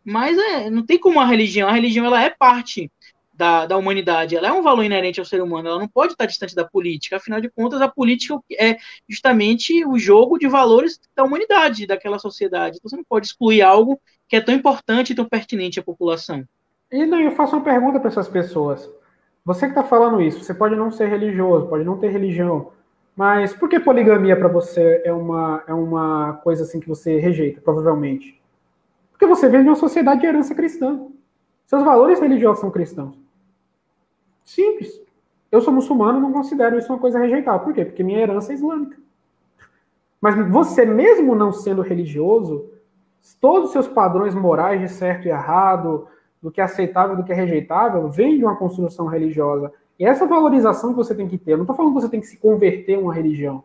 Mas 0.05 0.37
é, 0.37 0.69
não 0.69 0.85
tem 0.85 0.99
como 0.99 1.19
a 1.19 1.25
religião, 1.25 1.67
a 1.67 1.73
religião 1.73 2.05
ela 2.05 2.21
é 2.21 2.29
parte 2.29 2.91
da, 3.33 3.65
da 3.65 3.75
humanidade, 3.75 4.35
ela 4.35 4.49
é 4.49 4.53
um 4.53 4.61
valor 4.61 4.83
inerente 4.83 5.19
ao 5.19 5.25
ser 5.25 5.41
humano, 5.41 5.67
ela 5.67 5.79
não 5.79 5.87
pode 5.87 6.13
estar 6.13 6.27
distante 6.27 6.53
da 6.53 6.63
política, 6.63 7.17
afinal 7.17 7.41
de 7.41 7.49
contas, 7.49 7.81
a 7.81 7.87
política 7.87 8.39
é 8.59 8.77
justamente 9.09 9.83
o 9.85 9.97
jogo 9.97 10.37
de 10.37 10.47
valores 10.47 10.99
da 11.15 11.23
humanidade, 11.23 11.87
daquela 11.87 12.19
sociedade. 12.19 12.77
Então, 12.77 12.89
você 12.89 12.95
não 12.95 13.03
pode 13.03 13.25
excluir 13.25 13.63
algo 13.63 13.99
que 14.27 14.35
é 14.35 14.41
tão 14.41 14.53
importante 14.53 15.11
e 15.11 15.15
tão 15.15 15.25
pertinente 15.25 15.79
à 15.79 15.83
população. 15.83 16.43
E 16.91 17.05
não, 17.05 17.19
eu 17.19 17.31
faço 17.31 17.55
uma 17.55 17.63
pergunta 17.63 17.99
para 17.99 18.09
essas 18.09 18.27
pessoas. 18.27 18.87
Você 19.43 19.65
que 19.65 19.71
está 19.71 19.83
falando 19.83 20.21
isso, 20.21 20.43
você 20.43 20.53
pode 20.53 20.75
não 20.75 20.91
ser 20.91 21.07
religioso, 21.09 21.67
pode 21.67 21.83
não 21.83 21.97
ter 21.97 22.09
religião, 22.09 22.71
mas 23.15 23.53
por 23.53 23.69
que 23.69 23.79
poligamia 23.79 24.35
para 24.35 24.47
você 24.47 25.01
é 25.05 25.13
uma, 25.13 25.63
é 25.67 25.73
uma 25.73 26.33
coisa 26.43 26.63
assim 26.63 26.79
que 26.79 26.87
você 26.87 27.19
rejeita, 27.19 27.61
provavelmente? 27.61 28.41
Porque 29.11 29.25
você 29.25 29.47
vem 29.47 29.61
de 29.61 29.69
uma 29.69 29.75
sociedade 29.75 30.21
de 30.21 30.27
herança 30.27 30.55
cristã. 30.55 31.07
Seus 31.65 31.83
valores 31.83 32.19
religiosos 32.19 32.59
são 32.59 32.71
cristãos. 32.71 33.15
Simples. 34.43 35.01
Eu 35.51 35.61
sou 35.61 35.71
muçulmano, 35.71 36.19
não 36.19 36.33
considero 36.33 36.77
isso 36.77 36.91
uma 36.91 36.99
coisa 36.99 37.19
rejeitável. 37.19 37.61
Por 37.61 37.73
quê? 37.73 37.85
Porque 37.85 38.03
minha 38.03 38.19
herança 38.19 38.51
é 38.51 38.55
islâmica. 38.55 38.97
Mas 40.19 40.35
você, 40.49 40.85
mesmo 40.85 41.35
não 41.35 41.51
sendo 41.51 41.81
religioso, 41.81 42.69
todos 43.39 43.65
os 43.65 43.71
seus 43.71 43.87
padrões 43.87 44.33
morais 44.33 44.81
de 44.81 44.89
certo 44.89 45.27
e 45.27 45.29
errado, 45.29 46.07
do 46.41 46.51
que 46.51 46.59
é 46.59 46.63
aceitável, 46.63 47.15
do 47.15 47.23
que 47.23 47.31
é 47.31 47.35
rejeitável, 47.35 48.09
vem 48.09 48.37
de 48.37 48.43
uma 48.43 48.55
construção 48.55 49.05
religiosa. 49.05 49.71
Essa 50.05 50.25
valorização 50.25 50.91
que 50.91 50.97
você 50.97 51.13
tem 51.13 51.27
que 51.27 51.37
ter, 51.37 51.51
eu 51.51 51.57
não 51.57 51.63
estou 51.63 51.75
falando 51.75 51.93
que 51.93 52.01
você 52.01 52.09
tem 52.09 52.19
que 52.19 52.27
se 52.27 52.37
converter 52.37 52.93
em 52.93 53.01
uma 53.01 53.13
religião, 53.13 53.63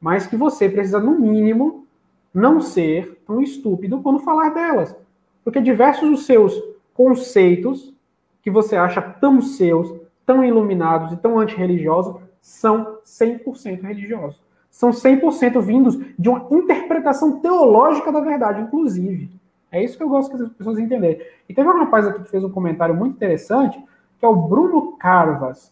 mas 0.00 0.26
que 0.26 0.36
você 0.36 0.68
precisa, 0.68 1.00
no 1.00 1.18
mínimo, 1.18 1.86
não 2.32 2.60
ser 2.60 3.22
tão 3.26 3.40
estúpido 3.40 4.00
quando 4.02 4.18
falar 4.18 4.50
delas. 4.50 4.94
Porque 5.42 5.60
diversos 5.60 6.08
dos 6.08 6.26
seus 6.26 6.60
conceitos 6.92 7.94
que 8.42 8.50
você 8.50 8.76
acha 8.76 9.00
tão 9.00 9.40
seus, 9.40 9.92
tão 10.26 10.44
iluminados 10.44 11.12
e 11.12 11.16
tão 11.16 11.38
antirreligiosos, 11.38 12.16
são 12.40 12.98
100% 13.04 13.82
religiosos. 13.82 14.42
São 14.70 14.90
100% 14.90 15.62
vindos 15.62 15.98
de 16.18 16.28
uma 16.28 16.46
interpretação 16.50 17.40
teológica 17.40 18.12
da 18.12 18.20
verdade, 18.20 18.60
inclusive. 18.60 19.30
É 19.70 19.82
isso 19.82 19.96
que 19.96 20.02
eu 20.02 20.08
gosto 20.08 20.36
que 20.36 20.42
as 20.42 20.48
pessoas 20.50 20.78
entenderem. 20.78 21.24
E 21.48 21.54
teve 21.54 21.68
um 21.68 21.78
rapaz 21.78 22.06
aqui 22.06 22.22
que 22.22 22.30
fez 22.30 22.44
um 22.44 22.50
comentário 22.50 22.94
muito 22.94 23.14
interessante, 23.14 23.82
que 24.24 24.26
é 24.26 24.28
o 24.28 24.34
Bruno 24.34 24.96
Carvas. 24.96 25.70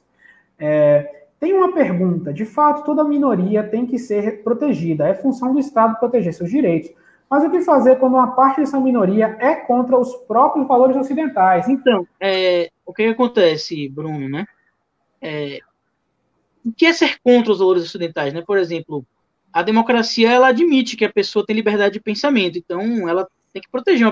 É, 0.58 1.24
tem 1.40 1.54
uma 1.54 1.72
pergunta. 1.72 2.34
De 2.34 2.44
fato, 2.44 2.84
toda 2.84 3.02
minoria 3.02 3.62
tem 3.62 3.86
que 3.86 3.98
ser 3.98 4.42
protegida. 4.44 5.08
É 5.08 5.14
função 5.14 5.54
do 5.54 5.58
Estado 5.58 5.98
proteger 5.98 6.34
seus 6.34 6.50
direitos. 6.50 6.90
Mas 7.30 7.42
o 7.44 7.50
que 7.50 7.62
fazer 7.62 7.96
quando 7.96 8.12
uma 8.12 8.32
parte 8.32 8.60
dessa 8.60 8.78
minoria 8.78 9.38
é 9.40 9.54
contra 9.54 9.98
os 9.98 10.14
próprios 10.26 10.68
valores 10.68 10.94
ocidentais? 10.98 11.66
Então, 11.66 12.06
é, 12.20 12.70
o 12.84 12.92
que 12.92 13.04
acontece, 13.04 13.88
Bruno, 13.88 14.28
né? 14.28 14.44
É, 15.22 15.60
o 16.62 16.72
que 16.72 16.84
é 16.84 16.92
ser 16.92 17.18
contra 17.24 17.52
os 17.52 17.58
valores 17.58 17.84
ocidentais, 17.84 18.34
né? 18.34 18.42
Por 18.46 18.58
exemplo, 18.58 19.02
a 19.50 19.62
democracia 19.62 20.30
ela 20.30 20.48
admite 20.48 20.94
que 20.94 21.06
a 21.06 21.12
pessoa 21.12 21.46
tem 21.46 21.56
liberdade 21.56 21.94
de 21.94 22.00
pensamento, 22.00 22.58
então 22.58 23.08
ela 23.08 23.26
tem 23.50 23.62
que 23.62 23.70
proteger. 23.70 24.06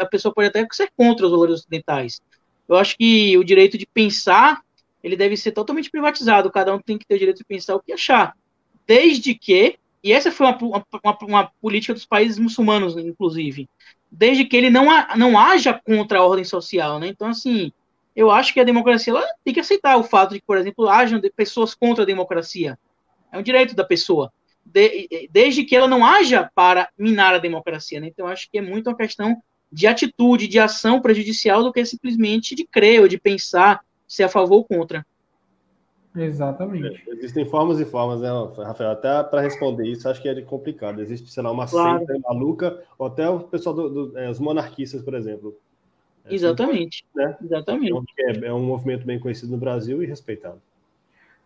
A 0.00 0.06
pessoa 0.06 0.32
pode 0.32 0.46
até 0.46 0.64
ser 0.70 0.88
contra 0.96 1.26
os 1.26 1.32
valores 1.32 1.54
ocidentais. 1.54 2.20
Eu 2.74 2.78
acho 2.78 2.96
que 2.96 3.36
o 3.38 3.44
direito 3.44 3.76
de 3.78 3.86
pensar 3.86 4.62
ele 5.02 5.16
deve 5.16 5.36
ser 5.36 5.52
totalmente 5.52 5.90
privatizado. 5.90 6.50
Cada 6.50 6.74
um 6.74 6.78
tem 6.78 6.96
que 6.96 7.04
ter 7.04 7.16
o 7.16 7.18
direito 7.18 7.38
de 7.38 7.44
pensar 7.44 7.74
o 7.74 7.80
que 7.80 7.92
achar, 7.92 8.36
desde 8.86 9.34
que 9.34 9.78
e 10.02 10.12
essa 10.12 10.32
foi 10.32 10.48
uma, 10.48 10.58
uma, 10.60 11.18
uma, 11.22 11.52
política 11.60 11.94
dos 11.94 12.04
países 12.04 12.36
muçulmanos, 12.36 12.96
inclusive, 12.96 13.68
desde 14.10 14.44
que 14.44 14.56
ele 14.56 14.68
não, 14.68 14.86
não 15.16 15.38
haja 15.38 15.72
contra 15.72 16.18
a 16.18 16.24
ordem 16.24 16.44
social, 16.44 16.98
né? 16.98 17.06
Então, 17.06 17.28
assim, 17.28 17.70
eu 18.16 18.28
acho 18.28 18.52
que 18.52 18.58
a 18.58 18.64
democracia 18.64 19.12
ela 19.12 19.24
tem 19.44 19.54
que 19.54 19.60
aceitar 19.60 19.96
o 19.96 20.02
fato 20.02 20.34
de 20.34 20.40
que, 20.40 20.46
por 20.46 20.58
exemplo, 20.58 20.88
hajam 20.88 21.20
pessoas 21.36 21.72
contra 21.72 22.02
a 22.02 22.06
democracia. 22.06 22.76
É 23.30 23.38
um 23.38 23.44
direito 23.44 23.76
da 23.76 23.84
pessoa, 23.84 24.32
de, 24.64 25.28
desde 25.30 25.62
que 25.62 25.76
ela 25.76 25.86
não 25.86 26.04
haja 26.04 26.50
para 26.52 26.88
minar 26.98 27.34
a 27.34 27.38
democracia, 27.38 28.00
né? 28.00 28.08
Então, 28.08 28.26
acho 28.26 28.50
que 28.50 28.58
é 28.58 28.62
muito 28.62 28.90
uma 28.90 28.96
questão 28.96 29.40
de 29.72 29.86
atitude, 29.86 30.46
de 30.46 30.58
ação 30.58 31.00
prejudicial 31.00 31.62
do 31.62 31.72
que 31.72 31.84
simplesmente 31.84 32.54
de 32.54 32.64
crer 32.64 33.00
ou 33.00 33.08
de 33.08 33.18
pensar 33.18 33.80
se 34.06 34.22
é 34.22 34.26
a 34.26 34.28
favor 34.28 34.56
ou 34.56 34.64
contra. 34.64 35.04
Exatamente. 36.14 37.02
É, 37.08 37.14
existem 37.14 37.46
formas 37.46 37.80
e 37.80 37.86
formas, 37.86 38.20
né, 38.20 38.28
Rafael? 38.62 38.90
Até 38.90 39.22
para 39.22 39.40
responder 39.40 39.86
isso, 39.86 40.06
acho 40.06 40.20
que 40.20 40.28
é 40.28 40.42
complicado. 40.42 41.00
Existe, 41.00 41.30
sei 41.30 41.42
lá, 41.42 41.50
uma 41.50 41.66
claro. 41.66 42.04
seita 42.04 42.20
maluca, 42.28 42.82
ou 42.98 43.06
até 43.06 43.26
o 43.30 43.40
pessoal 43.40 43.74
dos 43.74 44.12
do, 44.12 44.18
é, 44.18 44.30
monarquistas, 44.38 45.00
por 45.00 45.14
exemplo. 45.14 45.56
É, 46.26 46.34
Exatamente. 46.34 47.02
Né? 47.14 47.34
Exatamente. 47.42 48.04
É, 48.18 48.46
é, 48.46 48.52
um 48.52 48.62
movimento 48.62 49.06
bem 49.06 49.18
conhecido 49.18 49.52
no 49.52 49.58
Brasil 49.58 50.02
e 50.02 50.06
respeitado. 50.06 50.60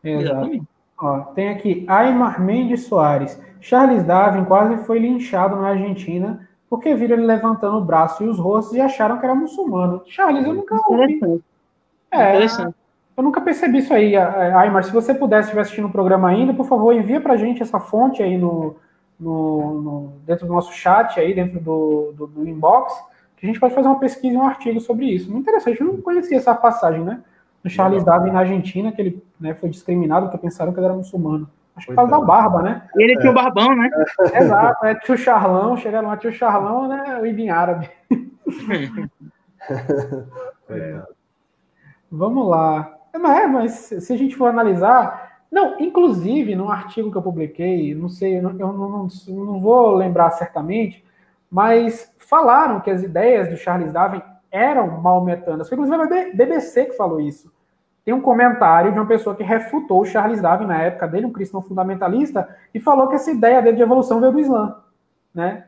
Exatamente. 0.02 0.66
Ó, 0.98 1.20
tem 1.34 1.48
aqui 1.50 1.84
Aymar 1.86 2.42
Mendes 2.42 2.86
Soares. 2.86 3.40
Charles 3.60 4.04
Darwin 4.04 4.44
quase 4.44 4.84
foi 4.84 4.98
linchado 4.98 5.56
na 5.56 5.68
Argentina 5.68 6.48
porque 6.68 6.94
viram 6.94 7.16
ele 7.16 7.26
levantando 7.26 7.76
o 7.76 7.84
braço 7.84 8.24
e 8.24 8.28
os 8.28 8.38
rostos 8.38 8.76
e 8.76 8.80
acharam 8.80 9.18
que 9.18 9.24
era 9.24 9.34
muçulmano. 9.34 10.02
Charles, 10.06 10.46
eu 10.46 10.54
nunca 10.54 10.74
ouvi. 10.88 11.14
Interessante. 11.14 11.44
É, 12.10 12.30
Interessante. 12.36 12.74
Eu 13.16 13.22
nunca 13.22 13.40
percebi 13.40 13.78
isso 13.78 13.94
aí, 13.94 14.14
Aymar. 14.14 14.84
Se 14.84 14.92
você 14.92 15.14
puder, 15.14 15.40
estiver 15.40 15.62
assistindo 15.62 15.86
o 15.86 15.92
programa 15.92 16.28
ainda, 16.28 16.52
por 16.52 16.66
favor, 16.66 16.94
envia 16.94 17.18
para 17.18 17.36
gente 17.38 17.62
essa 17.62 17.80
fonte 17.80 18.22
aí 18.22 18.36
no, 18.36 18.76
no, 19.18 19.80
no, 19.80 20.12
dentro 20.26 20.46
do 20.46 20.52
nosso 20.52 20.70
chat 20.72 21.18
aí, 21.18 21.34
dentro 21.34 21.58
do, 21.58 22.12
do, 22.14 22.26
do, 22.26 22.46
inbox, 22.46 22.92
que 23.36 23.46
a 23.46 23.48
gente 23.48 23.58
pode 23.58 23.74
fazer 23.74 23.88
uma 23.88 23.98
pesquisa 23.98 24.34
e 24.34 24.36
um 24.36 24.46
artigo 24.46 24.80
sobre 24.80 25.06
isso. 25.06 25.30
Muito 25.30 25.48
interessante, 25.48 25.80
eu 25.80 25.86
não 25.86 26.02
conhecia 26.02 26.36
essa 26.36 26.54
passagem, 26.54 27.02
né? 27.02 27.22
Do 27.64 27.70
Charles 27.70 28.04
Darwin 28.04 28.30
na 28.30 28.40
Argentina, 28.40 28.92
que 28.92 29.00
ele 29.00 29.22
né, 29.40 29.54
foi 29.54 29.70
discriminado 29.70 30.26
porque 30.26 30.38
pensaram 30.38 30.72
que 30.72 30.78
ele 30.78 30.86
era 30.86 30.94
muçulmano. 30.94 31.48
Acho 31.76 31.86
que 31.86 31.92
por 31.92 31.96
causa 31.96 32.10
da 32.12 32.22
é. 32.22 32.24
barba, 32.24 32.62
né? 32.62 32.88
E 32.96 33.02
ele 33.02 33.18
tinha 33.18 33.30
o 33.30 33.34
barbão, 33.34 33.76
né? 33.76 33.90
Exato, 34.34 34.86
é 34.86 34.94
tio 34.94 35.16
Charlão, 35.16 35.76
chegaram 35.76 36.08
lá, 36.08 36.16
tio 36.16 36.32
Charlão, 36.32 36.88
né? 36.88 37.18
O 37.20 37.26
Ibn 37.26 37.50
Árabe. 37.50 37.90
é. 40.70 41.02
Vamos 42.10 42.48
lá. 42.48 42.94
É, 43.12 43.46
mas 43.46 43.72
se 43.72 44.12
a 44.12 44.16
gente 44.16 44.36
for 44.36 44.48
analisar, 44.48 45.40
não, 45.50 45.78
inclusive, 45.78 46.54
num 46.54 46.70
artigo 46.70 47.10
que 47.10 47.18
eu 47.18 47.22
publiquei, 47.22 47.94
não 47.94 48.08
sei, 48.08 48.38
eu 48.38 48.42
não, 48.42 48.52
não, 48.52 49.08
não 49.28 49.60
vou 49.60 49.94
lembrar 49.94 50.30
certamente, 50.30 51.04
mas 51.50 52.12
falaram 52.18 52.80
que 52.80 52.90
as 52.90 53.02
ideias 53.02 53.48
do 53.48 53.56
Charles 53.56 53.92
Darwin 53.92 54.22
eram 54.50 55.00
maometanas. 55.00 55.68
Foi 55.68 55.76
inclusive 55.76 56.02
a 56.02 56.34
BBC 56.34 56.86
que 56.86 56.96
falou 56.96 57.20
isso. 57.20 57.52
Tem 58.06 58.14
um 58.14 58.20
comentário 58.20 58.92
de 58.92 58.98
uma 59.00 59.04
pessoa 59.04 59.34
que 59.34 59.42
refutou 59.42 60.02
o 60.02 60.04
Charles 60.04 60.40
Darwin 60.40 60.66
na 60.66 60.80
época 60.80 61.08
dele, 61.08 61.26
um 61.26 61.32
cristão 61.32 61.60
fundamentalista, 61.60 62.48
e 62.72 62.78
falou 62.78 63.08
que 63.08 63.16
essa 63.16 63.32
ideia 63.32 63.60
dele 63.60 63.74
de 63.74 63.82
evolução 63.82 64.20
veio 64.20 64.30
do 64.30 64.38
Islã, 64.38 64.76
né? 65.34 65.64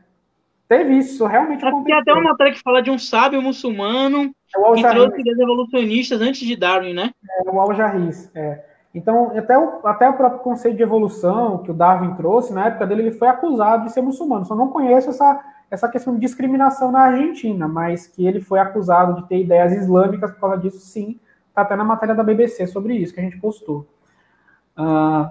Teve 0.65 0.97
isso, 0.97 1.25
realmente 1.25 1.65
aconteceu. 1.65 1.83
Tem 1.83 1.95
até 1.95 2.13
uma 2.13 2.31
matéria 2.31 2.53
que 2.53 2.61
fala 2.61 2.81
de 2.81 2.89
um 2.89 2.97
sábio 2.97 3.41
muçulmano 3.41 4.33
é 4.55 4.73
que 4.73 4.89
trouxe 4.89 5.19
ideias 5.19 5.37
evolucionistas 5.37 6.21
antes 6.21 6.47
de 6.47 6.55
Darwin, 6.55 6.93
né? 6.93 7.11
É, 7.29 7.49
o 7.49 7.59
Al-Jarris, 7.59 8.31
é. 8.33 8.63
Então, 8.95 9.37
até 9.37 9.57
o, 9.57 9.85
até 9.85 10.07
o 10.07 10.13
próprio 10.13 10.39
conceito 10.39 10.77
de 10.77 10.83
evolução 10.83 11.57
que 11.57 11.71
o 11.71 11.73
Darwin 11.73 12.15
trouxe, 12.15 12.53
na 12.53 12.67
época 12.67 12.87
dele, 12.87 13.01
ele 13.01 13.11
foi 13.11 13.27
acusado 13.27 13.83
de 13.83 13.91
ser 13.91 14.01
muçulmano. 14.01 14.45
Só 14.45 14.55
não 14.55 14.69
conheço 14.69 15.09
essa, 15.09 15.43
essa 15.69 15.89
questão 15.89 16.13
de 16.13 16.21
discriminação 16.21 16.89
na 16.89 17.01
Argentina, 17.01 17.67
mas 17.67 18.07
que 18.07 18.25
ele 18.25 18.39
foi 18.39 18.59
acusado 18.59 19.21
de 19.21 19.27
ter 19.27 19.41
ideias 19.41 19.73
islâmicas 19.73 20.31
por 20.31 20.39
causa 20.39 20.57
disso, 20.57 20.79
sim. 20.79 21.19
Está 21.59 21.61
até 21.61 21.75
na 21.75 21.83
matéria 21.83 22.15
da 22.15 22.23
BBC 22.23 22.67
sobre 22.67 22.95
isso 22.95 23.13
que 23.13 23.19
a 23.19 23.23
gente 23.23 23.37
postou. 23.37 23.85
Uh, 24.77 25.29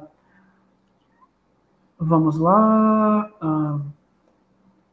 vamos 1.98 2.38
lá. 2.38 3.30
Uh, 3.42 3.80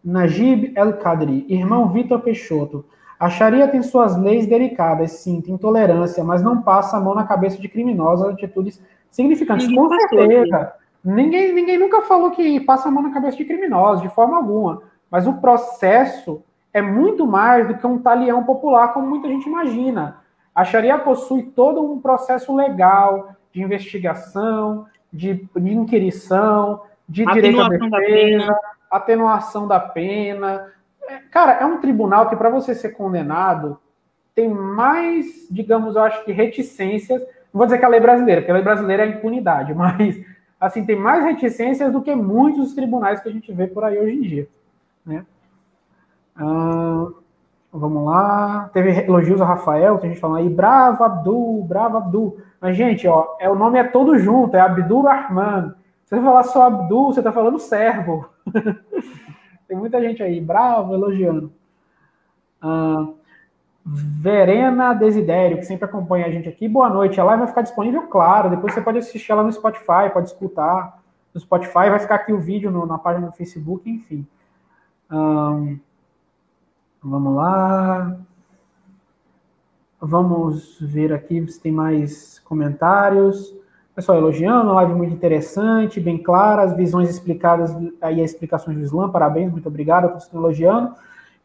Najib 0.02 0.72
El 0.78 0.94
Kadri, 0.94 1.46
irmão 1.50 1.90
Vitor 1.90 2.22
Peixoto. 2.22 2.86
A 3.20 3.30
Sharia 3.30 3.68
tem 3.68 3.82
suas 3.82 4.16
leis 4.16 4.48
delicadas, 4.48 5.12
sim, 5.12 5.42
tem 5.42 5.56
intolerância, 5.56 6.24
mas 6.24 6.42
não 6.42 6.62
passa 6.62 6.96
a 6.96 7.02
mão 7.02 7.14
na 7.14 7.26
cabeça 7.26 7.60
de 7.60 7.68
criminosos 7.68 8.28
atitudes 8.28 8.82
significantes. 9.10 9.68
Ninguém 9.68 9.84
Com 9.84 9.90
certeza. 9.90 10.74
Ninguém, 11.04 11.54
ninguém 11.54 11.78
nunca 11.78 12.02
falou 12.04 12.32
que 12.32 12.60
passa 12.62 12.88
a 12.88 12.92
mão 12.92 13.04
na 13.04 13.14
cabeça 13.14 13.36
de 13.36 13.46
criminosos, 13.46 14.02
de 14.02 14.10
forma 14.10 14.38
alguma. 14.38 14.84
Mas 15.12 15.28
o 15.28 15.34
processo 15.34 16.44
é 16.74 16.82
muito 16.82 17.28
mais 17.28 17.68
do 17.68 17.78
que 17.78 17.86
um 17.86 18.00
talião 18.00 18.44
popular, 18.44 18.94
como 18.94 19.08
muita 19.08 19.28
gente 19.28 19.48
imagina. 19.48 20.24
A 20.56 20.64
Sharia 20.64 20.98
possui 20.98 21.44
todo 21.44 21.84
um 21.84 22.00
processo 22.00 22.56
legal 22.56 23.36
de 23.52 23.62
investigação, 23.62 24.86
de, 25.12 25.48
de 25.56 25.74
inquirição, 25.74 26.82
de 27.08 27.26
direito 27.26 27.62
à 27.62 27.70
defesa, 27.70 28.60
atenuação 28.90 29.68
da 29.68 29.80
pena, 29.80 30.74
Cara, 31.32 31.54
é 31.54 31.66
um 31.66 31.80
tribunal 31.80 32.30
que, 32.30 32.36
para 32.36 32.50
você 32.50 32.74
ser 32.74 32.90
condenado, 32.90 33.80
tem 34.34 34.50
mais, 34.50 35.48
digamos, 35.50 35.96
eu 35.96 36.04
acho 36.04 36.24
que 36.26 36.32
reticências. 36.32 37.22
Não 37.22 37.60
vou 37.60 37.66
dizer 37.66 37.78
que 37.78 37.86
a 37.86 37.90
lei 37.90 38.00
brasileira, 38.00 38.42
porque 38.42 38.52
a 38.52 38.56
lei 38.56 38.64
brasileira 38.64 39.04
é 39.04 39.08
a 39.08 39.10
impunidade, 39.10 39.74
mas 39.76 40.20
assim, 40.60 40.86
tem 40.86 40.96
mais 40.96 41.24
reticências 41.24 41.92
do 41.92 42.02
que 42.02 42.16
muitos 42.16 42.74
tribunais 42.74 43.20
que 43.20 43.30
a 43.30 43.32
gente 43.32 43.52
vê 43.52 43.68
por 43.68 43.84
aí 43.84 43.98
hoje 44.00 44.16
em 44.16 44.22
dia. 44.22 44.48
Né? 45.06 45.26
Ah, 46.36 47.10
vamos 47.78 48.06
lá. 48.06 48.70
Teve 48.74 49.06
elogios 49.06 49.42
a 49.42 49.46
Rafael, 49.46 49.98
tem 49.98 50.12
gente 50.12 50.20
falando 50.20 50.38
aí, 50.38 50.50
bravo 50.50 51.04
Abdul, 51.04 51.64
bravo 51.64 51.98
Abdul. 51.98 52.38
Mas, 52.60 52.76
gente, 52.76 53.08
ó, 53.08 53.36
é, 53.40 53.50
o 53.50 53.56
nome 53.56 53.78
é 53.78 53.84
todo 53.84 54.18
junto, 54.18 54.56
é 54.56 54.60
Abdul 54.60 55.04
Rahman. 55.04 55.76
Se 56.06 56.16
você 56.16 56.22
falar 56.22 56.44
só 56.44 56.68
Abdul, 56.68 57.14
você 57.14 57.20
está 57.20 57.32
falando 57.32 57.60
servo. 57.60 58.30
Tem 59.68 59.78
muita 59.78 60.00
gente 60.02 60.22
aí, 60.22 60.40
bravo, 60.40 60.94
elogiando. 60.94 61.52
Ah, 62.62 63.08
Verena 63.86 64.94
Desidério, 64.94 65.58
que 65.58 65.66
sempre 65.66 65.86
acompanha 65.86 66.26
a 66.26 66.32
gente 66.32 66.50
aqui. 66.50 66.68
Boa 66.68 66.90
noite. 66.90 67.22
A 67.22 67.24
live 67.24 67.42
vai 67.42 67.48
ficar 67.48 67.62
disponível, 67.62 68.04
claro. 68.08 68.50
Depois 68.50 68.74
você 68.74 68.82
pode 68.82 68.98
assistir 68.98 69.32
ela 69.32 69.44
no 69.44 69.52
Spotify, 69.52 70.10
pode 70.12 70.30
escutar 70.30 71.00
no 71.32 71.40
Spotify. 71.40 71.90
Vai 71.90 72.00
ficar 72.00 72.16
aqui 72.16 72.34
o 72.34 72.40
vídeo 72.40 72.72
no, 72.72 72.86
na 72.88 72.98
página 72.98 73.28
do 73.28 73.34
Facebook, 73.34 73.88
enfim. 73.88 74.26
Um, 75.12 75.80
vamos 77.06 77.36
lá. 77.36 78.18
Vamos 80.02 80.78
ver 80.82 81.14
aqui 81.14 81.46
se 81.48 81.62
tem 81.62 81.72
mais 81.72 82.40
comentários. 82.40 83.56
Pessoal 83.94 84.18
elogiando, 84.18 84.74
live 84.74 84.94
muito 84.94 85.14
interessante, 85.14 86.02
bem 86.02 86.22
clara, 86.22 86.64
as 86.64 86.76
visões 86.76 87.10
explicadas 87.10 87.74
aí, 88.02 88.22
as 88.22 88.32
explicações 88.32 88.76
do 88.76 88.84
Islã, 88.84 89.10
parabéns, 89.10 89.50
muito 89.50 89.70
obrigado, 89.70 90.10
eu 90.10 90.18
estou 90.18 90.42
elogiando. 90.42 90.94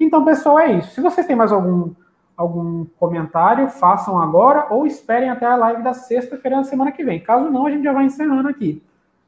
Então, 0.00 0.24
pessoal, 0.24 0.58
é 0.58 0.72
isso. 0.72 0.90
Se 0.90 1.00
vocês 1.00 1.26
têm 1.28 1.36
mais 1.36 1.52
algum, 1.52 1.92
algum 2.36 2.86
comentário, 2.98 3.68
façam 3.68 4.20
agora 4.20 4.66
ou 4.70 4.84
esperem 4.84 5.30
até 5.30 5.46
a 5.46 5.54
live 5.54 5.84
da 5.84 5.94
sexta-feira 5.94 6.56
da 6.56 6.64
semana 6.64 6.90
que 6.90 7.04
vem. 7.04 7.20
Caso 7.20 7.50
não, 7.50 7.66
a 7.66 7.70
gente 7.70 7.84
já 7.84 7.92
vai 7.92 8.04
encerrando 8.04 8.48
aqui. 8.48 8.82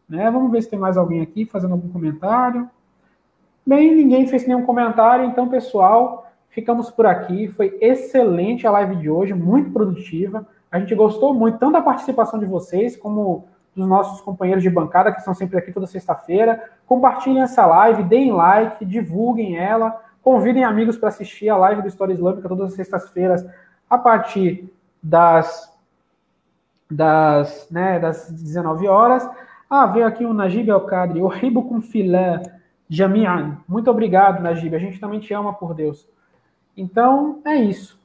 Né? 0.08 0.28
Vamos 0.30 0.50
ver 0.50 0.62
se 0.62 0.70
tem 0.70 0.78
mais 0.78 0.96
alguém 0.96 1.20
aqui 1.20 1.44
fazendo 1.44 1.72
algum 1.72 1.90
comentário. 1.90 2.68
Bem, 3.64 3.94
ninguém 3.94 4.26
fez 4.26 4.46
nenhum 4.46 4.66
comentário, 4.66 5.24
então, 5.24 5.48
pessoal, 5.48 6.26
ficamos 6.48 6.90
por 6.90 7.06
aqui. 7.06 7.46
Foi 7.48 7.78
excelente 7.80 8.66
a 8.66 8.70
live 8.72 8.96
de 8.96 9.08
hoje, 9.08 9.32
muito 9.34 9.70
produtiva. 9.70 10.46
A 10.70 10.80
gente 10.80 10.94
gostou 10.94 11.32
muito, 11.32 11.58
tanto 11.58 11.74
da 11.74 11.80
participação 11.80 12.40
de 12.40 12.46
vocês, 12.46 12.96
como 12.96 13.46
dos 13.74 13.86
nossos 13.86 14.20
companheiros 14.20 14.62
de 14.62 14.68
bancada, 14.68 15.12
que 15.12 15.18
estão 15.18 15.32
sempre 15.32 15.58
aqui 15.58 15.72
toda 15.72 15.86
sexta-feira. 15.86 16.62
Compartilhem 16.86 17.42
essa 17.42 17.64
live, 17.64 18.02
deem 18.02 18.32
like, 18.32 18.84
divulguem 18.84 19.56
ela, 19.56 20.02
convidem 20.22 20.64
amigos 20.64 20.96
para 20.96 21.08
assistir 21.08 21.48
a 21.48 21.56
live 21.56 21.82
do 21.82 21.88
História 21.88 22.12
Islâmica 22.12 22.48
todas 22.48 22.70
as 22.70 22.74
sextas-feiras, 22.74 23.46
a 23.88 23.96
partir 23.96 24.72
das, 25.00 25.72
das, 26.90 27.68
né, 27.70 28.00
das 28.00 28.30
19 28.30 28.88
horas. 28.88 29.28
Ah, 29.70 29.86
veio 29.86 30.06
aqui 30.06 30.24
o 30.24 30.34
Najib 30.34 30.68
Al-Qadri, 30.70 31.22
ribo 31.28 31.62
com 31.68 31.80
filé, 31.80 32.42
Jamian. 32.92 33.58
Muito 33.66 33.90
obrigado, 33.90 34.42
Najib. 34.42 34.76
A 34.76 34.78
gente 34.78 35.00
também 35.00 35.18
te 35.18 35.32
ama 35.32 35.54
por 35.54 35.72
Deus. 35.72 36.06
Então, 36.76 37.40
é 37.46 37.56
isso. 37.56 37.98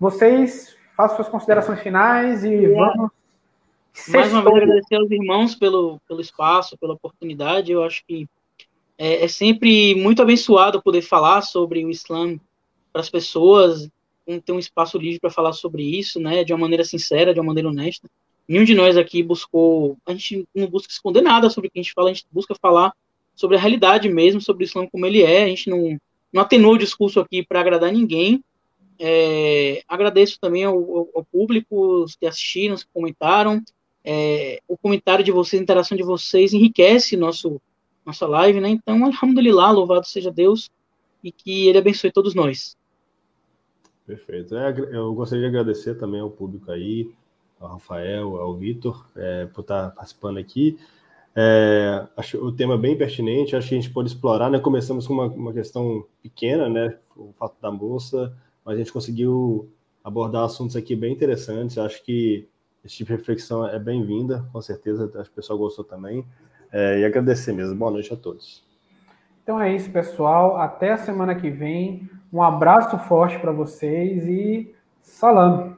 Vocês 0.00 0.74
faça 0.96 1.16
suas 1.16 1.28
considerações 1.28 1.80
finais 1.80 2.44
e 2.44 2.66
vamos. 2.68 3.10
Mais 4.08 4.32
uma 4.32 4.42
vez 4.42 4.56
agradecer 4.56 4.96
aos 4.96 5.10
irmãos 5.10 5.54
pelo, 5.54 6.00
pelo 6.08 6.22
espaço, 6.22 6.78
pela 6.78 6.94
oportunidade. 6.94 7.72
Eu 7.72 7.84
acho 7.84 8.02
que 8.06 8.26
é, 8.96 9.24
é 9.24 9.28
sempre 9.28 9.94
muito 9.96 10.22
abençoado 10.22 10.82
poder 10.82 11.02
falar 11.02 11.42
sobre 11.42 11.84
o 11.84 11.90
Islã 11.90 12.40
para 12.90 13.02
as 13.02 13.10
pessoas, 13.10 13.86
ter 14.46 14.52
um 14.52 14.58
espaço 14.58 14.96
livre 14.96 15.20
para 15.20 15.30
falar 15.30 15.52
sobre 15.52 15.82
isso, 15.82 16.18
né, 16.18 16.42
de 16.42 16.54
uma 16.54 16.60
maneira 16.60 16.84
sincera, 16.84 17.34
de 17.34 17.40
uma 17.40 17.48
maneira 17.48 17.68
honesta. 17.68 18.08
Nenhum 18.48 18.64
de 18.64 18.74
nós 18.74 18.96
aqui 18.96 19.22
buscou, 19.22 19.98
a 20.06 20.12
gente 20.12 20.48
não 20.54 20.68
busca 20.68 20.90
esconder 20.90 21.20
nada 21.20 21.50
sobre 21.50 21.68
o 21.68 21.70
que 21.70 21.78
a 21.78 21.82
gente 21.82 21.92
fala, 21.92 22.08
a 22.08 22.12
gente 22.14 22.26
busca 22.32 22.54
falar 22.54 22.92
sobre 23.34 23.56
a 23.56 23.60
realidade 23.60 24.08
mesmo, 24.08 24.40
sobre 24.40 24.64
o 24.64 24.66
Islã 24.66 24.86
como 24.86 25.06
ele 25.06 25.22
é. 25.22 25.44
A 25.44 25.48
gente 25.48 25.68
não, 25.68 25.98
não 26.32 26.42
atenuou 26.42 26.74
o 26.74 26.78
discurso 26.78 27.20
aqui 27.20 27.44
para 27.44 27.60
agradar 27.60 27.92
ninguém, 27.92 28.42
é, 28.98 29.82
agradeço 29.88 30.38
também 30.40 30.64
ao, 30.64 30.76
ao, 31.14 31.24
público 31.24 32.04
que 32.18 32.26
assistiram, 32.26 32.76
que 32.76 32.86
comentaram. 32.92 33.62
É, 34.04 34.60
o 34.68 34.76
comentário 34.76 35.24
de 35.24 35.32
vocês, 35.32 35.60
a 35.60 35.62
interação 35.62 35.96
de 35.96 36.02
vocês 36.02 36.52
enriquece 36.52 37.16
nosso, 37.16 37.60
nossa 38.04 38.26
live, 38.26 38.60
né? 38.60 38.68
Então, 38.68 39.04
alhamdulillah, 39.04 39.70
louvado 39.70 40.06
seja 40.06 40.30
Deus 40.30 40.70
e 41.22 41.32
que 41.32 41.68
Ele 41.68 41.78
abençoe 41.78 42.12
todos 42.12 42.34
nós. 42.34 42.76
Perfeito. 44.06 44.54
É, 44.56 44.74
eu 44.92 45.12
gostaria 45.14 45.42
de 45.42 45.48
agradecer 45.48 45.94
também 45.94 46.20
ao 46.20 46.30
público 46.30 46.70
aí, 46.70 47.10
ao 47.58 47.68
Rafael, 47.70 48.36
ao 48.36 48.54
Vitor, 48.54 49.06
é, 49.16 49.46
por 49.46 49.62
estar 49.62 49.90
participando 49.90 50.38
aqui. 50.38 50.78
É, 51.36 52.06
acho 52.16 52.38
o 52.38 52.52
tema 52.52 52.78
bem 52.78 52.96
pertinente, 52.96 53.56
acho 53.56 53.68
que 53.68 53.74
a 53.74 53.80
gente 53.80 53.92
pode 53.92 54.08
explorar, 54.08 54.50
né? 54.50 54.58
Começamos 54.58 55.06
com 55.06 55.14
uma, 55.14 55.26
uma 55.26 55.52
questão 55.52 56.06
pequena, 56.22 56.68
né? 56.68 56.96
O 57.16 57.32
fato 57.32 57.56
da 57.60 57.70
moça, 57.70 58.32
mas 58.64 58.76
a 58.76 58.78
gente 58.78 58.92
conseguiu 58.92 59.68
abordar 60.02 60.44
assuntos 60.44 60.76
aqui 60.76 60.94
bem 60.94 61.12
interessantes. 61.12 61.76
Acho 61.78 62.04
que 62.04 62.48
esse 62.84 62.96
tipo 62.96 63.10
de 63.10 63.16
reflexão 63.16 63.66
é 63.66 63.78
bem-vinda, 63.78 64.46
com 64.52 64.60
certeza, 64.60 65.10
acho 65.14 65.30
que 65.30 65.32
o 65.32 65.36
pessoal 65.36 65.58
gostou 65.58 65.84
também. 65.84 66.24
É, 66.70 67.00
e 67.00 67.04
agradecer 67.04 67.52
mesmo. 67.52 67.74
Boa 67.74 67.90
noite 67.90 68.12
a 68.12 68.16
todos. 68.16 68.64
Então 69.42 69.60
é 69.60 69.74
isso, 69.74 69.90
pessoal. 69.90 70.56
Até 70.56 70.92
a 70.92 70.96
semana 70.96 71.34
que 71.34 71.50
vem. 71.50 72.08
Um 72.32 72.42
abraço 72.42 72.98
forte 72.98 73.38
para 73.38 73.52
vocês 73.52 74.26
e 74.26 74.74
salam. 75.00 75.76